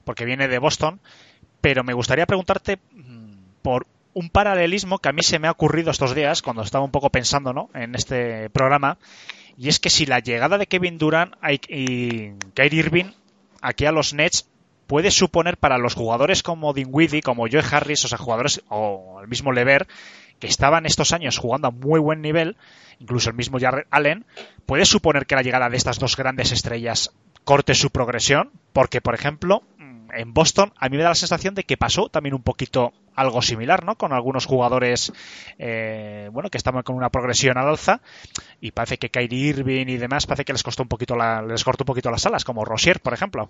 porque 0.03 0.25
viene 0.25 0.47
de 0.47 0.59
Boston, 0.59 0.99
pero 1.61 1.83
me 1.83 1.93
gustaría 1.93 2.25
preguntarte 2.25 2.77
mm, 2.91 3.61
por 3.61 3.87
un 4.13 4.29
paralelismo 4.29 4.99
que 4.99 5.09
a 5.09 5.13
mí 5.13 5.21
se 5.23 5.39
me 5.39 5.47
ha 5.47 5.51
ocurrido 5.51 5.91
estos 5.91 6.15
días 6.15 6.41
cuando 6.41 6.63
estaba 6.63 6.83
un 6.83 6.91
poco 6.91 7.09
pensando 7.11 7.53
¿no? 7.53 7.69
en 7.73 7.93
este 7.93 8.49
programa 8.49 8.97
y 9.57 9.69
es 9.69 9.79
que 9.79 9.89
si 9.89 10.05
la 10.05 10.19
llegada 10.19 10.57
de 10.57 10.67
Kevin 10.67 10.97
Durant 10.97 11.33
y 11.67 12.31
Kyrie 12.53 12.79
Irving 12.79 13.11
aquí 13.61 13.85
a 13.85 13.91
los 13.91 14.13
Nets 14.13 14.47
puede 14.87 15.11
suponer 15.11 15.57
para 15.57 15.77
los 15.77 15.95
jugadores 15.95 16.43
como 16.43 16.73
Dinwiddie, 16.73 17.21
como 17.21 17.47
Joe 17.51 17.63
Harris, 17.69 18.05
o 18.05 18.07
sea, 18.07 18.17
jugadores 18.17 18.63
o 18.69 19.19
el 19.21 19.27
mismo 19.27 19.51
Lever, 19.51 19.87
que 20.39 20.47
estaban 20.47 20.85
estos 20.85 21.11
años 21.11 21.37
jugando 21.37 21.67
a 21.67 21.71
muy 21.71 21.99
buen 21.99 22.21
nivel, 22.21 22.55
incluso 22.99 23.29
el 23.29 23.35
mismo 23.35 23.59
Jarrett 23.59 23.87
Allen, 23.91 24.25
puede 24.65 24.85
suponer 24.85 25.25
que 25.25 25.35
la 25.35 25.41
llegada 25.41 25.69
de 25.69 25.77
estas 25.77 25.99
dos 25.99 26.15
grandes 26.15 26.51
estrellas 26.51 27.11
corte 27.43 27.73
su 27.75 27.89
progresión, 27.91 28.51
porque 28.73 29.01
por 29.01 29.15
ejemplo, 29.15 29.63
en 30.13 30.33
Boston 30.33 30.73
a 30.77 30.89
mí 30.89 30.97
me 30.97 31.03
da 31.03 31.09
la 31.09 31.15
sensación 31.15 31.55
de 31.55 31.63
que 31.63 31.77
pasó 31.77 32.09
también 32.09 32.35
un 32.35 32.43
poquito 32.43 32.93
algo 33.15 33.41
similar, 33.41 33.83
¿no? 33.83 33.97
Con 33.97 34.13
algunos 34.13 34.45
jugadores, 34.45 35.11
eh, 35.57 36.29
bueno, 36.31 36.49
que 36.49 36.57
estaban 36.57 36.83
con 36.83 36.95
una 36.95 37.09
progresión 37.09 37.57
al 37.57 37.67
alza 37.67 38.01
y 38.61 38.71
parece 38.71 38.97
que 38.97 39.09
Kyrie 39.09 39.49
Irving 39.49 39.87
y 39.87 39.97
demás 39.97 40.27
parece 40.27 40.45
que 40.45 40.53
les 40.53 40.63
costó 40.63 40.83
un 40.83 40.89
poquito 40.89 41.15
la, 41.15 41.41
les 41.41 41.63
cortó 41.63 41.83
un 41.83 41.87
poquito 41.87 42.11
las 42.11 42.25
alas, 42.25 42.45
como 42.45 42.65
Rosier, 42.65 42.99
por 42.99 43.13
ejemplo. 43.13 43.49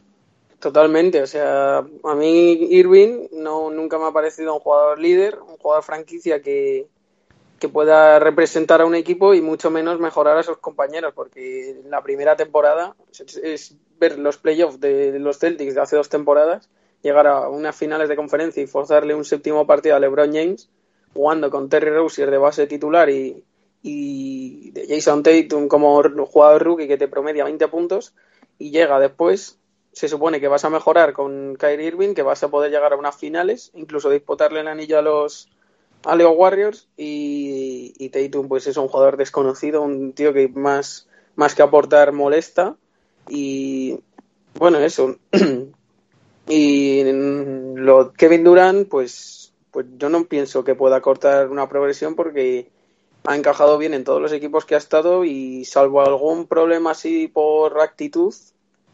Totalmente, 0.60 1.22
o 1.22 1.28
sea, 1.28 1.78
a 1.78 2.16
mí 2.16 2.52
Irving 2.72 3.28
no 3.34 3.70
nunca 3.70 4.00
me 4.00 4.06
ha 4.06 4.12
parecido 4.12 4.56
un 4.56 4.60
jugador 4.60 5.00
líder, 5.00 5.38
un 5.40 5.58
jugador 5.58 5.84
franquicia 5.84 6.42
que, 6.42 6.88
que 7.60 7.70
pueda 7.70 8.20
representar 8.20 8.82
a 8.82 8.86
un 8.86 8.96
equipo 8.96 9.34
y 9.34 9.42
mucho 9.42 9.70
menos 9.72 10.00
mejorar 10.00 10.38
a 10.38 10.44
sus 10.44 10.58
compañeros, 10.58 11.14
porque 11.16 11.72
en 11.72 11.90
la 11.90 12.02
primera 12.04 12.36
temporada 12.36 12.96
es, 13.44 13.76
ver 14.00 14.20
los 14.20 14.38
playoffs 14.38 14.80
de 14.80 15.18
los 15.20 15.40
Celtics 15.40 15.76
de 15.76 15.82
hace 15.82 15.96
dos 15.96 16.10
temporadas, 16.10 16.70
llegar 17.02 17.28
a 17.28 17.50
unas 17.50 17.76
finales 17.76 18.10
de 18.10 18.16
conferencia 18.16 18.62
y 18.62 18.68
forzarle 18.68 19.16
un 19.16 19.26
séptimo 19.26 19.66
partido 19.66 19.96
a 19.96 20.00
LeBron 20.00 20.34
James, 20.34 20.70
jugando 21.14 21.50
con 21.50 21.70
Terry 21.70 21.90
Rozier 21.90 22.30
de 22.30 22.38
base 22.38 22.68
titular 22.68 23.10
y, 23.10 23.44
y 23.82 24.72
de 24.72 24.88
Jason 24.88 25.24
Tatum 25.24 25.68
como 25.68 26.02
jugador 26.26 26.64
rookie 26.64 26.88
que 26.88 26.98
te 26.98 27.08
promedia 27.08 27.44
20 27.44 27.68
puntos, 27.70 28.14
y 28.60 28.72
llega 28.72 29.00
después, 29.00 29.60
se 29.92 30.08
supone 30.08 30.40
que 30.40 30.48
vas 30.48 30.66
a 30.66 30.70
mejorar 30.70 31.14
con 31.14 31.56
Kyrie 31.56 31.88
Irving, 31.88 32.14
que 32.14 32.22
vas 32.22 32.44
a 32.44 32.50
poder 32.50 32.72
llegar 32.72 32.94
a 32.94 32.98
unas 32.98 33.16
finales, 33.16 33.72
incluso 33.74 34.10
disputarle 34.10 34.60
el 34.60 34.68
anillo 34.68 35.00
a 35.00 35.02
los 35.02 35.50
a 36.08 36.16
Leo 36.16 36.32
Warriors 36.32 36.88
y, 36.96 37.94
y 37.98 38.10
Tatum 38.10 38.48
pues 38.48 38.66
es 38.68 38.78
un 38.78 38.88
jugador 38.88 39.18
desconocido, 39.18 39.82
un 39.82 40.14
tío 40.14 40.34
que 40.34 40.48
más, 40.48 41.08
más 41.36 41.54
que 41.54 41.62
aportar 41.62 42.14
molesta 42.14 42.78
y 43.30 44.00
bueno 44.56 44.80
eso 44.80 45.18
y 46.48 47.04
lo 47.76 48.14
Kevin 48.14 48.44
Durant 48.46 48.88
pues 48.88 49.54
pues 49.72 49.86
yo 49.98 50.10
no 50.10 50.24
pienso 50.26 50.64
que 50.64 50.76
pueda 50.76 51.02
cortar 51.02 51.50
una 51.50 51.68
progresión 51.68 52.16
porque 52.16 52.70
ha 53.26 53.36
encajado 53.36 53.78
bien 53.78 53.94
en 53.94 54.06
todos 54.06 54.22
los 54.22 54.32
equipos 54.32 54.64
que 54.64 54.76
ha 54.76 54.78
estado 54.78 55.26
y 55.26 55.66
salvo 55.66 56.02
algún 56.02 56.48
problema 56.48 56.92
así 56.92 57.28
por 57.28 57.82
actitud 57.82 58.34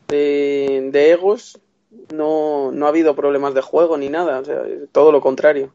de, 0.07 1.11
egos 1.11 1.59
no, 2.11 2.72
no 2.72 2.86
ha 2.86 2.89
habido 2.89 3.16
problemas 3.16 3.53
de 3.53 3.61
juego 3.61 3.97
ni 3.97 4.09
nada, 4.09 4.39
o 4.39 4.45
sea, 4.45 4.64
todo 4.91 5.11
lo 5.11 5.22
contrario. 5.22 5.72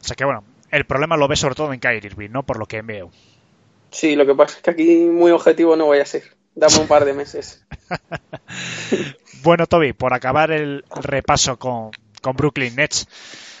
O 0.00 0.04
sea 0.04 0.16
que 0.16 0.24
bueno, 0.24 0.44
el 0.70 0.84
problema 0.84 1.16
lo 1.16 1.28
ve 1.28 1.36
sobre 1.36 1.54
todo 1.54 1.72
en 1.72 1.80
Kyrie 1.80 2.00
Irving, 2.04 2.30
¿no? 2.30 2.42
Por 2.42 2.58
lo 2.58 2.66
que 2.66 2.82
veo. 2.82 3.10
Sí, 3.90 4.16
lo 4.16 4.26
que 4.26 4.34
pasa 4.34 4.56
es 4.56 4.62
que 4.62 4.70
aquí 4.70 5.04
muy 5.06 5.30
objetivo 5.30 5.76
no 5.76 5.86
voy 5.86 5.98
a 5.98 6.06
ser. 6.06 6.36
Dame 6.54 6.78
un 6.78 6.88
par 6.88 7.04
de 7.04 7.14
meses. 7.14 7.64
bueno, 9.42 9.66
Toby, 9.66 9.92
por 9.92 10.12
acabar 10.12 10.50
el 10.50 10.84
repaso 11.02 11.58
con, 11.58 11.90
con 12.20 12.36
Brooklyn 12.36 12.74
Nets, 12.74 13.06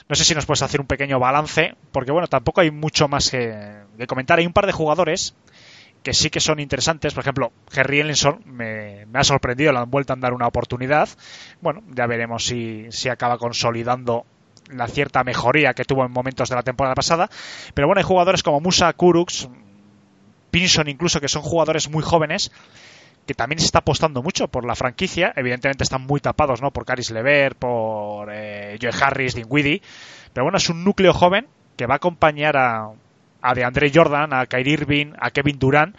no 0.08 0.16
sé 0.16 0.24
si 0.24 0.34
nos 0.34 0.46
puedes 0.46 0.62
hacer 0.62 0.80
un 0.80 0.86
pequeño 0.86 1.18
balance, 1.18 1.74
porque 1.92 2.12
bueno, 2.12 2.28
tampoco 2.28 2.60
hay 2.60 2.70
mucho 2.70 3.08
más 3.08 3.30
que, 3.30 3.82
comentar. 4.06 4.38
Hay 4.38 4.46
un 4.46 4.52
par 4.52 4.66
de 4.66 4.72
jugadores 4.72 5.34
que 6.02 6.14
sí 6.14 6.30
que 6.30 6.40
son 6.40 6.60
interesantes. 6.60 7.12
Por 7.14 7.22
ejemplo, 7.22 7.52
Henry 7.72 8.00
Ellenson 8.00 8.42
me, 8.46 9.06
me, 9.06 9.18
ha 9.18 9.24
sorprendido, 9.24 9.72
le 9.72 9.78
han 9.78 9.90
vuelto 9.90 10.14
a 10.14 10.16
dar 10.16 10.32
una 10.32 10.46
oportunidad. 10.46 11.08
Bueno, 11.60 11.82
ya 11.94 12.06
veremos 12.06 12.46
si, 12.46 12.86
si 12.90 13.10
acaba 13.10 13.38
consolidando 13.38 14.24
la 14.70 14.86
cierta 14.88 15.24
mejoría 15.24 15.74
que 15.74 15.84
tuvo 15.84 16.04
en 16.04 16.12
momentos 16.12 16.48
de 16.48 16.56
la 16.56 16.62
temporada 16.62 16.94
pasada. 16.94 17.28
Pero 17.74 17.86
bueno, 17.86 18.00
hay 18.00 18.04
jugadores 18.04 18.42
como 18.42 18.60
Musa, 18.60 18.92
Kuruks, 18.92 19.48
Pinson 20.50 20.88
incluso, 20.88 21.20
que 21.20 21.28
son 21.28 21.42
jugadores 21.42 21.90
muy 21.90 22.02
jóvenes 22.02 22.50
que 23.28 23.34
también 23.34 23.58
se 23.58 23.66
está 23.66 23.80
apostando 23.80 24.22
mucho 24.22 24.48
por 24.48 24.64
la 24.64 24.74
franquicia. 24.74 25.34
Evidentemente 25.36 25.84
están 25.84 26.00
muy 26.00 26.18
tapados, 26.18 26.62
¿no? 26.62 26.70
Por 26.70 26.86
Caris 26.86 27.10
Lever, 27.10 27.56
por 27.56 28.30
eh, 28.32 28.78
Joe 28.80 28.90
Harris, 28.98 29.34
Dinwiddie. 29.34 29.82
Pero 30.32 30.46
bueno, 30.46 30.56
es 30.56 30.70
un 30.70 30.82
núcleo 30.82 31.12
joven 31.12 31.46
que 31.76 31.84
va 31.84 31.94
a 31.94 31.96
acompañar 31.98 32.56
a, 32.56 32.90
a 33.42 33.54
DeAndre 33.54 33.92
Jordan, 33.94 34.32
a 34.32 34.46
Kyrie 34.46 34.72
Irving, 34.72 35.12
a 35.20 35.30
Kevin 35.30 35.58
Durant. 35.58 35.94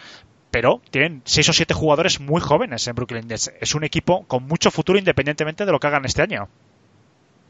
Pero 0.50 0.82
tienen 0.90 1.22
seis 1.26 1.48
o 1.50 1.54
siete 1.54 1.76
jugadores 1.76 2.20
muy 2.20 2.42
jóvenes 2.42 2.88
en 2.88 2.96
Brooklyn. 2.96 3.28
Es 3.30 3.76
un 3.76 3.84
equipo 3.84 4.26
con 4.26 4.48
mucho 4.48 4.72
futuro 4.72 4.98
independientemente 4.98 5.68
de 5.68 5.72
lo 5.72 5.80
que 5.80 5.86
hagan 5.86 6.06
este 6.06 6.24
año. 6.24 6.50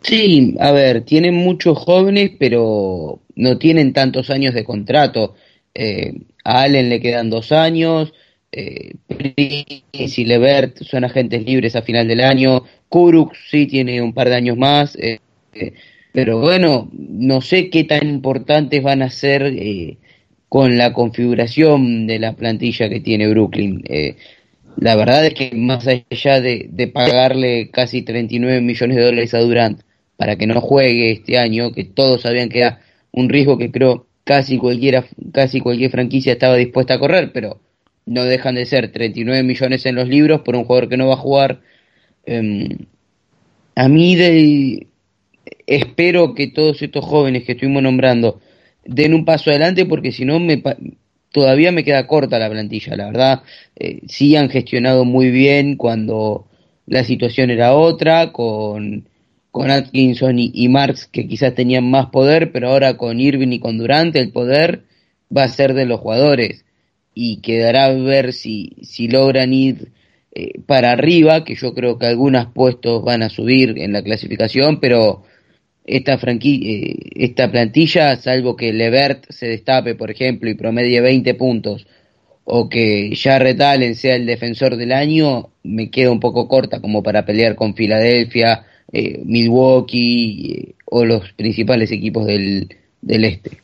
Sí, 0.01 0.55
a 0.59 0.71
ver, 0.71 1.01
tienen 1.01 1.35
muchos 1.35 1.77
jóvenes, 1.77 2.31
pero 2.39 3.21
no 3.35 3.57
tienen 3.57 3.93
tantos 3.93 4.29
años 4.29 4.53
de 4.53 4.63
contrato. 4.63 5.35
Eh, 5.73 6.13
a 6.43 6.61
Allen 6.63 6.89
le 6.89 7.01
quedan 7.01 7.29
dos 7.29 7.51
años, 7.51 8.13
eh, 8.51 8.93
Prince 9.07 10.21
y 10.21 10.25
Levert 10.25 10.81
son 10.83 11.03
agentes 11.03 11.45
libres 11.45 11.75
a 11.75 11.81
final 11.81 12.07
del 12.07 12.21
año, 12.21 12.63
Kuruk 12.89 13.35
sí 13.49 13.67
tiene 13.67 14.01
un 14.01 14.13
par 14.13 14.29
de 14.29 14.35
años 14.35 14.57
más, 14.57 14.95
eh, 14.95 15.19
eh, 15.53 15.73
pero 16.11 16.39
bueno, 16.39 16.89
no 16.91 17.41
sé 17.41 17.69
qué 17.69 17.83
tan 17.83 18.07
importantes 18.07 18.81
van 18.81 19.03
a 19.03 19.09
ser 19.09 19.43
eh, 19.43 19.97
con 20.49 20.77
la 20.77 20.93
configuración 20.93 22.07
de 22.07 22.19
la 22.19 22.35
plantilla 22.35 22.89
que 22.89 22.99
tiene 22.99 23.27
Brooklyn. 23.27 23.83
la 24.77 24.95
verdad 24.95 25.27
es 25.27 25.33
que 25.35 25.51
más 25.55 25.87
allá 25.87 26.41
de, 26.41 26.67
de 26.71 26.87
pagarle 26.87 27.69
casi 27.69 28.01
39 28.01 28.61
millones 28.61 28.97
de 28.97 29.03
dólares 29.03 29.33
a 29.35 29.39
Durant, 29.39 29.81
para 30.19 30.35
que 30.35 30.47
no 30.47 30.59
juegue 30.59 31.11
este 31.11 31.37
año, 31.37 31.71
que 31.71 31.85
todos 31.85 32.23
sabían 32.23 32.49
que 32.49 32.59
era 32.59 32.81
un 33.13 33.29
riesgo 33.29 33.57
que 33.57 33.71
creo 33.71 34.05
casi 34.25 34.57
cualquiera, 34.57 35.05
casi 35.31 35.61
cualquier 35.61 35.91
franquicia 35.91 36.33
estaba 36.33 36.57
dispuesta 36.57 36.95
a 36.95 36.99
correr, 36.99 37.31
pero 37.31 37.61
no 38.05 38.25
dejan 38.25 38.55
de 38.55 38.65
ser 38.65 38.91
39 38.91 39.43
millones 39.43 39.85
en 39.85 39.95
los 39.95 40.09
libros 40.09 40.41
por 40.41 40.57
un 40.57 40.65
jugador 40.65 40.89
que 40.89 40.97
no 40.97 41.07
va 41.07 41.13
a 41.13 41.17
jugar. 41.17 41.61
Em, 42.25 42.79
a 43.75 43.87
mí 43.87 44.17
de, 44.17 44.87
espero 45.65 46.35
que 46.35 46.47
todos 46.47 46.81
estos 46.81 47.05
jóvenes 47.05 47.45
que 47.45 47.53
estuvimos 47.53 47.81
nombrando 47.81 48.41
den 48.83 49.13
un 49.13 49.23
paso 49.23 49.51
adelante 49.51 49.85
porque 49.85 50.11
si 50.11 50.25
no 50.25 50.37
me 50.41 50.61
todavía 51.31 51.71
me 51.71 51.85
queda 51.85 52.07
corta 52.07 52.39
la 52.39 52.49
plantilla, 52.49 52.97
la 52.97 53.05
verdad. 53.05 53.43
Eh, 53.77 54.01
sí 54.09 54.35
han 54.35 54.49
gestionado 54.49 55.05
muy 55.05 55.31
bien 55.31 55.77
cuando 55.77 56.45
la 56.87 57.05
situación 57.05 57.51
era 57.51 57.73
otra, 57.73 58.33
con, 58.33 59.07
con 59.51 59.71
Atkinson 59.71 60.39
y, 60.39 60.51
y, 60.53 60.69
Marx 60.69 61.07
que 61.07 61.27
quizás 61.27 61.55
tenían 61.55 61.89
más 61.89 62.07
poder, 62.07 62.51
pero 62.51 62.69
ahora 62.69 62.97
con 62.97 63.19
Irving 63.19 63.51
y 63.51 63.59
con 63.59 63.77
Durante 63.77 64.19
el 64.19 64.31
poder 64.31 64.83
va 65.35 65.43
a 65.43 65.49
ser 65.49 65.73
de 65.73 65.85
los 65.85 65.99
jugadores. 65.99 66.65
Y 67.13 67.41
quedará 67.41 67.85
a 67.85 67.93
ver 67.93 68.33
si, 68.33 68.77
si 68.83 69.07
logran 69.07 69.53
ir 69.53 69.91
eh, 70.31 70.59
para 70.65 70.91
arriba, 70.91 71.43
que 71.43 71.55
yo 71.55 71.73
creo 71.73 71.97
que 71.97 72.05
algunos 72.05 72.47
puestos 72.53 73.03
van 73.03 73.23
a 73.23 73.29
subir 73.29 73.75
en 73.79 73.93
la 73.93 74.03
clasificación, 74.03 74.79
pero 74.79 75.23
esta, 75.85 76.19
eh, 76.23 76.95
esta 77.15 77.51
plantilla, 77.51 78.15
salvo 78.15 78.55
que 78.55 78.71
Levert 78.71 79.25
se 79.29 79.47
destape, 79.47 79.95
por 79.95 80.11
ejemplo, 80.11 80.49
y 80.49 80.53
promedie 80.53 81.01
20 81.01 81.33
puntos, 81.33 81.87
o 82.43 82.69
que 82.69 83.13
Jarrett 83.15 83.59
Allen 83.61 83.95
sea 83.95 84.15
el 84.15 84.25
defensor 84.25 84.75
del 84.77 84.91
año, 84.91 85.49
me 85.63 85.89
queda 85.89 86.11
un 86.11 86.19
poco 86.19 86.47
corta 86.47 86.79
como 86.79 87.01
para 87.03 87.25
pelear 87.25 87.55
con 87.55 87.75
Filadelfia, 87.75 88.65
eh, 88.91 89.21
Milwaukee 89.23 90.51
eh, 90.51 90.75
o 90.85 91.05
los 91.05 91.31
principales 91.33 91.91
equipos 91.91 92.25
del, 92.25 92.75
del 93.01 93.25
este. 93.25 93.59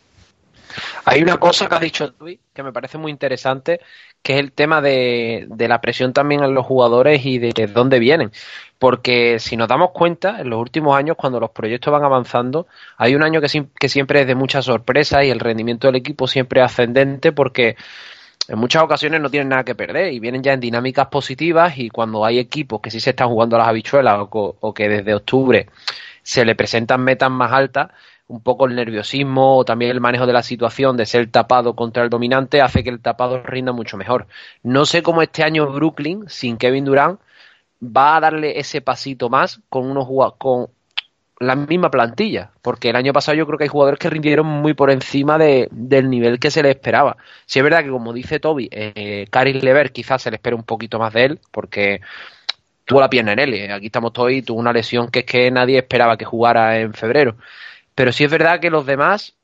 Hay 1.05 1.21
una 1.21 1.37
cosa 1.37 1.67
que 1.67 1.75
ha 1.75 1.79
dicho 1.79 2.13
Tui 2.13 2.39
que 2.53 2.63
me 2.63 2.73
parece 2.73 2.97
muy 2.97 3.11
interesante, 3.11 3.79
que 4.21 4.33
es 4.33 4.39
el 4.39 4.51
tema 4.51 4.81
de, 4.81 5.45
de, 5.49 5.67
la 5.67 5.81
presión 5.81 6.13
también 6.13 6.43
en 6.43 6.53
los 6.53 6.65
jugadores 6.65 7.25
y 7.25 7.37
de, 7.37 7.51
de 7.53 7.67
dónde 7.67 7.99
vienen. 7.99 8.31
Porque 8.79 9.39
si 9.39 9.57
nos 9.57 9.67
damos 9.67 9.91
cuenta, 9.91 10.39
en 10.39 10.49
los 10.49 10.59
últimos 10.59 10.97
años, 10.97 11.15
cuando 11.17 11.39
los 11.39 11.51
proyectos 11.51 11.91
van 11.91 12.03
avanzando, 12.03 12.67
hay 12.97 13.15
un 13.15 13.23
año 13.23 13.41
que, 13.41 13.65
que 13.79 13.89
siempre 13.89 14.21
es 14.21 14.27
de 14.27 14.35
mucha 14.35 14.61
sorpresa 14.61 15.23
y 15.23 15.29
el 15.29 15.39
rendimiento 15.39 15.87
del 15.87 15.97
equipo 15.97 16.27
siempre 16.27 16.61
es 16.61 16.65
ascendente 16.65 17.31
porque 17.31 17.75
en 18.47 18.59
muchas 18.59 18.83
ocasiones 18.83 19.21
no 19.21 19.29
tienen 19.29 19.49
nada 19.49 19.63
que 19.63 19.75
perder 19.75 20.13
y 20.13 20.19
vienen 20.19 20.43
ya 20.43 20.53
en 20.53 20.59
dinámicas 20.59 21.07
positivas 21.07 21.77
y 21.77 21.89
cuando 21.89 22.25
hay 22.25 22.39
equipos 22.39 22.81
que 22.81 22.91
sí 22.91 22.99
se 22.99 23.11
están 23.11 23.29
jugando 23.29 23.55
a 23.55 23.59
las 23.59 23.67
habichuelas 23.69 24.27
o, 24.29 24.73
que 24.73 24.87
desde 24.89 25.15
octubre 25.15 25.69
se 26.21 26.45
le 26.45 26.55
presentan 26.55 27.01
metas 27.03 27.31
más 27.31 27.51
altas, 27.51 27.91
un 28.27 28.41
poco 28.41 28.65
el 28.65 28.75
nerviosismo 28.75 29.57
o 29.57 29.65
también 29.65 29.91
el 29.91 30.01
manejo 30.01 30.25
de 30.25 30.33
la 30.33 30.43
situación 30.43 30.97
de 30.97 31.05
ser 31.05 31.29
tapado 31.31 31.75
contra 31.75 32.03
el 32.03 32.09
dominante 32.09 32.61
hace 32.61 32.83
que 32.83 32.89
el 32.89 32.99
tapado 32.99 33.43
rinda 33.43 33.71
mucho 33.71 33.97
mejor. 33.97 34.27
No 34.63 34.85
sé 34.85 35.03
cómo 35.03 35.21
este 35.21 35.43
año 35.43 35.67
Brooklyn, 35.71 36.25
sin 36.27 36.57
Kevin 36.57 36.85
Durant, 36.85 37.19
va 37.81 38.17
a 38.17 38.19
darle 38.19 38.59
ese 38.59 38.81
pasito 38.81 39.29
más 39.29 39.61
con 39.69 39.89
unos 39.89 40.07
con 40.37 40.69
la 41.39 41.55
misma 41.55 41.91
plantilla, 41.91 42.51
porque 42.61 42.89
el 42.89 42.95
año 42.95 43.13
pasado 43.13 43.37
yo 43.37 43.45
creo 43.45 43.57
que 43.57 43.65
hay 43.65 43.69
jugadores 43.69 43.99
que 43.99 44.09
rindieron 44.09 44.45
muy 44.45 44.73
por 44.73 44.89
encima 44.89 45.37
de, 45.37 45.67
del 45.71 46.09
nivel 46.09 46.39
que 46.39 46.51
se 46.51 46.63
les 46.63 46.75
esperaba. 46.75 47.17
Si 47.45 47.59
es 47.59 47.63
verdad 47.63 47.83
que 47.83 47.89
como 47.89 48.13
dice 48.13 48.39
Toby, 48.39 48.69
eh, 48.71 49.27
Caris 49.29 49.63
Lever 49.63 49.91
quizás 49.91 50.21
se 50.21 50.31
le 50.31 50.37
espera 50.37 50.55
un 50.55 50.63
poquito 50.63 50.97
más 50.99 51.13
de 51.13 51.25
él, 51.25 51.39
porque 51.51 52.01
tuvo 52.85 53.01
la 53.01 53.09
pierna 53.09 53.33
en 53.33 53.39
él, 53.39 53.71
aquí 53.71 53.87
estamos 53.87 54.13
todos 54.13 54.31
y 54.31 54.41
tuvo 54.43 54.59
una 54.59 54.73
lesión 54.73 55.09
que 55.09 55.19
es 55.19 55.25
que 55.25 55.51
nadie 55.51 55.77
esperaba 55.79 56.17
que 56.17 56.25
jugara 56.25 56.79
en 56.79 56.93
febrero. 56.93 57.37
Pero 57.95 58.11
sí 58.11 58.23
es 58.25 58.31
verdad 58.31 58.59
que 58.59 58.69
los 58.69 58.85
demás 58.85 59.35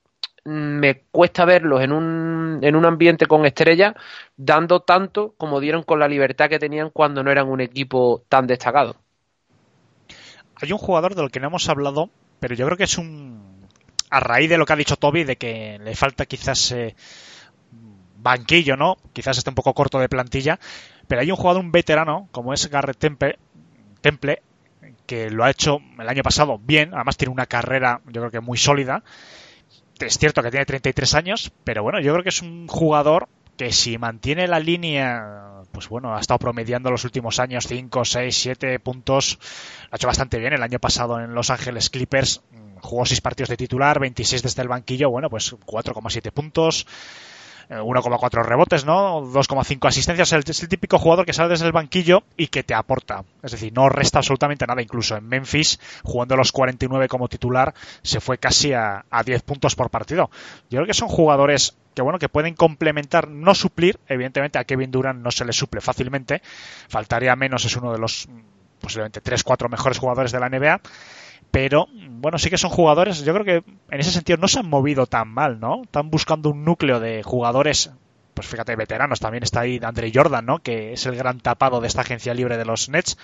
mm, 0.45 0.51
me 0.51 1.03
cuesta 1.11 1.45
verlos 1.45 1.81
en 1.83 1.91
un, 1.93 2.59
en 2.61 2.75
un 2.75 2.85
ambiente 2.85 3.25
con 3.27 3.45
estrellas 3.45 3.95
dando 4.37 4.81
tanto 4.81 5.35
como 5.37 5.59
dieron 5.59 5.83
con 5.83 5.99
la 5.99 6.07
libertad 6.07 6.49
que 6.49 6.59
tenían 6.59 6.89
cuando 6.91 7.23
no 7.23 7.31
eran 7.31 7.47
un 7.49 7.61
equipo 7.61 8.23
tan 8.29 8.47
destacado. 8.47 9.00
Hay 10.61 10.71
un 10.71 10.77
jugador 10.77 11.15
del 11.15 11.31
que 11.31 11.39
no 11.39 11.47
hemos 11.47 11.67
hablado, 11.69 12.09
pero 12.39 12.55
yo 12.55 12.65
creo 12.65 12.77
que 12.77 12.83
es 12.85 12.97
un... 12.97 13.61
A 14.09 14.19
raíz 14.19 14.49
de 14.49 14.57
lo 14.57 14.65
que 14.65 14.73
ha 14.73 14.75
dicho 14.75 14.97
Toby, 14.97 15.23
de 15.23 15.37
que 15.37 15.79
le 15.81 15.95
falta 15.95 16.25
quizás 16.25 16.71
eh, 16.73 16.95
banquillo, 18.17 18.75
¿no? 18.75 18.97
Quizás 19.13 19.37
esté 19.37 19.49
un 19.49 19.55
poco 19.55 19.73
corto 19.73 19.99
de 19.99 20.09
plantilla, 20.09 20.59
pero 21.07 21.21
hay 21.21 21.31
un 21.31 21.37
jugador, 21.37 21.63
un 21.63 21.71
veterano, 21.71 22.27
como 22.31 22.53
es 22.53 22.69
Garrett 22.69 22.97
Temple, 22.97 23.39
Temple 24.01 24.41
que 25.05 25.29
lo 25.29 25.43
ha 25.43 25.49
hecho 25.49 25.79
el 25.99 26.07
año 26.07 26.23
pasado 26.23 26.57
bien, 26.57 26.93
además 26.93 27.17
tiene 27.17 27.33
una 27.33 27.45
carrera 27.45 28.01
yo 28.05 28.21
creo 28.21 28.31
que 28.31 28.39
muy 28.39 28.57
sólida. 28.57 29.03
Es 29.99 30.17
cierto 30.17 30.41
que 30.41 30.51
tiene 30.51 30.65
33 30.65 31.15
años, 31.15 31.51
pero 31.63 31.83
bueno, 31.83 31.99
yo 31.99 32.13
creo 32.13 32.23
que 32.23 32.29
es 32.29 32.41
un 32.41 32.67
jugador 32.67 33.27
que 33.57 33.71
si 33.71 33.97
mantiene 33.97 34.47
la 34.47 34.59
línea, 34.59 35.60
pues 35.71 35.89
bueno, 35.89 36.15
ha 36.15 36.19
estado 36.19 36.39
promediando 36.39 36.91
los 36.91 37.03
últimos 37.05 37.39
años 37.39 37.65
5, 37.67 38.05
6, 38.05 38.35
7 38.35 38.79
puntos, 38.79 39.39
lo 39.89 39.93
ha 39.93 39.95
hecho 39.95 40.07
bastante 40.07 40.39
bien. 40.39 40.53
El 40.53 40.63
año 40.63 40.79
pasado 40.79 41.19
en 41.19 41.33
Los 41.33 41.49
Ángeles 41.49 41.89
Clippers 41.89 42.41
mm, 42.51 42.79
jugó 42.81 43.05
6 43.05 43.21
partidos 43.21 43.49
de 43.49 43.57
titular, 43.57 43.99
26 43.99 44.43
desde 44.43 44.61
el 44.61 44.67
banquillo, 44.67 45.09
bueno, 45.09 45.29
pues 45.29 45.53
4,7 45.53 46.31
puntos, 46.31 46.85
1,4 47.69 48.43
rebotes, 48.43 48.85
¿no? 48.85 49.21
2,5 49.21 49.87
asistencias. 49.87 50.33
Es 50.33 50.61
el 50.61 50.69
típico 50.69 50.97
jugador 50.97 51.25
que 51.25 51.33
sale 51.33 51.49
desde 51.49 51.65
el 51.65 51.71
banquillo 51.71 52.23
y 52.37 52.47
que 52.47 52.63
te 52.63 52.73
aporta. 52.73 53.23
Es 53.43 53.51
decir, 53.51 53.73
no 53.73 53.89
resta 53.89 54.19
absolutamente 54.19 54.65
nada. 54.67 54.81
Incluso 54.81 55.15
en 55.15 55.27
Memphis, 55.27 55.79
jugando 56.03 56.35
los 56.35 56.51
49 56.51 57.07
como 57.07 57.27
titular, 57.27 57.73
se 58.01 58.19
fue 58.19 58.37
casi 58.37 58.73
a, 58.73 59.05
a 59.09 59.23
10 59.23 59.41
puntos 59.43 59.75
por 59.75 59.89
partido. 59.89 60.29
Yo 60.69 60.77
creo 60.77 60.87
que 60.87 60.93
son 60.93 61.07
jugadores 61.07 61.75
que 61.93 62.01
bueno 62.01 62.19
que 62.19 62.29
pueden 62.29 62.55
complementar, 62.55 63.27
no 63.27 63.53
suplir, 63.53 63.99
evidentemente 64.07 64.57
a 64.57 64.63
Kevin 64.63 64.91
Durant 64.91 65.21
no 65.21 65.29
se 65.29 65.43
le 65.43 65.51
suple 65.51 65.81
fácilmente, 65.81 66.41
faltaría 66.87 67.35
menos, 67.35 67.65
es 67.65 67.75
uno 67.75 67.91
de 67.91 67.99
los 67.99 68.29
posiblemente 68.79 69.21
3-4 69.21 69.69
mejores 69.69 69.99
jugadores 69.99 70.31
de 70.31 70.39
la 70.39 70.49
NBA, 70.49 70.81
pero 71.51 71.87
bueno, 71.93 72.37
sí 72.37 72.49
que 72.49 72.57
son 72.57 72.71
jugadores, 72.71 73.23
yo 73.23 73.33
creo 73.33 73.45
que 73.45 73.71
en 73.89 73.99
ese 73.99 74.11
sentido 74.11 74.37
no 74.37 74.47
se 74.47 74.59
han 74.59 74.69
movido 74.69 75.05
tan 75.05 75.27
mal, 75.27 75.59
¿no? 75.59 75.83
Están 75.83 76.09
buscando 76.09 76.49
un 76.49 76.63
núcleo 76.63 76.99
de 76.99 77.23
jugadores, 77.23 77.91
pues 78.33 78.47
fíjate, 78.47 78.75
veteranos, 78.75 79.19
también 79.19 79.43
está 79.43 79.61
ahí 79.61 79.79
Andre 79.83 80.11
Jordan, 80.13 80.45
¿no? 80.45 80.59
Que 80.59 80.93
es 80.93 81.05
el 81.05 81.15
gran 81.15 81.39
tapado 81.39 81.81
de 81.81 81.87
esta 81.87 82.01
agencia 82.01 82.33
libre 82.33 82.57
de 82.57 82.65
los 82.65 82.89
Nets, 82.89 83.17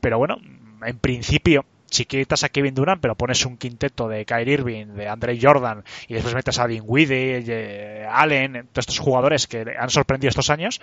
pero 0.00 0.18
bueno, 0.18 0.36
en 0.84 0.98
principio 0.98 1.64
si 1.92 2.06
quitas 2.06 2.42
a 2.42 2.48
Kevin 2.48 2.74
Durant, 2.74 3.02
pero 3.02 3.14
pones 3.14 3.44
un 3.44 3.58
quinteto 3.58 4.08
de 4.08 4.24
Kyrie 4.24 4.54
Irving, 4.54 4.86
de 4.94 5.08
Andre 5.08 5.38
Jordan, 5.40 5.84
y 6.08 6.14
después 6.14 6.34
metes 6.34 6.58
a 6.58 6.66
Dinwiddie, 6.66 7.44
eh, 7.46 8.06
Allen, 8.10 8.68
todos 8.72 8.84
estos 8.84 8.98
jugadores 8.98 9.46
que 9.46 9.66
han 9.78 9.90
sorprendido 9.90 10.30
estos 10.30 10.48
años, 10.48 10.80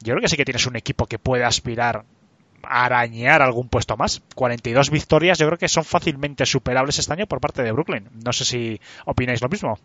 yo 0.00 0.14
creo 0.14 0.20
que 0.20 0.28
sí 0.28 0.36
que 0.36 0.44
tienes 0.44 0.66
un 0.66 0.74
equipo 0.74 1.06
que 1.06 1.20
puede 1.20 1.44
aspirar 1.44 2.04
arañar 2.64 3.42
algún 3.42 3.68
puesto 3.68 3.96
más. 3.96 4.22
42 4.34 4.90
victorias 4.90 5.38
yo 5.38 5.46
creo 5.46 5.58
que 5.58 5.68
son 5.68 5.84
fácilmente 5.84 6.46
superables 6.46 6.98
este 6.98 7.12
año 7.12 7.26
por 7.26 7.40
parte 7.40 7.62
de 7.62 7.72
Brooklyn. 7.72 8.08
No 8.24 8.32
sé 8.32 8.44
si 8.44 8.80
opináis 9.06 9.42
lo 9.42 9.48
mismo. 9.48 9.78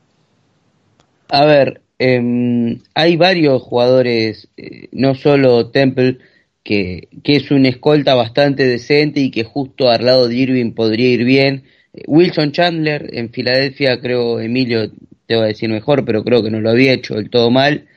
A 1.30 1.46
ver, 1.46 1.82
eh, 2.00 2.80
hay 2.94 3.16
varios 3.18 3.62
jugadores, 3.62 4.48
eh, 4.58 4.88
no 4.92 5.16
solo 5.16 5.70
Temple, 5.70 6.20
que, 6.64 7.08
que, 7.24 7.38
es 7.38 7.52
un 7.52 7.66
escolta 7.66 8.16
bastante 8.16 8.66
decente 8.66 9.20
y 9.20 9.32
que 9.32 9.44
justo 9.44 9.90
al 9.90 10.06
lado 10.06 10.28
de 10.28 10.36
Irving 10.36 10.72
podría 10.72 11.10
ir 11.10 11.24
bien. 11.24 11.64
Wilson 12.06 12.52
Chandler 12.52 13.10
en 13.14 13.32
Filadelfia, 13.32 14.00
creo, 14.00 14.40
Emilio 14.40 14.92
te 15.26 15.36
va 15.36 15.44
a 15.44 15.48
decir 15.48 15.70
mejor, 15.70 16.06
pero 16.06 16.24
creo 16.24 16.44
que 16.44 16.52
no 16.52 16.62
lo 16.62 16.70
había 16.70 16.94
hecho 16.94 17.16
del 17.16 17.30
todo 17.30 17.52
mal 17.52 17.88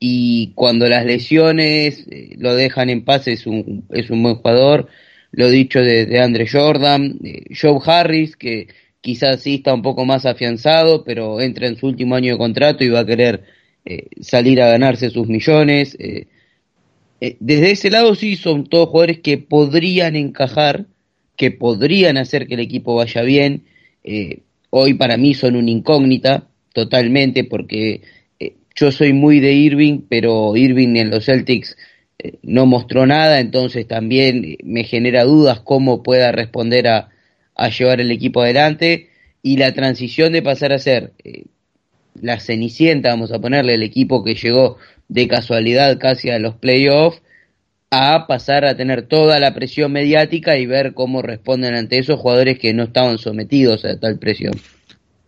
y 0.00 0.52
cuando 0.54 0.88
las 0.88 1.06
lesiones 1.06 2.06
eh, 2.10 2.34
lo 2.38 2.56
dejan 2.56 2.90
en 2.90 3.04
paz 3.04 3.28
es 3.28 3.46
un, 3.46 3.84
es 3.90 4.10
un 4.10 4.22
buen 4.22 4.36
jugador. 4.36 4.88
Lo 5.30 5.48
dicho 5.48 5.80
de, 5.80 6.06
de 6.06 6.20
Andre 6.20 6.48
Jordan, 6.48 7.20
Joe 7.54 7.78
Harris, 7.84 8.34
que 8.36 8.66
quizás 9.00 9.42
sí 9.42 9.56
está 9.56 9.74
un 9.74 9.82
poco 9.82 10.04
más 10.04 10.26
afianzado, 10.26 11.04
pero 11.04 11.40
entra 11.40 11.68
en 11.68 11.76
su 11.76 11.86
último 11.86 12.16
año 12.16 12.32
de 12.32 12.38
contrato 12.38 12.82
y 12.82 12.88
va 12.88 13.00
a 13.00 13.06
querer 13.06 13.44
eh, 13.84 14.08
salir 14.20 14.60
a 14.60 14.68
ganarse 14.70 15.10
sus 15.10 15.28
millones. 15.28 15.96
Eh, 15.98 16.26
eh, 17.20 17.36
desde 17.40 17.72
ese 17.72 17.90
lado 17.90 18.14
sí 18.14 18.36
son 18.36 18.66
todos 18.66 18.88
jugadores 18.88 19.20
que 19.20 19.38
podrían 19.38 20.16
encajar, 20.16 20.86
que 21.36 21.50
podrían 21.50 22.16
hacer 22.16 22.46
que 22.46 22.54
el 22.54 22.60
equipo 22.60 22.94
vaya 22.94 23.22
bien. 23.22 23.64
Eh, 24.04 24.40
hoy 24.70 24.94
para 24.94 25.16
mí 25.16 25.34
son 25.34 25.56
una 25.56 25.70
incógnita 25.70 26.48
totalmente 26.72 27.44
porque 27.44 28.02
yo 28.74 28.92
soy 28.92 29.12
muy 29.12 29.40
de 29.40 29.52
Irving, 29.52 30.02
pero 30.08 30.56
Irving 30.56 30.96
en 30.96 31.10
los 31.10 31.26
Celtics 31.26 31.76
eh, 32.18 32.38
no 32.42 32.66
mostró 32.66 33.06
nada, 33.06 33.40
entonces 33.40 33.86
también 33.86 34.56
me 34.62 34.84
genera 34.84 35.24
dudas 35.24 35.60
cómo 35.60 36.02
pueda 36.02 36.32
responder 36.32 36.88
a, 36.88 37.08
llevar 37.78 38.00
el 38.00 38.10
equipo 38.10 38.40
adelante 38.40 39.10
y 39.42 39.58
la 39.58 39.74
transición 39.74 40.32
de 40.32 40.40
pasar 40.40 40.72
a 40.72 40.78
ser 40.78 41.12
eh, 41.24 41.44
la 42.14 42.40
cenicienta, 42.40 43.10
vamos 43.10 43.32
a 43.32 43.38
ponerle 43.38 43.74
el 43.74 43.82
equipo 43.82 44.24
que 44.24 44.34
llegó 44.34 44.78
de 45.08 45.28
casualidad 45.28 45.98
casi 45.98 46.30
a 46.30 46.38
los 46.38 46.54
playoffs, 46.54 47.20
a 47.90 48.26
pasar 48.26 48.64
a 48.64 48.76
tener 48.76 49.02
toda 49.02 49.40
la 49.40 49.52
presión 49.52 49.92
mediática 49.92 50.56
y 50.56 50.64
ver 50.64 50.94
cómo 50.94 51.22
responden 51.22 51.74
ante 51.74 51.98
esos 51.98 52.20
jugadores 52.20 52.58
que 52.58 52.72
no 52.72 52.84
estaban 52.84 53.18
sometidos 53.18 53.84
a 53.84 53.98
tal 53.98 54.18
presión. 54.18 54.54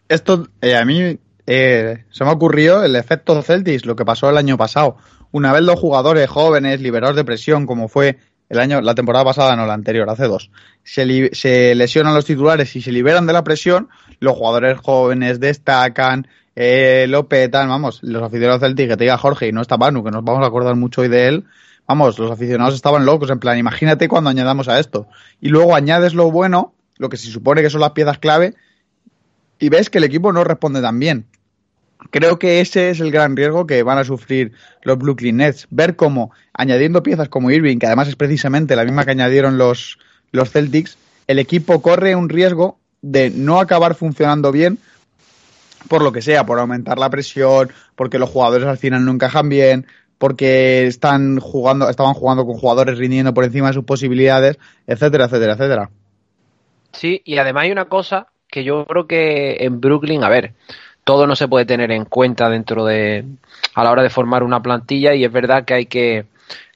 Esto 0.09 0.49
eh, 0.61 0.77
a 0.77 0.85
mí 0.85 1.19
eh, 1.47 2.05
se 2.11 2.25
me 2.25 2.31
ha 2.31 2.33
ocurrido 2.35 2.85
el 2.85 2.97
efecto 2.97 3.41
Celtics, 3.43 3.87
lo 3.87 3.97
que 3.97 4.05
pasó 4.05 4.31
el 4.31 4.37
año 4.37 4.57
pasado. 4.57 4.97
Una 5.31 5.53
vez 5.53 5.63
los 5.63 5.79
jugadores 5.79 6.29
jóvenes 6.29 6.81
liberados 6.81 7.17
de 7.17 7.25
presión, 7.25 7.67
como 7.67 7.89
fue 7.89 8.19
el 8.49 8.59
año, 8.59 8.83
la 8.83 8.95
temporada 8.95 9.25
pasada, 9.25 9.57
no 9.57 9.67
la 9.67 9.73
anterior, 9.73 10.09
hace 10.11 10.25
dos, 10.25 10.51
se, 10.85 11.75
lesionan 11.75 12.15
los 12.15 12.27
titulares 12.27 12.77
y 12.77 12.83
se 12.83 12.93
liberan 12.93 13.27
de 13.27 13.33
la 13.33 13.45
presión, 13.45 13.89
los 14.21 14.37
jugadores 14.37 14.79
jóvenes 14.79 15.41
destacan, 15.41 16.29
eh, 16.55 17.07
lo 17.09 17.29
petan, 17.29 17.71
vamos, 17.71 18.01
los 18.03 18.23
aficionados 18.23 18.61
del 18.61 18.71
Celtic, 18.73 18.91
que 18.91 18.97
te 18.99 19.05
diga 19.05 19.17
Jorge, 19.17 19.49
y 19.49 19.53
no 19.53 19.63
está 19.63 19.79
Manu, 19.79 20.05
que 20.05 20.11
nos 20.11 20.23
vamos 20.23 20.45
a 20.45 20.49
acordar 20.49 20.77
mucho 20.77 21.01
hoy 21.01 21.09
de 21.09 21.29
él, 21.29 21.45
vamos, 21.89 22.19
los 22.19 22.31
aficionados 22.31 22.75
estaban 22.75 23.07
locos, 23.07 23.31
en 23.31 23.39
plan, 23.39 23.57
imagínate 23.57 24.07
cuando 24.07 24.29
añadamos 24.29 24.69
a 24.69 24.79
esto. 24.79 25.07
Y 25.41 25.49
luego 25.49 25.75
añades 25.75 26.13
lo 26.13 26.31
bueno, 26.31 26.75
lo 26.99 27.09
que 27.09 27.17
se 27.17 27.31
supone 27.31 27.63
que 27.63 27.71
son 27.71 27.81
las 27.81 27.93
piezas 27.93 28.19
clave, 28.19 28.55
y 29.63 29.69
ves 29.69 29.91
que 29.91 29.99
el 29.99 30.05
equipo 30.05 30.33
no 30.33 30.43
responde 30.43 30.83
tan 30.83 30.99
bien. 30.99 31.25
Creo 32.11 32.37
que 32.37 32.61
ese 32.61 32.91
es 32.91 32.99
el 32.99 33.13
gran 33.13 33.37
riesgo 33.37 33.65
que 33.65 33.85
van 33.85 33.97
a 33.97 34.03
sufrir 34.03 34.51
los 34.83 34.99
Brooklyn 34.99 35.37
Nets. 35.37 35.69
Ver 35.71 35.95
cómo, 35.95 36.33
añadiendo 36.53 37.05
piezas 37.05 37.29
como 37.29 37.49
Irving, 37.49 37.79
que 37.79 37.87
además 37.87 38.09
es 38.09 38.17
precisamente 38.17 38.75
la 38.75 38.85
misma 38.85 39.05
que 39.05 39.13
añadieron 39.13 39.59
los, 39.59 40.01
los 40.33 40.51
Celtics, 40.51 40.99
el 41.29 41.39
equipo 41.39 41.81
corre 41.81 42.17
un 42.17 42.29
riesgo 42.29 42.81
de 43.03 43.31
no 43.31 43.61
acabar 43.61 43.95
funcionando 43.95 44.51
bien 44.51 44.79
por 45.87 46.03
lo 46.03 46.11
que 46.11 46.23
sea, 46.23 46.45
por 46.45 46.59
aumentar 46.59 46.99
la 46.99 47.09
presión, 47.09 47.71
porque 47.95 48.19
los 48.19 48.31
jugadores 48.31 48.67
al 48.67 48.79
final 48.79 49.05
no 49.05 49.13
encajan 49.13 49.49
bien, 49.49 49.87
porque 50.19 50.89
están 50.89 51.39
jugando, 51.39 51.89
estaban 51.89 52.15
jugando 52.15 52.45
con 52.47 52.57
jugadores 52.57 52.99
rindiendo 52.99 53.33
por 53.33 53.45
encima 53.45 53.69
de 53.69 53.75
sus 53.75 53.85
posibilidades, 53.85 54.59
etcétera, 54.89 55.27
etcétera, 55.27 55.53
etcétera. 55.53 55.91
Sí, 56.91 57.23
y 57.25 57.39
además 57.39 57.63
hay 57.63 57.71
una 57.71 57.85
cosa 57.85 58.32
que 58.53 58.65
yo 58.65 58.85
creo 58.85 59.07
que 59.07 59.57
en 59.61 59.81
Brooklyn, 59.81 60.23
a 60.23 60.29
ver, 60.29 60.53
todo 61.05 61.27
no 61.27 61.35
se 61.35 61.49
puede 61.49 61.65
tener 61.65 61.91
en 61.91 62.05
cuenta 62.05 62.51
dentro 62.51 62.85
de 62.85 63.25
a 63.75 63.83
la 63.83 63.91
hora 63.91 64.03
de 64.03 64.11
formar 64.11 64.43
una 64.43 64.63
plantilla 64.63 65.15
y 65.15 65.25
es 65.25 65.33
verdad 65.33 65.65
que 65.65 65.75
hay 65.75 65.87
que 65.87 66.27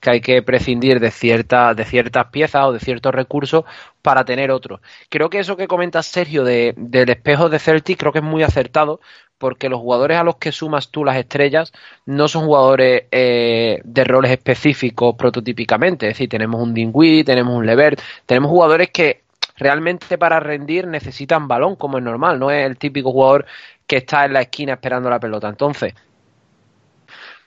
que 0.00 0.10
hay 0.10 0.20
que 0.20 0.42
prescindir 0.42 1.00
de 1.00 1.10
ciertas 1.10 1.76
de 1.76 1.84
ciertas 1.84 2.26
piezas 2.28 2.64
o 2.64 2.72
de 2.72 2.80
ciertos 2.80 3.14
recursos 3.14 3.64
para 4.00 4.24
tener 4.24 4.50
otros. 4.50 4.80
Creo 5.10 5.28
que 5.28 5.38
eso 5.38 5.56
que 5.56 5.68
comenta 5.68 6.02
Sergio 6.02 6.44
de, 6.44 6.72
del 6.78 7.10
espejo 7.10 7.50
de 7.50 7.58
Celtic 7.58 7.98
creo 7.98 8.12
que 8.12 8.20
es 8.20 8.24
muy 8.24 8.42
acertado 8.42 9.00
porque 9.36 9.68
los 9.68 9.80
jugadores 9.80 10.16
a 10.16 10.24
los 10.24 10.36
que 10.36 10.52
sumas 10.52 10.90
tú 10.90 11.04
las 11.04 11.16
estrellas 11.18 11.72
no 12.06 12.26
son 12.26 12.46
jugadores 12.46 13.04
eh, 13.10 13.80
de 13.84 14.04
roles 14.04 14.30
específicos 14.30 15.14
prototípicamente, 15.16 16.06
es 16.06 16.14
decir, 16.14 16.30
tenemos 16.30 16.62
un 16.62 16.72
Dinwiddie, 16.72 17.24
tenemos 17.24 17.54
un 17.54 17.66
Levert, 17.66 18.00
tenemos 18.24 18.50
jugadores 18.50 18.88
que 18.90 19.25
realmente 19.56 20.18
para 20.18 20.40
rendir 20.40 20.86
necesitan 20.86 21.48
balón 21.48 21.76
como 21.76 21.98
es 21.98 22.04
normal, 22.04 22.38
no 22.38 22.50
es 22.50 22.66
el 22.66 22.78
típico 22.78 23.12
jugador 23.12 23.46
que 23.86 23.96
está 23.98 24.24
en 24.24 24.32
la 24.32 24.42
esquina 24.42 24.74
esperando 24.74 25.10
la 25.10 25.20
pelota. 25.20 25.48
Entonces, 25.48 25.94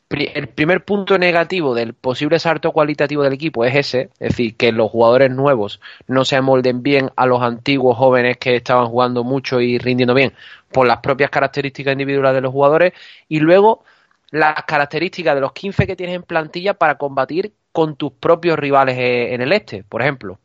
el 0.10 0.48
primer 0.50 0.84
punto 0.84 1.20
negativo 1.20 1.76
del 1.76 1.94
posible 1.94 2.40
salto 2.40 2.72
cualitativo 2.72 3.22
del 3.22 3.34
equipo 3.34 3.64
es 3.64 3.76
ese, 3.76 4.10
es 4.20 4.30
decir, 4.30 4.56
que 4.58 4.72
los 4.72 4.90
jugadores 4.90 5.30
nuevos 5.30 5.80
no 6.08 6.26
se 6.26 6.36
amolden 6.36 6.82
bien 6.82 7.12
a 7.16 7.28
los 7.28 7.44
antiguos 7.44 7.96
jóvenes 7.96 8.38
que 8.38 8.56
estaban 8.56 8.88
jugando 8.88 9.24
mucho 9.24 9.62
y 9.62 9.78
rindiendo 9.78 10.16
bien 10.16 10.34
por 10.72 10.88
las 10.88 10.98
propias 11.00 11.30
características 11.30 11.92
individuales 11.92 12.34
de 12.36 12.42
los 12.42 12.52
jugadores 12.52 12.94
y 13.28 13.40
luego 13.40 13.84
las 14.32 14.64
características 14.64 15.36
de 15.36 15.42
los 15.42 15.54
15 15.54 15.86
que 15.86 15.96
tienes 15.96 16.16
en 16.16 16.24
plantilla 16.24 16.74
para 16.74 16.98
combatir 16.98 17.54
con 17.72 17.96
tus 17.96 18.12
propios 18.14 18.58
rivales 18.58 18.98
eh, 18.98 19.34
en 19.36 19.42
el 19.42 19.54
este, 19.54 19.84
por 19.84 20.02
ejemplo 20.02 20.40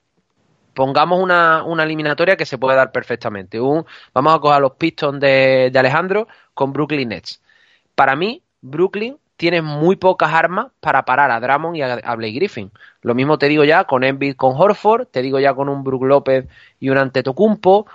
pongamos 0.74 1.20
una, 1.20 1.62
una 1.64 1.84
eliminatoria 1.84 2.36
que 2.36 2.46
se 2.46 2.58
puede 2.58 2.76
dar 2.76 2.92
perfectamente. 2.92 3.60
Un, 3.60 3.84
vamos 4.12 4.34
a 4.34 4.40
coger 4.40 4.60
los 4.60 4.72
Pistons 4.72 5.20
de, 5.20 5.72
Alejandro 5.74 6.28
con 6.54 6.72
Brooklyn 6.72 7.08
Nets. 7.08 7.40
Para 7.94 8.16
mí, 8.16 8.42
Brooklyn 8.60 9.18
tiene 9.36 9.62
muy 9.62 9.96
pocas 9.96 10.32
armas 10.32 10.68
para 10.80 11.04
parar 11.04 11.30
a 11.30 11.40
Drummond 11.40 11.76
y 11.76 11.82
a, 11.82 11.94
a 11.94 12.16
Blake 12.16 12.34
Griffin. 12.34 12.70
Lo 13.02 13.14
mismo 13.14 13.38
te 13.38 13.48
digo 13.48 13.64
ya 13.64 13.84
con 13.84 14.04
Embiid 14.04 14.36
con 14.36 14.54
Horford, 14.56 15.06
te 15.08 15.22
digo 15.22 15.38
ya 15.40 15.54
con 15.54 15.68
un 15.68 15.84
Brook 15.84 16.04
López 16.04 16.46
y 16.80 16.90
un 16.90 16.98
Antetokounmpo. 16.98 17.86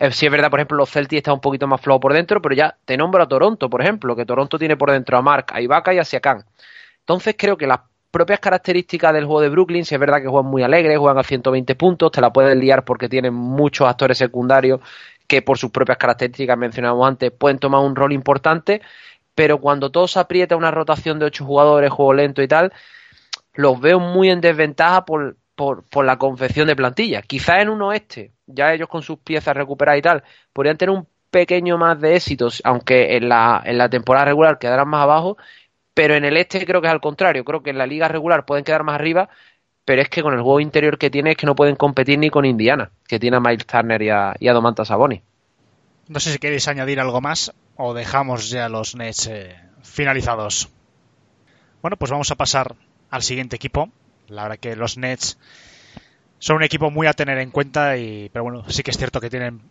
Eh, 0.00 0.10
Si 0.12 0.26
es 0.26 0.32
verdad, 0.32 0.50
por 0.50 0.60
ejemplo, 0.60 0.76
los 0.76 0.90
Celtics 0.90 1.18
están 1.18 1.34
un 1.34 1.40
poquito 1.40 1.66
más 1.66 1.80
flojos 1.80 2.00
por 2.00 2.12
dentro, 2.12 2.42
pero 2.42 2.54
ya 2.54 2.76
te 2.84 2.96
nombro 2.96 3.22
a 3.22 3.28
Toronto, 3.28 3.70
por 3.70 3.82
ejemplo, 3.82 4.16
que 4.16 4.26
Toronto 4.26 4.58
tiene 4.58 4.76
por 4.76 4.90
dentro 4.90 5.16
a 5.16 5.22
Mark, 5.22 5.46
a 5.52 5.60
Ibaka 5.60 5.94
y 5.94 5.98
a 5.98 6.04
Siakam. 6.04 6.42
Entonces 7.00 7.36
creo 7.38 7.56
que 7.56 7.66
las 7.66 7.80
propias 8.10 8.40
características 8.40 9.12
del 9.12 9.24
juego 9.24 9.40
de 9.40 9.48
Brooklyn, 9.48 9.84
si 9.84 9.94
es 9.94 10.00
verdad 10.00 10.22
que 10.22 10.28
juegan 10.28 10.50
muy 10.50 10.62
alegres, 10.62 10.98
juegan 10.98 11.18
a 11.18 11.22
120 11.22 11.74
puntos, 11.74 12.10
te 12.12 12.20
la 12.20 12.32
pueden 12.32 12.58
liar 12.60 12.84
porque 12.84 13.08
tienen 13.08 13.34
muchos 13.34 13.88
actores 13.88 14.18
secundarios 14.18 14.80
que 15.26 15.42
por 15.42 15.58
sus 15.58 15.70
propias 15.70 15.98
características 15.98 16.56
mencionamos 16.56 17.06
antes 17.06 17.30
pueden 17.32 17.58
tomar 17.58 17.82
un 17.82 17.96
rol 17.96 18.12
importante, 18.12 18.80
pero 19.34 19.58
cuando 19.60 19.90
todo 19.90 20.08
se 20.08 20.18
aprieta 20.18 20.56
una 20.56 20.70
rotación 20.70 21.18
de 21.18 21.26
ocho 21.26 21.44
jugadores, 21.44 21.90
juego 21.90 22.14
lento 22.14 22.42
y 22.42 22.48
tal, 22.48 22.72
los 23.54 23.80
veo 23.80 24.00
muy 24.00 24.30
en 24.30 24.40
desventaja 24.40 25.04
por, 25.04 25.36
por, 25.54 25.84
por 25.88 26.04
la 26.04 26.18
confección 26.18 26.68
de 26.68 26.76
plantilla. 26.76 27.22
Quizás 27.22 27.62
en 27.62 27.68
un 27.68 27.82
oeste, 27.82 28.32
ya 28.46 28.72
ellos 28.72 28.88
con 28.88 29.02
sus 29.02 29.18
piezas 29.18 29.56
recuperadas 29.56 29.98
y 29.98 30.02
tal, 30.02 30.24
podrían 30.52 30.76
tener 30.76 30.94
un 30.94 31.06
pequeño 31.30 31.76
más 31.76 32.00
de 32.00 32.16
éxitos, 32.16 32.62
aunque 32.64 33.16
en 33.16 33.28
la, 33.28 33.62
en 33.64 33.78
la 33.78 33.90
temporada 33.90 34.26
regular 34.26 34.58
quedaran 34.58 34.88
más 34.88 35.02
abajo, 35.02 35.36
pero 35.96 36.14
en 36.14 36.26
el 36.26 36.36
este 36.36 36.66
creo 36.66 36.82
que 36.82 36.88
es 36.88 36.92
al 36.92 37.00
contrario, 37.00 37.42
creo 37.42 37.62
que 37.62 37.70
en 37.70 37.78
la 37.78 37.86
liga 37.86 38.06
regular 38.06 38.44
pueden 38.44 38.64
quedar 38.66 38.84
más 38.84 38.96
arriba, 38.96 39.30
pero 39.86 40.02
es 40.02 40.10
que 40.10 40.22
con 40.22 40.34
el 40.34 40.42
juego 40.42 40.60
interior 40.60 40.98
que 40.98 41.08
tiene 41.08 41.30
es 41.30 41.36
que 41.38 41.46
no 41.46 41.54
pueden 41.54 41.74
competir 41.74 42.18
ni 42.18 42.28
con 42.28 42.44
Indiana, 42.44 42.90
que 43.08 43.18
tiene 43.18 43.38
a 43.38 43.40
Miles 43.40 43.64
Turner 43.64 44.02
y 44.02 44.10
a, 44.10 44.36
y 44.38 44.48
a 44.48 44.52
Domantas. 44.52 44.90
No 44.90 46.20
sé 46.20 46.32
si 46.32 46.38
queréis 46.38 46.68
añadir 46.68 47.00
algo 47.00 47.22
más 47.22 47.54
o 47.76 47.94
dejamos 47.94 48.50
ya 48.50 48.68
los 48.68 48.94
Nets 48.94 49.26
eh, 49.28 49.56
finalizados. 49.82 50.68
Bueno, 51.80 51.96
pues 51.96 52.10
vamos 52.10 52.30
a 52.30 52.34
pasar 52.34 52.76
al 53.08 53.22
siguiente 53.22 53.56
equipo. 53.56 53.88
La 54.28 54.42
verdad 54.42 54.58
que 54.58 54.76
los 54.76 54.98
Nets 54.98 55.38
son 56.38 56.56
un 56.56 56.62
equipo 56.62 56.90
muy 56.90 57.06
a 57.06 57.14
tener 57.14 57.38
en 57.38 57.50
cuenta, 57.50 57.96
y, 57.96 58.28
pero 58.34 58.42
bueno, 58.42 58.68
sí 58.68 58.82
que 58.82 58.90
es 58.90 58.98
cierto 58.98 59.18
que 59.18 59.30
tienen 59.30 59.62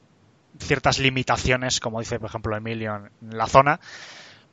ciertas 0.59 0.97
limitaciones, 0.97 1.79
como 1.79 1.99
dice 1.99 2.19
por 2.19 2.29
ejemplo 2.29 2.57
Emilio 2.57 2.95
en 3.21 3.37
la 3.37 3.45
zona. 3.45 3.79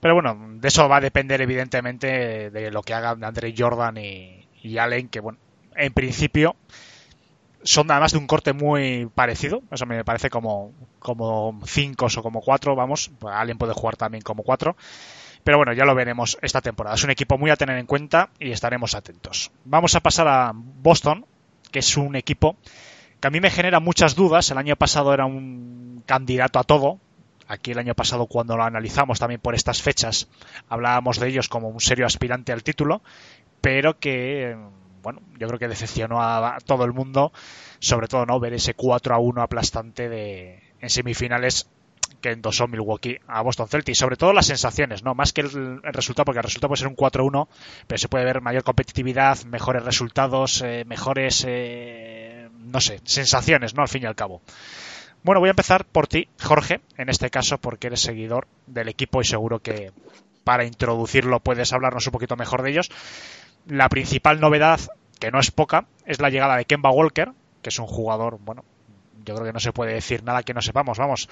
Pero 0.03 0.15
bueno, 0.15 0.37
de 0.57 0.67
eso 0.67 0.89
va 0.89 0.97
a 0.97 1.01
depender 1.01 1.41
evidentemente 1.43 2.51
de 2.51 2.71
lo 2.73 2.83
que 2.83 2.93
hagan 2.93 3.23
Andre 3.23 3.55
Jordan 3.57 3.97
y, 3.99 4.77
Allen, 4.77 5.09
que 5.09 5.21
bueno, 5.21 5.39
en 5.77 5.93
principio 5.93 6.57
son 7.63 7.89
además 7.89 8.11
de 8.11 8.19
un 8.19 8.27
corte 8.27 8.53
muy 8.53 9.09
parecido. 9.15 9.63
Eso 9.71 9.87
me 9.87 10.05
parece 10.05 10.29
como, 10.29 10.73
como 10.99 11.61
cinco 11.67 12.09
o 12.13 12.21
como 12.21 12.41
cuatro, 12.41 12.75
vamos. 12.75 13.13
Allen 13.25 13.59
puede 13.59 13.75
jugar 13.75 13.95
también 13.95 14.23
como 14.23 14.43
cuatro. 14.43 14.75
Pero 15.45 15.59
bueno, 15.59 15.73
ya 15.73 15.85
lo 15.85 15.95
veremos 15.95 16.37
esta 16.43 16.61
temporada. 16.61 16.97
Es 16.97 17.05
un 17.05 17.11
equipo 17.11 17.39
muy 17.39 17.53
a 17.53 17.57
tener 17.57 17.79
en 17.79 17.87
cuenta 17.87 18.31
y 18.41 18.51
estaremos 18.51 18.97
atentos. 18.97 19.53
Vamos 19.65 19.95
a 19.95 20.01
pasar 20.01 20.27
a 20.27 20.51
Boston, 20.53 21.27
que 21.71 21.79
es 21.79 21.97
un 21.97 22.17
equipo 22.17 22.57
que 23.21 23.29
a 23.29 23.31
mí 23.31 23.39
me 23.39 23.51
genera 23.51 23.79
muchas 23.79 24.17
dudas. 24.17 24.51
El 24.51 24.59
año 24.59 24.75
pasado 24.75 25.15
era 25.15 25.27
un 25.27 26.03
candidato 26.07 26.59
a 26.59 26.65
todo. 26.65 26.99
Aquí 27.53 27.73
el 27.73 27.79
año 27.79 27.95
pasado 27.95 28.29
cuando 28.29 28.57
lo 28.57 28.63
analizamos 28.63 29.19
también 29.19 29.39
por 29.39 29.55
estas 29.55 29.83
fechas 29.83 30.27
hablábamos 30.71 31.21
de 31.21 31.29
ellos 31.29 31.51
como 31.51 31.69
un 31.69 31.81
serio 31.81 32.07
aspirante 32.07 32.51
al 32.51 32.63
título, 32.63 33.03
pero 33.61 33.99
que 33.99 34.57
bueno, 35.03 35.21
yo 35.39 35.49
creo 35.49 35.59
que 35.59 35.69
decepcionó 35.69 36.23
a, 36.23 36.57
todo 36.65 36.87
el 36.87 36.95
mundo, 36.95 37.31
sobre 37.79 38.09
todo 38.09 38.25
no 38.25 38.41
ver 38.41 38.55
ese 38.55 38.73
4 38.73 39.15
a 39.15 39.19
1 39.19 39.43
aplastante 39.43 40.09
de 40.09 40.63
en 40.81 40.89
semifinales 40.89 41.69
que 42.23 42.31
endosó 42.31 42.69
Milwaukee 42.69 43.19
a 43.27 43.43
Boston 43.43 43.69
Celtics, 43.69 43.99
sobre 43.99 44.17
todo 44.17 44.33
las 44.33 44.47
sensaciones, 44.47 45.03
no 45.03 45.15
más 45.15 45.35
que 45.35 45.43
el, 45.43 45.83
el 45.85 45.93
resultado, 45.93 46.25
porque 46.25 46.39
el 46.39 46.45
resultado 46.45 46.69
puede 46.69 46.79
ser 46.79 46.89
un 46.89 46.97
4-1, 46.97 47.49
pero 47.87 47.99
se 47.99 48.09
puede 48.09 48.25
ver 48.25 48.41
mayor 48.41 48.65
competitividad, 48.65 49.45
mejores 49.45 49.85
resultados, 49.85 50.63
eh, 50.63 50.85
mejores, 50.87 51.45
eh, 51.47 52.49
no 52.61 52.81
sé, 52.81 53.03
sensaciones, 53.05 53.75
¿no? 53.75 53.83
Al 53.83 53.89
fin 53.89 54.05
y 54.05 54.07
al 54.07 54.15
cabo. 54.15 54.41
Bueno, 55.25 55.39
voy 55.39 55.49
a 55.49 55.51
empezar 55.51 55.85
por 55.85 56.09
ti, 56.09 56.29
Jorge, 56.41 56.81
en 56.97 57.09
este 57.09 57.31
caso, 57.31 57.59
porque 57.59 57.87
eres 57.87 58.01
seguidor 58.01 58.49
del 58.67 58.89
equipo 58.89 59.21
y 59.21 59.25
seguro 59.25 59.61
que 59.61 59.93
para 60.43 60.65
introducirlo 60.65 61.39
puedes 61.39 61.73
hablarnos 61.73 62.07
un 62.09 62.13
poquito 62.13 62.35
mejor 62.35 62.63
de 62.63 62.71
ellos. 62.71 62.91
La 63.69 63.89
principal 63.89 64.41
novedad, 64.41 64.81
que 65.21 65.31
no 65.31 65.39
es 65.39 65.53
poca, 65.53 65.87
es 66.07 66.21
la 66.21 66.29
llegada 66.29 66.57
de 66.57 66.65
Kemba 66.65 66.91
Walker, 66.91 67.31
que 67.63 67.69
es 67.69 67.79
un 67.79 67.87
jugador, 67.87 68.41
bueno, 68.41 68.65
yo 69.25 69.35
creo 69.35 69.47
que 69.47 69.53
no 69.53 69.61
se 69.61 69.73
puede 69.73 69.95
decir 69.95 70.25
nada 70.25 70.43
que 70.43 70.55
no 70.55 70.61
sepamos, 70.61 70.99
vamos, 70.99 71.29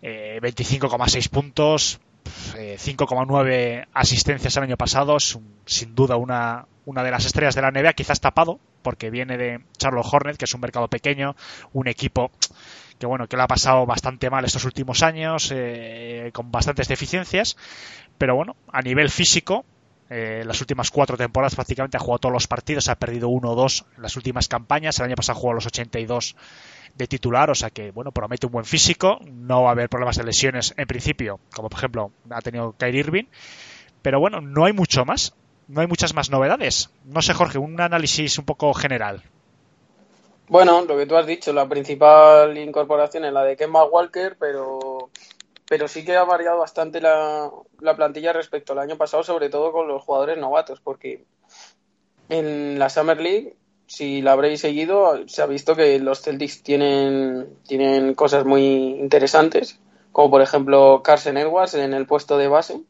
eh, 0.00 0.38
25,6 0.40 1.28
puntos, 1.28 2.00
eh, 2.56 2.76
5,9 2.78 3.88
asistencias 3.94 4.56
el 4.56 4.62
año 4.62 4.76
pasado, 4.76 5.16
es 5.16 5.34
un, 5.34 5.56
sin 5.66 5.96
duda 5.96 6.14
una, 6.14 6.66
una 6.86 7.02
de 7.02 7.10
las 7.10 7.26
estrellas 7.26 7.56
de 7.56 7.62
la 7.62 7.72
NBA, 7.72 7.94
quizás 7.94 8.20
tapado, 8.20 8.60
porque 8.82 9.10
viene 9.10 9.36
de 9.36 9.60
Charlotte 9.76 10.06
Hornet, 10.12 10.36
que 10.36 10.44
es 10.44 10.54
un 10.54 10.60
mercado 10.60 10.86
pequeño, 10.86 11.34
un 11.72 11.88
equipo 11.88 12.30
que 12.98 13.06
bueno, 13.06 13.26
que 13.26 13.36
le 13.36 13.42
ha 13.42 13.48
pasado 13.48 13.86
bastante 13.86 14.30
mal 14.30 14.44
estos 14.44 14.64
últimos 14.64 15.02
años, 15.02 15.50
eh, 15.54 16.30
con 16.32 16.50
bastantes 16.50 16.88
deficiencias, 16.88 17.56
pero 18.18 18.36
bueno, 18.36 18.56
a 18.72 18.82
nivel 18.82 19.10
físico 19.10 19.64
eh, 20.10 20.42
las 20.44 20.60
últimas 20.60 20.90
cuatro 20.90 21.16
temporadas 21.16 21.54
prácticamente 21.54 21.96
ha 21.96 22.00
jugado 22.00 22.18
todos 22.18 22.32
los 22.32 22.46
partidos, 22.46 22.88
ha 22.88 22.94
perdido 22.96 23.28
uno 23.28 23.52
o 23.52 23.54
dos 23.54 23.86
en 23.96 24.02
las 24.02 24.16
últimas 24.16 24.48
campañas. 24.48 24.98
El 24.98 25.06
año 25.06 25.16
pasado 25.16 25.38
jugó 25.38 25.54
los 25.54 25.66
82 25.66 26.36
de 26.94 27.06
titular, 27.06 27.50
o 27.50 27.54
sea 27.54 27.70
que 27.70 27.90
bueno, 27.90 28.12
promete 28.12 28.46
un 28.46 28.52
buen 28.52 28.64
físico, 28.64 29.18
no 29.24 29.62
va 29.62 29.70
a 29.70 29.72
haber 29.72 29.88
problemas 29.88 30.16
de 30.16 30.24
lesiones 30.24 30.74
en 30.76 30.86
principio, 30.86 31.40
como 31.54 31.68
por 31.68 31.78
ejemplo 31.78 32.12
ha 32.30 32.40
tenido 32.40 32.76
Kyrie 32.78 33.00
Irving, 33.00 33.24
pero 34.02 34.20
bueno, 34.20 34.40
no 34.40 34.66
hay 34.66 34.72
mucho 34.72 35.04
más, 35.04 35.34
no 35.66 35.80
hay 35.80 35.86
muchas 35.86 36.14
más 36.14 36.30
novedades. 36.30 36.90
No 37.04 37.22
sé, 37.22 37.32
Jorge, 37.32 37.58
un 37.58 37.80
análisis 37.80 38.38
un 38.38 38.44
poco 38.44 38.72
general. 38.74 39.24
Bueno, 40.48 40.82
lo 40.82 40.96
que 40.96 41.06
tú 41.06 41.16
has 41.16 41.26
dicho, 41.26 41.52
la 41.52 41.68
principal 41.68 42.56
incorporación 42.58 43.24
es 43.24 43.32
la 43.32 43.44
de 43.44 43.56
Kemba 43.56 43.84
Walker, 43.86 44.36
pero, 44.38 45.10
pero 45.68 45.88
sí 45.88 46.04
que 46.04 46.16
ha 46.16 46.24
variado 46.24 46.58
bastante 46.58 47.00
la, 47.00 47.50
la 47.80 47.96
plantilla 47.96 48.32
respecto 48.32 48.72
al 48.72 48.80
año 48.80 48.96
pasado, 48.96 49.22
sobre 49.22 49.48
todo 49.48 49.72
con 49.72 49.88
los 49.88 50.02
jugadores 50.02 50.38
novatos, 50.38 50.80
porque 50.80 51.24
en 52.28 52.78
la 52.78 52.90
Summer 52.90 53.20
League 53.20 53.56
si 53.86 54.22
la 54.22 54.32
habréis 54.32 54.60
seguido, 54.60 55.28
se 55.28 55.42
ha 55.42 55.46
visto 55.46 55.76
que 55.76 55.98
los 55.98 56.22
Celtics 56.22 56.62
tienen, 56.62 57.48
tienen 57.66 58.14
cosas 58.14 58.44
muy 58.44 58.64
interesantes, 58.64 59.78
como 60.12 60.30
por 60.30 60.42
ejemplo 60.42 61.02
Carson 61.02 61.36
Edwards 61.36 61.74
en 61.74 61.94
el 61.94 62.06
puesto 62.06 62.38
de 62.38 62.48
base, 62.48 62.80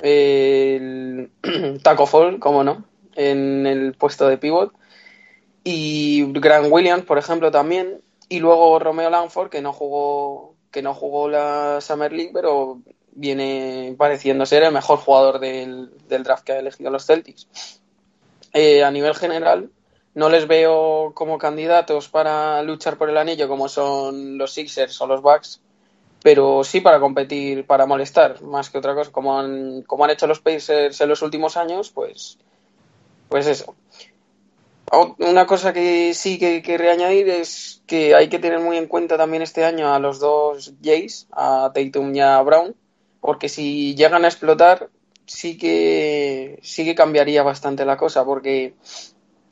el 0.00 1.30
Taco 1.82 2.06
Fall, 2.06 2.38
como 2.38 2.64
no, 2.64 2.84
en 3.14 3.66
el 3.66 3.94
puesto 3.94 4.28
de 4.28 4.38
pivot, 4.38 4.72
y 5.68 6.22
Grant 6.32 6.68
Williams, 6.70 7.04
por 7.04 7.18
ejemplo, 7.18 7.50
también, 7.50 8.00
y 8.28 8.38
luego 8.38 8.78
Romeo 8.78 9.10
Langford, 9.10 9.50
que 9.50 9.60
no 9.60 9.72
jugó, 9.72 10.54
que 10.70 10.80
no 10.80 10.94
jugó 10.94 11.28
la 11.28 11.80
Summer 11.80 12.12
League, 12.12 12.30
pero 12.32 12.78
viene 13.10 13.92
pareciendo 13.98 14.46
ser 14.46 14.62
el 14.62 14.72
mejor 14.72 14.98
jugador 14.98 15.40
del, 15.40 15.90
del 16.06 16.22
draft 16.22 16.44
que 16.44 16.52
ha 16.52 16.60
elegido 16.60 16.92
los 16.92 17.04
Celtics. 17.04 17.48
Eh, 18.52 18.84
a 18.84 18.92
nivel 18.92 19.16
general, 19.16 19.70
no 20.14 20.28
les 20.28 20.46
veo 20.46 21.10
como 21.14 21.36
candidatos 21.36 22.08
para 22.10 22.62
luchar 22.62 22.96
por 22.96 23.10
el 23.10 23.16
anillo 23.16 23.48
como 23.48 23.68
son 23.68 24.38
los 24.38 24.52
Sixers 24.52 25.00
o 25.00 25.08
los 25.08 25.20
Bucks, 25.20 25.60
pero 26.22 26.62
sí 26.62 26.80
para 26.80 27.00
competir, 27.00 27.66
para 27.66 27.86
molestar, 27.86 28.40
más 28.40 28.70
que 28.70 28.78
otra 28.78 28.94
cosa, 28.94 29.10
como 29.10 29.36
han, 29.36 29.82
como 29.82 30.04
han 30.04 30.10
hecho 30.10 30.28
los 30.28 30.38
Pacers 30.38 31.00
en 31.00 31.08
los 31.08 31.22
últimos 31.22 31.56
años, 31.56 31.90
pues, 31.90 32.38
pues 33.28 33.48
eso. 33.48 33.74
Una 34.92 35.46
cosa 35.46 35.72
que 35.72 36.14
sí 36.14 36.38
que 36.38 36.62
querría 36.62 36.92
añadir 36.92 37.28
es 37.28 37.82
que 37.86 38.14
hay 38.14 38.28
que 38.28 38.38
tener 38.38 38.60
muy 38.60 38.76
en 38.76 38.86
cuenta 38.86 39.16
también 39.16 39.42
este 39.42 39.64
año 39.64 39.92
a 39.92 39.98
los 39.98 40.20
dos 40.20 40.74
Jays, 40.82 41.26
a 41.32 41.72
Tatum 41.74 42.14
y 42.14 42.20
a 42.20 42.40
Brown, 42.42 42.74
porque 43.20 43.48
si 43.48 43.94
llegan 43.96 44.24
a 44.24 44.28
explotar, 44.28 44.88
sí 45.26 45.58
que, 45.58 46.60
sí 46.62 46.84
que 46.84 46.94
cambiaría 46.94 47.42
bastante 47.42 47.84
la 47.84 47.96
cosa, 47.96 48.24
porque 48.24 48.74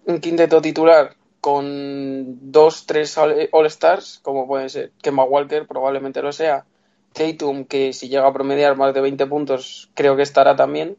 un 0.07 0.21
quinteto 0.21 0.63
titular 0.63 1.17
con 1.41 2.53
dos, 2.53 2.87
tres 2.87 3.19
All-Stars, 3.19 4.21
como 4.23 4.47
puede 4.47 4.69
ser 4.69 4.93
Kemba 5.03 5.25
Walker, 5.25 5.67
probablemente 5.67 6.23
lo 6.23 6.33
sea, 6.33 6.65
Tatum, 7.13 7.65
que 7.65 7.93
si 7.93 8.09
llega 8.09 8.27
a 8.27 8.33
promediar 8.33 8.77
más 8.77 8.95
de 8.95 9.01
20 9.01 9.27
puntos, 9.27 9.91
creo 9.95 10.17
que 10.17 10.23
estará 10.23 10.57
también, 10.57 10.97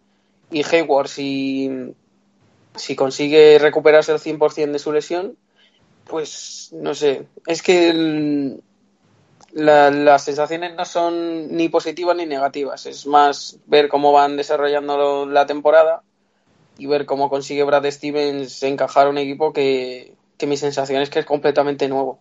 y 0.52 0.64
Hayward, 0.64 1.08
si, 1.08 1.96
si 2.76 2.96
consigue 2.96 3.58
recuperarse 3.60 4.12
el 4.12 4.20
100% 4.20 4.72
de 4.72 4.80
su 4.80 4.92
lesión, 4.92 5.38
pues 6.06 6.70
no 6.74 6.94
sé, 6.94 7.28
es 7.48 7.62
que 7.62 8.60
las 9.54 10.24
sensaciones 10.24 10.76
no 10.76 10.86
son 10.86 11.56
ni 11.56 11.70
positivas 11.70 12.16
ni 12.16 12.26
negativas, 12.26 12.86
es 12.86 13.08
más 13.08 13.58
ver 13.66 13.88
cómo 13.88 14.12
van 14.12 14.38
desarrollando 14.38 15.26
la 15.26 15.46
temporada 15.46 16.04
y 16.78 16.88
ver 16.88 17.06
cómo 17.06 17.30
consigue 17.30 17.64
Brad 17.64 17.90
Stevens 17.90 18.62
encajar 18.64 19.08
un 19.08 19.18
equipo 19.18 19.54
que, 19.54 20.14
que 20.38 20.48
mi 20.48 20.58
sensación 20.58 21.02
es 21.02 21.10
que 21.10 21.20
es 21.20 21.26
completamente 21.26 21.88
nuevo. 21.88 22.20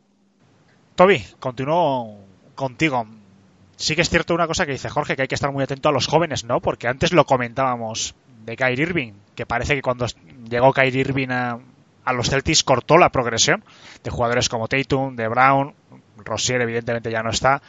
Toby, 0.94 1.24
continúo 1.40 2.16
contigo. 2.55 3.06
Sí 3.76 3.97
que 3.97 4.02
es 4.02 4.09
cierto 4.09 4.35
una 4.35 4.47
cosa 4.47 4.64
que 4.64 4.72
dice 4.72 4.89
Jorge, 4.89 5.16
que 5.16 5.22
hay 5.22 5.28
que 5.28 5.35
estar 5.35 5.51
muy 5.51 5.64
atento 5.64 5.89
a 5.89 5.93
los 5.93 6.06
jóvenes, 6.06 6.44
¿no? 6.44 6.60
Porque 6.60 6.86
antes 6.86 7.12
lo 7.12 7.26
comentábamos 7.26 8.14
de 8.45 8.57
Kyrie 8.57 8.83
Irving, 8.83 9.12
que 9.35 9.47
parece 9.47 9.75
que 9.75 9.83
cuando 9.83 10.07
llegó 10.49 10.73
Kyrie 10.73 11.01
Irving 11.01 11.29
a, 11.31 11.59
los 12.12 12.29
Celtics 12.29 12.62
cortó 12.62 12.99
la 12.99 13.11
progresión 13.11 13.65
de 14.03 14.11
jugadores 14.11 14.49
como 14.49 14.69
Tatum, 14.69 15.16
de 15.16 15.29
Brown, 15.29 15.75
Rossier 16.19 16.61
evidentemente 16.61 17.11
ya 17.11 17.23
no 17.23 17.31
está, 17.31 17.62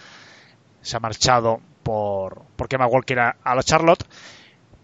se 0.82 0.98
ha 0.98 1.00
marchado 1.00 1.62
por, 1.84 2.44
por 2.56 2.68
Kemba 2.68 2.88
Walker 2.88 3.20
a, 3.20 3.36
a 3.44 3.56
los 3.56 3.66
Charlotte, 3.66 4.04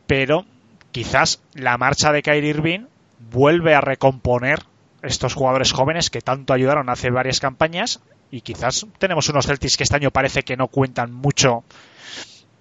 pero 0.08 0.46
quizás 0.92 1.42
la 1.54 1.78
marcha 1.78 2.12
de 2.12 2.22
Kyrie 2.22 2.50
Irving 2.50 2.86
vuelve 3.32 3.76
a 3.76 3.82
recomponer 3.82 4.64
estos 5.02 5.34
jugadores 5.34 5.74
jóvenes 5.74 6.10
que 6.10 6.22
tanto 6.22 6.54
ayudaron 6.54 6.90
hace 6.90 7.10
varias 7.10 7.40
campañas 7.40 8.02
y 8.30 8.42
quizás 8.42 8.88
tenemos 8.98 9.28
unos 9.30 9.46
Celtics 9.46 9.78
que 9.78 9.84
este 9.84 9.96
año 9.96 10.12
parece 10.12 10.44
que 10.44 10.56
no 10.56 10.68
cuentan 10.68 11.12
mucho 11.12 11.64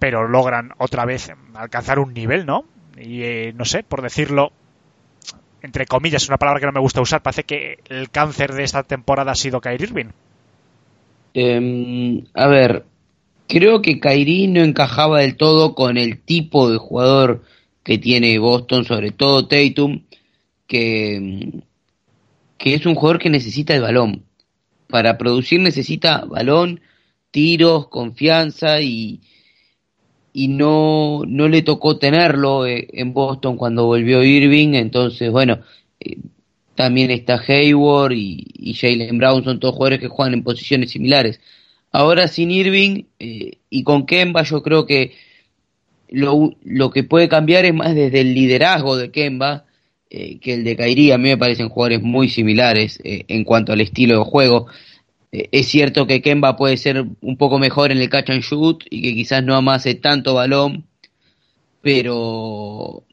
pero 0.01 0.27
logran 0.27 0.71
otra 0.79 1.05
vez 1.05 1.31
alcanzar 1.53 1.99
un 1.99 2.15
nivel, 2.15 2.47
¿no? 2.47 2.65
Y 3.01 3.23
eh, 3.23 3.53
no 3.55 3.65
sé, 3.65 3.83
por 3.83 4.01
decirlo 4.01 4.51
entre 5.61 5.85
comillas, 5.85 6.27
una 6.27 6.37
palabra 6.37 6.59
que 6.59 6.65
no 6.65 6.71
me 6.71 6.79
gusta 6.79 7.01
usar, 7.01 7.21
parece 7.21 7.43
que 7.43 7.79
el 7.89 8.09
cáncer 8.09 8.53
de 8.53 8.63
esta 8.63 8.83
temporada 8.83 9.31
ha 9.31 9.35
sido 9.35 9.61
Kyrie 9.61 9.87
Irving. 9.87 10.09
Eh, 11.33 12.23
a 12.33 12.47
ver, 12.47 12.85
creo 13.47 13.81
que 13.81 13.99
Kyrie 13.99 14.47
no 14.47 14.61
encajaba 14.61 15.19
del 15.19 15.37
todo 15.37 15.75
con 15.75 15.97
el 15.97 16.19
tipo 16.19 16.69
de 16.69 16.77
jugador 16.77 17.43
que 17.83 17.97
tiene 17.97 18.37
Boston, 18.39 18.85
sobre 18.85 19.11
todo 19.11 19.47
Tatum, 19.47 20.01
que, 20.67 21.61
que 22.57 22.73
es 22.73 22.85
un 22.85 22.95
jugador 22.95 23.19
que 23.19 23.29
necesita 23.29 23.75
el 23.75 23.81
balón. 23.81 24.23
Para 24.87 25.17
producir 25.17 25.59
necesita 25.59 26.25
balón, 26.25 26.81
tiros, 27.29 27.87
confianza 27.87 28.81
y, 28.81 29.21
y 30.33 30.47
no, 30.47 31.23
no 31.27 31.47
le 31.47 31.61
tocó 31.61 31.97
tenerlo 31.97 32.65
eh, 32.65 32.87
en 32.93 33.13
Boston 33.13 33.57
cuando 33.57 33.85
volvió 33.85 34.23
Irving, 34.23 34.73
entonces 34.75 35.29
bueno, 35.31 35.59
eh, 35.99 36.17
también 36.75 37.11
está 37.11 37.41
Hayward 37.47 38.13
y, 38.13 38.45
y 38.53 38.73
Jalen 38.73 39.17
Brown, 39.17 39.43
son 39.43 39.59
todos 39.59 39.75
jugadores 39.75 39.99
que 39.99 40.07
juegan 40.07 40.33
en 40.33 40.43
posiciones 40.43 40.91
similares. 40.91 41.39
Ahora 41.91 42.27
sin 42.27 42.51
Irving 42.51 43.03
eh, 43.19 43.57
y 43.69 43.83
con 43.83 44.05
Kemba 44.05 44.43
yo 44.43 44.63
creo 44.63 44.85
que 44.85 45.11
lo, 46.09 46.53
lo 46.63 46.89
que 46.91 47.03
puede 47.03 47.27
cambiar 47.27 47.65
es 47.65 47.73
más 47.73 47.93
desde 47.93 48.21
el 48.21 48.33
liderazgo 48.33 48.97
de 48.97 49.11
Kemba 49.11 49.65
que 50.09 50.53
el 50.53 50.65
de 50.65 50.75
Kairi. 50.75 51.13
A 51.13 51.17
mí 51.17 51.29
me 51.29 51.37
parecen 51.37 51.69
jugadores 51.69 52.01
muy 52.01 52.27
similares 52.27 52.99
en 53.01 53.45
cuanto 53.45 53.71
al 53.71 53.79
estilo 53.79 54.17
de 54.17 54.25
juego. 54.25 54.67
Eh, 55.31 55.49
es 55.51 55.67
cierto 55.67 56.07
que 56.07 56.21
Kemba 56.21 56.57
puede 56.57 56.77
ser 56.77 57.05
un 57.21 57.37
poco 57.37 57.59
mejor 57.59 57.91
en 57.91 57.99
el 57.99 58.09
catch 58.09 58.29
and 58.31 58.43
shoot 58.43 58.83
y 58.89 59.01
que 59.01 59.13
quizás 59.13 59.43
no 59.43 59.55
amase 59.55 59.95
tanto 59.95 60.33
balón, 60.35 60.85
pero 61.81 63.03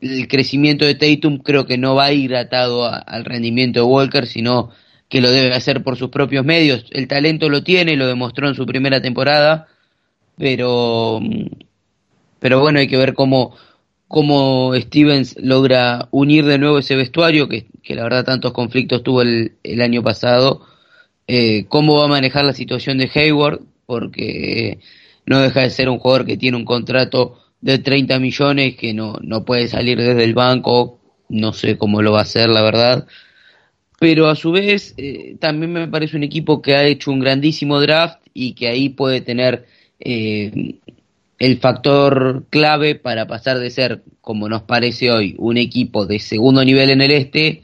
el 0.00 0.28
crecimiento 0.28 0.84
de 0.84 0.94
Tatum 0.94 1.38
creo 1.38 1.66
que 1.66 1.78
no 1.78 1.94
va 1.94 2.06
a 2.06 2.12
ir 2.12 2.34
atado 2.36 2.84
al 2.84 3.24
rendimiento 3.24 3.80
de 3.80 3.86
Walker, 3.86 4.26
sino 4.26 4.70
que 5.08 5.20
lo 5.20 5.30
debe 5.30 5.54
hacer 5.54 5.82
por 5.82 5.96
sus 5.96 6.10
propios 6.10 6.44
medios. 6.44 6.86
El 6.90 7.08
talento 7.08 7.48
lo 7.48 7.62
tiene, 7.62 7.96
lo 7.96 8.06
demostró 8.06 8.48
en 8.48 8.54
su 8.54 8.66
primera 8.66 9.00
temporada, 9.00 9.68
pero 10.36 11.20
pero 12.38 12.60
bueno, 12.60 12.78
hay 12.78 12.88
que 12.88 12.98
ver 12.98 13.14
cómo, 13.14 13.56
cómo 14.08 14.72
Stevens 14.74 15.36
logra 15.40 16.08
unir 16.10 16.44
de 16.44 16.58
nuevo 16.58 16.78
ese 16.78 16.96
vestuario, 16.96 17.48
que, 17.48 17.66
que 17.82 17.94
la 17.94 18.04
verdad 18.04 18.24
tantos 18.24 18.52
conflictos 18.52 19.02
tuvo 19.02 19.22
el 19.22 19.80
año 19.80 20.02
pasado, 20.02 20.62
eh, 21.26 21.64
cómo 21.68 21.96
va 21.96 22.04
a 22.04 22.08
manejar 22.08 22.44
la 22.44 22.52
situación 22.52 22.98
de 22.98 23.10
Hayward, 23.14 23.60
porque 23.86 24.78
no 25.26 25.40
deja 25.40 25.62
de 25.62 25.70
ser 25.70 25.88
un 25.88 25.98
jugador 25.98 26.26
que 26.26 26.36
tiene 26.36 26.56
un 26.56 26.64
contrato 26.64 27.38
de 27.60 27.78
30 27.78 28.18
millones, 28.18 28.76
que 28.76 28.94
no, 28.94 29.16
no 29.22 29.44
puede 29.44 29.68
salir 29.68 29.98
desde 29.98 30.24
el 30.24 30.34
banco, 30.34 31.00
no 31.28 31.52
sé 31.52 31.76
cómo 31.76 32.02
lo 32.02 32.12
va 32.12 32.20
a 32.20 32.22
hacer, 32.22 32.48
la 32.48 32.62
verdad. 32.62 33.06
Pero 33.98 34.28
a 34.28 34.36
su 34.36 34.52
vez, 34.52 34.94
eh, 34.98 35.36
también 35.40 35.72
me 35.72 35.88
parece 35.88 36.16
un 36.16 36.22
equipo 36.22 36.60
que 36.62 36.76
ha 36.76 36.84
hecho 36.84 37.10
un 37.10 37.20
grandísimo 37.20 37.80
draft 37.80 38.20
y 38.34 38.52
que 38.52 38.68
ahí 38.68 38.90
puede 38.90 39.20
tener 39.22 39.66
eh, 39.98 40.78
el 41.38 41.58
factor 41.58 42.44
clave 42.50 42.94
para 42.94 43.26
pasar 43.26 43.58
de 43.58 43.70
ser, 43.70 44.02
como 44.20 44.48
nos 44.48 44.62
parece 44.62 45.10
hoy, 45.10 45.34
un 45.38 45.56
equipo 45.56 46.06
de 46.06 46.18
segundo 46.18 46.64
nivel 46.64 46.90
en 46.90 47.00
el 47.00 47.10
este, 47.10 47.62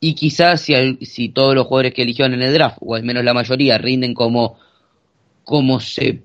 y 0.00 0.14
quizás 0.14 0.62
si, 0.62 0.74
si 1.02 1.28
todos 1.28 1.54
los 1.54 1.66
jugadores 1.66 1.94
que 1.94 2.02
eligieron 2.02 2.34
en 2.34 2.42
el 2.42 2.54
draft, 2.54 2.78
o 2.80 2.94
al 2.94 3.02
menos 3.02 3.24
la 3.24 3.34
mayoría, 3.34 3.78
rinden 3.78 4.14
como, 4.14 4.58
como 5.44 5.80
se 5.80 6.22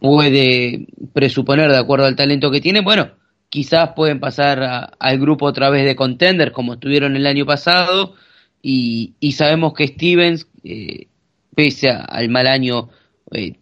puede 0.00 0.86
presuponer 1.12 1.70
de 1.70 1.78
acuerdo 1.78 2.06
al 2.06 2.16
talento 2.16 2.50
que 2.50 2.60
tienen, 2.60 2.84
bueno, 2.84 3.10
quizás 3.50 3.90
pueden 3.94 4.20
pasar 4.20 4.62
a, 4.62 4.78
al 4.98 5.18
grupo 5.18 5.46
otra 5.46 5.70
vez 5.70 5.84
de 5.84 5.96
contenders 5.96 6.52
como 6.52 6.74
estuvieron 6.74 7.16
el 7.16 7.26
año 7.26 7.44
pasado, 7.46 8.14
y, 8.62 9.14
y 9.20 9.32
sabemos 9.32 9.74
que 9.74 9.88
Stevens, 9.88 10.46
eh, 10.64 11.06
pese 11.54 11.90
a, 11.90 12.00
al 12.00 12.28
mal 12.28 12.46
año, 12.46 12.90
eh, 13.32 13.54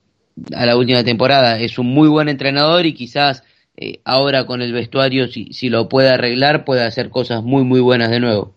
a 0.54 0.66
la 0.66 0.76
última 0.76 1.04
temporada. 1.04 1.58
Es 1.60 1.78
un 1.78 1.86
muy 1.86 2.08
buen 2.08 2.28
entrenador 2.28 2.86
y 2.86 2.94
quizás 2.94 3.44
eh, 3.76 4.00
ahora 4.04 4.46
con 4.46 4.62
el 4.62 4.72
vestuario, 4.72 5.28
si, 5.28 5.52
si 5.52 5.68
lo 5.68 5.88
puede 5.88 6.10
arreglar, 6.10 6.64
puede 6.64 6.84
hacer 6.84 7.10
cosas 7.10 7.42
muy, 7.42 7.64
muy 7.64 7.80
buenas 7.80 8.10
de 8.10 8.20
nuevo. 8.20 8.54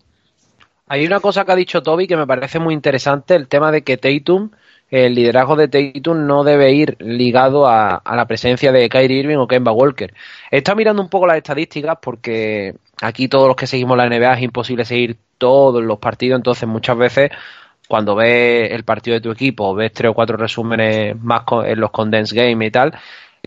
Hay 0.92 1.06
una 1.06 1.20
cosa 1.20 1.46
que 1.46 1.52
ha 1.52 1.56
dicho 1.56 1.82
Toby 1.82 2.06
que 2.06 2.18
me 2.18 2.26
parece 2.26 2.58
muy 2.58 2.74
interesante, 2.74 3.34
el 3.34 3.48
tema 3.48 3.72
de 3.72 3.80
que 3.80 3.96
Tatum, 3.96 4.50
el 4.90 5.14
liderazgo 5.14 5.56
de 5.56 5.68
Tatum 5.68 6.26
no 6.26 6.44
debe 6.44 6.70
ir 6.72 6.98
ligado 7.00 7.66
a, 7.66 8.02
la 8.04 8.26
presencia 8.26 8.72
de 8.72 8.90
Kyrie 8.90 9.20
Irving 9.20 9.38
o 9.38 9.48
Kemba 9.48 9.72
Walker. 9.72 10.12
Estado 10.50 10.76
mirando 10.76 11.00
un 11.00 11.08
poco 11.08 11.26
las 11.26 11.38
estadísticas 11.38 11.96
porque 12.02 12.74
aquí 13.00 13.26
todos 13.26 13.48
los 13.48 13.56
que 13.56 13.66
seguimos 13.66 13.96
la 13.96 14.06
NBA 14.06 14.34
es 14.34 14.42
imposible 14.42 14.84
seguir 14.84 15.16
todos 15.38 15.82
los 15.82 15.98
partidos, 15.98 16.36
entonces 16.36 16.68
muchas 16.68 16.98
veces 16.98 17.30
cuando 17.88 18.14
ves 18.14 18.70
el 18.70 18.84
partido 18.84 19.14
de 19.14 19.22
tu 19.22 19.30
equipo 19.30 19.74
ves 19.74 19.94
tres 19.94 20.10
o 20.10 20.14
cuatro 20.14 20.36
resúmenes 20.36 21.18
más 21.22 21.44
en 21.64 21.80
los 21.80 21.90
condensed 21.90 22.36
game 22.36 22.66
y 22.66 22.70
tal, 22.70 22.92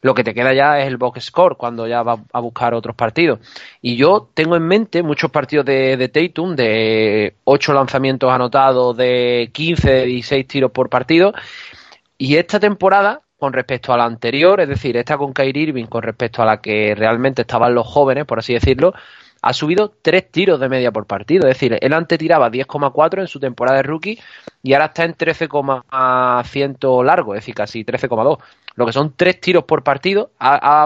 lo 0.01 0.13
que 0.13 0.23
te 0.23 0.33
queda 0.33 0.53
ya 0.53 0.79
es 0.79 0.87
el 0.87 0.97
box 0.97 1.25
score 1.25 1.57
cuando 1.57 1.87
ya 1.87 2.03
vas 2.03 2.19
a 2.33 2.39
buscar 2.39 2.73
otros 2.73 2.95
partidos. 2.95 3.39
Y 3.81 3.95
yo 3.95 4.29
tengo 4.33 4.55
en 4.55 4.67
mente 4.67 5.03
muchos 5.03 5.31
partidos 5.31 5.65
de, 5.65 5.97
de 5.97 6.09
Tatum, 6.09 6.55
de 6.55 7.35
8 7.45 7.73
lanzamientos 7.73 8.31
anotados, 8.31 8.95
de 8.97 9.49
15, 9.53 9.89
de 9.89 10.05
16 10.05 10.47
tiros 10.47 10.71
por 10.71 10.89
partido. 10.89 11.33
Y 12.17 12.35
esta 12.35 12.59
temporada, 12.59 13.21
con 13.37 13.53
respecto 13.53 13.93
a 13.93 13.97
la 13.97 14.05
anterior, 14.05 14.61
es 14.61 14.69
decir, 14.69 14.97
esta 14.97 15.17
con 15.17 15.33
Kyrie 15.33 15.63
Irving, 15.63 15.85
con 15.85 16.03
respecto 16.03 16.41
a 16.41 16.45
la 16.45 16.61
que 16.61 16.93
realmente 16.95 17.41
estaban 17.41 17.73
los 17.73 17.87
jóvenes, 17.87 18.25
por 18.25 18.39
así 18.39 18.53
decirlo, 18.53 18.93
ha 19.47 19.53
subido 19.53 19.93
3 20.01 20.31
tiros 20.31 20.59
de 20.59 20.67
media 20.69 20.91
por 20.91 21.05
partido. 21.05 21.47
Es 21.47 21.53
decir, 21.53 21.77
él 21.79 21.93
antes 21.93 22.17
tiraba 22.17 22.49
10,4 22.49 23.21
en 23.21 23.27
su 23.27 23.39
temporada 23.39 23.77
de 23.77 23.83
rookie 23.83 24.19
y 24.63 24.73
ahora 24.73 24.85
está 24.85 25.03
en 25.03 25.13
13,100 25.13 26.77
largo, 27.05 27.35
es 27.35 27.41
decir, 27.41 27.53
casi 27.53 27.83
13,2. 27.85 28.39
Lo 28.73 28.85
que 28.87 28.91
son 28.91 29.13
3 29.15 29.39
tiros 29.39 29.63
por 29.65 29.83
partido. 29.83 30.31
Ha, 30.39 30.85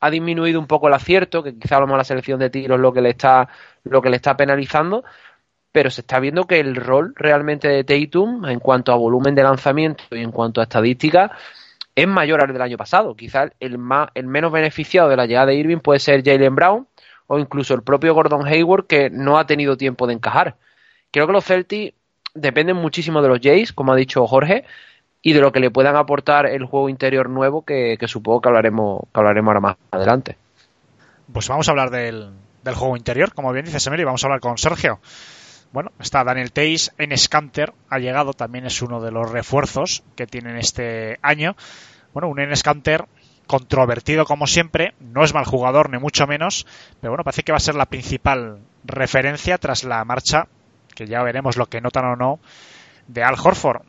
ha- 0.00 0.10
disminuido 0.10 0.60
un 0.60 0.66
poco 0.66 0.88
el 0.88 0.94
acierto, 0.94 1.42
que 1.42 1.58
quizá 1.58 1.76
a 1.76 1.80
lo 1.80 1.96
la 1.96 2.04
selección 2.04 2.38
de 2.38 2.48
tiros 2.50 2.78
lo 2.80 2.92
que 2.92 3.02
le 3.02 3.10
está, 3.10 3.48
lo 3.84 4.00
que 4.00 4.08
le 4.10 4.16
está 4.16 4.34
penalizando, 4.36 5.02
pero 5.72 5.90
se 5.90 6.00
está 6.02 6.20
viendo 6.20 6.44
que 6.44 6.60
el 6.60 6.76
rol 6.76 7.12
realmente 7.16 7.68
de 7.68 7.84
Tatum 7.84 8.46
en 8.46 8.60
cuanto 8.60 8.92
a 8.92 8.96
volumen 8.96 9.34
de 9.34 9.42
lanzamiento 9.42 10.04
y 10.10 10.20
en 10.20 10.30
cuanto 10.30 10.60
a 10.60 10.64
estadística 10.64 11.32
es 11.94 12.08
mayor 12.08 12.42
al 12.42 12.52
del 12.52 12.62
año 12.62 12.76
pasado. 12.76 13.14
Quizás 13.14 13.50
el, 13.60 13.78
más, 13.78 14.08
el 14.14 14.26
menos 14.26 14.52
beneficiado 14.52 15.08
de 15.08 15.16
la 15.16 15.26
llegada 15.26 15.46
de 15.46 15.54
Irving 15.56 15.78
puede 15.78 16.00
ser 16.00 16.22
Jalen 16.24 16.54
Brown 16.54 16.86
o 17.26 17.38
incluso 17.38 17.74
el 17.74 17.82
propio 17.82 18.14
Gordon 18.14 18.46
Hayward 18.46 18.86
que 18.86 19.10
no 19.10 19.38
ha 19.38 19.46
tenido 19.46 19.76
tiempo 19.76 20.06
de 20.06 20.14
encajar. 20.14 20.56
Creo 21.10 21.26
que 21.26 21.32
los 21.32 21.44
Celtics 21.44 21.94
dependen 22.34 22.76
muchísimo 22.76 23.22
de 23.22 23.28
los 23.28 23.40
Jays, 23.40 23.72
como 23.72 23.92
ha 23.92 23.96
dicho 23.96 24.26
Jorge, 24.26 24.64
y 25.22 25.32
de 25.32 25.40
lo 25.40 25.52
que 25.52 25.60
le 25.60 25.70
puedan 25.70 25.96
aportar 25.96 26.46
el 26.46 26.64
juego 26.64 26.88
interior 26.88 27.30
nuevo 27.30 27.64
que, 27.64 27.96
que 27.98 28.08
supongo 28.08 28.40
que 28.40 28.48
hablaremos, 28.48 29.02
que 29.12 29.20
hablaremos 29.20 29.48
ahora 29.48 29.60
más 29.60 29.76
adelante. 29.90 30.36
Pues 31.32 31.48
vamos 31.48 31.66
a 31.68 31.70
hablar 31.70 31.90
del, 31.90 32.30
del 32.62 32.74
juego 32.74 32.96
interior, 32.96 33.32
como 33.32 33.52
bien 33.52 33.64
dice 33.64 33.80
Semeli, 33.80 34.04
vamos 34.04 34.22
a 34.22 34.26
hablar 34.26 34.40
con 34.40 34.58
Sergio. 34.58 35.00
Bueno, 35.72 35.92
está 35.98 36.22
Daniel 36.24 36.52
Teis 36.52 36.92
en 36.98 37.16
Scanter, 37.16 37.72
ha 37.88 37.98
llegado, 37.98 38.32
también 38.32 38.66
es 38.66 38.80
uno 38.82 39.00
de 39.00 39.10
los 39.10 39.30
refuerzos 39.30 40.04
que 40.14 40.26
tienen 40.26 40.56
este 40.56 41.18
año. 41.22 41.56
Bueno, 42.12 42.28
un 42.28 42.56
Scanter 42.56 43.06
controvertido 43.46 44.24
como 44.24 44.46
siempre, 44.46 44.94
no 45.00 45.24
es 45.24 45.34
mal 45.34 45.44
jugador 45.44 45.90
ni 45.90 45.98
mucho 45.98 46.26
menos, 46.26 46.66
pero 47.00 47.12
bueno, 47.12 47.24
parece 47.24 47.42
que 47.42 47.52
va 47.52 47.58
a 47.58 47.60
ser 47.60 47.74
la 47.74 47.86
principal 47.86 48.60
referencia 48.84 49.58
tras 49.58 49.84
la 49.84 50.04
marcha, 50.04 50.48
que 50.94 51.06
ya 51.06 51.22
veremos 51.22 51.56
lo 51.56 51.66
que 51.66 51.80
notan 51.80 52.04
o 52.04 52.16
no, 52.16 52.40
de 53.08 53.22
Al 53.22 53.36
Horford. 53.42 53.82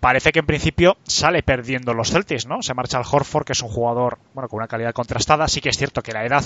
Parece 0.00 0.32
que 0.32 0.38
en 0.38 0.46
principio 0.46 0.96
sale 1.04 1.42
perdiendo 1.42 1.92
los 1.92 2.10
Celtics, 2.10 2.46
¿no? 2.46 2.62
Se 2.62 2.74
marcha 2.74 2.98
Al 2.98 3.04
Horford, 3.10 3.44
que 3.44 3.52
es 3.52 3.62
un 3.62 3.68
jugador, 3.68 4.18
bueno, 4.34 4.48
con 4.48 4.58
una 4.58 4.68
calidad 4.68 4.92
contrastada, 4.92 5.46
sí 5.48 5.60
que 5.60 5.68
es 5.68 5.76
cierto 5.76 6.02
que 6.02 6.12
la 6.12 6.24
edad 6.24 6.44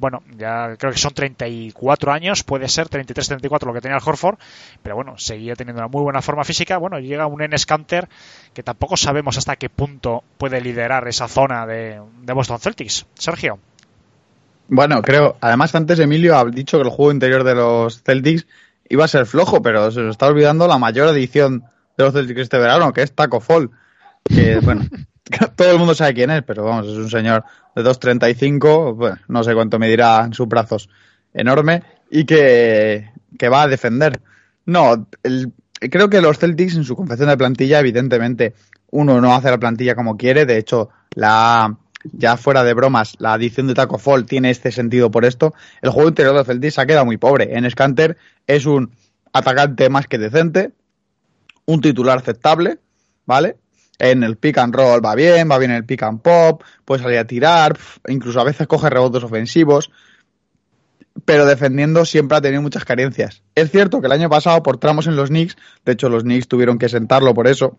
bueno, 0.00 0.22
ya 0.38 0.76
creo 0.78 0.92
que 0.92 0.98
son 0.98 1.12
34 1.12 2.10
años, 2.10 2.42
puede 2.42 2.68
ser 2.68 2.88
33, 2.88 3.28
34 3.28 3.68
lo 3.68 3.74
que 3.74 3.82
tenía 3.82 3.98
el 3.98 4.02
Horford, 4.04 4.38
pero 4.82 4.96
bueno, 4.96 5.18
seguía 5.18 5.54
teniendo 5.54 5.82
una 5.82 5.88
muy 5.88 6.02
buena 6.02 6.22
forma 6.22 6.42
física. 6.42 6.78
Bueno, 6.78 6.98
llega 6.98 7.26
un 7.26 7.42
Enes 7.42 7.66
Kanter 7.66 8.08
que 8.54 8.62
tampoco 8.62 8.96
sabemos 8.96 9.36
hasta 9.36 9.56
qué 9.56 9.68
punto 9.68 10.24
puede 10.38 10.62
liderar 10.62 11.06
esa 11.06 11.28
zona 11.28 11.66
de, 11.66 12.00
de 12.22 12.32
Boston 12.32 12.58
Celtics. 12.58 13.06
Sergio. 13.14 13.58
Bueno, 14.68 15.02
creo, 15.02 15.36
además 15.42 15.74
antes 15.74 15.98
Emilio 15.98 16.38
ha 16.38 16.44
dicho 16.46 16.78
que 16.78 16.84
el 16.84 16.90
juego 16.90 17.12
interior 17.12 17.44
de 17.44 17.54
los 17.54 18.02
Celtics 18.02 18.46
iba 18.88 19.04
a 19.04 19.08
ser 19.08 19.26
flojo, 19.26 19.60
pero 19.60 19.90
se 19.90 20.00
nos 20.00 20.12
está 20.12 20.28
olvidando 20.28 20.66
la 20.66 20.78
mayor 20.78 21.14
edición 21.14 21.64
de 21.98 22.04
los 22.04 22.14
Celtics 22.14 22.40
este 22.40 22.58
verano, 22.58 22.94
que 22.94 23.02
es 23.02 23.12
Taco 23.12 23.40
Fall. 23.40 23.70
Que, 24.24 24.60
bueno, 24.60 24.82
todo 25.56 25.70
el 25.72 25.78
mundo 25.78 25.94
sabe 25.94 26.14
quién 26.14 26.30
es, 26.30 26.42
pero 26.42 26.64
vamos, 26.64 26.86
es 26.86 26.96
un 26.96 27.10
señor 27.10 27.44
de 27.74 27.82
2.35, 27.82 28.94
bueno, 28.94 29.16
no 29.28 29.44
sé 29.44 29.54
cuánto 29.54 29.78
medirá 29.78 30.24
en 30.24 30.34
sus 30.34 30.48
brazos, 30.48 30.88
enorme, 31.32 31.82
y 32.10 32.24
que, 32.24 33.10
que 33.38 33.48
va 33.48 33.62
a 33.62 33.68
defender. 33.68 34.20
No, 34.66 35.06
el- 35.22 35.52
creo 35.90 36.10
que 36.10 36.20
los 36.20 36.38
Celtics 36.38 36.76
en 36.76 36.84
su 36.84 36.96
confección 36.96 37.28
de 37.28 37.36
plantilla, 37.36 37.80
evidentemente, 37.80 38.54
uno 38.90 39.20
no 39.20 39.34
hace 39.34 39.50
la 39.50 39.58
plantilla 39.58 39.94
como 39.94 40.16
quiere, 40.16 40.46
de 40.46 40.58
hecho, 40.58 40.90
la 41.14 41.76
ya 42.12 42.38
fuera 42.38 42.64
de 42.64 42.72
bromas, 42.72 43.14
la 43.18 43.34
adición 43.34 43.66
de 43.66 43.74
Taco 43.74 43.98
Fall 43.98 44.24
tiene 44.24 44.48
este 44.50 44.72
sentido 44.72 45.10
por 45.10 45.26
esto. 45.26 45.52
El 45.82 45.90
juego 45.90 46.08
interior 46.08 46.34
de 46.34 46.44
Celtics 46.44 46.78
ha 46.78 46.86
quedado 46.86 47.04
muy 47.04 47.18
pobre. 47.18 47.54
En 47.58 47.70
Scanter 47.70 48.16
es 48.46 48.64
un 48.64 48.90
atacante 49.34 49.90
más 49.90 50.06
que 50.06 50.16
decente, 50.16 50.72
un 51.66 51.80
titular 51.80 52.18
aceptable, 52.18 52.78
¿vale? 53.26 53.56
En 54.00 54.24
el 54.24 54.36
pick 54.36 54.58
and 54.58 54.74
roll 54.74 55.04
va 55.04 55.14
bien, 55.14 55.48
va 55.50 55.58
bien 55.58 55.70
en 55.70 55.76
el 55.76 55.84
pick 55.84 56.02
and 56.02 56.20
pop, 56.20 56.62
puede 56.84 57.02
salir 57.02 57.18
a 57.18 57.26
tirar, 57.26 57.78
incluso 58.08 58.40
a 58.40 58.44
veces 58.44 58.66
coge 58.66 58.90
rebotes 58.90 59.22
ofensivos, 59.22 59.90
pero 61.24 61.46
defendiendo 61.46 62.04
siempre 62.04 62.38
ha 62.38 62.40
tenido 62.40 62.62
muchas 62.62 62.84
carencias. 62.84 63.42
Es 63.54 63.70
cierto 63.70 64.00
que 64.00 64.06
el 64.06 64.12
año 64.12 64.28
pasado 64.28 64.62
por 64.62 64.78
tramos 64.78 65.06
en 65.06 65.16
los 65.16 65.28
Knicks, 65.28 65.56
de 65.84 65.92
hecho 65.92 66.08
los 66.08 66.22
Knicks 66.22 66.48
tuvieron 66.48 66.78
que 66.78 66.88
sentarlo 66.88 67.34
por 67.34 67.46
eso, 67.46 67.78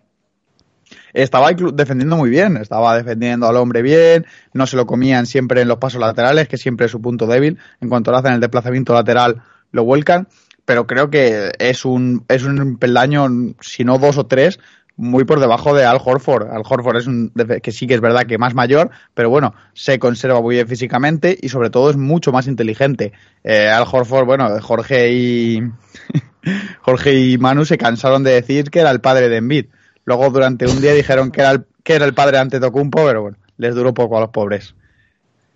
estaba 1.13 1.51
defendiendo 1.51 2.17
muy 2.17 2.29
bien, 2.29 2.57
estaba 2.57 2.95
defendiendo 2.95 3.47
al 3.47 3.57
hombre 3.57 3.81
bien, 3.81 4.25
no 4.53 4.67
se 4.67 4.77
lo 4.77 4.85
comían 4.85 5.25
siempre 5.25 5.61
en 5.61 5.67
los 5.67 5.77
pasos 5.77 5.99
laterales, 5.99 6.47
que 6.47 6.57
siempre 6.57 6.85
es 6.85 6.91
su 6.91 7.01
punto 7.01 7.27
débil, 7.27 7.57
en 7.81 7.89
cuanto 7.89 8.11
lo 8.11 8.17
hacen 8.17 8.33
el 8.33 8.39
desplazamiento 8.39 8.93
lateral 8.93 9.41
lo 9.71 9.83
vuelcan, 9.85 10.27
pero 10.65 10.85
creo 10.85 11.09
que 11.09 11.51
es 11.59 11.85
un, 11.85 12.25
es 12.27 12.43
un 12.43 12.77
peldaño, 12.77 13.27
si 13.61 13.83
no 13.83 13.97
dos 13.97 14.17
o 14.17 14.25
tres, 14.25 14.59
muy 14.97 15.23
por 15.23 15.39
debajo 15.39 15.73
de 15.73 15.85
Al 15.85 15.99
Horford. 16.03 16.51
Al 16.51 16.63
Horford 16.67 16.97
es 16.97 17.07
un 17.07 17.31
que 17.61 17.71
sí 17.71 17.87
que 17.87 17.95
es 17.95 18.01
verdad 18.01 18.25
que 18.25 18.37
más 18.37 18.53
mayor, 18.53 18.91
pero 19.13 19.29
bueno, 19.29 19.53
se 19.73 19.99
conserva 19.99 20.41
muy 20.41 20.55
bien 20.55 20.67
físicamente 20.67 21.37
y 21.41 21.49
sobre 21.49 21.69
todo 21.69 21.89
es 21.89 21.97
mucho 21.97 22.31
más 22.31 22.47
inteligente. 22.47 23.11
Eh, 23.43 23.67
Al 23.67 23.85
Horford, 23.91 24.25
bueno, 24.25 24.49
Jorge 24.61 25.11
y 25.11 25.63
Jorge 26.81 27.13
y 27.13 27.37
Manu 27.37 27.65
se 27.65 27.77
cansaron 27.77 28.23
de 28.23 28.31
decir 28.31 28.69
que 28.69 28.79
era 28.79 28.91
el 28.91 29.01
padre 29.01 29.29
de 29.29 29.37
Embiid. 29.37 29.65
Luego 30.05 30.29
durante 30.29 30.67
un 30.67 30.81
día 30.81 30.93
dijeron 30.93 31.31
que 31.31 31.41
era 31.41 31.51
el, 31.51 31.65
que 31.83 31.93
era 31.93 32.05
el 32.05 32.13
padre 32.13 32.37
de 32.37 32.41
Antetokounmpo, 32.43 33.05
pero 33.05 33.21
bueno, 33.23 33.37
les 33.57 33.75
duró 33.75 33.93
poco 33.93 34.17
a 34.17 34.21
los 34.21 34.29
pobres. 34.29 34.75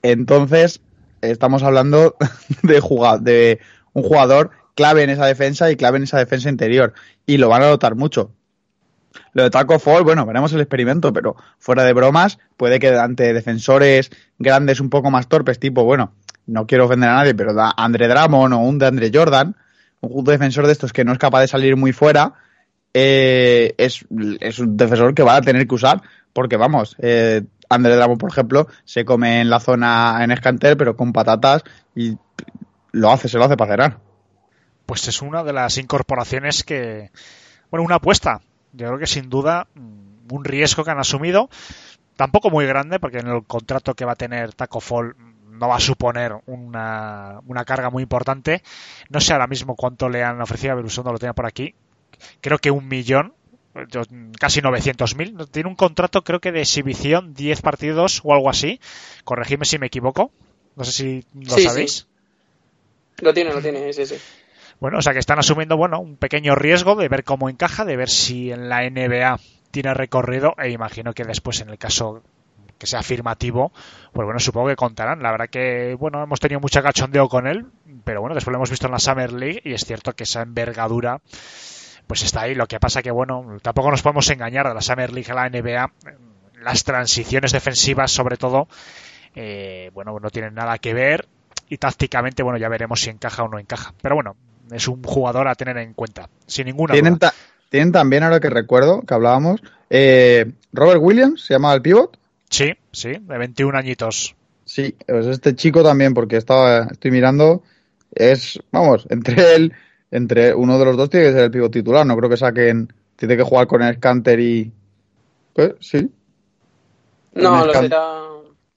Entonces, 0.01 0.81
estamos 1.21 1.63
hablando 1.63 2.15
de, 2.63 2.81
de 3.21 3.59
un 3.93 4.03
jugador 4.03 4.51
clave 4.75 5.03
en 5.03 5.09
esa 5.09 5.25
defensa 5.25 5.71
y 5.71 5.75
clave 5.75 5.97
en 5.97 6.03
esa 6.03 6.19
defensa 6.19 6.49
interior. 6.49 6.93
Y 7.25 7.37
lo 7.37 7.49
van 7.49 7.63
a 7.63 7.69
notar 7.69 7.95
mucho. 7.95 8.31
Lo 9.33 9.43
de 9.43 9.49
Taco 9.49 9.79
Fall, 9.79 10.03
bueno, 10.03 10.25
veremos 10.25 10.53
el 10.53 10.61
experimento, 10.61 11.11
pero 11.13 11.35
fuera 11.59 11.83
de 11.83 11.93
bromas, 11.93 12.39
puede 12.57 12.79
que 12.79 12.89
ante 12.89 13.33
defensores 13.33 14.11
grandes 14.39 14.79
un 14.79 14.89
poco 14.89 15.11
más 15.11 15.27
torpes, 15.27 15.59
tipo, 15.59 15.83
bueno, 15.83 16.13
no 16.47 16.67
quiero 16.67 16.85
ofender 16.85 17.09
a 17.09 17.15
nadie, 17.15 17.35
pero 17.35 17.53
da 17.53 17.73
Andre 17.75 18.07
Drummond 18.07 18.53
o 18.53 18.57
un 18.59 18.77
de 18.79 18.87
Andre 18.87 19.11
Jordan, 19.13 19.55
un 20.01 20.23
defensor 20.23 20.65
de 20.65 20.73
estos 20.73 20.93
que 20.93 21.03
no 21.03 21.11
es 21.11 21.17
capaz 21.17 21.41
de 21.41 21.47
salir 21.47 21.75
muy 21.75 21.91
fuera, 21.91 22.33
eh, 22.93 23.73
es, 23.77 24.05
es 24.39 24.59
un 24.59 24.77
defensor 24.77 25.13
que 25.13 25.23
va 25.23 25.35
a 25.35 25.41
tener 25.41 25.67
que 25.67 25.75
usar, 25.75 26.01
porque 26.33 26.57
vamos, 26.57 26.95
eh, 26.99 27.43
Andre 27.69 27.95
Drummond, 27.95 28.19
por 28.19 28.29
ejemplo, 28.29 28.67
se 28.83 29.05
come 29.05 29.41
en 29.41 29.49
la 29.49 29.59
zona 29.59 30.19
en 30.21 30.31
escanter, 30.31 30.77
pero 30.77 30.95
con 30.95 31.13
patatas 31.13 31.63
y 31.95 32.17
lo 32.91 33.11
hace, 33.11 33.27
se 33.27 33.37
lo 33.37 33.45
hace 33.45 33.57
para 33.57 33.71
cenar. 33.71 33.99
Pues 34.85 35.07
es 35.07 35.21
una 35.21 35.43
de 35.43 35.53
las 35.53 35.77
incorporaciones 35.77 36.63
que, 36.63 37.11
bueno, 37.71 37.83
una 37.83 37.95
apuesta. 37.95 38.41
Yo 38.75 38.87
creo 38.87 38.99
que 38.99 39.07
sin 39.07 39.29
duda 39.29 39.67
mm, 39.75 40.33
un 40.33 40.43
riesgo 40.45 40.83
que 40.83 40.91
han 40.91 40.99
asumido, 40.99 41.49
tampoco 42.15 42.49
muy 42.49 42.65
grande, 42.65 42.99
porque 42.99 43.19
en 43.19 43.27
el 43.27 43.43
contrato 43.45 43.95
que 43.95 44.05
va 44.05 44.13
a 44.13 44.15
tener 44.15 44.53
Taco 44.53 44.79
Fall 44.81 45.15
no 45.49 45.69
va 45.69 45.77
a 45.77 45.79
suponer 45.79 46.33
una, 46.47 47.39
una 47.45 47.65
carga 47.65 47.89
muy 47.89 48.03
importante. 48.03 48.63
No 49.09 49.21
sé 49.21 49.33
ahora 49.33 49.47
mismo 49.47 49.75
cuánto 49.75 50.09
le 50.09 50.23
han 50.23 50.41
ofrecido, 50.41 50.73
a 50.73 50.75
ver, 50.75 50.85
Usondo 50.85 51.11
lo 51.11 51.19
tenía 51.19 51.33
por 51.33 51.45
aquí. 51.45 51.75
Creo 52.41 52.59
que 52.59 52.71
un 52.71 52.87
millón, 52.87 53.33
yo- 53.89 54.03
casi 54.39 54.61
900.000. 54.61 55.35
Tiene 55.51 55.69
un 55.69 55.75
contrato, 55.75 56.23
creo 56.23 56.39
que 56.41 56.51
de 56.51 56.61
exhibición, 56.61 57.33
10 57.33 57.61
partidos 57.61 58.21
o 58.23 58.33
algo 58.33 58.49
así. 58.49 58.79
Corregidme 59.23 59.65
si 59.65 59.79
me 59.79 59.87
equivoco. 59.87 60.31
No 60.75 60.83
sé 60.83 60.91
si 60.91 61.25
lo 61.33 61.55
Sí, 61.55 61.61
sí. 61.61 61.67
sabéis. 61.69 62.07
Lo 63.21 63.33
tiene, 63.33 63.53
lo 63.53 63.61
tiene, 63.61 63.91
sí, 63.93 64.05
sí. 64.05 64.15
Bueno, 64.85 64.99
o 64.99 65.01
sea 65.01 65.13
que 65.13 65.19
están 65.19 65.39
asumiendo, 65.39 65.77
bueno, 65.77 65.99
un 65.99 66.15
pequeño 66.15 66.53
riesgo 66.53 66.93
de 66.93 67.09
ver 67.09 67.23
cómo 67.23 67.49
encaja, 67.49 67.85
de 67.85 67.97
ver 67.97 68.07
si 68.07 68.51
en 68.51 68.69
la 68.69 68.87
NBA 68.87 69.39
tiene 69.71 69.95
recorrido 69.95 70.53
e 70.59 70.69
imagino 70.69 71.11
que 71.15 71.23
después 71.23 71.59
en 71.61 71.69
el 71.69 71.79
caso 71.79 72.21
que 72.77 72.85
sea 72.85 72.99
afirmativo, 72.99 73.71
pues 74.13 74.25
bueno, 74.25 74.39
supongo 74.39 74.67
que 74.67 74.75
contarán. 74.75 75.23
La 75.23 75.31
verdad 75.31 75.49
que, 75.49 75.95
bueno, 75.95 76.21
hemos 76.21 76.39
tenido 76.39 76.59
mucho 76.59 76.83
cachondeo 76.83 77.27
con 77.29 77.47
él, 77.47 77.65
pero 78.03 78.21
bueno, 78.21 78.35
después 78.35 78.51
lo 78.51 78.59
hemos 78.59 78.69
visto 78.69 78.85
en 78.85 78.91
la 78.91 78.99
Summer 78.99 79.33
League 79.33 79.59
y 79.63 79.73
es 79.73 79.85
cierto 79.85 80.13
que 80.13 80.25
esa 80.25 80.43
envergadura 80.43 81.19
pues 82.05 82.21
está 82.21 82.41
ahí. 82.41 82.53
Lo 82.53 82.67
que 82.67 82.79
pasa 82.79 83.01
que, 83.01 83.09
bueno, 83.09 83.57
tampoco 83.63 83.89
nos 83.89 84.03
podemos 84.03 84.29
engañar 84.29 84.67
de 84.67 84.75
la 84.75 84.81
Summer 84.81 85.11
League 85.11 85.31
a 85.31 85.33
la 85.33 85.49
NBA. 85.49 85.93
Las 86.61 86.83
transiciones 86.83 87.53
defensivas, 87.53 88.11
sobre 88.11 88.37
todo, 88.37 88.67
eh, 89.33 89.89
bueno, 89.95 90.15
no 90.21 90.29
tienen 90.29 90.53
nada 90.53 90.77
que 90.77 90.93
ver 90.93 91.27
y 91.69 91.79
tácticamente, 91.79 92.43
bueno, 92.43 92.59
ya 92.59 92.69
veremos 92.69 93.01
si 93.01 93.09
encaja 93.09 93.41
o 93.41 93.47
no 93.47 93.57
encaja. 93.57 93.95
Pero 93.99 94.13
bueno, 94.13 94.35
es 94.71 94.87
un 94.87 95.01
jugador 95.03 95.47
a 95.47 95.55
tener 95.55 95.77
en 95.77 95.93
cuenta, 95.93 96.29
sin 96.47 96.65
ninguna 96.65 96.93
Tienen, 96.93 97.13
duda. 97.13 97.29
ta- 97.31 97.35
tienen 97.69 97.91
también, 97.91 98.23
ahora 98.23 98.39
que 98.39 98.49
recuerdo, 98.49 99.01
que 99.01 99.13
hablábamos, 99.13 99.61
eh, 99.89 100.51
Robert 100.73 100.99
Williams, 101.01 101.41
se 101.45 101.53
llama 101.53 101.73
el 101.73 101.81
pivot. 101.81 102.17
Sí, 102.49 102.73
sí, 102.91 103.09
de 103.19 103.37
21 103.37 103.77
añitos. 103.77 104.35
Sí, 104.65 104.95
pues 105.07 105.25
este 105.27 105.55
chico 105.55 105.83
también, 105.83 106.13
porque 106.13 106.37
estaba, 106.37 106.87
estoy 106.91 107.11
mirando, 107.11 107.63
es, 108.13 108.59
vamos, 108.71 109.05
entre 109.09 109.55
él, 109.55 109.73
entre 110.11 110.53
uno 110.53 110.77
de 110.79 110.85
los 110.85 110.97
dos 110.97 111.09
tiene 111.09 111.27
que 111.27 111.33
ser 111.33 111.43
el 111.45 111.51
pivot 111.51 111.71
titular, 111.71 112.05
no 112.05 112.15
creo 112.17 112.29
que 112.29 112.37
saquen, 112.37 112.91
tiene 113.15 113.35
que 113.37 113.43
jugar 113.43 113.67
con 113.67 113.81
el 113.81 113.99
Canter 113.99 114.39
y... 114.39 114.71
Pues, 115.53 115.73
sí. 115.79 116.09
No, 117.33 117.65
lo 117.65 117.73
será. 117.73 117.97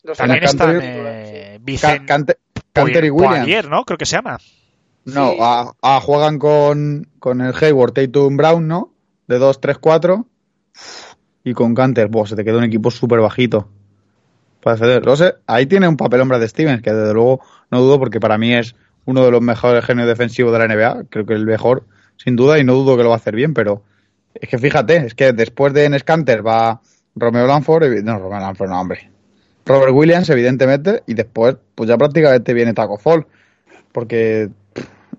Lo 0.02 0.15
será 0.15 0.27
También 0.28 0.44
están 0.44 0.73
Canter- 0.78 0.82
eh, 0.94 1.52
Ca- 1.59 1.60
Vicen 1.65 2.06
Canter, 2.06 2.39
Canter 2.73 3.05
y 3.05 3.10
Williams. 3.10 3.39
Poirier, 3.40 3.69
¿no? 3.69 3.85
Creo 3.85 3.98
que 3.98 4.06
se 4.06 4.16
llama. 4.16 4.39
No, 5.14 5.30
Sí. 5.32 5.39
a- 5.40 5.72
a- 5.82 6.01
juegan 6.01 6.39
con, 6.39 7.09
con 7.18 7.40
el 7.40 7.55
Hayward, 7.60 7.93
Tatum, 7.93 8.36
Brown, 8.36 8.66
¿no? 8.68 8.93
De 9.26 9.39
2, 9.39 9.60
3, 9.60 9.78
4. 9.78 10.26
Y 11.44 11.55
con 11.55 11.74
Canter, 11.74 12.09
Buah, 12.09 12.26
se 12.26 12.36
te 12.36 12.44
queda 12.44 12.59
un 12.59 12.64
equipo 12.64 12.90
súper 12.90 13.20
bajito. 13.20 13.68
Para 14.62 14.76
defender. 14.76 15.05
No 15.06 15.16
sé, 15.16 15.35
ahí 15.47 15.66
tiene 15.66 15.89
un 15.89 15.97
papel 15.97 16.22
Brad 16.24 16.47
Stevens, 16.47 16.82
que 16.82 16.93
desde 16.93 17.14
luego 17.14 17.40
no 17.70 17.80
dudo 17.80 17.98
porque 17.98 18.20
para 18.20 18.39
mí 18.39 18.55
es 18.55 18.74
uno 19.06 19.24
de 19.24 19.30
los 19.30 19.40
mejores 19.40 19.85
genios 19.85 20.06
defensivos 20.09 20.52
de 20.52 20.59
la 20.59 20.64
NBA. 20.66 21.05
Creo 21.09 21.24
que 21.24 21.35
el 21.35 21.47
mejor, 21.47 21.85
sin 22.16 22.36
duda, 22.36 22.59
y 22.59 22.64
no 22.64 22.74
dudo 22.74 22.97
que 22.97 23.02
lo 23.02 23.09
va 23.10 23.14
a 23.14 23.18
hacer 23.18 23.35
bien, 23.35 23.55
pero 23.55 23.82
es 24.35 24.48
que 24.48 24.59
fíjate, 24.59 24.97
es 25.06 25.14
que 25.14 25.32
después 25.32 25.72
de 25.72 25.85
Enes 25.85 26.05
Kanter 26.05 26.47
va 26.47 26.80
Romeo 27.14 27.47
Lanford, 27.47 28.02
no, 28.02 28.18
Romeo 28.18 28.40
Lanford, 28.40 28.68
no, 28.68 28.80
hombre. 28.80 29.10
Robert 29.64 29.93
Williams, 29.93 30.28
evidentemente, 30.30 31.02
y 31.06 31.14
después, 31.14 31.56
pues 31.74 31.89
ya 31.89 31.97
prácticamente 31.97 32.52
viene 32.52 32.74
Taco 32.74 32.98
Fall, 32.98 33.26
porque 33.93 34.48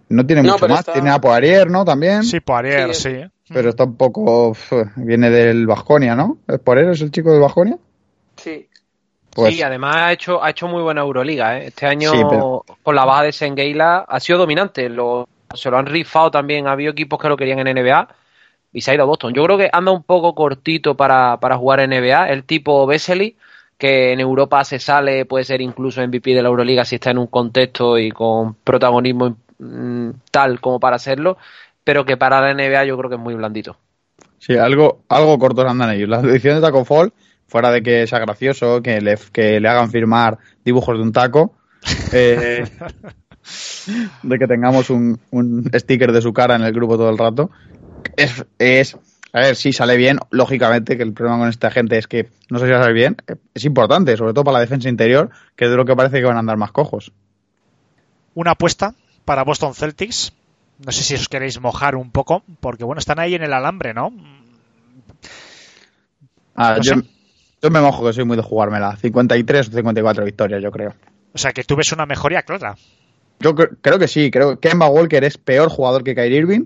no 0.10 0.26
tiene 0.26 0.44
No, 0.44 0.54
mucho 0.54 0.68
más. 0.68 0.80
está- 0.82 0.94
Tiene 0.94 1.10
a 1.10 1.20
Poirier, 1.20 1.70
¿no? 1.70 1.86
También, 1.86 2.24
Sí, 2.24 2.40
Poirier, 2.40 2.94
Sí, 2.96 3.10
sí. 3.12 3.54
pero 3.54 3.70
está 3.70 3.84
un 3.86 3.96
poco, 3.96 4.54
viene 4.98 5.30
del 5.30 5.66
Vasconia, 5.68 6.16
¿no? 6.16 6.38
¿Es 6.48 6.60
Poirier 6.60 6.90
es 6.90 7.02
el 7.02 7.12
chico 7.12 7.32
del 7.32 7.42
Vasconia? 7.42 7.78
Sí. 8.36 8.68
Pues, 9.32 9.56
sí, 9.56 9.62
además 9.62 9.96
ha 9.96 10.12
hecho, 10.12 10.44
ha 10.44 10.50
hecho 10.50 10.68
muy 10.68 10.82
buena 10.82 11.02
Euroliga. 11.02 11.58
¿eh? 11.60 11.68
Este 11.68 11.86
año, 11.86 12.12
Sí, 12.12 12.18
pero- 12.30 12.66
con 12.84 12.96
la 12.96 13.06
baja 13.06 13.24
de 13.24 13.32
Sengeila, 13.32 14.00
ha 14.08 14.20
sido 14.20 14.40
dominante. 14.40 14.90
Lo, 14.90 15.28
se 15.54 15.70
lo 15.70 15.78
han 15.78 15.86
rifado 15.86 16.32
también. 16.32 16.68
Había 16.68 16.90
equipos 16.90 17.20
que 17.20 17.30
lo 17.30 17.38
querían 17.38 17.60
en 17.60 17.68
NBA 17.68 18.08
y 18.74 18.82
se 18.82 18.92
ha 18.92 18.96
ido 18.96 19.04
a 19.04 19.06
Boston. 19.08 19.34
Yo 19.34 19.44
creo 19.46 19.58
que 19.58 19.70
anda 19.72 19.92
un 19.92 20.04
poco 20.04 20.34
cortito 20.34 20.96
para, 20.96 21.38
para 21.40 21.58
jugar 21.58 21.80
en 21.82 21.92
NBA. 21.92 22.30
El 22.30 22.44
tipo 22.44 22.86
Vesely, 22.88 23.38
que 23.78 24.14
en 24.14 24.20
Europa 24.20 24.64
se 24.66 24.80
sale, 24.80 25.26
puede 25.26 25.46
ser 25.46 25.62
incluso 25.62 26.02
MVP 26.02 26.34
de 26.34 26.42
la 26.42 26.50
Euroliga 26.50 26.84
si 26.84 26.96
está 26.96 27.12
en 27.12 27.20
un 27.20 27.28
contexto 27.28 27.98
y 28.00 28.12
con 28.12 28.56
protagonismo 28.56 29.38
mm, 29.60 30.10
tal 30.32 30.60
como 30.60 30.80
para 30.80 30.96
hacerlo. 30.96 31.38
Pero 31.84 32.06
que 32.06 32.18
para 32.18 32.42
la 32.42 32.54
NBA 32.54 32.86
yo 32.86 32.98
creo 32.98 33.10
que 33.10 33.16
es 33.16 33.22
muy 33.22 33.36
blandito. 33.36 33.78
Sí, 34.40 34.56
algo, 34.56 35.04
algo 35.10 35.38
cortos 35.38 35.66
andan 35.66 35.92
ellos. 35.92 36.10
La 36.10 36.20
edición 36.20 36.56
de 36.56 36.62
Taco 36.62 36.86
Fall, 36.86 37.14
fuera 37.48 37.72
de 37.72 37.84
que 37.84 38.08
sea 38.08 38.20
gracioso, 38.20 38.82
que 38.82 39.02
le, 39.02 39.18
que 39.32 39.60
le 39.60 39.68
hagan 39.68 39.92
firmar 39.92 40.38
dibujos 40.64 40.98
de 40.98 41.04
un 41.04 41.12
taco, 41.12 41.54
eh, 42.14 42.64
de 44.24 44.40
que 44.40 44.48
tengamos 44.48 44.90
un, 44.90 45.20
un 45.32 45.70
sticker 45.74 46.12
de 46.12 46.22
su 46.22 46.34
cara 46.34 46.56
en 46.56 46.64
el 46.64 46.74
grupo 46.74 46.98
todo 46.98 47.10
el 47.10 47.18
rato, 47.18 47.52
es, 48.16 48.46
es, 48.58 48.98
a 49.34 49.40
ver, 49.40 49.56
si 49.56 49.74
sale 49.74 49.98
bien, 49.98 50.20
lógicamente 50.32 50.96
que 50.96 51.04
el 51.04 51.14
problema 51.14 51.40
con 51.40 51.50
esta 51.50 51.70
gente 51.72 51.98
es 51.98 52.08
que 52.08 52.30
no 52.50 52.60
sé 52.60 52.66
si 52.66 52.72
va 52.72 52.80
a 52.80 52.84
salir 52.84 52.96
bien, 52.96 53.18
es 53.54 53.66
importante, 53.66 54.16
sobre 54.16 54.34
todo 54.34 54.46
para 54.46 54.58
la 54.58 54.62
defensa 54.62 54.90
interior, 54.90 55.30
que 55.56 55.66
es 55.66 55.72
de 55.72 55.78
lo 55.78 55.86
que 55.86 55.96
parece 55.96 56.20
que 56.20 56.26
van 56.26 56.38
a 56.38 56.40
andar 56.40 56.58
más 56.58 56.72
cojos. 56.72 57.12
Una 58.36 58.52
apuesta 58.52 58.94
para 59.30 59.44
Boston 59.44 59.76
Celtics. 59.76 60.34
No 60.84 60.92
sé 60.92 61.04
si 61.04 61.14
os 61.14 61.30
queréis 61.30 61.62
mojar 61.62 61.96
un 61.96 62.10
poco, 62.10 62.42
porque 62.62 62.84
bueno, 62.84 62.98
están 62.98 63.20
ahí 63.20 63.36
en 63.36 63.44
el 63.44 63.54
alambre, 63.54 63.94
¿no? 63.94 64.12
Ah, 66.56 66.78
No 66.78 66.82
yo, 67.62 67.70
me 67.70 67.80
mojo 67.80 68.06
que 68.08 68.14
soy 68.14 68.26
muy 68.26 68.38
de 68.38 68.42
jugármela, 68.44 68.96
53 68.98 69.68
o 69.68 69.72
54 69.72 70.26
victorias, 70.26 70.64
yo 70.64 70.72
creo. 70.72 70.96
O 71.34 71.38
sea, 71.38 71.52
que 71.52 71.64
tú 71.64 71.76
ves 71.76 71.92
una 71.92 72.08
mejoría 72.08 72.42
clara. 72.42 72.76
Yo 73.40 73.54
cre- 73.54 73.78
creo 73.82 74.00
que 74.00 74.08
sí, 74.08 74.32
creo 74.32 74.58
que 74.60 74.68
Kemba 74.70 74.90
Walker 74.90 75.24
es 75.24 75.38
peor 75.38 75.70
jugador 75.70 76.04
que 76.04 76.16
Kyrie 76.16 76.40
Irving, 76.40 76.66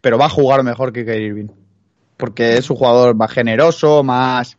pero 0.00 0.18
va 0.18 0.26
a 0.26 0.30
jugar 0.30 0.62
mejor 0.62 0.92
que 0.92 1.04
Kyrie 1.04 1.26
Irving. 1.26 1.48
Porque 2.16 2.56
es 2.58 2.70
un 2.70 2.76
jugador 2.76 3.16
más 3.16 3.32
generoso, 3.32 4.04
más, 4.04 4.56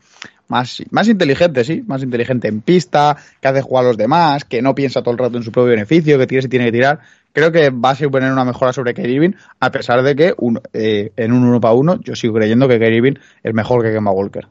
más, 0.50 0.84
más 0.92 1.08
inteligente, 1.08 1.64
sí, 1.64 1.84
más 1.88 2.04
inteligente 2.04 2.50
en 2.50 2.60
pista, 2.60 3.16
que 3.40 3.48
hace 3.48 3.62
jugar 3.62 3.86
a 3.86 3.88
los 3.88 3.98
demás, 3.98 4.44
que 4.44 4.62
no 4.62 4.76
piensa 4.76 5.02
todo 5.02 5.12
el 5.14 5.18
rato 5.20 5.38
en 5.38 5.44
su 5.44 5.52
propio 5.54 5.70
beneficio, 5.72 6.18
que 6.20 6.28
tira 6.28 6.42
si 6.42 6.50
tiene 6.50 6.66
que 6.66 6.72
tirar. 6.74 7.00
Creo 7.36 7.52
que 7.52 7.70
va 7.70 7.90
a 7.90 7.96
suponer 7.96 8.32
una 8.32 8.46
mejora 8.46 8.72
sobre 8.72 8.94
Kyrie 8.94 9.16
Irving, 9.16 9.34
a 9.60 9.70
pesar 9.70 10.02
de 10.04 10.16
que 10.16 10.34
un- 10.38 10.62
eh, 10.72 11.12
en 11.18 11.34
un 11.34 11.44
uno 11.44 11.60
para 11.60 11.74
uno 11.74 12.00
yo 12.00 12.16
sigo 12.16 12.34
creyendo 12.34 12.66
que 12.70 12.80
Kyrie 12.80 12.96
Irving 12.98 13.16
es 13.44 13.54
mejor 13.54 13.84
que 13.84 13.92
Kemba 13.92 14.12
Walker. 14.12 14.48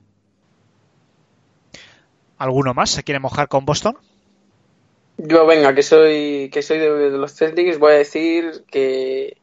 ¿Alguno 2.37 2.75
más 2.75 2.91
se 2.91 3.03
quiere 3.03 3.21
mojar 3.21 3.49
con 3.49 3.65
Boston? 3.65 3.97
Yo, 5.17 5.47
venga, 5.47 5.75
que 5.75 5.83
soy, 5.83 6.51
que 6.53 6.61
soy 6.61 6.79
de, 6.79 6.91
de 6.91 7.17
los 7.17 7.33
Celtics, 7.35 7.79
voy 7.79 7.93
a 7.93 7.97
decir 7.97 8.65
que, 8.71 9.39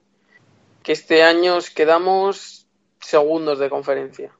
que 0.84 0.92
este 0.92 1.24
año 1.24 1.56
os 1.56 1.72
quedamos 1.72 2.68
segundos 3.00 3.58
de 3.58 3.70
conferencia. 3.70 4.32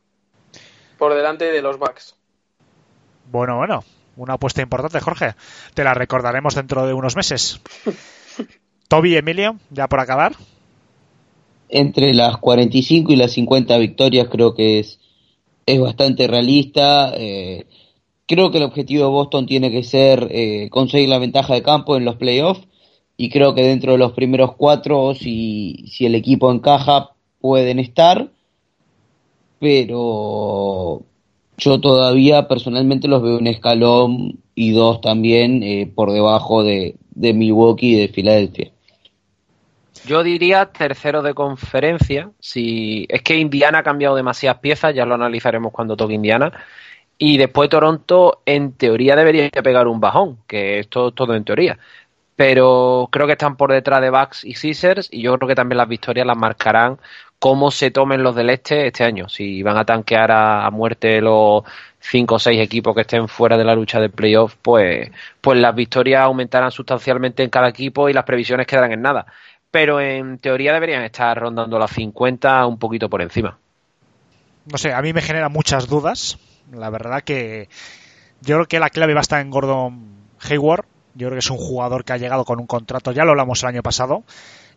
Por 1.00 1.16
delante 1.16 1.46
de 1.46 1.62
los 1.64 1.80
Bucks. 1.80 2.16
Bueno, 3.32 3.58
bueno, 3.58 3.84
una 4.18 4.34
apuesta 4.34 4.62
importante, 4.62 5.00
Jorge. 5.00 5.34
Te 5.74 5.84
la 5.84 5.96
recordaremos 5.96 6.54
dentro 6.54 6.86
de 6.86 6.94
unos 6.94 7.16
meses. 7.16 7.60
Toby, 8.92 9.16
Emilio, 9.16 9.56
ya 9.70 9.88
por 9.88 10.02
acabar. 10.02 10.34
entre 11.70 12.14
las 12.14 12.36
45 12.40 13.14
y 13.14 13.16
las 13.16 13.32
50 13.32 13.78
victorias 13.78 14.28
creo 14.30 14.54
que 14.54 14.80
es, 14.80 15.00
es 15.66 15.80
bastante 15.80 16.28
realista. 16.28 17.14
eh, 17.16 17.68
creo 18.28 18.52
que 18.52 18.58
el 18.58 18.66
objetivo 18.66 19.06
de 19.06 19.10
Boston 19.10 19.46
tiene 19.46 19.72
que 19.72 19.84
ser 19.84 20.28
eh, 20.30 20.68
conseguir 20.70 21.08
la 21.08 21.20
ventaja 21.20 21.54
de 21.54 21.64
campo 21.64 21.96
en 21.96 22.04
los 22.04 22.18
playoffs 22.18 22.68
y 23.16 23.30
creo 23.30 23.56
que 23.56 23.64
dentro 23.64 23.94
de 23.94 23.98
los 23.98 24.12
primeros 24.12 24.58
cuatro, 24.58 25.16
si, 25.16 25.86
si 25.88 26.06
el 26.06 26.14
equipo 26.14 26.52
encaja, 26.52 27.12
pueden 27.40 27.80
estar. 27.80 28.30
Pero 29.60 31.04
yo 31.58 31.80
todavía 31.80 32.50
personalmente 32.50 33.08
los 33.08 33.22
veo 33.22 33.38
un 33.38 33.48
escalón 33.48 34.42
y 34.54 34.72
dos 34.72 35.00
también 35.00 35.64
eh, 35.64 35.90
por 35.96 36.12
debajo 36.12 36.64
de, 36.64 36.98
de 37.12 37.34
Milwaukee 37.34 37.94
y 37.96 38.00
de 38.00 38.08
Filadelfia. 38.10 38.72
Yo 40.06 40.24
diría 40.24 40.66
tercero 40.66 41.22
de 41.22 41.34
conferencia. 41.34 42.32
Si 42.40 43.06
es 43.10 43.22
que 43.22 43.38
Indiana 43.38 43.80
ha 43.80 43.84
cambiado 43.84 44.16
demasiadas 44.16 44.60
piezas, 44.60 44.96
ya 44.96 45.06
lo 45.06 45.16
analizaremos 45.16 45.72
cuando 45.72 45.96
toque 45.96 46.16
Indiana. 46.16 46.52
Y 47.18 47.38
después 47.38 47.70
Toronto, 47.70 48.42
en 48.46 48.74
teoría, 48.74 49.16
debería 49.16 49.50
pegar 49.50 49.88
un 49.88 50.00
bajón, 50.00 50.40
que 50.48 50.80
esto 50.80 51.10
es 51.10 51.16
todo 51.16 51.36
en 51.36 51.44
teoría. 51.44 51.78
Pero 52.36 53.10
creo 53.12 53.28
que 53.28 53.34
están 53.34 53.58
por 53.58 53.72
detrás 53.72 54.02
de 54.02 54.10
Bucks 54.10 54.44
y 54.44 54.56
Caesars, 54.56 55.08
y 55.12 55.22
yo 55.22 55.38
creo 55.38 55.48
que 55.48 55.56
también 55.56 55.78
las 55.78 55.88
victorias 55.88 56.26
las 56.26 56.38
marcarán 56.38 56.98
cómo 57.38 57.72
se 57.72 57.92
tomen 57.92 58.24
los 58.24 58.36
del 58.36 58.50
este 58.50 58.88
este 58.88 59.04
año. 59.04 59.30
Si 59.30 59.62
van 59.64 59.78
a 59.78 59.86
tanquear 59.86 60.32
a, 60.32 60.66
a 60.66 60.72
muerte 60.72 61.22
los 61.22 61.64
cinco 62.00 62.36
o 62.36 62.40
seis 62.40 62.60
equipos 62.60 62.96
que 62.96 63.02
estén 63.02 63.28
fuera 63.28 63.58
de 63.58 63.66
la 63.66 63.76
lucha 63.76 64.00
de 64.00 64.10
playoff, 64.10 64.56
pues, 64.62 65.12
pues 65.42 65.60
las 65.60 65.76
victorias 65.76 66.24
aumentarán 66.24 66.72
sustancialmente 66.72 67.44
en 67.44 67.50
cada 67.52 67.70
equipo 67.70 68.10
y 68.10 68.14
las 68.14 68.24
previsiones 68.24 68.66
quedarán 68.68 68.94
en 68.94 69.02
nada 69.04 69.28
pero 69.72 70.02
en 70.02 70.38
teoría 70.38 70.74
deberían 70.74 71.04
estar 71.04 71.40
rondando 71.40 71.80
las 71.80 71.92
50 71.92 72.66
un 72.68 72.78
poquito 72.78 73.10
por 73.10 73.22
encima. 73.22 73.58
No 74.66 74.78
sé, 74.78 74.94
a 74.94 75.02
mí 75.02 75.14
me 75.14 75.22
genera 75.22 75.50
muchas 75.50 75.88
dudas. 75.88 76.38
La 76.72 76.90
verdad 76.90 77.24
que 77.24 77.70
yo 78.42 78.56
creo 78.56 78.68
que 78.68 78.80
la 78.80 78.90
clave 78.90 79.14
va 79.14 79.22
a 79.22 79.22
estar 79.22 79.42
en 79.42 79.50
Gordon 79.50 80.16
Hayward. 80.42 80.86
Yo 81.16 81.28
creo 81.28 81.34
que 81.34 81.40
es 81.40 81.50
un 81.50 81.58
jugador 81.58 82.04
que 82.04 82.14
ha 82.14 82.18
llegado 82.18 82.46
con 82.46 82.60
un 82.60 82.68
contrato, 82.68 83.12
ya 83.12 83.26
lo 83.26 83.32
hablamos 83.32 83.64
el 83.64 83.70
año 83.70 83.84
pasado, 83.84 84.24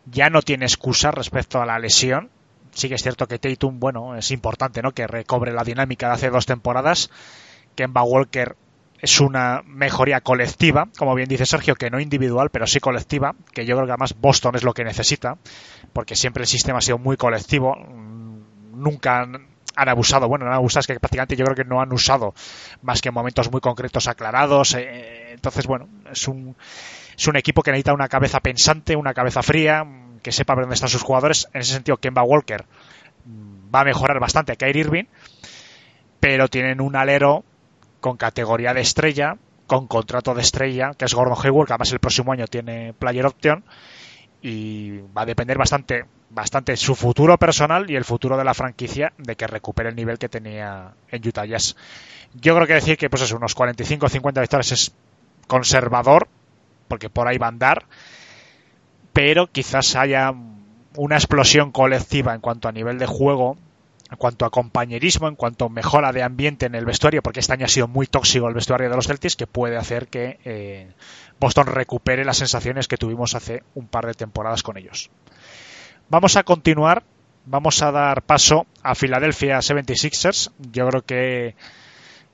ya 0.05 0.29
no 0.29 0.41
tiene 0.41 0.65
excusa 0.65 1.11
respecto 1.11 1.61
a 1.61 1.65
la 1.65 1.79
lesión. 1.79 2.29
Sí 2.71 2.89
que 2.89 2.95
es 2.95 3.03
cierto 3.03 3.27
que 3.27 3.39
Tatum, 3.39 3.79
bueno, 3.79 4.17
es 4.17 4.31
importante, 4.31 4.81
¿no? 4.81 4.91
Que 4.91 5.07
recobre 5.07 5.53
la 5.53 5.63
dinámica 5.63 6.07
de 6.07 6.13
hace 6.13 6.29
dos 6.29 6.45
temporadas. 6.45 7.09
Kemba 7.75 8.03
Walker 8.03 8.57
es 8.99 9.19
una 9.19 9.61
mejoría 9.65 10.21
colectiva, 10.21 10.87
como 10.97 11.15
bien 11.15 11.27
dice 11.27 11.45
Sergio, 11.45 11.75
que 11.75 11.89
no 11.89 11.99
individual, 11.99 12.49
pero 12.49 12.65
sí 12.65 12.79
colectiva, 12.79 13.35
que 13.53 13.65
yo 13.65 13.75
creo 13.75 13.85
que 13.85 13.91
además 13.91 14.15
Boston 14.19 14.55
es 14.55 14.63
lo 14.63 14.73
que 14.73 14.83
necesita, 14.83 15.37
porque 15.93 16.15
siempre 16.15 16.43
el 16.43 16.47
sistema 16.47 16.79
ha 16.79 16.81
sido 16.81 16.97
muy 16.97 17.17
colectivo, 17.17 17.75
nunca 18.73 19.21
han 19.21 19.89
abusado, 19.89 20.27
bueno, 20.27 20.45
no 20.45 20.51
han 20.51 20.57
abusado, 20.57 20.81
es 20.81 20.87
que 20.87 20.99
prácticamente 20.99 21.35
yo 21.35 21.43
creo 21.45 21.55
que 21.55 21.65
no 21.65 21.81
han 21.81 21.91
usado 21.91 22.33
más 22.81 23.01
que 23.01 23.11
momentos 23.11 23.51
muy 23.51 23.61
concretos 23.61 24.07
aclarados. 24.07 24.73
eh, 24.75 25.33
entonces, 25.33 25.67
bueno, 25.67 25.89
es 26.11 26.27
un, 26.27 26.55
es 27.17 27.27
un 27.27 27.35
equipo 27.35 27.61
que 27.61 27.71
necesita 27.71 27.93
una 27.93 28.07
cabeza 28.07 28.39
pensante, 28.39 28.95
una 28.95 29.13
cabeza 29.13 29.43
fría, 29.43 29.85
que 30.21 30.31
sepa 30.31 30.55
dónde 30.55 30.73
están 30.73 30.89
sus 30.89 31.03
jugadores. 31.03 31.47
En 31.53 31.61
ese 31.61 31.73
sentido, 31.73 31.97
Kemba 31.97 32.23
Walker 32.23 32.65
mm, 33.25 33.73
va 33.73 33.81
a 33.81 33.85
mejorar 33.85 34.19
bastante 34.19 34.53
a 34.53 34.55
Kyrie 34.55 34.81
Irving, 34.81 35.05
pero 36.19 36.47
tienen 36.47 36.81
un 36.81 36.95
alero 36.95 37.43
con 38.05 38.17
categoría 38.17 38.71
de 38.71 38.81
estrella, 38.81 39.35
con 39.65 39.87
contrato 39.87 40.35
de 40.35 40.41
estrella, 40.43 40.91
que 40.95 41.05
es 41.05 41.13
Gordon 41.15 41.39
Hayward, 41.43 41.65
que 41.65 41.73
además 41.73 41.91
el 41.91 41.97
próximo 41.97 42.33
año 42.33 42.45
tiene 42.45 42.93
player 42.93 43.25
option 43.25 43.63
y 44.43 44.99
va 45.17 45.23
a 45.23 45.25
depender 45.25 45.57
bastante 45.57 46.05
bastante 46.29 46.77
su 46.77 46.93
futuro 46.93 47.35
personal 47.39 47.89
y 47.89 47.95
el 47.95 48.05
futuro 48.05 48.37
de 48.37 48.43
la 48.43 48.53
franquicia 48.53 49.11
de 49.17 49.35
que 49.35 49.47
recupere 49.47 49.89
el 49.89 49.95
nivel 49.95 50.19
que 50.19 50.29
tenía 50.29 50.93
en 51.09 51.27
Utah 51.27 51.45
Jazz. 51.45 51.75
Yo 52.35 52.53
creo 52.53 52.67
que 52.67 52.75
decir 52.75 52.95
que 52.95 53.09
pues 53.09 53.23
eso, 53.23 53.37
unos 53.37 53.55
45 53.55 54.05
o 54.05 54.09
50 54.09 54.39
victorias 54.39 54.71
es 54.71 54.95
conservador, 55.47 56.27
porque 56.87 57.09
por 57.09 57.27
ahí 57.27 57.39
va 57.39 57.47
a 57.47 57.49
andar, 57.49 57.85
pero 59.13 59.47
quizás 59.47 59.95
haya 59.95 60.31
una 60.95 61.15
explosión 61.15 61.71
colectiva 61.71 62.35
en 62.35 62.41
cuanto 62.41 62.67
a 62.67 62.71
nivel 62.71 62.99
de 62.99 63.07
juego, 63.07 63.57
en 64.11 64.17
cuanto 64.17 64.45
a 64.45 64.51
compañerismo, 64.51 65.27
en 65.27 65.35
cuanto 65.35 65.65
a 65.65 65.69
mejora 65.69 66.11
de 66.11 66.23
ambiente 66.23 66.67
en 66.67 66.75
el 66.75 66.85
vestuario, 66.85 67.23
porque 67.23 67.39
este 67.39 67.53
año 67.53 67.65
ha 67.65 67.69
sido 67.69 67.87
muy 67.87 68.07
tóxico 68.07 68.47
el 68.47 68.53
vestuario 68.53 68.89
de 68.89 68.95
los 68.95 69.07
Celtics, 69.07 69.35
que 69.35 69.47
puede 69.47 69.77
hacer 69.77 70.07
que 70.07 70.39
eh, 70.45 70.91
Boston 71.39 71.67
recupere 71.67 72.23
las 72.23 72.37
sensaciones 72.37 72.87
que 72.87 72.97
tuvimos 72.97 73.35
hace 73.35 73.63
un 73.73 73.87
par 73.87 74.05
de 74.05 74.13
temporadas 74.13 74.61
con 74.63 74.77
ellos. 74.77 75.09
Vamos 76.09 76.37
a 76.37 76.43
continuar, 76.43 77.03
vamos 77.45 77.81
a 77.81 77.91
dar 77.91 78.21
paso 78.21 78.67
a 78.83 78.93
Philadelphia 78.93 79.57
76ers. 79.57 80.51
Yo 80.71 80.87
creo 80.87 81.01
que 81.01 81.55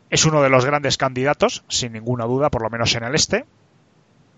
es 0.10 0.26
uno 0.26 0.42
de 0.42 0.50
los 0.50 0.66
grandes 0.66 0.98
candidatos, 0.98 1.64
sin 1.70 1.94
ninguna 1.94 2.26
duda, 2.26 2.50
por 2.50 2.64
lo 2.64 2.70
menos 2.70 2.94
en 2.96 3.06
el 3.06 3.16
este. 3.16 3.46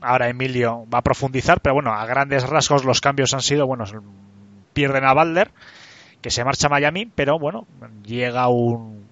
Ahora 0.01 0.29
Emilio 0.29 0.85
va 0.93 0.99
a 0.99 1.01
profundizar, 1.01 1.61
pero 1.61 1.73
bueno, 1.73 1.93
a 1.93 2.05
grandes 2.05 2.47
rasgos 2.47 2.85
los 2.85 3.01
cambios 3.01 3.33
han 3.33 3.41
sido, 3.41 3.65
bueno, 3.65 3.85
pierden 4.73 5.05
a 5.05 5.13
Balder, 5.13 5.51
que 6.23 6.31
se 6.31 6.43
marcha 6.43 6.67
a 6.67 6.69
Miami, 6.69 7.05
pero 7.05 7.37
bueno, 7.37 7.67
llega 8.03 8.47
un, 8.47 9.05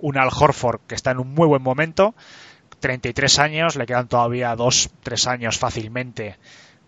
un 0.00 0.18
Al 0.18 0.28
Horford 0.28 0.82
que 0.86 0.94
está 0.94 1.10
en 1.10 1.18
un 1.18 1.34
muy 1.34 1.48
buen 1.48 1.62
momento, 1.62 2.14
33 2.78 3.38
años, 3.38 3.76
le 3.76 3.86
quedan 3.86 4.06
todavía 4.06 4.54
2, 4.54 4.90
3 5.02 5.26
años 5.28 5.58
fácilmente 5.58 6.36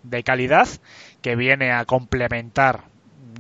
de 0.03 0.23
calidad, 0.23 0.69
que 1.23 1.35
viene 1.35 1.73
a 1.73 1.86
complementar, 1.86 2.82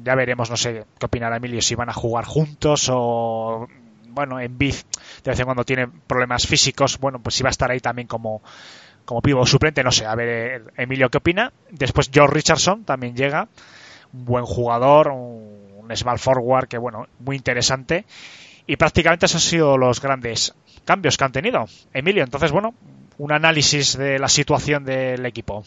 ya 0.02 0.14
veremos, 0.14 0.48
no 0.48 0.56
sé 0.56 0.86
qué 0.98 1.06
opinará 1.06 1.36
Emilio, 1.36 1.60
si 1.60 1.74
van 1.74 1.90
a 1.90 1.92
jugar 1.92 2.24
juntos 2.24 2.88
o, 2.90 3.68
bueno, 4.08 4.40
en 4.40 4.56
Biz 4.56 4.86
de 5.24 5.30
vez 5.30 5.40
en 5.40 5.44
cuando 5.44 5.64
tiene 5.64 5.88
problemas 5.88 6.46
físicos, 6.46 6.98
bueno, 6.98 7.18
pues 7.18 7.34
si 7.34 7.42
va 7.42 7.50
a 7.50 7.50
estar 7.50 7.70
ahí 7.70 7.80
también 7.80 8.08
como, 8.08 8.42
como 9.04 9.20
pivo 9.20 9.44
suplente, 9.44 9.84
no 9.84 9.92
sé, 9.92 10.06
a 10.06 10.14
ver 10.14 10.72
Emilio 10.76 11.10
qué 11.10 11.18
opina. 11.18 11.52
Después 11.70 12.10
George 12.12 12.34
Richardson 12.34 12.84
también 12.84 13.14
llega, 13.14 13.48
un 14.12 14.24
buen 14.24 14.44
jugador, 14.44 15.08
un, 15.08 15.53
un 15.84 15.96
small 15.96 16.18
forward 16.18 16.68
que, 16.68 16.78
bueno, 16.78 17.06
muy 17.20 17.36
interesante. 17.36 18.04
Y 18.66 18.76
prácticamente 18.76 19.26
esos 19.26 19.44
han 19.44 19.50
sido 19.50 19.78
los 19.78 20.00
grandes 20.00 20.54
cambios 20.84 21.16
que 21.16 21.24
han 21.24 21.32
tenido. 21.32 21.66
Emilio, 21.92 22.24
entonces, 22.24 22.50
bueno, 22.50 22.74
un 23.18 23.32
análisis 23.32 23.96
de 23.96 24.18
la 24.18 24.28
situación 24.28 24.84
del 24.84 25.24
equipo. 25.26 25.64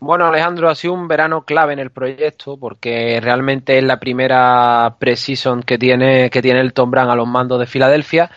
Bueno, 0.00 0.26
Alejandro, 0.26 0.68
ha 0.68 0.74
sido 0.74 0.94
un 0.94 1.06
verano 1.06 1.44
clave 1.44 1.74
en 1.74 1.78
el 1.78 1.90
proyecto 1.90 2.56
porque 2.56 3.20
realmente 3.22 3.78
es 3.78 3.84
la 3.84 4.00
primera 4.00 4.96
preseason 4.98 5.62
que 5.62 5.78
tiene, 5.78 6.28
que 6.28 6.42
tiene 6.42 6.60
el 6.60 6.72
Tom 6.72 6.90
Brand 6.90 7.10
a 7.10 7.14
los 7.14 7.28
mandos 7.28 7.60
de 7.60 7.66
Filadelfia 7.66 8.30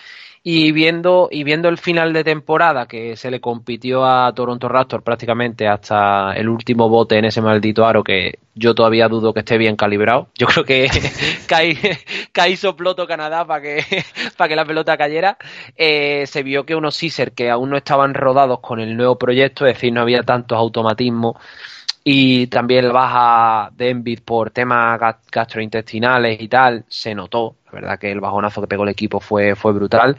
y 0.47 0.71
viendo, 0.71 1.27
y 1.31 1.43
viendo 1.43 1.69
el 1.69 1.79
final 1.79 2.13
de 2.13 2.23
temporada 2.23 2.85
que 2.85 3.15
se 3.15 3.31
le 3.31 3.41
compitió 3.41 4.05
a 4.05 4.31
Toronto 4.35 4.69
Raptors 4.69 5.03
prácticamente 5.03 5.67
hasta 5.67 6.33
el 6.33 6.49
último 6.49 6.87
bote 6.87 7.17
en 7.17 7.25
ese 7.25 7.41
maldito 7.41 7.83
aro 7.83 8.03
que 8.03 8.37
yo 8.53 8.75
todavía 8.75 9.07
dudo 9.07 9.33
que 9.33 9.39
esté 9.39 9.57
bien 9.57 9.75
calibrado. 9.75 10.27
Yo 10.37 10.45
creo 10.45 10.63
que 10.63 10.87
caí, 11.47 11.75
caí 12.31 12.57
soploto 12.57 13.07
Canadá 13.07 13.43
para 13.47 13.63
que, 13.63 14.03
para 14.37 14.47
que 14.47 14.55
la 14.55 14.65
pelota 14.65 14.95
cayera. 14.97 15.39
Eh, 15.75 16.27
se 16.27 16.43
vio 16.43 16.63
que 16.63 16.75
unos 16.75 16.99
Caesar 16.99 17.31
que 17.31 17.49
aún 17.49 17.71
no 17.71 17.77
estaban 17.77 18.13
rodados 18.13 18.59
con 18.59 18.79
el 18.79 18.95
nuevo 18.95 19.17
proyecto, 19.17 19.65
es 19.65 19.73
decir, 19.73 19.91
no 19.93 20.01
había 20.01 20.21
tantos 20.21 20.59
automatismos 20.59 21.37
y 22.07 22.45
también 22.47 22.87
la 22.87 22.93
baja 22.93 23.71
de 23.75 23.89
Embiid 23.89 24.19
por 24.23 24.51
temas 24.51 24.99
gastrointestinales 25.31 26.39
y 26.39 26.47
tal 26.47 26.85
se 26.87 27.15
notó. 27.15 27.55
La 27.65 27.71
verdad 27.71 27.99
que 27.99 28.11
el 28.11 28.19
bajonazo 28.19 28.61
que 28.61 28.67
pegó 28.67 28.83
el 28.83 28.89
equipo 28.89 29.19
fue, 29.19 29.55
fue 29.55 29.73
brutal. 29.73 30.15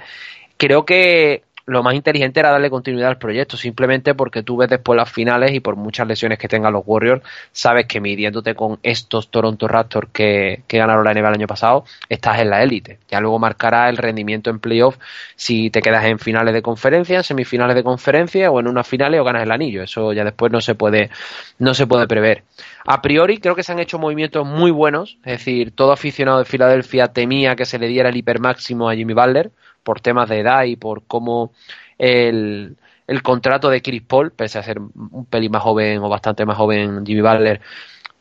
Creo 0.57 0.85
que 0.85 1.45
lo 1.67 1.83
más 1.83 1.95
inteligente 1.95 2.39
era 2.39 2.53
darle 2.53 2.71
continuidad 2.71 3.09
al 3.09 3.19
proyecto, 3.19 3.57
simplemente 3.57 4.15
porque 4.15 4.45
tú 4.45 4.57
ves 4.57 4.71
después 4.71 4.97
las 4.97 5.11
finales 5.11 5.53
y 5.53 5.59
por 5.59 5.75
muchas 5.75 6.07
lesiones 6.07 6.39
que 6.39 6.47
tengan 6.47 6.73
los 6.73 6.85
Warriors, 6.87 7.23
sabes 7.51 7.87
que 7.87 8.01
midiéndote 8.01 8.55
con 8.55 8.79
estos 8.85 9.31
Toronto 9.31 9.67
Raptors 9.67 10.09
que, 10.13 10.63
que 10.69 10.79
ganaron 10.79 11.05
la 11.05 11.13
NBA 11.13 11.29
el 11.29 11.35
año 11.35 11.47
pasado, 11.49 11.85
estás 12.09 12.39
en 12.39 12.51
la 12.51 12.63
élite. 12.63 12.99
Ya 13.09 13.21
luego 13.21 13.41
marcará 13.41 13.89
el 13.89 13.97
rendimiento 13.97 14.49
en 14.49 14.61
playoff 14.61 14.97
si 15.35 15.71
te 15.71 15.83
quedas 15.83 16.05
en 16.05 16.21
finales 16.21 16.55
de 16.55 16.63
conferencia, 16.63 17.17
en 17.17 17.25
semifinales 17.25 17.75
de 17.75 17.83
conferencia 17.83 18.51
o 18.51 18.61
en 18.61 18.69
unas 18.69 18.87
finales 18.87 19.21
o 19.21 19.25
ganas 19.25 19.43
el 19.43 19.51
anillo. 19.51 19.83
Eso 19.83 20.13
ya 20.13 20.23
después 20.23 20.53
no 20.53 20.61
se 20.61 20.77
puede, 20.77 21.11
no 21.59 21.75
se 21.75 21.89
puede 21.89 22.07
prever. 22.07 22.45
A 22.87 23.03
priori 23.03 23.39
creo 23.39 23.57
que 23.57 23.65
se 23.65 23.73
han 23.73 23.81
hecho 23.81 23.99
movimientos 23.99 24.47
muy 24.47 24.71
buenos, 24.71 25.19
es 25.25 25.39
decir, 25.39 25.73
todo 25.73 25.91
aficionado 25.91 26.39
de 26.39 26.45
Filadelfia 26.45 27.09
temía 27.09 27.57
que 27.57 27.65
se 27.65 27.81
le 27.81 27.89
diera 27.89 28.11
el 28.11 28.17
hipermáximo 28.17 28.89
a 28.89 28.95
Jimmy 28.95 29.15
Butler 29.15 29.51
por 29.87 30.01
temas 30.01 30.29
de 30.29 30.41
edad 30.41 30.65
y 30.65 30.75
por 30.75 31.05
cómo 31.05 31.53
el, 31.97 32.77
el 33.07 33.23
contrato 33.23 33.71
de 33.71 33.81
Chris 33.83 34.03
Paul, 34.03 34.33
pese 34.33 34.59
a 34.59 34.65
ser 34.65 34.81
un 34.81 35.27
pelín 35.27 35.53
más 35.53 35.63
joven 35.63 35.99
o 35.99 36.09
bastante 36.09 36.45
más 36.45 36.57
joven 36.57 37.07
Jimmy 37.07 37.21
Butler, 37.21 37.61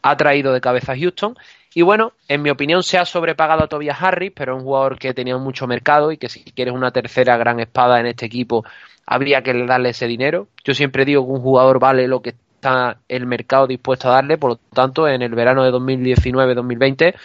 ha 0.04 0.16
traído 0.16 0.54
de 0.54 0.62
cabeza 0.62 0.92
a 0.92 0.98
Houston. 0.98 1.36
Y 1.74 1.82
bueno, 1.82 2.14
en 2.28 2.44
mi 2.44 2.52
opinión 2.52 2.84
se 2.84 3.00
ha 3.00 3.06
sobrepagado 3.06 3.64
a 3.64 3.68
Tobias 3.68 3.98
Harris, 4.00 4.32
pero 4.36 4.54
es 4.54 4.60
un 4.60 4.66
jugador 4.66 5.00
que 5.00 5.16
tenía 5.16 5.36
mucho 5.38 5.66
mercado 5.66 6.12
y 6.12 6.18
que 6.18 6.30
si 6.30 6.44
quieres 6.44 6.76
una 6.76 6.92
tercera 6.92 7.36
gran 7.36 7.60
espada 7.60 8.00
en 8.00 8.06
este 8.06 8.28
equipo, 8.28 8.64
habría 9.08 9.42
que 9.42 9.66
darle 9.66 9.90
ese 9.90 10.06
dinero. 10.06 10.48
Yo 10.64 10.76
siempre 10.76 11.04
digo 11.04 11.26
que 11.26 11.32
un 11.32 11.42
jugador 11.42 11.80
vale 11.80 12.08
lo 12.08 12.22
que 12.22 12.30
está 12.30 13.00
el 13.10 13.26
mercado 13.26 13.66
dispuesto 13.66 14.10
a 14.10 14.14
darle, 14.14 14.38
por 14.38 14.52
lo 14.52 14.56
tanto, 14.72 15.08
en 15.08 15.24
el 15.24 15.34
verano 15.34 15.64
de 15.64 15.72
2019-2020 15.72 17.16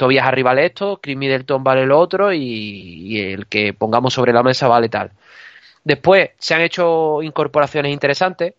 Tobias 0.00 0.26
Harris 0.26 0.44
vale 0.44 0.64
esto, 0.64 0.98
Chris 1.02 1.14
Middleton 1.14 1.62
vale 1.62 1.84
lo 1.84 1.98
otro 1.98 2.32
y, 2.32 3.20
el 3.20 3.46
que 3.46 3.74
pongamos 3.74 4.14
sobre 4.14 4.32
la 4.32 4.42
mesa 4.42 4.66
vale 4.66 4.88
tal. 4.88 5.10
Después 5.84 6.30
se 6.38 6.54
han 6.54 6.62
hecho 6.62 7.22
incorporaciones 7.22 7.92
interesantes. 7.92 8.54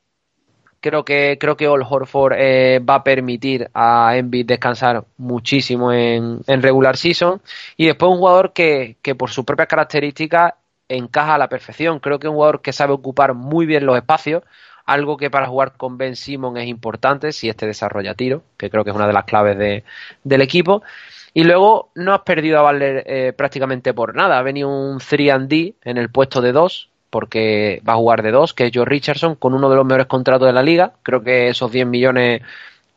Creo 0.80 1.04
que 1.04 1.38
creo 1.40 1.58
que 1.58 1.68
All 1.68 1.82
Horford 1.82 2.34
eh, 2.38 2.80
va 2.88 2.96
a 2.96 3.04
permitir 3.04 3.72
a 3.74 4.18
Embiid 4.18 4.46
descansar 4.46 5.04
muchísimo 5.18 5.92
en, 5.92 6.42
en, 6.46 6.62
regular 6.62 6.96
season 6.96 7.42
y 7.76 7.88
después 7.88 8.12
un 8.12 8.20
jugador 8.20 8.54
que, 8.54 8.98
que 9.02 9.16
por 9.16 9.32
sus 9.32 9.44
propias 9.44 9.68
características 9.68 10.54
encaja 10.90 11.34
a 11.34 11.38
la 11.40 11.50
perfección. 11.50 12.00
Creo 12.00 12.20
que 12.20 12.28
es 12.28 12.30
un 12.30 12.36
jugador 12.36 12.62
que 12.62 12.72
sabe 12.72 12.94
ocupar 12.94 13.34
muy 13.34 13.66
bien 13.66 13.88
los 13.88 13.98
espacios, 13.98 14.44
algo 14.86 15.18
que 15.18 15.32
para 15.32 15.48
jugar 15.48 15.74
con 15.78 15.98
Ben 15.98 16.16
Simon 16.16 16.58
es 16.58 16.68
importante 16.68 17.32
si 17.32 17.50
este 17.50 17.66
desarrolla 17.66 18.14
tiro, 18.14 18.44
que 18.58 18.70
creo 18.70 18.84
que 18.84 18.92
es 18.92 18.96
una 18.96 19.08
de 19.08 19.14
las 19.14 19.26
claves 19.26 19.58
de, 19.58 19.84
del 20.24 20.42
equipo. 20.42 20.84
Y 21.34 21.44
luego 21.44 21.92
no 21.96 22.14
has 22.14 22.22
perdido 22.22 22.60
a 22.60 22.64
Valer 22.64 23.04
eh, 23.06 23.34
prácticamente 23.34 23.94
por 23.94 24.16
nada. 24.16 24.38
Ha 24.38 24.42
venido 24.42 24.70
un 24.70 25.00
3D 25.00 25.76
en 25.84 25.98
el 25.98 26.10
puesto 26.10 26.42
de 26.42 26.52
2, 26.52 26.90
porque 27.10 27.82
va 27.88 27.94
a 27.94 27.98
jugar 27.98 28.22
de 28.22 28.32
2, 28.32 28.54
que 28.54 28.68
es 28.68 28.72
Joe 28.74 28.86
Richardson, 28.86 29.36
con 29.36 29.54
uno 29.54 29.70
de 29.70 29.76
los 29.78 29.86
mejores 29.86 30.08
contratos 30.08 30.48
de 30.48 30.54
la 30.54 30.64
liga. 30.64 30.94
Creo 31.04 31.24
que 31.24 31.48
esos 31.50 31.72
10 31.72 31.88
millones 31.88 32.42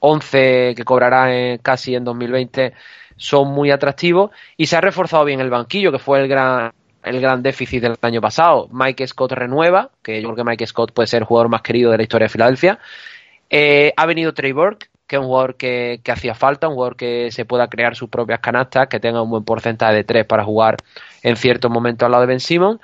11 0.01 0.75
que 0.77 0.85
cobrará 0.85 1.35
en, 1.35 1.59
casi 1.59 1.95
en 1.95 2.05
2020 2.05 2.75
son 3.17 3.49
muy 3.49 3.71
atractivos. 3.71 4.33
Y 4.57 4.67
se 4.67 4.77
ha 4.77 4.81
reforzado 4.81 5.25
bien 5.25 5.41
el 5.41 5.51
banquillo, 5.51 5.93
que 5.93 6.01
fue 6.01 6.21
el 6.21 6.29
gran, 6.29 6.73
el 7.05 7.21
gran 7.21 7.41
déficit 7.41 7.83
del 7.83 7.97
año 8.03 8.21
pasado. 8.21 8.69
Mike 8.73 9.07
Scott 9.07 9.33
renueva, 9.33 9.91
que 10.03 10.21
yo 10.21 10.29
creo 10.29 10.37
que 10.37 10.51
Mike 10.51 10.67
Scott 10.67 10.93
puede 10.93 11.07
ser 11.07 11.23
el 11.23 11.27
jugador 11.27 11.49
más 11.49 11.63
querido 11.63 11.93
de 11.93 11.99
la 11.99 12.03
historia 12.03 12.25
de 12.25 12.31
Filadelfia. 12.31 12.79
Eh, 13.49 13.93
ha 13.97 14.07
venido 14.07 14.35
Trey 14.35 14.53
Burke, 14.53 14.89
que 15.15 15.19
un 15.19 15.27
jugador 15.27 15.57
que, 15.57 16.01
que, 16.03 16.13
hacía 16.13 16.35
falta, 16.35 16.69
un 16.69 16.75
jugador 16.75 16.97
que 16.97 17.31
se 17.31 17.45
pueda 17.45 17.69
crear 17.69 17.95
sus 17.95 18.09
propias 18.09 18.41
canastas, 18.41 18.89
que 18.89 19.01
tenga 19.01 19.23
un 19.23 19.31
buen 19.31 19.45
porcentaje 19.45 19.95
de 19.95 20.05
tres 20.05 20.27
para 20.27 20.45
jugar 20.45 20.77
en 21.23 21.37
ciertos 21.37 21.71
momentos 21.71 22.05
al 22.05 22.13
lado 22.13 22.23
de 22.23 22.29
Ben 22.29 22.41
Simon. 22.41 22.81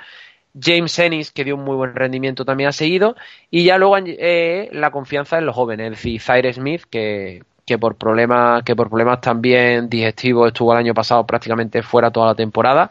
James 0.60 0.98
Ennis, 0.98 1.30
que 1.30 1.44
dio 1.44 1.56
un 1.56 1.64
muy 1.64 1.76
buen 1.76 1.94
rendimiento, 1.94 2.44
también 2.44 2.68
ha 2.68 2.72
seguido. 2.72 3.16
Y 3.50 3.64
ya 3.64 3.78
luego 3.78 3.96
eh, 3.98 4.68
la 4.72 4.90
confianza 4.90 5.38
en 5.38 5.46
los 5.46 5.54
jóvenes, 5.54 5.86
es 5.86 5.90
decir, 5.98 6.20
Zaire 6.20 6.52
Smith, 6.52 6.82
que, 6.90 7.42
que, 7.66 7.78
por 7.78 7.96
problemas, 7.96 8.62
que 8.62 8.74
por 8.76 8.88
problemas 8.88 9.20
también 9.20 9.88
digestivos 9.88 10.48
estuvo 10.48 10.72
el 10.72 10.78
año 10.78 10.94
pasado 10.94 11.26
prácticamente 11.26 11.82
fuera 11.82 12.10
toda 12.10 12.26
la 12.26 12.34
temporada. 12.34 12.90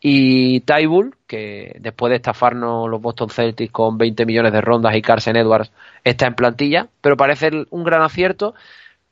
Y 0.00 0.60
Tybull, 0.60 1.14
que 1.36 1.76
después 1.80 2.10
de 2.10 2.16
estafarnos 2.16 2.88
los 2.90 3.00
Boston 3.00 3.30
Celtics 3.30 3.72
con 3.72 3.96
20 3.96 4.26
millones 4.26 4.52
de 4.52 4.60
rondas 4.60 4.94
y 4.94 5.00
Carson 5.00 5.36
Edwards 5.36 5.72
está 6.04 6.26
en 6.26 6.34
plantilla, 6.34 6.88
pero 7.00 7.16
parece 7.16 7.50
un 7.70 7.84
gran 7.84 8.02
acierto. 8.02 8.54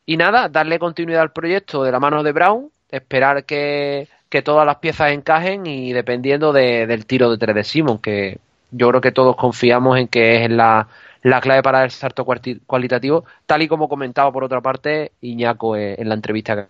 Y 0.05 0.17
nada, 0.19 0.49
darle 0.51 0.79
continuidad 0.79 1.23
al 1.23 1.33
proyecto 1.33 1.83
de 1.83 1.93
la 1.93 1.99
mano 2.01 2.23
de 2.23 2.33
Brown, 2.33 2.71
esperar 2.91 3.45
que 3.45 4.09
que 4.29 4.43
todas 4.43 4.65
las 4.65 4.77
piezas 4.77 5.11
encajen 5.11 5.67
y 5.67 5.93
dependiendo 5.93 6.53
de- 6.53 6.87
del 6.87 7.05
tiro 7.05 7.31
de 7.33 7.39
tres 7.39 7.53
de 7.57 7.65
Simon, 7.65 7.99
que 7.99 8.39
yo 8.71 8.89
creo 8.91 9.01
que 9.01 9.11
todos 9.11 9.35
confiamos 9.35 9.99
en 9.99 10.07
que 10.07 10.45
es 10.45 10.51
la, 10.51 10.87
la 11.23 11.41
clave 11.41 11.63
para 11.65 11.83
el 11.83 11.91
salto 11.91 12.25
cualitativo, 12.25 13.25
tal 13.47 13.63
y 13.63 13.67
como 13.69 13.89
comentaba 13.89 14.31
por 14.31 14.45
otra 14.45 14.61
parte 14.61 15.11
Iñaco 15.21 15.75
eh, 15.75 15.97
en 15.99 16.09
la 16.09 16.15
entrevista 16.15 16.55
que 16.55 16.67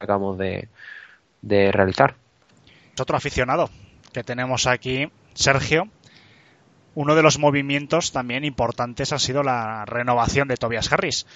acabamos 0.00 0.38
de, 0.38 0.68
de 1.42 1.70
realizar. 1.72 2.14
Otro 2.98 3.16
aficionado 3.18 3.68
que 4.14 4.24
tenemos 4.24 4.66
aquí, 4.66 5.10
Sergio. 5.34 5.88
Uno 6.94 7.16
de 7.16 7.22
los 7.22 7.38
movimientos 7.38 8.12
también 8.12 8.44
importantes 8.44 9.12
ha 9.12 9.18
sido 9.18 9.42
la 9.42 9.84
renovación 9.84 10.48
de 10.48 10.56
Tobias 10.56 10.90
Harris. 10.90 11.26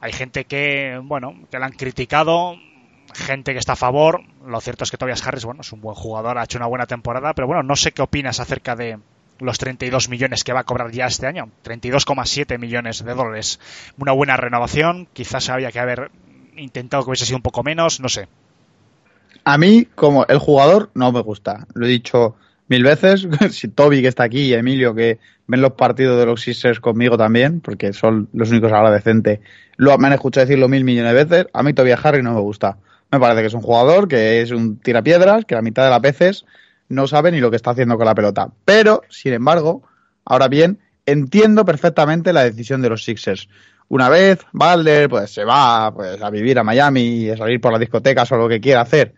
Hay 0.00 0.12
gente 0.12 0.44
que, 0.44 1.00
bueno, 1.02 1.34
que 1.50 1.58
la 1.58 1.66
han 1.66 1.72
criticado, 1.72 2.56
gente 3.14 3.54
que 3.54 3.58
está 3.58 3.72
a 3.72 3.76
favor. 3.76 4.22
Lo 4.46 4.60
cierto 4.60 4.84
es 4.84 4.90
que 4.90 4.98
Tobias 4.98 5.26
Harris, 5.26 5.46
bueno, 5.46 5.62
es 5.62 5.72
un 5.72 5.80
buen 5.80 5.96
jugador, 5.96 6.36
ha 6.38 6.44
hecho 6.44 6.58
una 6.58 6.66
buena 6.66 6.86
temporada, 6.86 7.32
pero 7.32 7.48
bueno, 7.48 7.62
no 7.62 7.76
sé 7.76 7.92
qué 7.92 8.02
opinas 8.02 8.38
acerca 8.38 8.76
de 8.76 8.98
los 9.38 9.56
32 9.58 10.10
millones 10.10 10.44
que 10.44 10.52
va 10.52 10.60
a 10.60 10.64
cobrar 10.64 10.92
ya 10.92 11.06
este 11.06 11.26
año. 11.26 11.50
32,7 11.64 12.58
millones 12.58 13.02
de 13.02 13.14
dólares. 13.14 13.58
Una 13.96 14.12
buena 14.12 14.36
renovación, 14.36 15.08
quizás 15.14 15.48
había 15.48 15.72
que 15.72 15.80
haber 15.80 16.10
intentado 16.56 17.04
que 17.04 17.10
hubiese 17.10 17.24
sido 17.24 17.38
un 17.38 17.42
poco 17.42 17.62
menos, 17.62 18.00
no 18.00 18.10
sé. 18.10 18.28
A 19.44 19.58
mí, 19.58 19.86
como 19.94 20.24
el 20.26 20.38
jugador, 20.38 20.90
no 20.94 21.12
me 21.12 21.20
gusta. 21.20 21.66
Lo 21.74 21.86
he 21.86 21.88
dicho 21.88 22.36
mil 22.68 22.84
veces. 22.84 23.26
si 23.50 23.68
Toby, 23.68 24.02
que 24.02 24.08
está 24.08 24.24
aquí, 24.24 24.42
y 24.42 24.54
Emilio, 24.54 24.94
que 24.94 25.18
ven 25.46 25.60
los 25.60 25.72
partidos 25.72 26.18
de 26.18 26.26
los 26.26 26.40
Sixers 26.40 26.80
conmigo 26.80 27.18
también, 27.18 27.60
porque 27.60 27.92
son 27.92 28.28
los 28.32 28.50
únicos 28.50 28.72
ahora 28.72 28.90
decentes, 28.90 29.40
lo, 29.76 29.96
me 29.98 30.06
han 30.06 30.14
escuchado 30.14 30.46
decirlo 30.46 30.68
mil 30.68 30.84
millones 30.84 31.12
de 31.12 31.24
veces. 31.24 31.46
A 31.52 31.62
mí 31.62 31.72
Toby 31.72 31.92
Harry 32.02 32.22
no 32.22 32.34
me 32.34 32.40
gusta. 32.40 32.78
Me 33.10 33.20
parece 33.20 33.42
que 33.42 33.46
es 33.48 33.54
un 33.54 33.62
jugador, 33.62 34.08
que 34.08 34.40
es 34.40 34.50
un 34.52 34.78
tirapiedras, 34.78 35.44
que 35.44 35.54
la 35.54 35.62
mitad 35.62 35.84
de 35.84 35.90
las 35.90 36.00
veces 36.00 36.46
no 36.88 37.06
sabe 37.06 37.32
ni 37.32 37.40
lo 37.40 37.50
que 37.50 37.56
está 37.56 37.70
haciendo 37.70 37.96
con 37.96 38.06
la 38.06 38.14
pelota. 38.14 38.50
Pero, 38.64 39.02
sin 39.10 39.32
embargo, 39.34 39.82
ahora 40.24 40.48
bien, 40.48 40.78
entiendo 41.04 41.64
perfectamente 41.64 42.32
la 42.32 42.44
decisión 42.44 42.80
de 42.80 42.88
los 42.88 43.04
Sixers. 43.04 43.48
Una 43.88 44.08
vez 44.08 44.38
Balder 44.52 45.10
pues 45.10 45.30
se 45.30 45.44
va 45.44 45.92
pues, 45.92 46.22
a 46.22 46.30
vivir 46.30 46.58
a 46.58 46.64
Miami 46.64 47.02
y 47.02 47.30
a 47.30 47.36
salir 47.36 47.60
por 47.60 47.72
las 47.72 47.80
discotecas 47.80 48.32
o 48.32 48.36
lo 48.36 48.48
que 48.48 48.60
quiera 48.60 48.80
hacer 48.80 49.14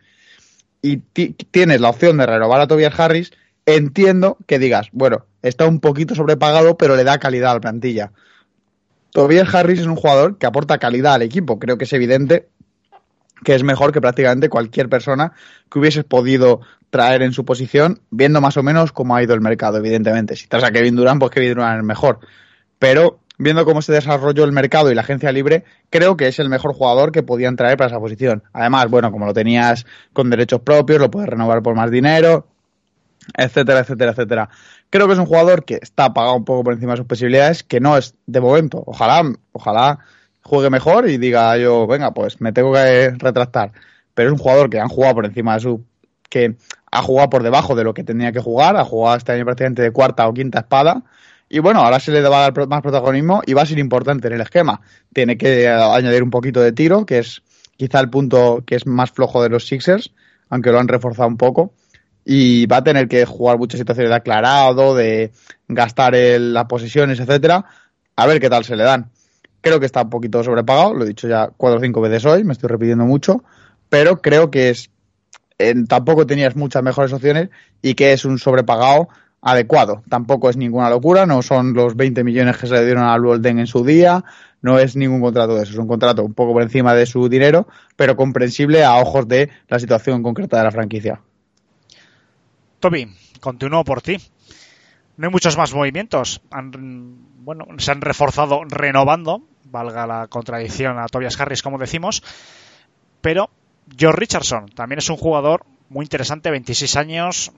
y 0.85 0.99
ti- 0.99 1.35
tienes 1.51 1.81
la 1.81 1.89
opción 1.89 2.19
de 2.19 2.27
renovar 2.27 2.61
a 2.61 2.67
Tobias 2.67 3.01
Harris, 3.01 3.33
entiendo 3.65 4.37
que 4.47 4.59
digas, 4.59 4.89
bueno, 4.93 5.25
está 5.41 5.67
un 5.67 5.81
poquito 5.81 6.15
sobrepagado, 6.15 6.77
pero 6.77 6.95
le 6.95 7.05
da 7.05 7.19
calidad 7.19 7.53
a 7.53 7.55
la 7.55 7.61
plantilla. 7.61 8.13
Tobias 9.11 9.55
Harris 9.55 9.81
es 9.81 9.87
un 9.87 9.97
jugador 9.97 10.37
que 10.37 10.45
aporta 10.45 10.77
calidad 10.77 11.15
al 11.15 11.23
equipo, 11.23 11.59
creo 11.59 11.79
que 11.79 11.85
es 11.85 11.93
evidente 11.95 12.49
que 13.45 13.55
es 13.55 13.63
mejor 13.63 13.93
que 13.93 14.01
prácticamente 14.03 14.51
cualquier 14.51 14.91
persona 14.91 15.33
que 15.71 15.79
hubieses 15.79 16.05
podido 16.05 16.61
traer 16.91 17.23
en 17.23 17.33
su 17.33 17.47
posición, 17.47 18.01
viendo 18.11 18.43
más 18.43 18.59
o 18.59 18.63
menos 18.63 18.93
cómo 18.93 19.17
ha 19.17 19.23
ido 19.23 19.35
el 19.35 19.41
mercado, 19.41 19.79
evidentemente. 19.79 20.37
Si 20.37 20.49
traes 20.49 20.65
a 20.65 20.71
Kevin 20.71 20.97
Durant, 20.97 21.19
pues 21.19 21.31
Kevin 21.33 21.55
Durant 21.55 21.79
es 21.79 21.85
mejor. 21.85 22.21
Pero 22.79 23.21
viendo 23.39 23.65
cómo 23.65 23.83
se 23.83 23.93
desarrolló 23.93 24.45
el 24.45 24.53
mercado 24.53 24.91
y 24.91 24.95
la 24.95 25.03
agencia 25.03 25.33
libre, 25.33 25.65
creo 25.91 26.17
que 26.17 26.29
es 26.29 26.39
el 26.39 26.49
mejor 26.49 26.75
jugador 26.75 27.13
que 27.13 27.23
podían 27.23 27.57
traer 27.57 27.77
para 27.77 27.89
esa 27.89 27.99
posición. 27.99 28.43
Además, 28.53 28.89
bueno, 28.89 29.11
como 29.11 29.27
lo 29.27 29.35
tenías 29.35 29.87
con 30.13 30.31
derechos 30.31 30.61
propios, 30.61 31.01
lo 31.01 31.11
puedes 31.11 31.29
renovar 31.29 31.63
por 31.63 31.75
más 31.75 31.91
dinero, 31.91 32.47
etcétera, 33.37 33.81
etcétera, 33.81 34.13
etcétera. 34.13 34.49
Creo 34.91 35.07
que 35.07 35.15
es 35.15 35.19
un 35.19 35.27
jugador 35.27 35.65
que 35.65 35.79
está 35.83 36.13
pagado 36.15 36.37
un 36.37 36.45
poco 36.45 36.65
por 36.65 36.75
encima 36.75 36.93
de 36.93 36.99
sus 36.99 37.07
posibilidades, 37.07 37.65
que 37.65 37.81
no 37.81 37.97
es 37.97 38.15
de 38.27 38.41
momento. 38.41 38.83
Ojalá, 38.87 39.23
ojalá 39.53 39.99
juegue 40.43 40.71
mejor 40.71 41.09
y 41.09 41.19
diga 41.19 41.57
yo, 41.57 41.87
venga, 41.87 42.13
pues 42.13 42.41
me 42.41 42.53
tengo 42.53 42.73
que 42.73 43.11
retractar. 43.19 43.73
Pero 44.15 44.29
es 44.29 44.33
un 44.33 44.39
jugador 44.39 44.71
que 44.71 44.79
han 44.79 44.89
jugado 44.89 45.15
por 45.17 45.27
encima 45.27 45.55
de 45.55 45.61
su, 45.61 45.85
que 46.29 46.57
ha 46.93 47.03
jugado 47.03 47.31
por 47.31 47.43
debajo 47.43 47.75
de 47.75 47.83
lo 47.83 47.95
que 47.95 48.05
tenía 48.05 48.31
que 48.31 48.41
jugar, 48.41 48.77
ha 48.77 48.85
jugado 48.85 49.17
este 49.17 49.33
año 49.33 49.45
prácticamente 49.45 49.83
de 49.83 49.91
cuarta 49.91 50.29
o 50.29 50.35
quinta 50.35 50.61
espada. 50.61 51.03
Y 51.49 51.59
bueno, 51.59 51.81
ahora 51.81 52.01
se 52.01 52.11
le 52.11 52.21
va 52.23 52.45
a 52.47 52.51
dar 52.51 52.69
más 52.69 52.83
protagonismo 52.83 53.43
y 53.47 53.53
va 53.53 53.63
a 53.63 53.67
ser 53.67 53.79
importante 53.79 54.29
en 54.29 54.35
el 54.35 54.41
esquema. 54.41 54.81
Tiene 55.13 55.37
que 55.37 55.69
añadir 55.69 56.23
un 56.23 56.31
poquito 56.31 56.61
de 56.61 56.73
tiro, 56.73 57.05
que 57.07 57.19
es 57.19 57.43
quizá 57.77 58.01
el 58.01 58.11
punto 58.11 58.63
que 58.67 58.77
es 58.77 58.87
más 58.87 59.11
flojo 59.11 59.43
de 59.43 59.51
los 59.51 59.67
Sixers, 59.67 60.13
aunque 60.49 60.71
lo 60.73 60.81
han 60.81 60.89
reforzado 60.89 61.29
un 61.29 61.37
poco. 61.37 61.73
Y 62.25 62.67
va 62.67 62.79
a 62.79 62.85
tener 62.85 63.07
que 63.07 63.25
jugar 63.27 63.59
muchas 63.59 63.79
situaciones 63.79 64.09
de 64.11 64.17
aclarado, 64.17 64.95
de 64.95 65.33
gastar 65.69 66.15
el- 66.15 66.55
las 66.55 66.65
posesiones, 66.65 67.21
etcétera. 67.21 67.65
A 68.17 68.27
ver 68.27 68.41
qué 68.41 68.49
tal 68.49 68.65
se 68.65 68.77
le 68.77 68.85
dan. 68.85 69.11
Creo 69.61 69.79
que 69.81 69.87
está 69.87 70.03
un 70.03 70.11
poquito 70.11 70.43
sobrepagado, 70.43 70.95
lo 70.95 71.05
he 71.05 71.09
dicho 71.09 71.29
ya 71.29 71.51
cuatro 71.57 71.79
o 71.79 71.83
cinco 71.83 72.01
veces 72.01 72.25
hoy, 72.25 72.45
me 72.45 72.53
estoy 72.53 72.69
repitiendo 72.69 73.05
mucho, 73.05 73.45
pero 73.89 74.21
creo 74.21 74.51
que 74.51 74.71
es 74.71 74.91
en- 75.59 75.87
tampoco 75.87 76.27
tenías 76.27 76.57
muchas 76.57 76.83
mejores 76.83 77.13
opciones 77.13 77.49
y 77.81 77.95
que 77.95 78.13
es 78.13 78.25
un 78.25 78.39
sobrepagado 78.39 79.09
adecuado. 79.45 80.03
Tampoco 80.09 80.49
es 80.49 80.57
ninguna 80.57 80.89
locura, 80.89 81.27
no 81.27 81.43
son 81.43 81.75
los 81.75 81.95
20 81.95 82.25
millones 82.25 82.57
que 82.57 82.67
se 82.67 82.75
le 82.75 82.85
dieron 82.85 83.05
a 83.05 83.17
Luolden 83.19 83.59
en 83.59 83.67
su 83.67 83.85
día, 83.85 84.25
no 84.63 84.79
es 84.79 84.97
ningún 84.97 85.21
contrato 85.21 85.55
de 85.55 85.63
eso, 85.63 85.73
es 85.73 85.79
un 85.79 85.87
contrato 85.87 86.25
un 86.25 86.33
poco 86.33 86.55
por 86.55 86.63
encima 86.63 86.95
de 86.95 87.05
su 87.05 87.29
dinero, 87.29 87.69
pero 87.95 88.17
comprensible 88.17 88.83
a 88.85 88.97
ojos 88.97 89.29
de 89.29 89.51
la 89.69 89.79
situación 89.79 90.23
concreta 90.23 90.57
de 90.57 90.65
la 90.65 90.71
franquicia. 90.71 91.21
Toby, 92.81 93.15
continúo 93.41 93.85
por 93.85 94.01
ti. 94.01 94.17
No 95.17 95.27
hay 95.27 95.31
muchos 95.31 95.57
más 95.57 95.75
movimientos. 95.75 96.41
Han, 96.51 96.73
bueno, 97.45 97.67
se 97.79 97.93
han 97.93 98.01
reforzado 98.01 98.63
renovando, 98.65 99.43
valga 99.65 100.07
la 100.07 100.27
contradicción 100.29 100.99
a 100.99 101.07
Tobias 101.07 101.39
Harris, 101.39 101.63
como 101.63 101.79
decimos. 101.79 102.23
Pero 103.21 103.51
George 103.97 104.19
Richardson 104.19 104.69
también 104.71 104.99
es 104.99 105.11
un 105.11 105.17
jugador 105.17 105.65
muy 105.89 106.05
interesante, 106.05 106.51
26 106.51 106.97
años, 106.97 107.53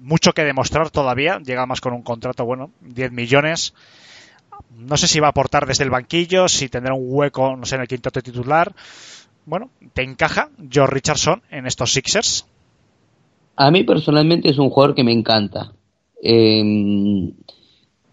mucho 0.00 0.32
que 0.32 0.44
demostrar 0.44 0.90
todavía. 0.90 1.38
Llega 1.44 1.66
más 1.66 1.80
con 1.80 1.92
un 1.92 2.02
contrato, 2.02 2.44
bueno, 2.44 2.70
10 2.80 3.12
millones. 3.12 3.74
No 4.76 4.96
sé 4.96 5.08
si 5.08 5.20
va 5.20 5.28
a 5.28 5.30
aportar 5.30 5.66
desde 5.66 5.84
el 5.84 5.90
banquillo, 5.90 6.48
si 6.48 6.68
tendrá 6.68 6.94
un 6.94 7.04
hueco, 7.06 7.56
no 7.56 7.64
sé, 7.64 7.76
en 7.76 7.82
el 7.82 7.88
quinteto 7.88 8.20
titular. 8.20 8.74
Bueno, 9.46 9.70
¿te 9.94 10.02
encaja 10.02 10.50
George 10.70 10.94
Richardson 10.94 11.42
en 11.50 11.66
estos 11.66 11.92
Sixers? 11.92 12.46
A 13.56 13.70
mí 13.70 13.84
personalmente 13.84 14.50
es 14.50 14.58
un 14.58 14.70
jugador 14.70 14.94
que 14.94 15.04
me 15.04 15.12
encanta. 15.12 15.72
Eh, 16.22 17.32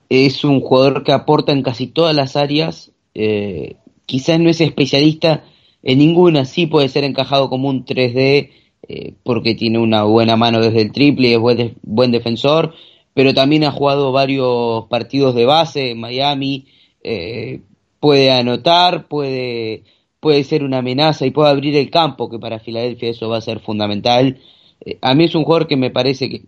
es 0.10 0.44
un 0.44 0.62
jugador 0.62 1.03
que 1.03 1.12
aporta 1.12 1.52
en 1.52 1.64
casi 1.64 1.88
todas 1.88 2.16
las 2.16 2.36
áreas. 2.36 2.91
Eh, 3.14 3.76
quizás 4.06 4.40
no 4.40 4.49
es 4.49 4.62
especialista 4.62 5.44
en 5.84 5.99
ninguna, 5.99 6.45
sí 6.45 6.66
puede 6.66 6.90
ser 6.90 7.03
encajado 7.03 7.49
como 7.49 7.70
un 7.70 7.86
3D 7.86 8.49
eh, 8.88 9.14
porque 9.24 9.56
tiene 9.56 9.80
una 9.80 10.03
buena 10.03 10.36
mano 10.36 10.60
desde 10.62 10.82
el 10.82 10.91
triple 10.91 11.30
y 11.30 11.34
es 11.34 11.40
buen, 11.40 11.57
de- 11.57 11.76
buen 11.84 12.12
defensor, 12.12 12.74
pero 13.14 13.34
también 13.34 13.64
ha 13.64 13.72
jugado 13.72 14.12
varios 14.12 14.86
partidos 14.90 15.36
de 15.36 15.45
base 15.45 15.91
en 15.91 15.99
Miami. 15.99 16.66
eh, 17.03 17.62
puede 17.99 18.32
anotar, 18.32 19.07
puede, 19.07 19.84
puede 20.20 20.44
ser 20.44 20.64
una 20.64 20.80
amenaza 20.80 21.26
y 21.26 21.32
puede 21.32 21.49
abrir 21.49 21.76
el 21.76 21.90
campo, 21.90 22.30
que 22.30 22.40
para 22.40 22.60
Filadelfia 22.60 23.10
eso 23.10 23.30
va 23.30 23.38
a 23.38 23.41
ser 23.41 23.60
fundamental. 23.60 24.38
Eh, 24.86 24.98
a 25.02 25.14
mí 25.16 25.24
es 25.26 25.36
un 25.36 25.44
jugador 25.44 25.68
que 25.68 25.78
me 25.78 25.90
parece 25.91 26.30
que 26.30 26.44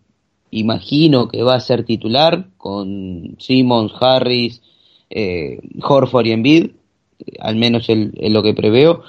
imagino 0.51 1.27
que 1.27 1.43
va 1.43 1.55
a 1.55 1.59
ser 1.59 1.84
titular 1.84 2.47
con 2.57 3.35
Simmons, 3.39 3.91
Harris, 3.99 4.61
eh, 5.09 5.59
Horford 5.81 6.26
y 6.27 6.31
Embiid, 6.31 6.72
al 7.39 7.55
menos 7.55 7.89
es 7.89 8.31
lo 8.31 8.43
que 8.43 8.53
preveo. 8.53 9.03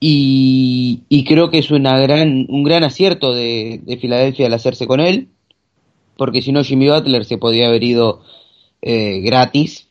Y, 0.00 1.02
y 1.08 1.24
creo 1.24 1.50
que 1.50 1.58
es 1.58 1.70
una 1.70 1.98
gran, 1.98 2.46
un 2.48 2.62
gran 2.62 2.84
acierto 2.84 3.34
de, 3.34 3.80
de 3.82 3.96
Filadelfia 3.96 4.46
al 4.46 4.54
hacerse 4.54 4.86
con 4.86 5.00
él, 5.00 5.28
porque 6.16 6.42
si 6.42 6.52
no 6.52 6.62
Jimmy 6.62 6.88
Butler 6.88 7.24
se 7.24 7.38
podría 7.38 7.68
haber 7.68 7.82
ido 7.82 8.22
eh, 8.82 9.20
gratis. 9.20 9.88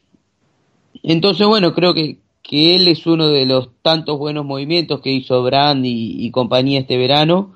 Entonces, 1.03 1.45
bueno, 1.45 1.73
creo 1.73 1.93
que, 1.93 2.19
que 2.41 2.75
él 2.75 2.88
es 2.88 3.05
uno 3.05 3.27
de 3.27 3.45
los 3.45 3.69
tantos 3.81 4.17
buenos 4.17 4.45
movimientos 4.45 5.01
que 5.01 5.11
hizo 5.11 5.43
Brand 5.43 5.85
y, 5.85 6.29
compañía 6.31 6.79
este 6.79 6.97
verano 6.97 7.53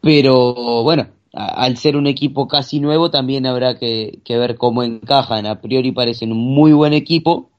pero 0.00 0.82
bueno, 0.82 1.08
al 1.32 1.76
ser 1.76 1.96
un 1.96 2.06
equipo 2.06 2.48
casi 2.48 2.80
nuevo 2.80 3.10
también 3.10 3.46
habrá 3.46 3.78
que, 3.78 4.20
que 4.24 4.38
ver 4.38 4.56
cómo 4.56 4.82
encajan. 4.82 5.46
A 5.46 5.60
priori 5.60 5.92
parecen 5.92 6.32
un 6.32 6.38
muy 6.38 6.72
buen 6.72 6.94
equipo 6.94 7.50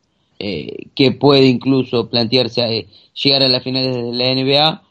eh, 0.43 0.87
que 0.95 1.11
puede 1.11 1.45
incluso 1.45 2.09
plantearse 2.09 2.61
eh, 2.61 2.87
llegar 3.13 3.43
a 3.43 3.47
las 3.47 3.63
finales 3.63 3.95
de 3.95 4.11
la 4.11 4.33
NBA, 4.33 4.81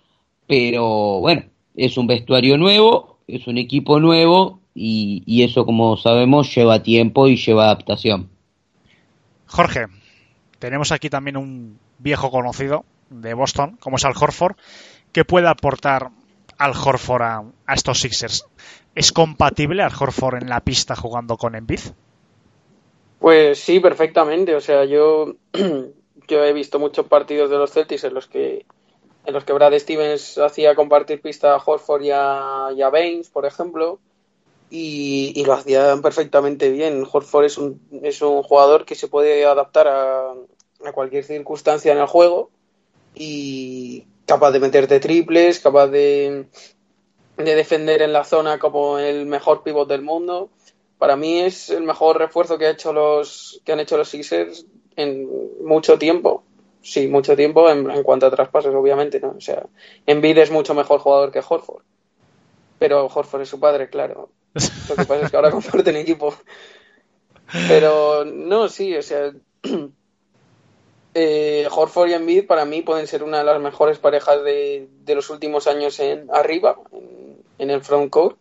pero 0.47 1.19
bueno, 1.19 1.43
es 1.75 1.97
un 1.97 2.07
vestuario 2.07 2.57
nuevo, 2.57 3.19
es 3.27 3.49
un 3.49 3.59
equipo 3.59 3.99
nuevo 3.99 4.61
y, 4.77 5.25
y 5.27 5.43
eso 5.43 5.67
como 5.67 5.97
sabemos 5.97 6.55
lleva 6.55 6.85
tiempo 6.85 7.27
y 7.27 7.35
lleva 7.35 7.65
adaptación. 7.65 8.29
Jorge, 9.47 9.87
tenemos 10.61 10.93
aquí 10.93 11.11
también 11.11 11.37
un 11.37 11.81
viejo 11.99 12.31
conocido 12.31 12.85
de 13.09 13.35
Boston, 13.35 13.77
como 13.81 13.97
es 13.97 14.05
Al 14.05 14.15
Horford, 14.17 14.55
que 15.11 15.25
puede 15.25 15.49
aportar 15.49 16.11
Al 16.59 16.75
Horford 16.77 17.23
a, 17.23 17.43
a 17.67 17.75
estos 17.75 17.99
Sixers. 17.99 18.47
¿Es 18.95 19.11
compatible 19.11 19.83
Al 19.83 19.93
Horford 19.99 20.43
en 20.43 20.49
la 20.49 20.61
pista 20.61 20.95
jugando 20.95 21.37
con 21.37 21.57
Embiid? 21.57 21.81
Pues 23.21 23.61
sí, 23.61 23.79
perfectamente. 23.79 24.57
O 24.57 24.61
sea, 24.61 24.85
yo, 24.85 25.35
yo 26.29 26.45
he 26.45 26.53
visto 26.53 26.81
muchos 26.81 27.07
partidos 27.07 27.51
de 27.51 27.59
los 27.59 27.71
Celtics 27.71 28.05
en 28.05 28.15
los 28.15 28.27
que 28.27 28.67
en 29.27 29.35
los 29.35 29.45
que 29.45 29.53
Brad 29.53 29.79
Stevens 29.79 30.39
hacía 30.39 30.75
compartir 30.75 31.21
pista 31.21 31.55
a 31.55 31.63
Horford 31.65 32.03
y 32.03 32.11
a, 32.11 32.71
y 32.75 32.81
a 32.81 32.89
Baines, 32.89 33.29
por 33.29 33.45
ejemplo, 33.45 34.01
y, 34.71 35.45
lo 35.45 35.53
hacían 35.53 36.01
perfectamente 36.01 36.71
bien. 36.71 37.05
Horford 37.11 37.45
es 37.45 37.59
un, 37.59 37.81
es 38.03 38.23
un 38.23 38.43
jugador 38.43 38.87
que 38.87 38.95
se 38.95 39.09
puede 39.09 39.45
adaptar 39.45 39.89
a, 39.89 40.33
a 40.85 40.93
cualquier 40.93 41.25
circunstancia 41.25 41.93
en 41.93 41.99
el 41.99 42.07
juego 42.07 42.51
y 43.15 44.07
capaz 44.25 44.53
de 44.53 44.61
meterte 44.61 45.01
triples, 45.01 45.61
capaz 45.61 45.89
de, 45.89 46.47
de 47.37 47.55
defender 47.55 48.01
en 48.01 48.13
la 48.15 48.25
zona 48.25 48.59
como 48.59 48.99
el 48.99 49.27
mejor 49.27 49.63
pivot 49.63 49.89
del 49.89 50.03
mundo. 50.03 50.49
Para 51.01 51.17
mí 51.17 51.41
es 51.41 51.71
el 51.71 51.83
mejor 51.83 52.19
refuerzo 52.19 52.59
que, 52.59 52.67
ha 52.67 52.71
hecho 52.73 52.93
los, 52.93 53.63
que 53.65 53.73
han 53.73 53.81
hecho 53.81 53.97
los 53.97 54.11
Sixers 54.11 54.67
en 54.97 55.27
mucho 55.65 55.99
tiempo. 55.99 56.45
Sí, 56.83 57.09
mucho 57.09 57.35
tiempo 57.35 57.71
en, 57.71 58.03
cuanto 58.03 58.27
a 58.27 58.31
traspasos, 58.31 58.75
obviamente. 58.75 59.19
¿no? 59.19 59.31
O 59.31 59.41
sea, 59.41 59.65
Embiid 60.05 60.37
es 60.37 60.51
mucho 60.51 60.75
mejor 60.75 61.01
jugador 61.01 61.33
que 61.33 61.39
Horford. 61.39 61.85
Pero 62.79 63.07
Horford 63.07 63.41
es 63.41 63.49
su 63.49 63.59
padre, 63.59 63.89
claro. 63.89 64.29
Lo 64.53 64.95
que 64.95 65.07
pasa 65.07 65.25
es 65.25 65.31
que 65.31 65.37
ahora 65.37 65.51
comparten 65.51 65.97
equipo. 65.97 66.35
Pero 67.67 68.27
no, 68.27 68.69
sí, 68.69 68.95
o 68.95 69.03
sea, 69.03 69.33
eh, 71.15 71.67
Horford 71.71 72.11
y 72.11 72.13
Embiid 72.13 72.47
para 72.47 72.67
mí 72.67 72.83
pueden 72.83 73.07
ser 73.07 73.23
una 73.23 73.39
de 73.39 73.45
las 73.45 73.59
mejores 73.59 73.99
parejas 73.99 74.45
de, 74.45 74.87
de 75.03 75.15
los 75.15 75.31
últimos 75.31 75.67
años 75.67 75.99
en 75.99 76.29
arriba, 76.31 76.77
en, 76.93 77.39
en 77.57 77.71
el 77.71 77.81
frontcourt. 77.81 78.37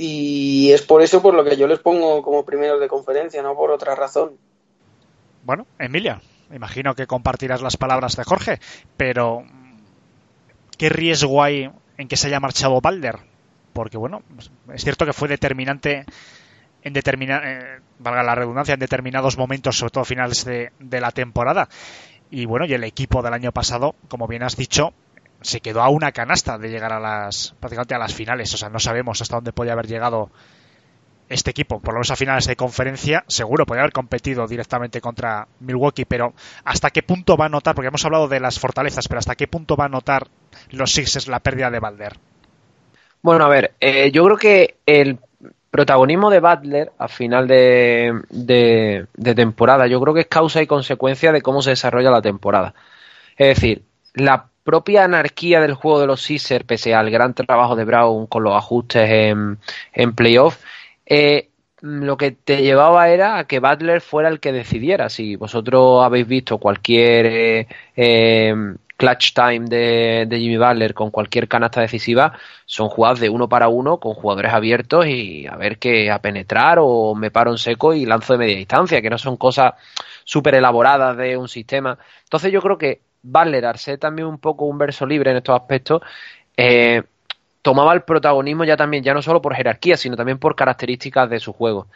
Y 0.00 0.70
es 0.70 0.82
por 0.82 1.02
eso 1.02 1.20
por 1.20 1.34
lo 1.34 1.42
que 1.42 1.56
yo 1.56 1.66
les 1.66 1.80
pongo 1.80 2.22
como 2.22 2.44
primeros 2.44 2.78
de 2.78 2.86
conferencia, 2.86 3.42
no 3.42 3.56
por 3.56 3.72
otra 3.72 3.96
razón. 3.96 4.36
Bueno, 5.42 5.66
Emilia, 5.76 6.20
imagino 6.54 6.94
que 6.94 7.08
compartirás 7.08 7.62
las 7.62 7.76
palabras 7.76 8.14
de 8.14 8.22
Jorge, 8.22 8.60
pero 8.96 9.42
¿qué 10.76 10.88
riesgo 10.88 11.42
hay 11.42 11.68
en 11.96 12.06
que 12.06 12.16
se 12.16 12.28
haya 12.28 12.38
marchado 12.38 12.80
Balder? 12.80 13.16
Porque 13.72 13.96
bueno, 13.96 14.22
es 14.72 14.84
cierto 14.84 15.04
que 15.04 15.12
fue 15.12 15.26
determinante 15.26 16.06
en 16.84 16.92
determina, 16.92 17.42
eh, 17.44 17.80
valga 17.98 18.22
la 18.22 18.36
redundancia, 18.36 18.74
en 18.74 18.80
determinados 18.80 19.36
momentos, 19.36 19.78
sobre 19.78 19.90
todo 19.90 20.04
finales 20.04 20.44
de, 20.44 20.70
de, 20.78 21.00
la 21.00 21.10
temporada. 21.10 21.68
Y 22.30 22.46
bueno, 22.46 22.66
y 22.66 22.72
el 22.72 22.84
equipo 22.84 23.20
del 23.20 23.34
año 23.34 23.50
pasado, 23.50 23.96
como 24.06 24.28
bien 24.28 24.44
has 24.44 24.54
dicho, 24.54 24.94
se 25.40 25.60
quedó 25.60 25.82
a 25.82 25.88
una 25.88 26.12
canasta 26.12 26.58
de 26.58 26.70
llegar 26.70 26.92
a 26.92 27.00
las 27.00 27.54
prácticamente 27.60 27.94
a 27.94 27.98
las 27.98 28.14
finales. 28.14 28.52
O 28.54 28.56
sea, 28.56 28.68
no 28.68 28.78
sabemos 28.78 29.20
hasta 29.22 29.36
dónde 29.36 29.52
podía 29.52 29.72
haber 29.72 29.86
llegado 29.86 30.30
este 31.28 31.50
equipo, 31.50 31.80
por 31.80 31.92
lo 31.92 31.98
menos 31.98 32.10
a 32.10 32.16
finales 32.16 32.46
de 32.46 32.56
conferencia, 32.56 33.24
seguro 33.26 33.66
podría 33.66 33.82
haber 33.82 33.92
competido 33.92 34.46
directamente 34.46 35.00
contra 35.00 35.46
Milwaukee, 35.60 36.06
pero 36.06 36.32
¿hasta 36.64 36.90
qué 36.90 37.02
punto 37.02 37.36
va 37.36 37.46
a 37.46 37.50
notar? 37.50 37.74
Porque 37.74 37.88
hemos 37.88 38.04
hablado 38.04 38.28
de 38.28 38.40
las 38.40 38.58
fortalezas, 38.58 39.08
pero 39.08 39.18
¿hasta 39.18 39.34
qué 39.34 39.46
punto 39.46 39.76
va 39.76 39.86
a 39.86 39.90
notar 39.90 40.28
los 40.70 40.92
Sixers 40.92 41.28
la 41.28 41.40
pérdida 41.40 41.70
de 41.70 41.80
Balder? 41.80 42.16
Bueno, 43.20 43.44
a 43.44 43.48
ver, 43.48 43.74
eh, 43.80 44.10
yo 44.10 44.24
creo 44.24 44.36
que 44.36 44.76
el 44.86 45.18
protagonismo 45.70 46.30
de 46.30 46.40
Butler 46.40 46.92
a 46.98 47.08
final 47.08 47.46
de, 47.46 48.22
de, 48.30 49.06
de, 49.14 49.34
temporada, 49.34 49.86
yo 49.86 50.00
creo 50.00 50.14
que 50.14 50.20
es 50.20 50.26
causa 50.26 50.62
y 50.62 50.66
consecuencia 50.66 51.30
de 51.30 51.42
cómo 51.42 51.60
se 51.60 51.70
desarrolla 51.70 52.10
la 52.10 52.22
temporada. 52.22 52.74
Es 53.36 53.48
decir, 53.48 53.82
la 54.14 54.46
propia 54.68 55.04
anarquía 55.04 55.62
del 55.62 55.72
juego 55.72 55.98
de 55.98 56.06
los 56.06 56.20
Sixers, 56.20 56.62
pese 56.66 56.94
al 56.94 57.08
gran 57.08 57.32
trabajo 57.32 57.74
de 57.74 57.86
Brown 57.86 58.26
con 58.26 58.42
los 58.42 58.54
ajustes 58.54 59.08
en, 59.10 59.56
en 59.94 60.14
playoff, 60.14 60.58
eh, 61.06 61.48
lo 61.80 62.18
que 62.18 62.32
te 62.32 62.60
llevaba 62.60 63.08
era 63.08 63.38
a 63.38 63.46
que 63.46 63.60
Butler 63.60 64.02
fuera 64.02 64.28
el 64.28 64.40
que 64.40 64.52
decidiera. 64.52 65.08
Si 65.08 65.36
vosotros 65.36 66.04
habéis 66.04 66.28
visto 66.28 66.58
cualquier 66.58 67.26
eh, 67.26 67.66
eh, 67.96 68.54
clutch 68.98 69.32
time 69.32 69.60
de, 69.70 70.28
Jimmy 70.38 70.58
Butler 70.58 70.92
con 70.92 71.10
cualquier 71.10 71.48
canasta 71.48 71.80
decisiva, 71.80 72.34
son 72.66 72.90
jugadas 72.90 73.20
de 73.20 73.30
uno 73.30 73.48
para 73.48 73.68
uno 73.68 73.98
con 73.98 74.12
jugadores 74.12 74.52
abiertos 74.52 75.06
y 75.06 75.46
a 75.46 75.56
ver 75.56 75.78
qué 75.78 76.10
a 76.10 76.20
penetrar 76.20 76.76
o 76.78 77.14
me 77.14 77.30
paro 77.30 77.52
en 77.52 77.58
seco 77.58 77.94
y 77.94 78.04
lanzo 78.04 78.34
de 78.34 78.40
media 78.40 78.56
distancia, 78.56 79.00
que 79.00 79.08
no 79.08 79.16
son 79.16 79.38
cosas 79.38 79.72
súper 80.24 80.56
elaboradas 80.56 81.16
de 81.16 81.38
un 81.38 81.48
sistema. 81.48 81.98
Entonces 82.24 82.52
yo 82.52 82.60
creo 82.60 82.76
que 82.76 83.07
Butler, 83.22 83.66
al 83.66 83.78
también 83.98 84.28
un 84.28 84.38
poco 84.38 84.64
un 84.66 84.78
verso 84.78 85.06
libre 85.06 85.30
en 85.30 85.38
estos 85.38 85.54
aspectos, 85.54 86.02
eh, 86.56 87.02
tomaba 87.62 87.92
el 87.92 88.02
protagonismo 88.02 88.64
ya 88.64 88.76
también, 88.76 89.02
ya 89.02 89.14
no 89.14 89.22
solo 89.22 89.42
por 89.42 89.54
jerarquía, 89.54 89.96
sino 89.96 90.16
también 90.16 90.38
por 90.38 90.56
características 90.56 91.28
de 91.30 91.40
su 91.40 91.52
juego. 91.52 91.88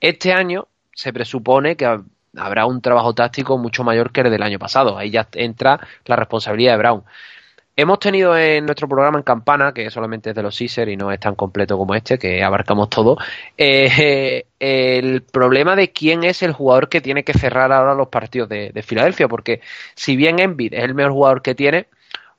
Este 0.00 0.32
año 0.32 0.68
se 0.94 1.12
presupone 1.12 1.76
que 1.76 2.00
habrá 2.36 2.66
un 2.66 2.80
trabajo 2.80 3.14
táctico 3.14 3.58
mucho 3.58 3.84
mayor 3.84 4.12
que 4.12 4.22
el 4.22 4.30
del 4.30 4.42
año 4.42 4.58
pasado. 4.58 4.98
Ahí 4.98 5.10
ya 5.10 5.28
entra 5.34 5.80
la 6.06 6.16
responsabilidad 6.16 6.72
de 6.72 6.78
Brown. 6.78 7.04
Hemos 7.76 7.98
tenido 7.98 8.36
en 8.36 8.66
nuestro 8.66 8.88
programa 8.88 9.18
en 9.18 9.24
Campana, 9.24 9.72
que 9.72 9.90
solamente 9.90 10.30
es 10.30 10.36
de 10.36 10.42
los 10.42 10.58
Caesar 10.58 10.88
y 10.88 10.96
no 10.96 11.10
es 11.10 11.20
tan 11.20 11.34
completo 11.34 11.78
como 11.78 11.94
este, 11.94 12.18
que 12.18 12.42
abarcamos 12.42 12.90
todo, 12.90 13.16
eh, 13.56 14.44
el 14.58 15.22
problema 15.22 15.76
de 15.76 15.90
quién 15.92 16.24
es 16.24 16.42
el 16.42 16.52
jugador 16.52 16.88
que 16.88 17.00
tiene 17.00 17.24
que 17.24 17.32
cerrar 17.32 17.72
ahora 17.72 17.94
los 17.94 18.08
partidos 18.08 18.48
de, 18.48 18.70
de 18.70 18.82
Filadelfia, 18.82 19.28
porque 19.28 19.60
si 19.94 20.16
bien 20.16 20.40
Embiid 20.40 20.74
es 20.74 20.84
el 20.84 20.94
mejor 20.94 21.12
jugador 21.12 21.42
que 21.42 21.54
tiene, 21.54 21.86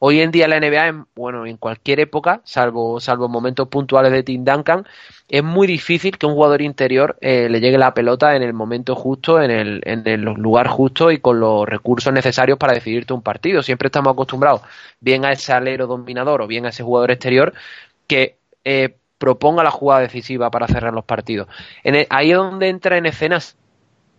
Hoy 0.04 0.20
en 0.20 0.32
día 0.32 0.48
la 0.48 0.60
NBA, 0.60 1.06
bueno, 1.14 1.46
en 1.46 1.58
cualquier 1.58 2.00
época, 2.00 2.42
salvo, 2.44 3.00
salvo 3.00 3.30
momentos 3.30 3.68
puntuales 3.68 4.12
de 4.12 4.24
Tim 4.24 4.44
Duncan, 4.44 4.84
es 5.32 5.46
muy 5.46 5.66
difícil 5.66 6.18
que 6.18 6.26
un 6.26 6.34
jugador 6.34 6.62
interior 6.62 7.18
eh, 7.22 7.48
le 7.50 7.62
llegue 7.62 7.78
la 7.78 7.94
pelota 7.94 8.36
en 8.36 8.44
el 8.44 8.52
momento 8.52 8.98
justo, 8.98 9.42
en 9.42 9.50
el, 9.50 9.82
en 9.86 10.06
el 10.06 10.24
lugar 10.24 10.68
justo 10.68 11.10
y 11.10 11.20
con 11.20 11.40
los 11.40 11.66
recursos 11.66 12.12
necesarios 12.12 12.58
para 12.58 12.74
decidirte 12.74 13.14
un 13.14 13.22
partido. 13.22 13.64
Siempre 13.64 13.88
estamos 13.88 14.12
acostumbrados 14.12 14.60
bien 15.00 15.24
a 15.24 15.32
ese 15.32 15.54
alero 15.54 15.88
dominador 15.88 16.42
o 16.42 16.48
bien 16.48 16.66
a 16.66 16.70
ese 16.70 16.84
jugador 16.84 17.12
exterior 17.12 17.54
que 18.08 18.40
eh, 18.66 18.98
proponga 19.18 19.64
la 19.64 19.72
jugada 19.72 20.02
decisiva 20.02 20.52
para 20.52 20.68
cerrar 20.68 20.92
los 20.94 21.06
partidos. 21.06 21.48
El, 21.82 22.06
ahí 22.10 22.32
es 22.32 22.38
donde 22.38 22.68
entra 22.68 22.98
en 22.98 23.06
escenas 23.06 23.56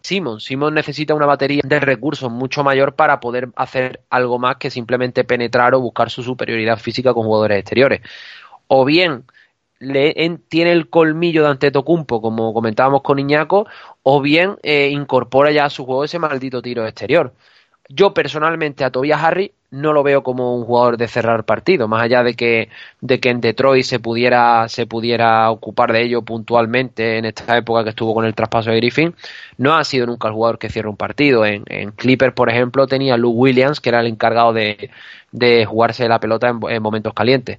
Simon. 0.01 0.40
Simon 0.40 0.72
necesita 0.72 1.12
una 1.12 1.26
batería 1.26 1.60
de 1.62 1.78
recursos 1.78 2.32
mucho 2.32 2.64
mayor 2.64 2.94
para 2.94 3.20
poder 3.20 3.51
hacer 3.56 4.01
algo 4.09 4.39
más 4.39 4.56
que 4.56 4.70
simplemente 4.70 5.24
penetrar 5.24 5.74
o 5.74 5.80
buscar 5.80 6.09
su 6.09 6.22
superioridad 6.22 6.78
física 6.78 7.12
con 7.12 7.24
jugadores 7.24 7.59
exteriores. 7.59 8.01
O 8.66 8.86
bien 8.86 9.24
le, 9.82 10.24
en, 10.24 10.38
tiene 10.38 10.72
el 10.72 10.88
colmillo 10.88 11.42
de 11.42 11.50
Antetokounmpo, 11.50 12.22
como 12.22 12.54
comentábamos 12.54 13.02
con 13.02 13.18
Iñaco, 13.18 13.66
o 14.02 14.20
bien 14.20 14.56
eh, 14.62 14.88
incorpora 14.90 15.50
ya 15.50 15.66
a 15.66 15.70
su 15.70 15.84
juego 15.84 16.04
ese 16.04 16.18
maldito 16.18 16.62
tiro 16.62 16.86
exterior. 16.86 17.34
Yo 17.88 18.14
personalmente 18.14 18.84
a 18.84 18.90
Tobias 18.90 19.22
Harry 19.22 19.52
no 19.70 19.92
lo 19.92 20.02
veo 20.02 20.22
como 20.22 20.54
un 20.56 20.64
jugador 20.64 20.96
de 20.98 21.09
cerrar 21.09 21.44
partido, 21.44 21.88
más 21.88 22.02
allá 22.02 22.22
de 22.22 22.34
que, 22.34 22.68
de 23.00 23.20
que 23.20 23.30
en 23.30 23.40
Detroit 23.40 23.84
se 23.84 23.98
pudiera, 23.98 24.68
se 24.68 24.86
pudiera 24.86 25.50
ocupar 25.50 25.92
de 25.92 26.02
ello 26.02 26.22
puntualmente 26.22 27.18
en 27.18 27.24
esta 27.24 27.56
época 27.56 27.82
que 27.82 27.90
estuvo 27.90 28.14
con 28.14 28.24
el 28.24 28.34
traspaso 28.34 28.70
de 28.70 28.76
Griffin, 28.76 29.14
no 29.59 29.74
ha 29.74 29.84
sido 29.84 30.06
nunca 30.06 30.28
el 30.28 30.34
jugador 30.34 30.59
que 30.59 30.68
cierra 30.70 30.90
un 30.90 30.96
partido. 30.96 31.44
En, 31.44 31.64
en 31.68 31.90
Clipper, 31.92 32.34
por 32.34 32.50
ejemplo, 32.50 32.86
tenía 32.86 33.16
Luke 33.16 33.36
Williams, 33.36 33.80
que 33.80 33.88
era 33.88 34.00
el 34.00 34.06
encargado 34.06 34.52
de, 34.52 34.90
de 35.32 35.64
jugarse 35.64 36.06
la 36.09 36.20
pelota 36.20 36.48
en, 36.48 36.82
momentos 36.82 37.14
calientes. 37.14 37.59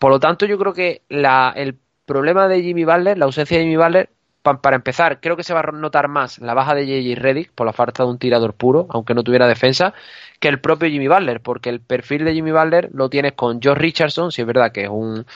Por 0.00 0.10
lo 0.10 0.18
tanto, 0.18 0.46
yo 0.46 0.58
creo 0.58 0.72
que 0.72 1.02
la, 1.10 1.52
el 1.54 1.76
problema 2.06 2.48
de 2.48 2.62
Jimmy 2.62 2.84
Butler, 2.84 3.18
la 3.18 3.26
ausencia 3.26 3.58
de 3.58 3.64
Jimmy 3.64 3.76
Butler, 3.76 4.10
para 4.42 4.76
empezar, 4.76 5.20
creo 5.20 5.36
que 5.36 5.44
se 5.44 5.52
va 5.52 5.60
a 5.60 5.72
notar 5.72 6.08
más 6.08 6.38
la 6.38 6.54
baja 6.54 6.74
de 6.74 6.86
JJ 6.86 7.14
Reddick 7.16 7.52
por 7.52 7.66
la 7.66 7.74
falta 7.74 8.04
de 8.04 8.08
un 8.08 8.18
tirador 8.18 8.54
puro, 8.54 8.86
aunque 8.88 9.12
no 9.12 9.22
tuviera 9.22 9.46
defensa, 9.46 9.92
que 10.38 10.48
el 10.48 10.58
propio 10.58 10.88
Jimmy 10.88 11.08
Butler, 11.08 11.42
porque 11.42 11.68
el 11.68 11.80
perfil 11.80 12.24
de 12.24 12.32
Jimmy 12.32 12.50
Butler 12.50 12.88
lo 12.94 13.10
tienes 13.10 13.34
con 13.34 13.60
Josh 13.62 13.76
Richardson, 13.76 14.32
si 14.32 14.40
es 14.40 14.46
verdad 14.46 14.72
que 14.72 14.84
es 14.84 14.88
un, 14.88 15.26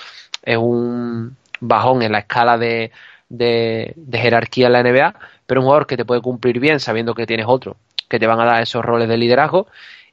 es 0.42 0.56
un 0.56 1.36
bajón 1.60 2.00
en 2.02 2.12
la 2.12 2.20
escala 2.20 2.56
de, 2.56 2.90
de, 3.28 3.92
de 3.96 4.18
jerarquía 4.18 4.68
en 4.68 4.72
la 4.72 4.80
NBA, 4.80 5.14
pero 5.46 5.60
un 5.60 5.66
jugador 5.66 5.86
que 5.86 5.98
te 5.98 6.06
puede 6.06 6.22
cumplir 6.22 6.58
bien 6.58 6.80
sabiendo 6.80 7.14
que 7.14 7.26
tienes 7.26 7.46
otro, 7.46 7.76
que 8.08 8.18
te 8.18 8.26
van 8.26 8.40
a 8.40 8.46
dar 8.46 8.62
esos 8.62 8.82
roles 8.82 9.08
de 9.08 9.18
liderazgo. 9.18 9.66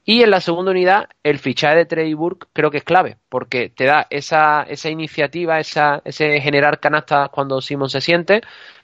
Y 0.04 0.24
en 0.24 0.32
la 0.32 0.42
segunda 0.42 0.72
unidad, 0.72 1.10
el 1.24 1.38
fichaje 1.38 1.76
de 1.78 1.86
Trey 1.86 2.14
Burke 2.14 2.48
creo 2.54 2.72
que 2.72 2.78
es 2.78 2.84
clave, 2.84 3.18
porque 3.30 3.70
te 3.70 3.86
da 3.86 4.08
esa, 4.10 4.64
esa 4.64 4.90
iniciativa, 4.90 5.60
esa, 5.60 6.02
ese 6.06 6.42
generar 6.42 6.80
canastas 6.80 7.30
cuando 7.30 7.62
Simon 7.62 7.90
se 7.90 8.02
siente, 8.02 8.42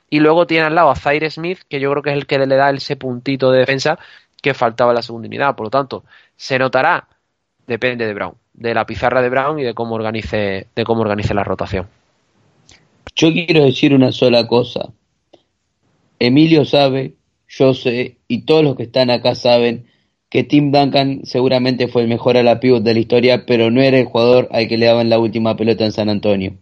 y 0.09 0.19
luego 0.19 0.45
tiene 0.45 0.65
al 0.65 0.75
lado 0.75 0.89
a 0.89 0.95
Zaire 0.95 1.29
Smith, 1.29 1.59
que 1.67 1.79
yo 1.79 1.89
creo 1.91 2.03
que 2.03 2.11
es 2.11 2.17
el 2.17 2.27
que 2.27 2.37
le 2.37 2.55
da 2.55 2.69
ese 2.69 2.95
puntito 2.95 3.51
de 3.51 3.59
defensa 3.59 3.97
que 4.41 4.53
faltaba 4.53 4.91
en 4.91 4.95
la 4.95 5.01
segunda 5.01 5.27
unidad. 5.27 5.55
Por 5.55 5.65
lo 5.65 5.69
tanto, 5.69 6.03
se 6.35 6.59
notará, 6.59 7.07
depende 7.65 8.05
de 8.05 8.13
Brown, 8.13 8.35
de 8.53 8.73
la 8.73 8.85
pizarra 8.85 9.21
de 9.21 9.29
Brown 9.29 9.59
y 9.59 9.63
de 9.63 9.73
cómo 9.73 9.95
organice, 9.95 10.67
de 10.73 10.83
cómo 10.83 11.01
organice 11.01 11.33
la 11.33 11.43
rotación. 11.43 11.87
Yo 13.15 13.33
quiero 13.33 13.65
decir 13.65 13.93
una 13.93 14.11
sola 14.11 14.47
cosa. 14.47 14.89
Emilio 16.19 16.63
sabe, 16.63 17.15
yo 17.49 17.73
sé, 17.73 18.17
y 18.27 18.43
todos 18.43 18.63
los 18.63 18.75
que 18.75 18.83
están 18.83 19.09
acá 19.09 19.35
saben 19.35 19.87
que 20.29 20.43
Tim 20.43 20.71
Duncan 20.71 21.21
seguramente 21.23 21.87
fue 21.87 22.03
el 22.03 22.07
mejor 22.07 22.37
a 22.37 22.43
la 22.43 22.59
pivot 22.59 22.83
de 22.83 22.93
la 22.93 22.99
historia, 22.99 23.45
pero 23.45 23.71
no 23.71 23.81
era 23.81 23.97
el 23.97 24.05
jugador 24.05 24.47
al 24.51 24.67
que 24.67 24.77
le 24.77 24.85
daban 24.85 25.09
la 25.09 25.19
última 25.19 25.55
pelota 25.55 25.85
en 25.85 25.91
San 25.91 26.09
Antonio 26.09 26.57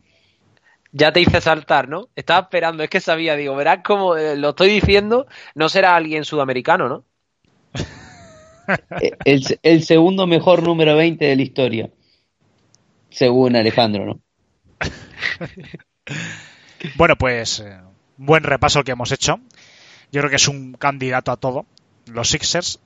ya 0.97 1.11
te 1.11 1.19
hice 1.19 1.41
saltar, 1.41 1.89
¿no? 1.89 2.07
Estaba 2.15 2.39
esperando, 2.39 2.81
es 2.81 2.89
que 2.89 3.01
sabía, 3.01 3.35
digo, 3.35 3.53
verás 3.53 3.79
cómo 3.83 4.15
eh, 4.15 4.37
lo 4.37 4.51
estoy 4.51 4.69
diciendo, 4.69 5.27
no 5.53 5.67
será 5.67 5.93
alguien 5.93 6.23
sudamericano, 6.23 6.87
¿no? 6.87 7.03
el, 9.25 9.59
el 9.61 9.83
segundo 9.83 10.25
mejor 10.25 10.63
número 10.63 10.95
20 10.95 11.25
de 11.25 11.35
la 11.35 11.41
historia. 11.41 11.89
Según 13.09 13.57
Alejandro, 13.57 14.05
¿no? 14.05 14.21
Bueno, 16.97 17.15
pues 17.15 17.61
eh, 17.61 17.79
buen 18.15 18.43
repaso 18.43 18.77
el 18.77 18.85
que 18.85 18.91
hemos 18.91 19.11
hecho. 19.11 19.39
Yo 20.11 20.21
creo 20.21 20.29
que 20.29 20.35
es 20.35 20.47
un 20.47 20.73
candidato 20.73 21.31
a 21.31 21.37
todo, 21.37 21.65
los 22.05 22.29
Sixers. 22.29 22.79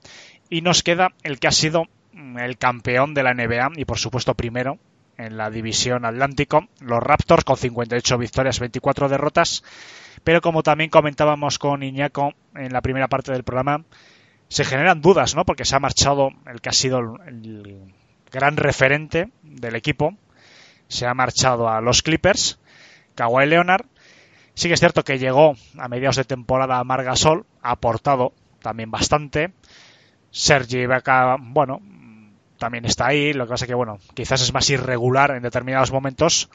Y 0.50 0.60
nos 0.60 0.82
queda 0.82 1.12
el 1.22 1.38
que 1.38 1.48
ha 1.48 1.52
sido 1.52 1.84
mm, 2.12 2.38
el 2.38 2.58
campeón 2.58 3.14
de 3.14 3.22
la 3.22 3.32
NBA 3.32 3.70
y 3.76 3.84
por 3.84 3.98
supuesto 3.98 4.34
primero 4.34 4.78
en 5.16 5.36
la 5.36 5.50
división 5.50 6.04
Atlántico, 6.04 6.68
los 6.80 7.00
Raptors 7.00 7.44
con 7.44 7.56
58 7.56 8.18
victorias, 8.18 8.58
24 8.58 9.08
derrotas. 9.08 9.62
Pero 10.24 10.40
como 10.40 10.62
también 10.62 10.90
comentábamos 10.90 11.58
con 11.58 11.82
Iñaco 11.82 12.34
en 12.54 12.72
la 12.72 12.80
primera 12.80 13.08
parte 13.08 13.32
del 13.32 13.44
programa, 13.44 13.84
se 14.48 14.64
generan 14.64 15.00
dudas, 15.00 15.34
¿no? 15.34 15.44
Porque 15.44 15.64
se 15.64 15.76
ha 15.76 15.80
marchado 15.80 16.30
el 16.46 16.60
que 16.60 16.70
ha 16.70 16.72
sido 16.72 16.98
el 17.26 17.94
gran 18.30 18.56
referente 18.56 19.30
del 19.42 19.76
equipo, 19.76 20.16
se 20.88 21.06
ha 21.06 21.14
marchado 21.14 21.68
a 21.68 21.80
los 21.80 22.02
Clippers, 22.02 22.58
Kawhi 23.14 23.46
Leonard. 23.46 23.86
Sí 24.54 24.68
que 24.68 24.74
es 24.74 24.80
cierto 24.80 25.04
que 25.04 25.18
llegó 25.18 25.54
a 25.78 25.88
mediados 25.88 26.16
de 26.16 26.24
temporada 26.24 26.78
a 26.78 26.84
Margasol, 26.84 27.46
ha 27.62 27.70
aportado 27.72 28.34
también 28.60 28.90
bastante. 28.90 29.52
Sergi 30.30 30.78
Ibaka, 30.78 31.36
bueno, 31.40 31.80
también 32.58 32.84
está 32.84 33.06
ahí, 33.06 33.32
lo 33.32 33.46
que 33.46 33.50
pasa 33.50 33.66
que, 33.66 33.74
bueno, 33.74 33.98
quizás 34.14 34.42
es 34.42 34.52
más 34.52 34.68
irregular 34.70 35.32
en 35.32 35.42
determinados 35.42 35.90
momentos, 35.90 36.50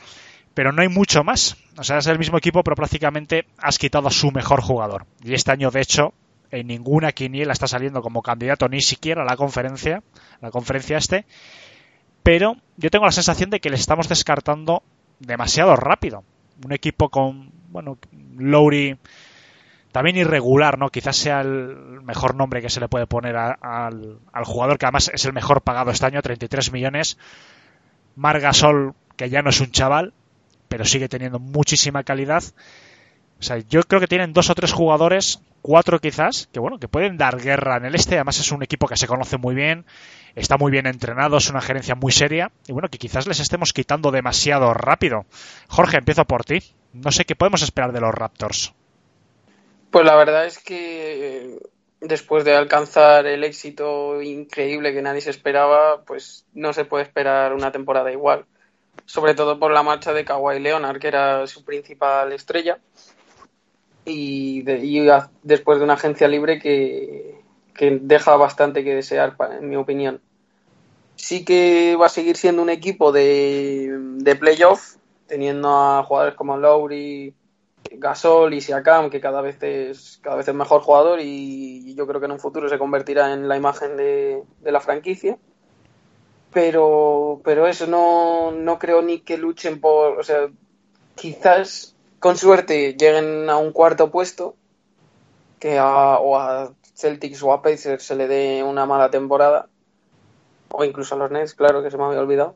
pero 0.53 0.71
no 0.71 0.81
hay 0.81 0.87
mucho 0.87 1.23
más. 1.23 1.57
O 1.77 1.83
sea, 1.83 1.97
es 1.97 2.07
el 2.07 2.19
mismo 2.19 2.37
equipo, 2.37 2.63
pero 2.63 2.75
prácticamente 2.75 3.47
has 3.57 3.77
quitado 3.77 4.07
a 4.07 4.11
su 4.11 4.31
mejor 4.31 4.61
jugador. 4.61 5.05
Y 5.23 5.33
este 5.33 5.51
año, 5.51 5.71
de 5.71 5.81
hecho, 5.81 6.13
en 6.51 6.67
ninguna 6.67 7.11
quiniela 7.11 7.53
está 7.53 7.67
saliendo 7.67 8.01
como 8.01 8.21
candidato 8.21 8.69
ni 8.69 8.81
siquiera 8.81 9.23
a 9.23 9.25
la 9.25 9.35
conferencia, 9.35 10.03
la 10.41 10.51
conferencia 10.51 10.97
este, 10.97 11.25
pero 12.23 12.55
yo 12.77 12.89
tengo 12.89 13.05
la 13.05 13.11
sensación 13.11 13.49
de 13.49 13.59
que 13.59 13.69
le 13.69 13.75
estamos 13.75 14.07
descartando 14.07 14.83
demasiado 15.19 15.75
rápido. 15.75 16.23
Un 16.63 16.71
equipo 16.71 17.09
con, 17.09 17.51
bueno, 17.69 17.97
Lowry 18.37 18.97
también 19.95 20.17
irregular, 20.17 20.77
¿no? 20.77 20.89
Quizás 20.89 21.15
sea 21.15 21.39
el 21.39 22.01
mejor 22.03 22.35
nombre 22.35 22.61
que 22.61 22.69
se 22.69 22.81
le 22.81 22.89
puede 22.89 23.07
poner 23.07 23.37
al, 23.37 24.19
jugador, 24.43 24.77
que 24.77 24.85
además 24.85 25.09
es 25.13 25.23
el 25.23 25.31
mejor 25.31 25.61
pagado 25.61 25.89
este 25.89 26.05
año, 26.05 26.21
33 26.21 26.73
millones. 26.73 27.17
Margasol, 28.17 28.93
que 29.15 29.29
ya 29.29 29.41
no 29.41 29.51
es 29.51 29.61
un 29.61 29.71
chaval, 29.71 30.13
pero 30.67 30.83
sigue 30.83 31.07
teniendo 31.07 31.39
muchísima 31.39 32.03
calidad. 32.03 32.43
O 33.39 33.43
sea, 33.43 33.59
yo 33.59 33.83
creo 33.83 34.01
que 34.01 34.07
tienen 34.07 34.33
dos 34.33 34.49
o 34.49 34.55
tres 34.55 34.73
jugadores, 34.73 35.39
cuatro 35.61 36.01
quizás, 36.01 36.49
que 36.51 36.59
bueno, 36.59 36.77
que 36.77 36.89
pueden 36.89 37.15
dar 37.15 37.39
guerra 37.39 37.77
en 37.77 37.85
el 37.85 37.95
este. 37.95 38.15
Además 38.15 38.41
es 38.41 38.51
un 38.51 38.63
equipo 38.63 38.89
que 38.89 38.97
se 38.97 39.07
conoce 39.07 39.37
muy 39.37 39.55
bien, 39.55 39.85
está 40.35 40.57
muy 40.57 40.73
bien 40.73 40.87
entrenado, 40.87 41.37
es 41.37 41.49
una 41.49 41.61
gerencia 41.61 41.95
muy 41.95 42.11
seria. 42.11 42.51
Y 42.67 42.73
bueno, 42.73 42.89
que 42.89 42.97
quizás 42.97 43.27
les 43.27 43.39
estemos 43.39 43.71
quitando 43.71 44.11
demasiado 44.11 44.73
rápido. 44.73 45.25
Jorge, 45.69 45.95
empiezo 45.95 46.25
por 46.25 46.43
ti. 46.43 46.59
No 46.91 47.13
sé 47.13 47.23
qué 47.23 47.37
podemos 47.37 47.61
esperar 47.61 47.93
de 47.93 48.01
los 48.01 48.13
Raptors. 48.13 48.74
Pues 49.95 50.05
la 50.05 50.17
verdad 50.17 50.45
es 50.45 50.59
que 50.59 51.57
después 52.01 52.43
de 52.43 52.53
alcanzar 52.53 53.25
el 53.27 53.45
éxito 53.45 54.21
increíble 54.21 54.91
que 54.91 55.01
nadie 55.01 55.21
se 55.21 55.29
esperaba, 55.29 56.03
pues 56.03 56.45
no 56.53 56.73
se 56.73 56.83
puede 56.83 57.05
esperar 57.05 57.53
una 57.53 57.71
temporada 57.71 58.11
igual. 58.11 58.43
Sobre 59.05 59.35
todo 59.35 59.57
por 59.57 59.71
la 59.71 59.83
marcha 59.83 60.11
de 60.11 60.25
Kawhi 60.25 60.59
Leonard, 60.59 60.99
que 60.99 61.07
era 61.07 61.47
su 61.47 61.63
principal 61.63 62.33
estrella 62.33 62.77
y, 64.03 64.63
después 65.43 65.77
de 65.77 65.85
una 65.85 65.93
agencia 65.93 66.27
libre 66.27 66.59
que, 66.59 67.39
deja 68.01 68.35
bastante 68.35 68.83
que 68.83 68.95
desear, 68.95 69.37
en 69.57 69.69
mi 69.69 69.77
opinión. 69.77 70.19
Sí 71.15 71.45
que 71.45 71.95
va 71.95 72.07
a 72.07 72.09
seguir 72.09 72.35
siendo 72.35 72.61
un 72.61 72.69
equipo 72.69 73.13
de, 73.13 73.97
de 73.97 74.35
playoff, 74.35 74.97
teniendo 75.25 75.69
a 75.69 76.03
jugadores 76.03 76.35
como 76.35 76.57
Lowry, 76.57 77.33
Gasol 77.91 78.53
y 78.53 78.61
Siakam, 78.61 79.09
que 79.09 79.21
cada 79.21 79.41
vez 79.41 79.61
es 79.63 80.19
cada 80.21 80.35
vez 80.35 80.47
es 80.47 80.55
mejor 80.55 80.81
jugador 80.81 81.19
y 81.21 81.93
yo 81.95 82.07
creo 82.07 82.19
que 82.19 82.25
en 82.25 82.33
un 82.33 82.39
futuro 82.39 82.69
se 82.69 82.77
convertirá 82.77 83.33
en 83.33 83.47
la 83.47 83.57
imagen 83.57 83.97
de, 83.97 84.43
la 84.61 84.79
franquicia. 84.79 85.37
Pero, 86.53 87.41
pero 87.43 87.67
eso 87.67 87.85
no, 87.85 88.51
no 88.51 88.79
creo 88.79 89.01
ni 89.01 89.19
que 89.19 89.37
luchen 89.37 89.81
por, 89.81 90.17
o 90.19 90.23
sea, 90.23 90.47
quizás 91.15 91.95
con 92.19 92.37
suerte 92.37 92.93
lleguen 92.93 93.49
a 93.49 93.57
un 93.57 93.71
cuarto 93.73 94.09
puesto, 94.09 94.55
que 95.59 95.77
a, 95.77 96.17
o 96.17 96.37
a 96.37 96.73
Celtics 96.95 97.43
o 97.43 97.51
a 97.51 97.61
Pacers 97.61 98.03
se 98.03 98.15
le 98.15 98.27
dé 98.27 98.63
una 98.63 98.85
mala 98.85 99.09
temporada, 99.09 99.67
o 100.69 100.83
incluso 100.85 101.15
a 101.15 101.17
los 101.17 101.31
Nets, 101.31 101.55
claro 101.55 101.83
que 101.83 101.91
se 101.91 101.97
me 101.97 102.05
había 102.05 102.19
olvidado. 102.19 102.55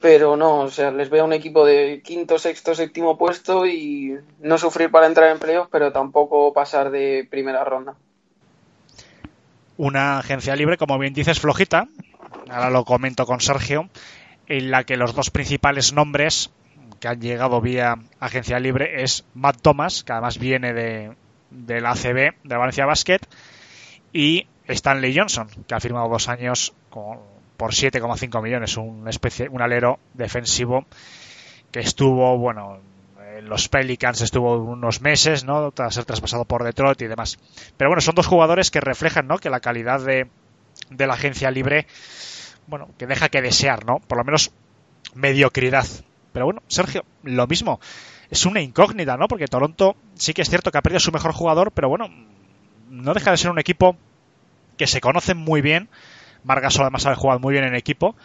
Pero 0.00 0.36
no, 0.36 0.60
o 0.60 0.70
sea, 0.70 0.90
les 0.90 1.10
veo 1.10 1.24
un 1.24 1.34
equipo 1.34 1.64
de 1.64 2.00
quinto, 2.02 2.38
sexto, 2.38 2.74
séptimo 2.74 3.18
puesto 3.18 3.66
y 3.66 4.16
no 4.40 4.56
sufrir 4.56 4.90
para 4.90 5.06
entrar 5.06 5.30
en 5.30 5.38
playoff, 5.38 5.68
pero 5.70 5.92
tampoco 5.92 6.54
pasar 6.54 6.90
de 6.90 7.26
primera 7.30 7.64
ronda. 7.64 7.94
Una 9.76 10.18
agencia 10.18 10.56
libre, 10.56 10.78
como 10.78 10.98
bien 10.98 11.12
dices, 11.12 11.40
flojita. 11.40 11.86
Ahora 12.48 12.70
lo 12.70 12.84
comento 12.84 13.26
con 13.26 13.40
Sergio, 13.40 13.90
en 14.46 14.70
la 14.70 14.84
que 14.84 14.96
los 14.96 15.14
dos 15.14 15.30
principales 15.30 15.92
nombres 15.92 16.50
que 16.98 17.08
han 17.08 17.20
llegado 17.20 17.60
vía 17.60 17.96
agencia 18.20 18.58
libre 18.58 19.02
es 19.02 19.24
Matt 19.34 19.60
Thomas, 19.60 20.02
que 20.04 20.12
además 20.12 20.38
viene 20.38 20.72
de, 20.72 21.12
del 21.50 21.86
ACB, 21.86 22.34
de 22.42 22.56
Valencia 22.56 22.86
Basket, 22.86 23.20
y 24.12 24.46
Stanley 24.66 25.16
Johnson, 25.16 25.48
que 25.66 25.74
ha 25.74 25.80
firmado 25.80 26.08
dos 26.08 26.28
años 26.28 26.72
por 27.60 27.72
7,5 27.72 28.42
millones, 28.42 28.78
un, 28.78 29.06
especie, 29.06 29.46
un 29.50 29.60
alero 29.60 29.98
defensivo 30.14 30.86
que 31.70 31.80
estuvo, 31.80 32.38
bueno, 32.38 32.78
en 33.36 33.50
los 33.50 33.68
Pelicans 33.68 34.22
estuvo 34.22 34.56
unos 34.56 35.02
meses, 35.02 35.44
¿no? 35.44 35.70
Tras 35.70 35.92
ser 35.92 36.06
traspasado 36.06 36.46
por 36.46 36.64
Detroit 36.64 37.02
y 37.02 37.06
demás. 37.06 37.38
Pero 37.76 37.90
bueno, 37.90 38.00
son 38.00 38.14
dos 38.14 38.26
jugadores 38.26 38.70
que 38.70 38.80
reflejan, 38.80 39.26
¿no? 39.26 39.36
Que 39.36 39.50
la 39.50 39.60
calidad 39.60 40.00
de, 40.00 40.28
de 40.88 41.06
la 41.06 41.12
agencia 41.12 41.50
libre, 41.50 41.86
bueno, 42.66 42.88
que 42.96 43.06
deja 43.06 43.28
que 43.28 43.42
desear, 43.42 43.84
¿no? 43.84 43.98
Por 43.98 44.16
lo 44.16 44.24
menos 44.24 44.52
mediocridad 45.14 45.84
pero 46.32 46.46
bueno, 46.46 46.62
Sergio, 46.68 47.04
lo 47.24 47.46
mismo. 47.46 47.78
Es 48.30 48.46
una 48.46 48.60
incógnita, 48.60 49.18
¿no? 49.18 49.28
Porque 49.28 49.48
Toronto 49.48 49.96
sí 50.14 50.32
que 50.32 50.40
es 50.40 50.48
cierto 50.48 50.70
que 50.70 50.78
ha 50.78 50.82
perdido 50.82 51.00
su 51.00 51.12
mejor 51.12 51.32
jugador, 51.32 51.72
pero 51.72 51.90
bueno, 51.90 52.08
no 52.88 53.12
deja 53.12 53.32
de 53.32 53.36
ser 53.36 53.50
un 53.50 53.58
equipo 53.58 53.96
que 54.76 54.86
se 54.86 55.00
conoce 55.00 55.34
muy 55.34 55.60
bien. 55.60 55.88
Margasol 56.44 56.82
además 56.82 57.02
sabe 57.02 57.16
jugar 57.16 57.40
muy 57.40 57.52
bien 57.52 57.64
en 57.64 57.74
equipo. 57.74 58.16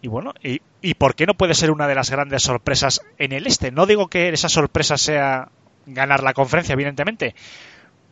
Y 0.00 0.08
bueno, 0.08 0.32
y, 0.42 0.60
y, 0.80 0.94
por 0.94 1.14
qué 1.14 1.26
no 1.26 1.34
puede 1.34 1.54
ser 1.54 1.70
una 1.70 1.86
de 1.86 1.94
las 1.94 2.10
grandes 2.10 2.42
sorpresas 2.42 3.02
en 3.18 3.32
el 3.32 3.46
este? 3.46 3.70
No 3.70 3.86
digo 3.86 4.08
que 4.08 4.30
esa 4.30 4.48
sorpresa 4.48 4.96
sea 4.96 5.50
ganar 5.86 6.24
la 6.24 6.34
conferencia, 6.34 6.72
evidentemente, 6.72 7.36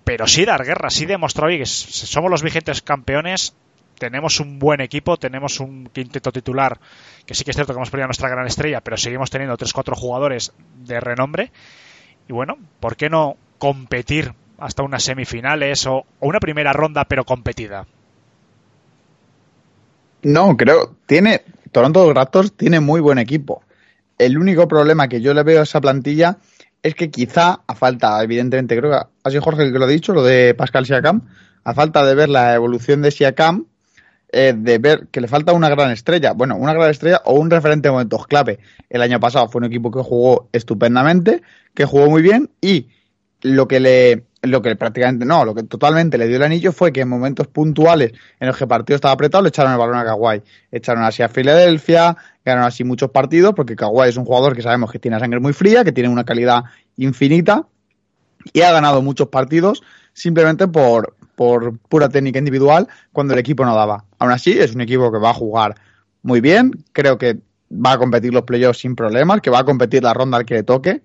pero 0.04 0.26
sí 0.28 0.44
dar 0.44 0.64
guerra, 0.64 0.90
sí 0.90 1.06
demostrar 1.06 1.50
que 1.50 1.66
somos 1.66 2.30
los 2.30 2.42
vigentes 2.42 2.82
campeones 2.82 3.54
tenemos 4.00 4.40
un 4.40 4.58
buen 4.58 4.80
equipo, 4.80 5.18
tenemos 5.18 5.60
un 5.60 5.86
quinteto 5.92 6.32
titular, 6.32 6.80
que 7.26 7.34
sí 7.34 7.44
que 7.44 7.50
es 7.50 7.56
cierto 7.56 7.74
que 7.74 7.76
hemos 7.76 7.90
perdido 7.90 8.06
nuestra 8.06 8.30
gran 8.30 8.46
estrella, 8.46 8.80
pero 8.80 8.96
seguimos 8.96 9.30
teniendo 9.30 9.56
3-4 9.58 9.94
jugadores 9.94 10.54
de 10.76 10.98
renombre. 11.00 11.52
Y 12.26 12.32
bueno, 12.32 12.56
¿por 12.80 12.96
qué 12.96 13.10
no 13.10 13.36
competir 13.58 14.32
hasta 14.58 14.82
unas 14.82 15.02
semifinales 15.02 15.86
o, 15.86 16.06
una 16.20 16.40
primera 16.40 16.72
ronda, 16.72 17.04
pero 17.04 17.24
competida? 17.24 17.86
No, 20.22 20.56
creo, 20.56 20.96
tiene, 21.06 21.42
Toronto 21.72 22.12
Raptors 22.12 22.52
tiene 22.52 22.80
muy 22.80 23.00
buen 23.00 23.18
equipo. 23.18 23.62
El 24.18 24.36
único 24.38 24.68
problema 24.68 25.08
que 25.08 25.20
yo 25.20 25.32
le 25.32 25.42
veo 25.42 25.60
a 25.60 25.62
esa 25.62 25.80
plantilla 25.80 26.36
es 26.82 26.94
que 26.94 27.10
quizá, 27.10 27.60
a 27.66 27.74
falta, 27.74 28.22
evidentemente, 28.22 28.76
creo 28.76 28.90
que 28.90 29.06
ha 29.24 29.30
sido 29.30 29.42
Jorge 29.42 29.72
que 29.72 29.78
lo 29.78 29.84
ha 29.84 29.88
dicho, 29.88 30.12
lo 30.12 30.22
de 30.22 30.54
Pascal 30.54 30.86
Siakam, 30.86 31.22
a 31.64 31.74
falta 31.74 32.04
de 32.04 32.14
ver 32.14 32.28
la 32.28 32.54
evolución 32.54 33.02
de 33.02 33.10
Siakam, 33.10 33.66
eh, 34.32 34.54
de 34.56 34.78
ver 34.78 35.08
que 35.10 35.20
le 35.20 35.28
falta 35.28 35.52
una 35.52 35.68
gran 35.68 35.90
estrella. 35.90 36.32
Bueno, 36.32 36.56
una 36.56 36.72
gran 36.72 36.90
estrella 36.90 37.20
o 37.24 37.34
un 37.34 37.50
referente 37.50 37.88
de 37.88 37.92
momentos 37.92 38.26
clave. 38.26 38.60
El 38.88 39.02
año 39.02 39.18
pasado 39.18 39.48
fue 39.48 39.60
un 39.60 39.64
equipo 39.64 39.90
que 39.90 40.02
jugó 40.02 40.48
estupendamente, 40.52 41.42
que 41.74 41.84
jugó 41.84 42.08
muy 42.08 42.22
bien 42.22 42.50
y 42.60 42.88
lo 43.42 43.66
que 43.68 43.80
le 43.80 44.24
lo 44.42 44.62
que 44.62 44.74
prácticamente 44.74 45.24
no, 45.24 45.44
lo 45.44 45.54
que 45.54 45.62
totalmente 45.64 46.16
le 46.16 46.26
dio 46.26 46.36
el 46.36 46.42
anillo 46.42 46.72
fue 46.72 46.92
que 46.92 47.02
en 47.02 47.08
momentos 47.08 47.46
puntuales 47.46 48.12
en 48.38 48.46
los 48.46 48.56
que 48.56 48.64
el 48.64 48.68
partido 48.68 48.94
estaba 48.94 49.12
apretado 49.12 49.42
le 49.42 49.48
echaron 49.48 49.72
el 49.72 49.78
balón 49.78 49.96
a 49.96 50.04
Kawhi. 50.04 50.42
Echaron 50.70 51.04
así 51.04 51.22
a 51.22 51.28
Filadelfia, 51.28 52.16
ganaron 52.44 52.66
así 52.66 52.84
muchos 52.84 53.10
partidos 53.10 53.54
porque 53.54 53.76
Kawhi 53.76 54.08
es 54.08 54.16
un 54.16 54.24
jugador 54.24 54.56
que 54.56 54.62
sabemos 54.62 54.90
que 54.90 54.98
tiene 54.98 55.18
sangre 55.18 55.40
muy 55.40 55.52
fría, 55.52 55.84
que 55.84 55.92
tiene 55.92 56.08
una 56.08 56.24
calidad 56.24 56.64
infinita 56.96 57.66
y 58.52 58.62
ha 58.62 58.72
ganado 58.72 59.02
muchos 59.02 59.28
partidos 59.28 59.82
simplemente 60.14 60.66
por, 60.68 61.14
por 61.34 61.78
pura 61.78 62.08
técnica 62.08 62.38
individual 62.38 62.88
cuando 63.12 63.34
el 63.34 63.40
equipo 63.40 63.64
no 63.64 63.74
daba. 63.74 64.04
Aún 64.18 64.32
así, 64.32 64.58
es 64.58 64.74
un 64.74 64.80
equipo 64.80 65.12
que 65.12 65.18
va 65.18 65.30
a 65.30 65.34
jugar 65.34 65.74
muy 66.22 66.40
bien, 66.40 66.84
creo 66.92 67.18
que 67.18 67.38
va 67.72 67.92
a 67.92 67.98
competir 67.98 68.32
los 68.32 68.42
playoffs 68.42 68.80
sin 68.80 68.96
problemas, 68.96 69.40
que 69.40 69.50
va 69.50 69.60
a 69.60 69.64
competir 69.64 70.02
la 70.02 70.14
ronda 70.14 70.38
al 70.38 70.44
que 70.44 70.54
le 70.54 70.62
toque, 70.62 71.02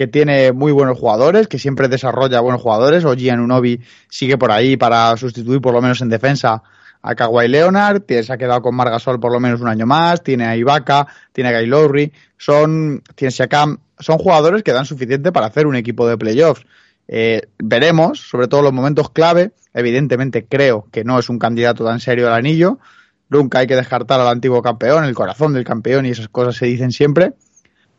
que 0.00 0.06
tiene 0.06 0.52
muy 0.52 0.72
buenos 0.72 0.98
jugadores, 0.98 1.46
que 1.46 1.58
siempre 1.58 1.86
desarrolla 1.86 2.40
buenos 2.40 2.62
jugadores. 2.62 3.04
O 3.04 3.10
Unobi 3.12 3.82
sigue 4.08 4.38
por 4.38 4.50
ahí 4.50 4.78
para 4.78 5.14
sustituir, 5.18 5.60
por 5.60 5.74
lo 5.74 5.82
menos 5.82 6.00
en 6.00 6.08
defensa, 6.08 6.62
a 7.02 7.14
Kawhi 7.14 7.48
Leonard, 7.48 8.04
se 8.08 8.32
ha 8.32 8.38
quedado 8.38 8.62
con 8.62 8.74
Margasol 8.74 9.20
por 9.20 9.30
lo 9.30 9.38
menos 9.40 9.60
un 9.60 9.68
año 9.68 9.84
más, 9.84 10.22
tiene 10.22 10.46
a 10.46 10.56
Ibaka, 10.56 11.06
tiene 11.32 11.50
a 11.50 11.58
Guy 11.58 11.66
Lowry, 11.66 12.12
son, 12.38 13.02
tiene 13.14 13.30
son 13.30 14.16
jugadores 14.16 14.62
que 14.62 14.72
dan 14.72 14.86
suficiente 14.86 15.32
para 15.32 15.48
hacer 15.48 15.66
un 15.66 15.76
equipo 15.76 16.08
de 16.08 16.16
playoffs. 16.16 16.64
Eh, 17.06 17.42
veremos, 17.58 18.20
sobre 18.20 18.48
todo 18.48 18.62
los 18.62 18.72
momentos 18.72 19.10
clave. 19.10 19.52
Evidentemente 19.74 20.46
creo 20.46 20.86
que 20.90 21.04
no 21.04 21.18
es 21.18 21.28
un 21.28 21.38
candidato 21.38 21.84
tan 21.84 22.00
serio 22.00 22.26
al 22.26 22.32
anillo. 22.32 22.78
Nunca 23.28 23.58
hay 23.58 23.66
que 23.66 23.76
descartar 23.76 24.18
al 24.18 24.28
antiguo 24.28 24.62
campeón, 24.62 25.04
el 25.04 25.14
corazón 25.14 25.52
del 25.52 25.64
campeón 25.64 26.06
y 26.06 26.08
esas 26.08 26.30
cosas 26.30 26.56
se 26.56 26.64
dicen 26.64 26.90
siempre. 26.90 27.34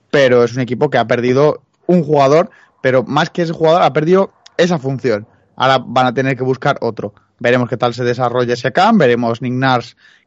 Pero 0.09 0.43
es 0.43 0.55
un 0.55 0.61
equipo 0.61 0.89
que 0.89 0.97
ha 0.97 1.05
perdido 1.05 1.61
un 1.91 2.03
jugador, 2.03 2.49
pero 2.81 3.03
más 3.03 3.29
que 3.29 3.43
ese 3.43 3.53
jugador 3.53 3.81
ha 3.83 3.93
perdido 3.93 4.31
esa 4.57 4.79
función. 4.79 5.27
Ahora 5.55 5.83
van 5.85 6.07
a 6.07 6.13
tener 6.13 6.35
que 6.35 6.43
buscar 6.43 6.77
otro. 6.81 7.13
Veremos 7.39 7.69
qué 7.69 7.77
tal 7.77 7.93
se 7.93 8.03
desarrolla 8.03 8.53
ese 8.53 8.67
acá, 8.67 8.91
veremos 8.93 9.41
Nick 9.41 9.53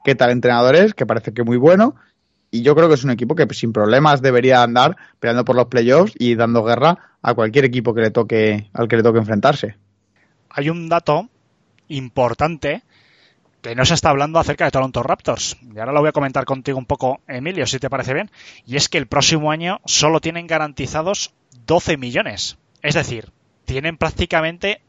qué 0.05 0.15
tal 0.15 0.31
entrenador 0.31 0.77
es, 0.77 0.95
que 0.95 1.07
parece 1.07 1.33
que 1.33 1.43
muy 1.45 1.57
bueno. 1.57 1.95
Y 2.51 2.63
yo 2.63 2.77
creo 2.77 2.89
que 2.89 2.95
es 2.95 3.05
un 3.05 3.11
equipo 3.11 3.35
que 3.35 3.47
sin 3.53 3.73
problemas 3.73 4.23
debería 4.23 4.63
andar 4.63 4.97
peleando 5.19 5.45
por 5.45 5.57
los 5.57 5.67
playoffs 5.67 6.13
y 6.19 6.37
dando 6.37 6.63
guerra 6.63 7.17
a 7.21 7.35
cualquier 7.35 7.65
equipo 7.65 7.95
que 7.95 8.01
le 8.01 8.11
toque, 8.11 8.71
al 8.73 8.87
que 8.87 8.97
le 8.97 9.03
toque 9.03 9.19
enfrentarse. 9.19 9.77
Hay 10.51 10.71
un 10.71 10.89
dato 10.89 11.29
importante 11.89 12.85
que 13.61 13.75
no 13.75 13.85
se 13.85 13.95
está 13.95 14.11
hablando 14.11 14.39
acerca 14.39 14.67
de 14.67 14.71
Toronto 14.71 15.03
Raptors. 15.03 15.57
Y 15.63 15.79
ahora 15.79 15.93
lo 15.93 16.01
voy 16.01 16.11
a 16.11 16.13
comentar 16.13 16.45
contigo 16.45 16.79
un 16.79 16.85
poco, 16.85 17.21
Emilio, 17.27 17.67
si 17.67 17.79
te 17.79 17.89
parece 17.89 18.13
bien. 18.13 18.31
Y 18.67 18.77
es 18.77 18.89
que 18.89 18.99
el 18.99 19.07
próximo 19.07 19.51
año 19.51 19.81
solo 19.87 20.21
tienen 20.21 20.47
garantizados 20.47 21.33
12 21.67 21.97
millones. 21.97 22.59
Es 22.83 22.95
decir, 22.95 23.31
tienen 23.65 23.97
prácticamente 23.97 24.81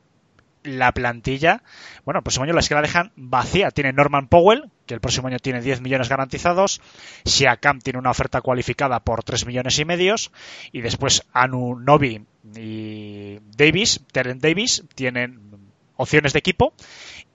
la 0.66 0.92
plantilla, 0.92 1.64
bueno, 2.04 2.20
el 2.20 2.24
próximo 2.24 2.44
año 2.44 2.58
es 2.58 2.68
que 2.68 2.76
la 2.76 2.82
dejan 2.82 3.12
vacía. 3.16 3.72
Tiene 3.72 3.94
Norman 3.94 4.28
Powell, 4.28 4.72
que 4.86 4.94
el 4.94 5.00
próximo 5.00 5.28
año 5.28 5.40
tiene 5.40 5.62
10 5.62 5.82
millones 5.82 6.10
garantizados. 6.10 6.82
Siakam 7.24 7.80
tiene 7.80 8.00
una 8.00 8.12
oferta 8.12 8.42
cualificada 8.42 9.00
por 9.00 9.24
3 9.24 9.46
millones 9.46 9.80
y 9.80 9.86
medios. 9.86 10.32
Y 10.72 10.82
después 10.82 11.24
Anu 11.34 11.80
Novi 11.80 12.26
y 12.56 13.40
Davis, 13.56 14.02
Terren 14.12 14.40
Davis, 14.40 14.84
tienen 14.96 15.55
opciones 15.98 16.34
de 16.34 16.40
equipo. 16.40 16.74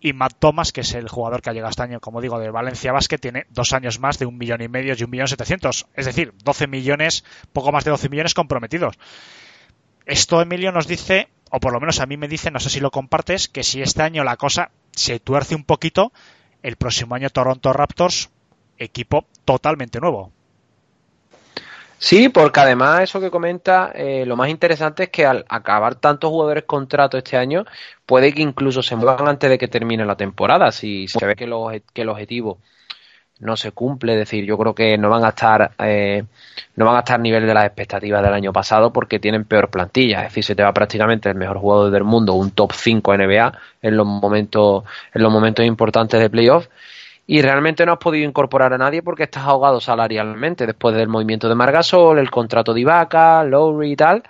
Y 0.00 0.12
Matt 0.12 0.36
Thomas, 0.38 0.72
que 0.72 0.80
es 0.80 0.94
el 0.94 1.08
jugador 1.08 1.42
que 1.42 1.50
ha 1.50 1.52
llegado 1.52 1.70
este 1.70 1.82
año, 1.82 2.00
como 2.00 2.20
digo, 2.20 2.38
de 2.38 2.50
Valencia 2.50 2.92
Basket, 2.92 3.18
tiene 3.18 3.46
dos 3.50 3.72
años 3.72 4.00
más 4.00 4.18
de 4.18 4.26
un 4.26 4.38
millón 4.38 4.62
y 4.62 4.68
medio 4.68 4.94
y 4.96 5.02
un 5.02 5.10
millón 5.10 5.28
setecientos. 5.28 5.86
Es 5.94 6.06
decir, 6.06 6.32
12 6.44 6.66
millones, 6.66 7.24
poco 7.52 7.72
más 7.72 7.84
de 7.84 7.90
12 7.90 8.08
millones 8.08 8.34
comprometidos. 8.34 8.98
Esto, 10.06 10.40
Emilio, 10.40 10.72
nos 10.72 10.86
dice, 10.86 11.28
o 11.50 11.60
por 11.60 11.72
lo 11.72 11.80
menos 11.80 12.00
a 12.00 12.06
mí 12.06 12.16
me 12.16 12.28
dice, 12.28 12.50
no 12.50 12.60
sé 12.60 12.70
si 12.70 12.80
lo 12.80 12.90
compartes, 12.90 13.48
que 13.48 13.62
si 13.62 13.82
este 13.82 14.02
año 14.02 14.24
la 14.24 14.36
cosa 14.36 14.70
se 14.92 15.20
tuerce 15.20 15.54
un 15.54 15.64
poquito, 15.64 16.12
el 16.62 16.76
próximo 16.76 17.14
año 17.14 17.30
Toronto 17.30 17.72
Raptors, 17.72 18.30
equipo 18.78 19.26
totalmente 19.44 20.00
nuevo. 20.00 20.32
Sí, 22.02 22.30
porque 22.30 22.60
además 22.60 23.02
eso 23.02 23.20
que 23.20 23.30
comenta, 23.30 23.92
eh, 23.94 24.24
lo 24.24 24.34
más 24.34 24.48
interesante 24.48 25.04
es 25.04 25.08
que 25.10 25.26
al 25.26 25.44
acabar 25.50 25.96
tantos 25.96 26.30
jugadores 26.30 26.64
contrato 26.64 27.18
este 27.18 27.36
año, 27.36 27.66
puede 28.06 28.32
que 28.32 28.40
incluso 28.40 28.82
se 28.82 28.96
muevan 28.96 29.28
antes 29.28 29.50
de 29.50 29.58
que 29.58 29.68
termine 29.68 30.06
la 30.06 30.16
temporada, 30.16 30.72
si 30.72 31.08
se 31.08 31.26
ve 31.26 31.36
que, 31.36 31.44
que 31.92 32.02
el 32.02 32.08
objetivo 32.08 32.58
no 33.40 33.56
se 33.56 33.72
cumple, 33.72 34.14
es 34.14 34.18
decir, 34.20 34.44
yo 34.46 34.56
creo 34.56 34.74
que 34.74 34.96
no 34.96 35.10
van 35.10 35.24
a 35.24 35.30
estar 35.30 35.72
eh, 35.78 36.24
no 36.76 36.86
van 36.86 36.96
a 36.96 36.98
estar 37.00 37.18
a 37.20 37.22
nivel 37.22 37.46
de 37.46 37.54
las 37.54 37.66
expectativas 37.66 38.22
del 38.22 38.32
año 38.34 38.52
pasado 38.52 38.92
porque 38.92 39.18
tienen 39.18 39.44
peor 39.44 39.70
plantilla, 39.70 40.20
es 40.22 40.28
decir, 40.30 40.44
se 40.44 40.54
te 40.54 40.62
va 40.62 40.72
prácticamente 40.72 41.28
el 41.28 41.34
mejor 41.34 41.58
jugador 41.58 41.90
del 41.90 42.04
mundo, 42.04 42.34
un 42.34 42.50
top 42.52 42.72
5 42.72 43.16
NBA 43.16 43.58
en 43.82 43.96
los 43.96 44.06
momentos 44.06 44.84
en 45.12 45.22
los 45.22 45.32
momentos 45.32 45.66
importantes 45.66 46.20
de 46.20 46.30
playoff 46.30 46.68
y 47.30 47.42
realmente 47.42 47.86
no 47.86 47.92
has 47.92 47.98
podido 47.98 48.28
incorporar 48.28 48.72
a 48.72 48.78
nadie 48.78 49.04
porque 49.04 49.22
estás 49.22 49.44
ahogado 49.44 49.80
salarialmente 49.80 50.66
después 50.66 50.96
del 50.96 51.06
movimiento 51.06 51.48
de 51.48 51.54
Margasol, 51.54 52.18
el 52.18 52.28
contrato 52.28 52.74
de 52.74 52.80
Ibaka, 52.80 53.44
Lowry 53.44 53.92
y 53.92 53.94
tal. 53.94 54.24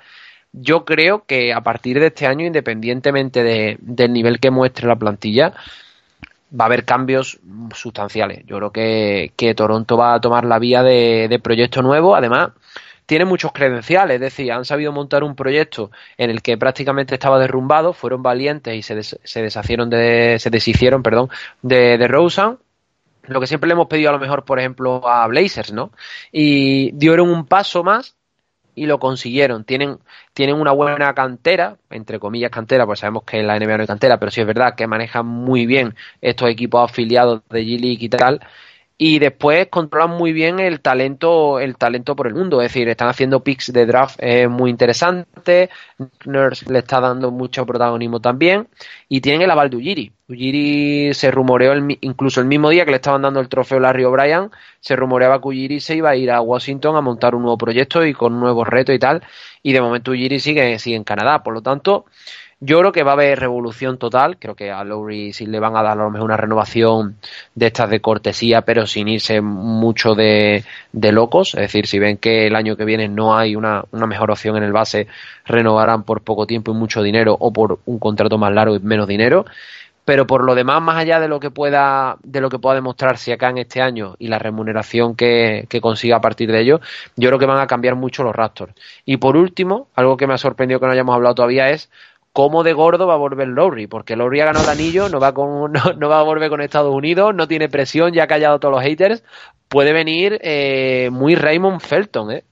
Yo 0.52 0.84
creo 0.84 1.24
que 1.24 1.54
a 1.54 1.62
partir 1.62 1.98
de 1.98 2.08
este 2.08 2.26
año, 2.26 2.44
independientemente 2.44 3.42
de, 3.42 3.78
del 3.80 4.12
nivel 4.12 4.38
que 4.38 4.50
muestre 4.50 4.86
la 4.86 4.96
plantilla, 4.96 5.54
va 6.52 6.64
a 6.64 6.66
haber 6.66 6.84
cambios 6.84 7.40
sustanciales. 7.74 8.44
Yo 8.44 8.58
creo 8.58 8.70
que, 8.70 9.32
que 9.34 9.54
Toronto 9.54 9.96
va 9.96 10.12
a 10.12 10.20
tomar 10.20 10.44
la 10.44 10.58
vía 10.58 10.82
de, 10.82 11.26
de 11.30 11.38
proyecto 11.38 11.80
nuevo. 11.80 12.14
Además, 12.14 12.50
tiene 13.06 13.24
muchos 13.24 13.52
credenciales, 13.52 14.16
es 14.16 14.20
decir, 14.20 14.52
han 14.52 14.66
sabido 14.66 14.92
montar 14.92 15.24
un 15.24 15.34
proyecto 15.34 15.90
en 16.18 16.28
el 16.28 16.42
que 16.42 16.58
prácticamente 16.58 17.14
estaba 17.14 17.38
derrumbado, 17.38 17.94
fueron 17.94 18.22
valientes 18.22 18.74
y 18.74 18.82
se, 18.82 19.02
se 19.02 19.42
deshacieron 19.42 19.88
de, 19.88 20.36
se 20.38 20.50
deshicieron, 20.50 21.02
perdón, 21.02 21.30
de, 21.62 21.96
de 21.96 22.06
Rosen 22.06 22.58
lo 23.24 23.40
que 23.40 23.46
siempre 23.46 23.68
le 23.68 23.74
hemos 23.74 23.86
pedido 23.86 24.10
a 24.10 24.12
lo 24.12 24.18
mejor, 24.18 24.44
por 24.44 24.58
ejemplo, 24.58 25.06
a 25.08 25.26
Blazers, 25.26 25.72
¿no? 25.72 25.92
Y 26.32 26.92
dieron 26.92 27.30
un 27.30 27.46
paso 27.46 27.84
más 27.84 28.16
y 28.74 28.86
lo 28.86 28.98
consiguieron. 28.98 29.64
Tienen, 29.64 29.98
tienen 30.32 30.56
una 30.56 30.72
buena 30.72 31.14
cantera, 31.14 31.76
entre 31.90 32.18
comillas 32.18 32.50
cantera, 32.50 32.86
pues 32.86 33.00
sabemos 33.00 33.24
que 33.24 33.42
la 33.42 33.58
NBA 33.58 33.76
no 33.76 33.82
hay 33.82 33.86
cantera, 33.86 34.18
pero 34.18 34.30
sí 34.30 34.40
es 34.40 34.46
verdad 34.46 34.74
que 34.74 34.86
manejan 34.86 35.26
muy 35.26 35.66
bien 35.66 35.94
estos 36.20 36.48
equipos 36.48 36.90
afiliados 36.90 37.42
de 37.50 37.62
G-League 37.62 38.04
y 38.04 38.08
tal 38.08 38.40
y 39.02 39.18
después 39.18 39.68
controlan 39.68 40.10
muy 40.10 40.34
bien 40.34 40.60
el 40.60 40.82
talento 40.82 41.58
el 41.58 41.78
talento 41.78 42.14
por 42.14 42.26
el 42.26 42.34
mundo 42.34 42.60
es 42.60 42.70
decir 42.70 42.86
están 42.86 43.08
haciendo 43.08 43.42
picks 43.42 43.72
de 43.72 43.86
draft 43.86 44.16
eh, 44.18 44.46
muy 44.46 44.68
interesantes 44.68 45.70
Nurse 46.26 46.70
le 46.70 46.80
está 46.80 47.00
dando 47.00 47.30
mucho 47.30 47.64
protagonismo 47.64 48.20
también 48.20 48.68
y 49.08 49.22
tienen 49.22 49.40
el 49.40 49.50
aval 49.50 49.70
de 49.70 49.78
Ujiri 50.30 51.12
se 51.14 51.30
rumoreó 51.30 51.74
incluso 52.00 52.40
el 52.40 52.46
mismo 52.46 52.70
día 52.70 52.84
que 52.84 52.92
le 52.92 52.96
estaban 52.96 53.22
dando 53.22 53.40
el 53.40 53.48
trofeo 53.48 53.80
Larry 53.80 54.04
O'Brien 54.04 54.50
se 54.80 54.96
rumoreaba 54.96 55.40
que 55.40 55.48
Ujiri 55.48 55.80
se 55.80 55.96
iba 55.96 56.10
a 56.10 56.16
ir 56.16 56.30
a 56.30 56.40
Washington 56.40 56.96
a 56.96 57.00
montar 57.00 57.34
un 57.34 57.42
nuevo 57.42 57.58
proyecto 57.58 58.04
y 58.04 58.12
con 58.14 58.38
nuevos 58.38 58.68
retos 58.68 58.94
y 58.94 58.98
tal 58.98 59.22
y 59.62 59.72
de 59.72 59.80
momento 59.80 60.12
Ujiri 60.12 60.40
sigue, 60.40 60.78
sigue 60.78 60.96
en 60.96 61.04
Canadá 61.04 61.42
por 61.42 61.54
lo 61.54 61.62
tanto 61.62 62.06
yo 62.62 62.78
creo 62.80 62.92
que 62.92 63.02
va 63.02 63.12
a 63.12 63.14
haber 63.14 63.40
revolución 63.40 63.96
total. 63.96 64.36
Creo 64.38 64.54
que 64.54 64.70
a 64.70 64.84
Lowry 64.84 65.32
sí 65.32 65.46
le 65.46 65.58
van 65.58 65.76
a 65.76 65.82
dar 65.82 65.98
a 65.98 66.02
lo 66.02 66.10
mejor 66.10 66.26
una 66.26 66.36
renovación 66.36 67.16
de 67.54 67.66
estas 67.66 67.88
de 67.88 68.00
cortesía, 68.00 68.60
pero 68.62 68.86
sin 68.86 69.08
irse 69.08 69.40
mucho 69.40 70.14
de, 70.14 70.64
de 70.92 71.12
locos. 71.12 71.54
Es 71.54 71.60
decir, 71.60 71.86
si 71.86 71.98
ven 71.98 72.18
que 72.18 72.46
el 72.46 72.54
año 72.54 72.76
que 72.76 72.84
viene 72.84 73.08
no 73.08 73.34
hay 73.34 73.56
una, 73.56 73.84
una 73.92 74.06
mejor 74.06 74.30
opción 74.30 74.58
en 74.58 74.62
el 74.62 74.72
base, 74.72 75.06
renovarán 75.46 76.02
por 76.02 76.20
poco 76.20 76.46
tiempo 76.46 76.72
y 76.72 76.74
mucho 76.74 77.02
dinero 77.02 77.34
o 77.40 77.50
por 77.50 77.78
un 77.86 77.98
contrato 77.98 78.36
más 78.36 78.52
largo 78.52 78.76
y 78.76 78.80
menos 78.80 79.08
dinero 79.08 79.46
pero 80.04 80.26
por 80.26 80.44
lo 80.44 80.54
demás, 80.54 80.82
más 80.82 80.96
allá 80.96 81.20
de 81.20 81.28
lo 81.28 81.40
que 81.40 81.50
pueda, 81.50 82.16
de 82.22 82.40
lo 82.40 82.48
que 82.48 82.58
pueda 82.58 82.74
demostrarse 82.74 83.32
acá 83.32 83.50
en 83.50 83.58
este 83.58 83.80
año 83.80 84.16
y 84.18 84.28
la 84.28 84.38
remuneración 84.38 85.14
que, 85.14 85.66
que, 85.68 85.80
consiga 85.80 86.16
a 86.16 86.20
partir 86.20 86.50
de 86.50 86.60
ello, 86.60 86.80
yo 87.16 87.28
creo 87.28 87.38
que 87.38 87.46
van 87.46 87.60
a 87.60 87.66
cambiar 87.66 87.94
mucho 87.94 88.22
los 88.22 88.34
Raptors. 88.34 88.74
Y 89.04 89.18
por 89.18 89.36
último, 89.36 89.88
algo 89.94 90.16
que 90.16 90.26
me 90.26 90.34
ha 90.34 90.38
sorprendido 90.38 90.80
que 90.80 90.86
no 90.86 90.92
hayamos 90.92 91.14
hablado 91.14 91.34
todavía 91.34 91.70
es 91.70 91.90
cómo 92.32 92.62
de 92.62 92.72
gordo 92.72 93.06
va 93.06 93.14
a 93.14 93.18
volver 93.18 93.48
Lowry, 93.48 93.86
porque 93.86 94.16
Lowry 94.16 94.40
ha 94.40 94.46
ganado 94.46 94.64
el 94.64 94.70
anillo, 94.70 95.08
no 95.08 95.20
va, 95.20 95.32
con, 95.32 95.72
no, 95.98 96.08
va 96.08 96.20
a 96.20 96.22
volver 96.22 96.50
con 96.50 96.60
Estados 96.60 96.94
Unidos, 96.94 97.34
no 97.34 97.48
tiene 97.48 97.68
presión, 97.68 98.12
ya 98.12 98.24
ha 98.24 98.26
callado 98.26 98.56
a 98.56 98.60
todos 98.60 98.74
los 98.74 98.82
haters, 98.82 99.22
puede 99.68 99.92
venir 99.92 100.38
eh, 100.42 101.08
muy 101.12 101.34
Raymond 101.34 101.80
Felton, 101.80 102.32
¿eh? 102.32 102.44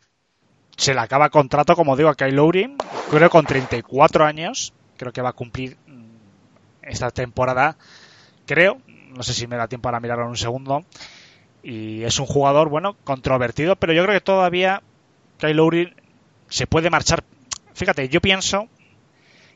Se 0.77 0.95
le 0.95 1.01
acaba 1.01 1.29
contrato, 1.29 1.75
como 1.75 1.97
digo, 1.97 2.09
a 2.09 2.15
Kyle 2.15 2.35
Lowry, 2.35 2.77
creo 3.11 3.31
con 3.31 3.45
34 3.45 4.25
años, 4.25 4.73
creo 4.97 5.13
que 5.13 5.21
va 5.21 5.31
a 5.31 5.33
cumplir 5.33 5.77
esta 6.89 7.11
temporada, 7.11 7.77
creo, 8.47 8.79
no 9.17 9.23
sé 9.23 9.35
si 9.35 9.47
me 9.47 9.57
da 9.57 9.69
tiempo 9.69 9.85
para 9.85 10.01
mirarlo 10.01 10.25
en 10.25 10.31
un 10.31 10.37
segundo, 10.37 10.85
y 11.63 12.03
es 12.05 12.19
un 12.19 12.27
jugador, 12.27 12.69
bueno, 12.69 12.97
controvertido, 13.05 13.77
pero 13.77 13.93
yo 13.93 14.05
creo 14.05 14.15
que 14.15 14.25
todavía 14.25 14.83
Kyle 15.39 15.57
Lowry 15.57 15.95
se 16.49 16.67
puede 16.67 16.91
marchar. 16.91 17.25
Fíjate, 17.75 18.09
yo 18.09 18.21
pienso 18.21 18.69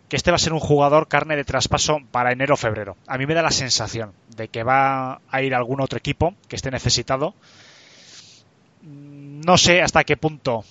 que 0.09 0.17
este 0.17 0.31
va 0.31 0.37
a 0.37 0.39
ser 0.39 0.53
un 0.53 0.61
jugador 0.61 1.09
carne 1.09 1.37
de 1.37 1.45
traspaso 1.45 2.01
para 2.11 2.33
enero 2.33 2.55
o 2.55 2.57
febrero. 2.59 2.97
A 3.07 3.17
mí 3.17 3.27
me 3.27 3.35
da 3.35 3.43
la 3.43 3.51
sensación 3.51 4.13
de 4.37 4.49
que 4.49 4.63
va 4.63 5.21
a 5.31 5.43
ir 5.43 5.55
algún 5.55 5.81
otro 5.81 5.99
equipo 5.99 6.35
que 6.49 6.57
esté 6.57 6.71
necesitado. 6.71 7.35
No 8.83 9.57
sé 9.57 9.81
hasta 9.81 10.05
qué 10.05 10.17
punto 10.17 10.65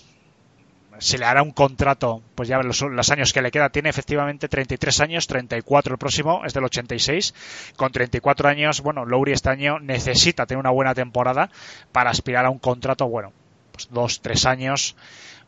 se 1.02 1.18
le 1.18 1.26
hará 1.26 1.42
un 1.42 1.52
contrato, 1.52 2.22
pues 2.36 2.48
ya 2.48 2.60
los, 2.60 2.80
los 2.82 3.10
años 3.10 3.34
que 3.34 3.42
le 3.42 3.50
queda. 3.50 3.70
Tiene 3.70 3.90
efectivamente 3.90 4.48
33 4.48 5.02
años, 5.02 5.26
34 5.26 5.96
el 5.96 5.98
próximo, 5.98 6.46
es 6.46 6.54
del 6.54 6.64
86. 6.64 7.34
Con 7.76 7.92
34 7.92 8.48
años, 8.48 8.82
bueno, 8.82 9.04
Lowry 9.04 9.32
este 9.32 9.50
año 9.50 9.80
necesita 9.80 10.46
tener 10.46 10.60
una 10.60 10.70
buena 10.70 10.94
temporada 10.94 11.50
para 11.92 12.12
aspirar 12.12 12.46
a 12.46 12.52
un 12.52 12.60
contrato, 12.60 13.08
bueno, 13.08 13.34
pues 13.72 13.90
dos, 13.90 14.22
tres 14.22 14.46
años 14.46 14.96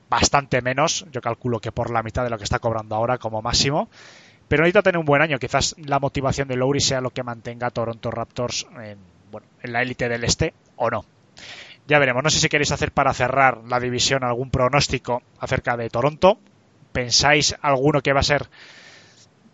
bastante 0.09 0.61
menos, 0.63 1.05
yo 1.11 1.21
calculo 1.21 1.59
que 1.59 1.71
por 1.71 1.91
la 1.91 2.01
mitad 2.01 2.23
de 2.23 2.31
lo 2.31 2.39
que 2.39 2.45
está 2.45 2.57
cobrando 2.57 2.95
ahora 2.95 3.19
como 3.19 3.43
máximo. 3.43 3.89
Pero 4.47 4.63
necesita 4.63 4.81
tener 4.81 4.97
un 4.97 5.05
buen 5.05 5.21
año. 5.21 5.37
Quizás 5.37 5.75
la 5.77 5.99
motivación 5.99 6.47
de 6.47 6.55
Lowry 6.55 6.81
sea 6.81 6.99
lo 6.99 7.11
que 7.11 7.21
mantenga 7.21 7.67
a 7.67 7.71
Toronto 7.71 8.09
Raptors 8.09 8.65
en, 8.81 8.97
bueno, 9.31 9.45
en 9.61 9.71
la 9.71 9.83
élite 9.83 10.09
del 10.09 10.23
este 10.23 10.55
o 10.77 10.89
no. 10.89 11.05
Ya 11.87 11.99
veremos. 11.99 12.23
No 12.23 12.29
sé 12.29 12.39
si 12.39 12.49
queréis 12.49 12.71
hacer 12.71 12.91
para 12.91 13.13
cerrar 13.13 13.61
la 13.67 13.79
división 13.79 14.23
algún 14.23 14.49
pronóstico 14.49 15.21
acerca 15.39 15.75
de 15.77 15.89
Toronto. 15.89 16.39
¿Pensáis 16.91 17.55
alguno 17.61 18.01
que 18.01 18.13
va 18.13 18.21
a 18.21 18.23
ser 18.23 18.47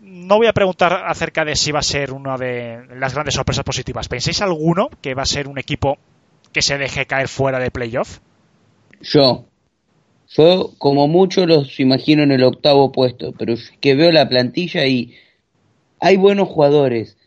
no 0.01 0.38
voy 0.38 0.47
a 0.47 0.53
preguntar 0.53 1.03
acerca 1.06 1.45
de 1.45 1.56
si 1.56 1.72
va 1.72 1.80
a 1.80 1.84
ser 1.84 2.14
una 2.14 2.38
de 2.38 2.85
las 2.95 3.14
grandes 3.14 3.35
sorpresas 3.35 3.64
positivas. 3.64 4.07
¿Pensáis 4.07 4.41
alguno 4.41 4.89
que 5.01 5.14
va 5.14 5.23
a 5.23 5.27
ser 5.27 5.47
un 5.47 5.60
equipo 5.60 5.97
que 6.51 6.61
se 6.61 6.77
deje 6.77 7.06
caer 7.06 7.27
fuera 7.27 7.60
de 7.60 7.72
playoff? 7.72 8.19
Yo. 9.01 9.45
Yo, 10.30 10.73
como 10.77 11.07
mucho, 11.07 11.45
los 11.47 11.80
imagino 11.80 12.23
en 12.23 12.31
el 12.31 12.43
octavo 12.43 12.91
puesto, 12.91 13.34
pero 13.38 13.56
que 13.81 13.95
veo 13.95 14.11
la 14.11 14.30
plantilla 14.30 14.85
y 14.85 15.15
hay 15.99 16.18
buenos 16.18 16.47
jugadores, 16.49 17.18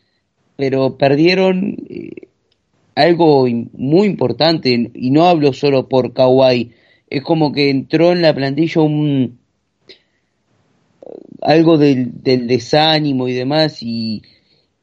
pero 0.55 0.97
perdieron 0.97 1.77
eh, 1.89 2.29
algo 2.95 3.47
muy 3.73 4.07
importante, 4.07 4.91
y 4.93 5.11
no 5.11 5.25
hablo 5.25 5.53
solo 5.53 5.87
por 5.89 6.13
Kawhi, 6.13 6.71
es 7.09 7.21
como 7.23 7.51
que 7.51 7.69
entró 7.69 8.11
en 8.11 8.21
la 8.21 8.33
plantilla 8.33 8.81
un 8.81 9.39
algo 11.41 11.77
del, 11.77 12.21
desánimo 12.23 13.27
y 13.27 13.33
demás, 13.33 13.83
y, 13.83 14.21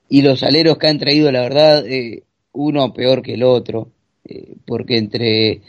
y 0.09 0.23
los 0.23 0.43
aleros 0.43 0.78
que 0.78 0.89
han 0.89 0.99
traído, 0.99 1.32
la 1.32 1.41
verdad, 1.43 1.87
eh, 1.87 2.24
uno 2.53 2.93
peor 2.93 3.23
que 3.23 3.35
el 3.35 3.43
otro, 3.43 3.91
eh, 4.24 4.55
porque 4.66 4.99
entre 4.99 5.61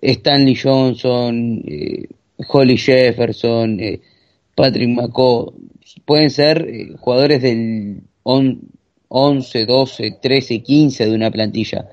Stanley 0.00 0.54
Johnson, 0.54 1.62
eh, 1.66 2.06
Holly 2.48 2.76
Jefferson, 2.76 3.80
eh, 3.80 4.00
Patrick 4.54 4.88
McCaw, 4.88 5.52
pueden 6.04 6.30
ser 6.30 6.66
eh, 6.68 6.92
jugadores 6.98 7.42
del 7.42 8.02
on- 8.22 8.60
11, 9.08 9.66
12, 9.66 10.18
13, 10.20 10.62
15 10.62 11.06
de 11.06 11.14
una 11.14 11.30
plantilla, 11.30 11.88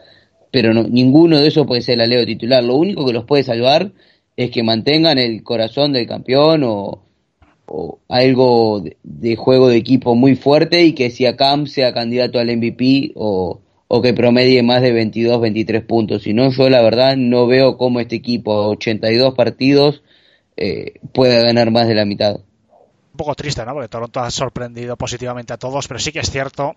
pero 0.53 0.73
no, 0.73 0.83
ninguno 0.83 1.39
de 1.39 1.47
esos 1.47 1.65
puede 1.65 1.81
ser 1.81 1.95
el 1.95 2.01
alero 2.01 2.25
titular. 2.25 2.63
Lo 2.63 2.75
único 2.75 3.05
que 3.05 3.13
los 3.13 3.25
puede 3.25 3.43
salvar 3.43 3.91
es 4.37 4.51
que 4.51 4.63
mantengan 4.63 5.17
el 5.17 5.43
corazón 5.43 5.93
del 5.93 6.07
campeón 6.07 6.63
o, 6.63 6.99
algo 8.07 8.83
de, 9.03 9.35
juego 9.35 9.69
de 9.69 9.77
equipo 9.77 10.13
muy 10.13 10.35
fuerte 10.35 10.83
y 10.83 10.93
que 10.93 11.09
si 11.09 11.25
Cam 11.33 11.65
sea 11.65 11.91
candidato 11.91 12.37
al 12.37 12.55
MVP 12.55 13.13
o, 13.15 13.61
que 14.03 14.13
promedie 14.13 14.61
más 14.61 14.81
de 14.81 14.91
22, 14.91 15.41
23 15.41 15.83
puntos. 15.85 16.23
Si 16.23 16.33
no, 16.33 16.51
yo 16.51 16.69
la 16.69 16.81
verdad 16.81 17.15
no 17.15 17.47
veo 17.47 17.77
cómo 17.77 17.99
este 17.99 18.15
equipo, 18.15 18.53
a 18.53 18.67
82 18.69 19.33
partidos, 19.33 20.03
eh, 20.57 20.99
pueda 21.13 21.41
ganar 21.41 21.71
más 21.71 21.87
de 21.87 21.95
la 21.95 22.05
mitad. 22.05 22.35
Un 22.35 23.17
poco 23.17 23.33
triste, 23.35 23.63
¿no? 23.65 23.73
Porque 23.73 23.89
Toronto 23.89 24.19
ha 24.19 24.29
sorprendido 24.29 24.97
positivamente 24.97 25.53
a 25.53 25.57
todos, 25.57 25.87
pero 25.87 25.99
sí 25.99 26.11
que 26.11 26.19
es 26.19 26.29
cierto 26.31 26.75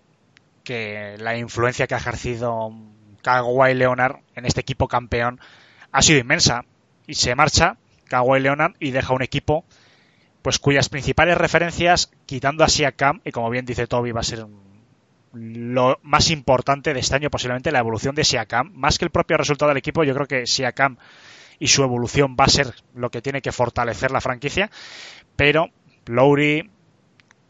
que 0.67 1.15
la 1.19 1.37
influencia 1.37 1.87
que 1.87 1.95
ha 1.95 1.97
ejercido 1.97 2.73
Kawhi 3.23 3.73
Leonard 3.73 4.17
en 4.35 4.45
este 4.45 4.59
equipo 4.59 4.89
campeón 4.89 5.39
ha 5.93 6.01
sido 6.01 6.19
inmensa. 6.19 6.65
Y 7.07 7.13
se 7.13 7.35
marcha 7.35 7.77
Kawhi 8.09 8.41
Leonard 8.41 8.73
y 8.77 8.91
deja 8.91 9.13
un 9.13 9.21
equipo 9.21 9.63
pues 10.41 10.59
cuyas 10.59 10.89
principales 10.89 11.37
referencias, 11.37 12.11
quitando 12.25 12.65
a 12.65 12.67
Siakam, 12.67 13.21
y 13.23 13.31
como 13.31 13.49
bien 13.49 13.65
dice 13.65 13.87
Toby, 13.87 14.11
va 14.11 14.19
a 14.19 14.23
ser 14.23 14.45
lo 15.33 15.99
más 16.03 16.31
importante 16.31 16.93
de 16.93 16.99
este 16.99 17.15
año, 17.15 17.29
posiblemente 17.29 17.71
la 17.71 17.79
evolución 17.79 18.13
de 18.13 18.25
Siakam, 18.25 18.73
más 18.73 18.97
que 18.97 19.05
el 19.05 19.11
propio 19.11 19.37
resultado 19.37 19.69
del 19.69 19.77
equipo, 19.77 20.03
yo 20.03 20.13
creo 20.13 20.27
que 20.27 20.47
Siakam 20.47 20.97
y 21.59 21.67
su 21.67 21.81
evolución 21.81 22.35
va 22.37 22.45
a 22.45 22.49
ser 22.49 22.73
lo 22.93 23.09
que 23.09 23.21
tiene 23.21 23.41
que 23.41 23.53
fortalecer 23.53 24.11
la 24.11 24.21
franquicia, 24.21 24.69
pero 25.37 25.69
Lowry 26.05 26.69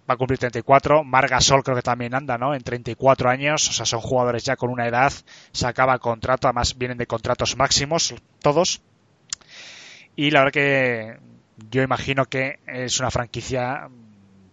va 0.10 0.14
a 0.14 0.18
cumplir 0.18 0.40
34, 0.40 1.04
Margasol 1.04 1.64
creo 1.64 1.76
que 1.76 1.82
también 1.82 2.16
anda, 2.16 2.38
¿no? 2.38 2.56
En 2.56 2.64
34 2.64 3.30
años, 3.30 3.70
o 3.70 3.74
sea, 3.74 3.86
son 3.86 4.00
jugadores 4.00 4.44
ya 4.44 4.56
con 4.56 4.70
una 4.70 4.88
edad, 4.88 5.12
se 5.52 5.68
acaba 5.68 6.00
contrato, 6.00 6.48
además 6.48 6.78
vienen 6.78 6.98
de 6.98 7.08
contratos 7.08 7.58
máximos 7.58 8.16
todos. 8.42 8.82
Y 10.16 10.32
la 10.32 10.40
verdad 10.40 10.54
que 10.54 11.20
yo 11.70 11.82
imagino 11.84 12.26
que 12.26 12.60
es 12.68 13.00
una 13.00 13.12
franquicia 13.12 13.90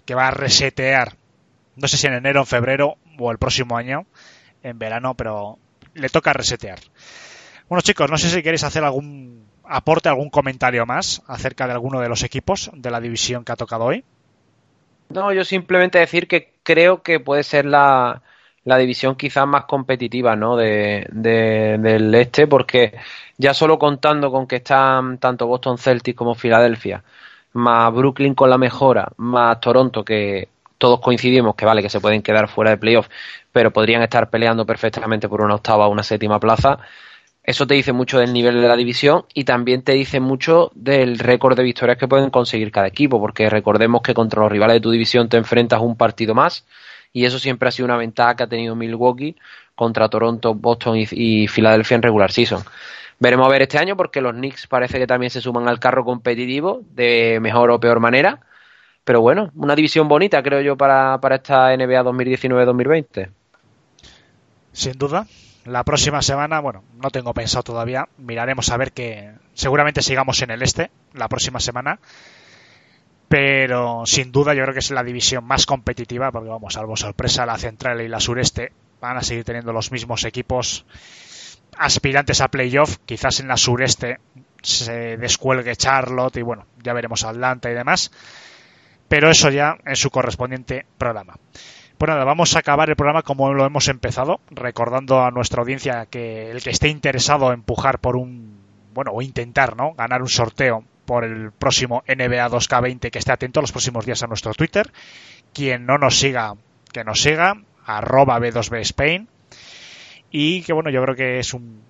que 0.05 0.14
va 0.14 0.28
a 0.28 0.32
resetear, 0.32 1.16
no 1.76 1.89
sé 1.89 1.97
si 1.97 2.06
en 2.06 2.14
enero, 2.14 2.40
en 2.40 2.47
febrero 2.47 2.97
o 3.18 3.31
el 3.31 3.39
próximo 3.39 3.76
año, 3.76 4.06
en 4.62 4.78
verano, 4.78 5.14
pero 5.14 5.59
le 5.94 6.09
toca 6.09 6.32
resetear. 6.32 6.81
Bueno 7.68 7.81
chicos, 7.81 8.10
no 8.10 8.18
sé 8.18 8.28
si 8.28 8.43
queréis 8.43 8.64
hacer 8.64 8.82
algún 8.85 9.47
aporte, 9.64 10.09
algún 10.09 10.31
comentario 10.31 10.85
más 10.85 11.22
acerca 11.26 11.66
de 11.66 11.72
alguno 11.72 12.01
de 12.01 12.09
los 12.09 12.22
equipos 12.22 12.70
de 12.74 12.90
la 12.90 13.01
división 13.01 13.44
que 13.44 13.52
ha 13.52 13.56
tocado 13.56 13.85
hoy. 13.85 14.05
No, 15.09 15.32
yo 15.32 15.44
simplemente 15.44 15.98
decir 15.98 16.26
que 16.26 16.55
creo 16.62 17.02
que 17.02 17.20
puede 17.20 17.43
ser 17.44 17.66
la, 17.66 18.22
la 18.64 18.78
división 18.78 19.16
quizás 19.16 19.47
más 19.47 19.64
competitiva 19.66 20.35
¿no? 20.36 20.56
de, 20.56 21.06
de- 21.12 21.78
del 21.78 22.14
este, 22.14 22.47
porque 22.47 22.94
ya 23.36 23.55
solo 23.55 23.78
contando 23.78 24.31
con 24.32 24.47
que 24.47 24.56
están 24.56 25.18
tanto 25.18 25.47
Boston 25.47 25.78
Celtics 25.78 26.16
como 26.16 26.35
Filadelfia, 26.35 27.05
más 27.52 27.93
Brooklyn 27.94 28.35
con 28.35 28.51
la 28.51 28.59
mejora, 28.59 29.09
más 29.18 29.60
Toronto, 29.60 30.05
que 30.05 30.48
todos 30.78 31.01
coincidimos 31.01 31.55
que 31.55 31.64
vale, 31.66 31.82
que 31.82 31.90
se 31.90 32.01
pueden 32.01 32.22
quedar 32.22 32.48
fuera 32.48 32.70
de 32.70 32.76
playoff, 32.78 33.09
pero 33.52 33.72
podrían 33.72 34.02
estar 34.02 34.31
peleando 34.31 34.66
perfectamente 34.66 35.28
por 35.28 35.40
una 35.43 35.55
octava 35.55 35.86
o 35.86 35.90
una 35.90 36.02
séptima 36.02 36.40
plaza. 36.40 36.78
Eso 37.45 37.66
te 37.66 37.75
dice 37.75 37.93
mucho 37.93 38.19
del 38.19 38.33
nivel 38.33 38.62
de 38.62 38.69
la 38.69 38.75
división 38.75 39.27
y 39.35 39.45
también 39.45 39.83
te 39.83 39.93
dice 39.93 40.19
mucho 40.19 40.73
del 40.75 41.19
récord 41.19 41.55
de 41.55 41.62
victorias 41.62 41.99
que 41.99 42.09
pueden 42.09 42.31
conseguir 42.31 42.73
cada 42.73 42.87
equipo, 42.87 43.21
porque 43.21 43.51
recordemos 43.51 44.01
que 44.01 44.15
contra 44.15 44.41
los 44.41 44.51
rivales 44.51 44.77
de 44.77 44.81
tu 44.81 44.91
división 44.91 45.29
te 45.29 45.37
enfrentas 45.37 45.81
un 45.81 45.95
partido 45.95 46.35
más 46.35 46.65
y 47.12 47.27
eso 47.27 47.39
siempre 47.39 47.69
ha 47.69 47.73
sido 47.73 47.85
una 47.85 47.99
ventaja 47.99 48.35
que 48.35 48.45
ha 48.45 48.47
tenido 48.47 48.75
Milwaukee 48.75 49.37
contra 49.75 50.09
Toronto, 50.09 50.55
Boston 50.55 50.97
y, 50.97 51.47
Filadelfia 51.47 51.97
en 51.97 52.03
regular 52.03 52.33
season. 52.33 52.62
Veremos 53.19 53.47
a 53.47 53.51
ver 53.51 53.62
este 53.62 53.79
año 53.79 53.95
porque 53.95 54.23
los 54.23 54.33
Knicks 54.33 54.66
parece 54.66 54.99
que 54.99 55.07
también 55.07 55.31
se 55.31 55.43
suman 55.43 55.69
al 55.69 55.79
carro 55.79 56.05
competitivo 56.05 56.81
de 56.93 57.41
mejor 57.43 57.71
o 57.71 57.79
peor 57.79 58.01
manera. 58.01 58.41
Pero 59.05 59.21
bueno, 59.21 59.51
una 59.55 59.77
división 59.77 60.09
bonita 60.09 60.43
creo 60.43 60.62
yo 60.62 60.77
para, 60.77 61.21
para 61.21 61.37
esta 61.37 61.77
NBA 61.77 62.03
2019-2020. 62.05 63.29
Sin 64.73 64.93
duda. 64.93 65.27
La 65.65 65.82
próxima 65.82 66.20
semana, 66.20 66.61
bueno, 66.61 66.85
no 67.03 67.11
tengo 67.11 67.32
pensado 67.32 67.62
todavía. 67.62 68.09
Miraremos 68.19 68.70
a 68.70 68.77
ver 68.77 68.93
que 68.93 69.32
seguramente 69.55 70.03
sigamos 70.03 70.43
en 70.43 70.51
el 70.51 70.62
este 70.62 70.91
la 71.15 71.28
próxima 71.28 71.59
semana. 71.59 71.99
Pero 73.28 74.05
sin 74.05 74.31
duda 74.31 74.55
yo 74.55 74.62
creo 74.62 74.74
que 74.74 74.81
es 74.81 74.91
la 74.91 75.03
división 75.03 75.45
más 75.45 75.65
competitiva 75.65 76.31
porque 76.31 76.51
vamos, 76.51 76.74
salvo 76.74 76.97
sorpresa, 76.97 77.47
la 77.47 77.57
central 77.57 78.01
y 78.03 78.09
la 78.09 78.20
sureste 78.20 78.73
van 79.01 79.16
a 79.16 79.23
seguir 79.23 79.45
teniendo 79.45 79.73
los 79.73 79.91
mismos 79.91 80.24
equipos 80.24 80.85
aspirantes 81.78 82.43
a 82.43 82.49
playoff. 82.49 82.99
Quizás 83.07 83.41
en 83.41 83.49
la 83.49 83.57
sureste 83.57 84.19
se 84.62 85.16
descuelgue 85.16 85.77
Charlotte 85.77 86.36
y 86.36 86.43
bueno, 86.43 86.66
ya 86.82 86.93
veremos 86.93 87.24
Atlanta 87.24 87.70
y 87.70 87.74
demás. 87.74 88.11
Pero 89.09 89.31
eso 89.31 89.51
ya 89.51 89.77
en 89.85 89.97
su 89.97 90.11
correspondiente 90.11 90.86
programa. 90.99 91.36
Pues 91.99 92.09
nada, 92.09 92.25
vamos 92.25 92.57
a 92.57 92.59
acabar 92.59 92.91
el 92.91 92.97
programa 92.97 93.23
como 93.23 93.53
lo 93.53 93.65
hemos 93.65 93.89
empezado, 93.89 94.41
recordando 94.51 95.23
a 95.23 95.31
nuestra 95.31 95.61
audiencia 95.61 96.07
que 96.07 96.51
el 96.51 96.62
que 96.62 96.71
esté 96.71 96.89
interesado 96.89 97.49
en 97.49 97.61
empujar 97.61 98.01
por 98.01 98.16
un, 98.16 98.59
bueno, 98.93 99.12
o 99.12 99.23
intentar, 99.23 99.77
¿no? 99.77 99.95
Ganar 99.95 100.21
un 100.21 100.29
sorteo 100.29 100.85
por 101.05 101.25
el 101.25 101.53
próximo 101.53 102.03
NBA 102.09 102.49
2K20, 102.49 103.11
que 103.11 103.19
esté 103.19 103.33
atento 103.33 103.61
los 103.61 103.73
próximos 103.73 104.07
días 104.07 104.23
a 104.23 104.27
nuestro 104.27 104.55
Twitter. 104.55 104.91
Quien 105.53 105.87
no 105.87 105.99
nos 105.99 106.19
siga, 106.19 106.55
que 106.93 107.05
nos 107.05 107.21
siga, 107.21 107.62
arroba 107.87 108.41
B2B 108.41 108.81
Spain. 108.81 109.29
Y 110.31 110.62
que 110.62 110.73
bueno, 110.73 110.91
yo 110.91 111.01
creo 111.03 111.15
que 111.15 111.39
es 111.39 111.55
un, 111.55 111.81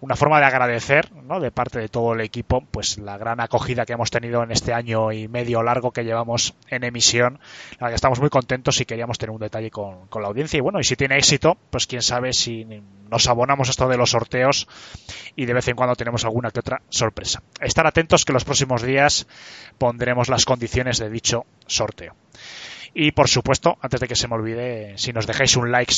una 0.00 0.16
forma 0.16 0.40
de 0.40 0.46
agradecer, 0.46 1.12
¿no? 1.12 1.40
De 1.40 1.50
parte 1.50 1.78
de 1.78 1.88
todo 1.88 2.14
el 2.14 2.22
equipo, 2.22 2.62
pues 2.70 2.98
la 2.98 3.18
gran 3.18 3.40
acogida 3.40 3.84
que 3.84 3.92
hemos 3.92 4.10
tenido 4.10 4.42
en 4.42 4.50
este 4.50 4.72
año 4.72 5.12
y 5.12 5.28
medio 5.28 5.62
largo 5.62 5.90
que 5.92 6.04
llevamos 6.04 6.54
en 6.68 6.84
emisión. 6.84 7.38
La 7.78 7.88
que 7.88 7.94
estamos 7.94 8.18
muy 8.18 8.30
contentos 8.30 8.80
y 8.80 8.86
queríamos 8.86 9.18
tener 9.18 9.32
un 9.32 9.40
detalle 9.40 9.70
con, 9.70 10.06
con 10.08 10.22
la 10.22 10.28
audiencia. 10.28 10.56
Y 10.56 10.60
bueno, 10.60 10.80
y 10.80 10.84
si 10.84 10.96
tiene 10.96 11.16
éxito, 11.18 11.58
pues 11.70 11.86
quién 11.86 12.02
sabe 12.02 12.32
si 12.32 12.66
nos 13.10 13.28
abonamos 13.28 13.68
esto 13.68 13.88
de 13.88 13.98
los 13.98 14.10
sorteos 14.10 14.68
y 15.36 15.44
de 15.44 15.52
vez 15.52 15.68
en 15.68 15.76
cuando 15.76 15.96
tenemos 15.96 16.24
alguna 16.24 16.50
que 16.50 16.60
otra 16.60 16.80
sorpresa. 16.88 17.42
Estar 17.60 17.86
atentos 17.86 18.24
que 18.24 18.32
los 18.32 18.44
próximos 18.44 18.82
días 18.82 19.26
pondremos 19.76 20.28
las 20.28 20.46
condiciones 20.46 20.98
de 20.98 21.10
dicho 21.10 21.44
sorteo. 21.66 22.14
Y 22.92 23.12
por 23.12 23.28
supuesto, 23.28 23.78
antes 23.80 24.00
de 24.00 24.08
que 24.08 24.16
se 24.16 24.26
me 24.26 24.34
olvide, 24.34 24.94
si 24.98 25.12
nos 25.12 25.26
dejáis 25.26 25.56
un 25.56 25.70
like, 25.70 25.94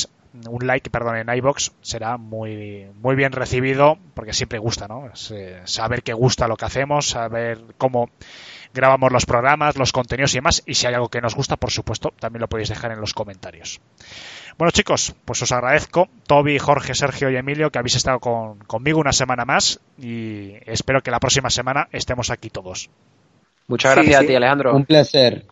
un 0.47 0.67
like, 0.67 0.89
perdón, 0.89 1.17
en 1.17 1.35
iBox, 1.35 1.71
será 1.81 2.17
muy 2.17 2.87
muy 3.01 3.15
bien 3.15 3.31
recibido, 3.31 3.97
porque 4.13 4.33
siempre 4.33 4.59
gusta, 4.59 4.87
¿no? 4.87 5.09
Eh, 5.31 5.61
saber 5.65 6.03
que 6.03 6.13
gusta 6.13 6.47
lo 6.47 6.55
que 6.55 6.65
hacemos, 6.65 7.09
saber 7.09 7.59
cómo 7.77 8.09
grabamos 8.73 9.11
los 9.11 9.25
programas, 9.25 9.75
los 9.77 9.91
contenidos 9.91 10.33
y 10.33 10.37
demás, 10.37 10.63
y 10.65 10.75
si 10.75 10.87
hay 10.87 10.93
algo 10.95 11.09
que 11.09 11.21
nos 11.21 11.35
gusta, 11.35 11.57
por 11.57 11.71
supuesto, 11.71 12.13
también 12.19 12.41
lo 12.41 12.47
podéis 12.47 12.69
dejar 12.69 12.91
en 12.91 13.01
los 13.01 13.13
comentarios. 13.13 13.81
Bueno 14.57 14.71
chicos, 14.71 15.15
pues 15.25 15.41
os 15.41 15.51
agradezco, 15.51 16.09
Toby, 16.27 16.59
Jorge, 16.59 16.93
Sergio 16.93 17.29
y 17.31 17.35
Emilio, 17.35 17.71
que 17.71 17.79
habéis 17.79 17.95
estado 17.95 18.19
con, 18.19 18.59
conmigo 18.59 18.99
una 18.99 19.13
semana 19.13 19.45
más 19.45 19.79
y 19.97 20.53
espero 20.65 21.01
que 21.01 21.09
la 21.11 21.19
próxima 21.19 21.49
semana 21.49 21.87
estemos 21.91 22.29
aquí 22.29 22.49
todos. 22.51 22.89
Muchas 23.67 23.93
Sí, 23.93 23.95
gracias 23.95 24.19
sí. 24.19 24.25
a 24.25 24.27
ti, 24.27 24.35
Alejandro. 24.35 24.75
Un 24.75 24.85
placer. 24.85 25.45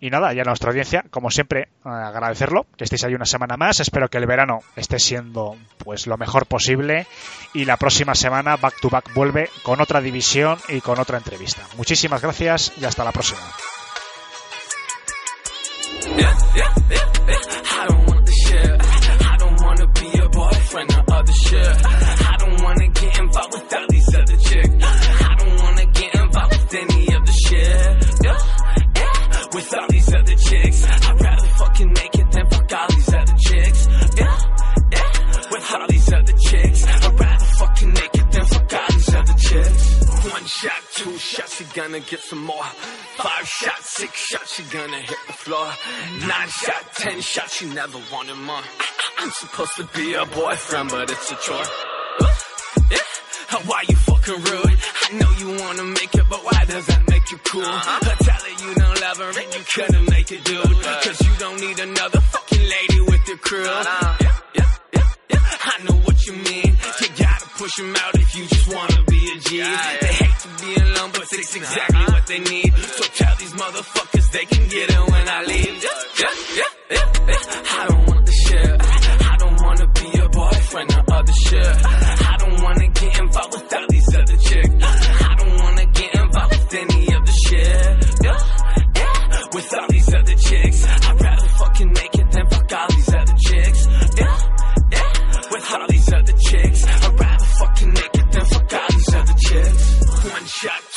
Y 0.00 0.10
nada, 0.10 0.32
ya 0.32 0.44
nuestra 0.44 0.70
audiencia, 0.70 1.04
como 1.10 1.30
siempre, 1.30 1.68
agradecerlo, 1.82 2.66
que 2.76 2.84
estéis 2.84 3.04
ahí 3.04 3.14
una 3.14 3.26
semana 3.26 3.56
más. 3.56 3.80
Espero 3.80 4.08
que 4.08 4.18
el 4.18 4.26
verano 4.26 4.60
esté 4.76 4.98
siendo 4.98 5.56
pues 5.78 6.06
lo 6.06 6.16
mejor 6.16 6.46
posible. 6.46 7.06
Y 7.52 7.64
la 7.64 7.76
próxima 7.76 8.14
semana 8.14 8.56
Back 8.56 8.74
to 8.80 8.90
Back 8.90 9.12
vuelve 9.14 9.50
con 9.62 9.80
otra 9.80 10.00
división 10.00 10.58
y 10.68 10.80
con 10.80 11.00
otra 11.00 11.18
entrevista. 11.18 11.62
Muchísimas 11.76 12.22
gracias 12.22 12.72
y 12.80 12.84
hasta 12.84 13.02
la 13.02 13.12
próxima. 13.12 13.40
Shot, 40.60 40.82
two 40.94 41.16
shots, 41.18 41.60
you 41.60 41.66
gonna 41.74 42.00
get 42.00 42.20
some 42.20 42.44
more. 42.44 42.64
Five 43.16 43.46
shots, 43.46 43.90
six 43.96 44.12
shots, 44.26 44.58
you 44.58 44.64
gonna 44.72 44.98
hit 44.98 45.18
the 45.26 45.32
floor. 45.32 45.68
Nine 46.26 46.48
shot, 46.48 46.82
ten 46.94 47.20
shots, 47.20 47.62
you 47.62 47.68
never 47.74 47.98
wanted 48.12 48.36
more. 48.36 48.62
I'm 49.18 49.30
supposed 49.30 49.74
to 49.76 49.84
be 49.94 50.10
your 50.10 50.26
boyfriend, 50.26 50.90
but 50.90 51.10
it's 51.10 51.30
a 51.30 51.36
chore. 51.36 51.64
Yeah. 52.90 52.98
Why 53.66 53.82
you 53.88 53.96
fucking 53.96 54.34
rude? 54.50 54.78
I 55.04 55.12
know 55.20 55.30
you 55.38 55.62
wanna 55.62 55.84
make 55.84 56.14
it, 56.14 56.26
but 56.28 56.40
why 56.44 56.64
does 56.64 56.86
that 56.86 57.08
make 57.08 57.30
you 57.30 57.38
cool? 57.38 57.62
I 57.64 58.16
tell 58.26 58.42
her 58.42 58.66
you 58.66 58.74
don't 58.74 59.00
love 59.00 59.18
her 59.18 59.40
and 59.42 59.54
you 59.54 59.62
couldn't 59.74 60.10
make 60.10 60.32
it, 60.32 60.44
dude. 60.44 60.82
Cause 61.04 61.20
you 61.22 61.32
don't 61.38 61.60
need 61.60 61.78
another 61.78 62.20
fucking 62.20 62.62
lady 62.62 63.00
with 63.00 63.28
your 63.28 63.38
crew. 63.38 63.64
Yeah, 63.64 64.16
yeah. 64.54 64.74
I 65.70 65.82
know 65.84 65.96
what 66.06 66.26
you 66.26 66.32
mean. 66.32 66.72
You 67.00 67.08
gotta 67.18 67.46
push 67.58 67.76
them 67.76 67.94
out 67.96 68.14
if 68.14 68.34
you 68.36 68.46
just 68.46 68.68
wanna 68.74 69.02
be 69.04 69.20
a 69.34 69.38
G. 69.40 69.58
They 69.58 70.14
hate 70.20 70.38
to 70.44 70.48
be 70.64 70.74
alone, 70.80 71.10
but 71.12 71.22
it's 71.32 71.56
exactly 71.56 72.04
what 72.12 72.26
they 72.26 72.38
need. 72.38 72.74
So 72.76 73.04
tell 73.20 73.36
these 73.36 73.52
motherfuckers 73.52 74.30
they 74.32 74.44
can 74.46 74.68
get 74.68 74.90
it 74.90 75.10
when 75.12 75.28
I 75.28 75.42
leave. 75.44 75.84
Yeah, 75.84 75.90
yeah, 76.20 76.34
yeah, 76.56 76.96
yeah, 76.96 77.06
yeah. 77.28 77.80
I 77.80 77.86
don't 77.88 78.06
want 78.08 78.26
the 78.26 78.32
shit. 78.32 78.82
I 79.32 79.36
don't 79.38 79.60
wanna 79.62 79.86
be 79.88 80.06
your 80.18 80.28
boyfriend 80.30 80.90
or 80.94 81.14
other 81.14 81.32
shit. 81.46 81.66
I 82.32 82.36
don't 82.38 82.62
wanna 82.62 82.88
get 82.88 83.18
involved 83.18 83.54
with 83.54 83.74
all 83.74 83.86
these 83.90 84.14
other 84.14 84.36
chicks. 84.36 84.47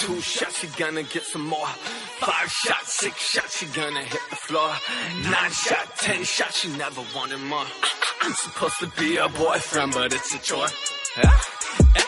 Two 0.02 0.20
shots, 0.20 0.64
you're 0.64 0.72
gonna 0.78 1.04
get 1.04 1.24
some 1.24 1.46
more. 1.46 1.68
Five 1.68 2.50
shots, 2.50 2.94
six 2.94 3.16
shots, 3.34 3.62
you're 3.62 3.72
gonna 3.72 4.02
hit 4.02 4.22
the 4.32 4.36
floor. 4.36 4.72
Nine 5.30 5.52
shot, 5.52 5.96
ten 5.98 6.24
shots, 6.24 6.66
you 6.66 6.76
never 6.76 7.04
wanted 7.16 7.40
more. 7.42 7.66
I'm 8.22 8.34
supposed 8.34 8.80
to 8.80 8.88
be 9.00 9.14
your 9.14 9.30
boyfriend, 9.30 9.94
but 9.94 10.12
it's 10.12 10.34
a 10.34 10.40
chore. 10.40 10.68
Yeah? 11.18 11.40
Yeah? 11.96 12.04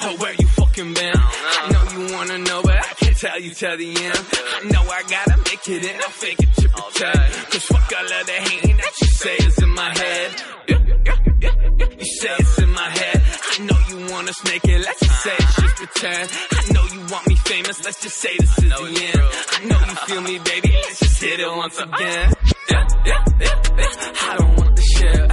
Oh, 0.00 0.16
where 0.18 0.34
you 0.34 0.46
fucking 0.46 0.92
been? 0.92 1.12
I 1.16 1.70
know 1.72 1.84
you 1.96 2.14
wanna 2.14 2.38
know, 2.38 2.62
but 2.62 2.76
I 2.76 2.92
can't 3.00 3.16
tell 3.16 3.40
you 3.40 3.50
till 3.50 3.76
the 3.78 3.88
end. 3.88 4.22
I 4.56 4.68
know 4.70 4.82
I 4.82 5.02
gotta 5.08 5.36
make 5.38 5.68
it 5.68 5.90
and 5.90 6.02
I'll 6.02 6.10
fake 6.10 6.40
it 6.40 6.52
to 6.60 6.68
pretend. 6.68 7.32
Cause 7.50 7.64
fuck 7.64 7.92
all 7.98 8.12
of 8.20 8.26
the 8.26 8.32
hating 8.32 8.76
that 8.76 9.00
you 9.00 9.06
say 9.06 9.36
is 9.36 9.58
in 9.58 9.70
my 9.70 9.90
head. 9.98 10.42
Yeah, 10.68 10.78
yeah, 10.86 11.14
yeah, 11.40 11.50
yeah. 11.78 11.86
You 11.98 12.04
say 12.04 12.28
it's 12.38 12.58
in 12.58 12.70
my 12.72 12.90
head. 12.90 13.22
I 13.50 13.64
know 13.64 13.78
you 13.88 14.12
want 14.12 14.28
us 14.28 14.44
naked, 14.44 14.80
let's 14.82 15.00
just 15.00 15.22
say 15.22 15.34
it's 15.38 15.56
just 15.56 15.76
pretend. 15.76 16.30
I 16.52 16.72
know 16.72 16.84
you 16.92 17.00
want 17.12 17.26
me 17.28 17.34
famous, 17.34 17.84
let's 17.84 18.02
just 18.02 18.16
say 18.16 18.36
this 18.38 18.58
is 18.58 18.64
the 18.64 18.76
end. 18.76 19.22
I 19.52 19.64
know 19.64 19.78
you 19.78 19.96
feel 20.06 20.20
me, 20.20 20.38
baby, 20.38 20.70
let's 20.74 20.98
just 21.00 21.20
hit 21.20 21.40
it 21.40 21.56
once 21.56 21.78
again. 21.78 22.34
Yeah, 22.70 22.86
yeah, 23.06 23.24
yeah, 23.40 23.62
yeah. 23.78 24.30
I 24.30 24.36
don't 24.38 24.56
want 24.56 24.76
the 24.76 24.82
shit. 24.82 25.32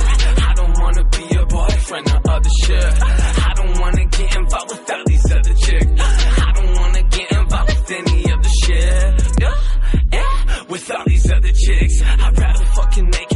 I 0.50 0.54
don't 0.56 0.80
wanna 0.80 1.04
be 1.04 1.34
your 1.36 1.46
boyfriend 1.46 2.08
or 2.10 2.32
other 2.32 2.50
shit. 2.64 2.94
I 3.04 3.54
don't 3.56 3.80
wanna 3.80 4.06
get 4.06 4.36
involved 4.36 4.72
with 4.72 4.92
all 4.92 5.04
these 5.06 5.32
other 5.32 5.54
chicks. 5.54 6.02
I 6.02 6.52
don't 6.56 6.74
wanna 6.80 7.04
get 7.04 7.32
involved 7.32 7.70
with 7.76 7.92
any 7.92 8.32
of 8.32 8.44
the 8.44 8.50
shit. 8.64 9.40
Yeah, 9.42 9.56
yeah. 10.14 10.64
With 10.70 10.92
all 10.92 11.04
these 11.06 11.32
other 11.32 11.52
chicks, 11.52 12.02
I'd 12.02 12.40
rather 12.40 12.66
fucking 12.66 13.10
make 13.10 13.35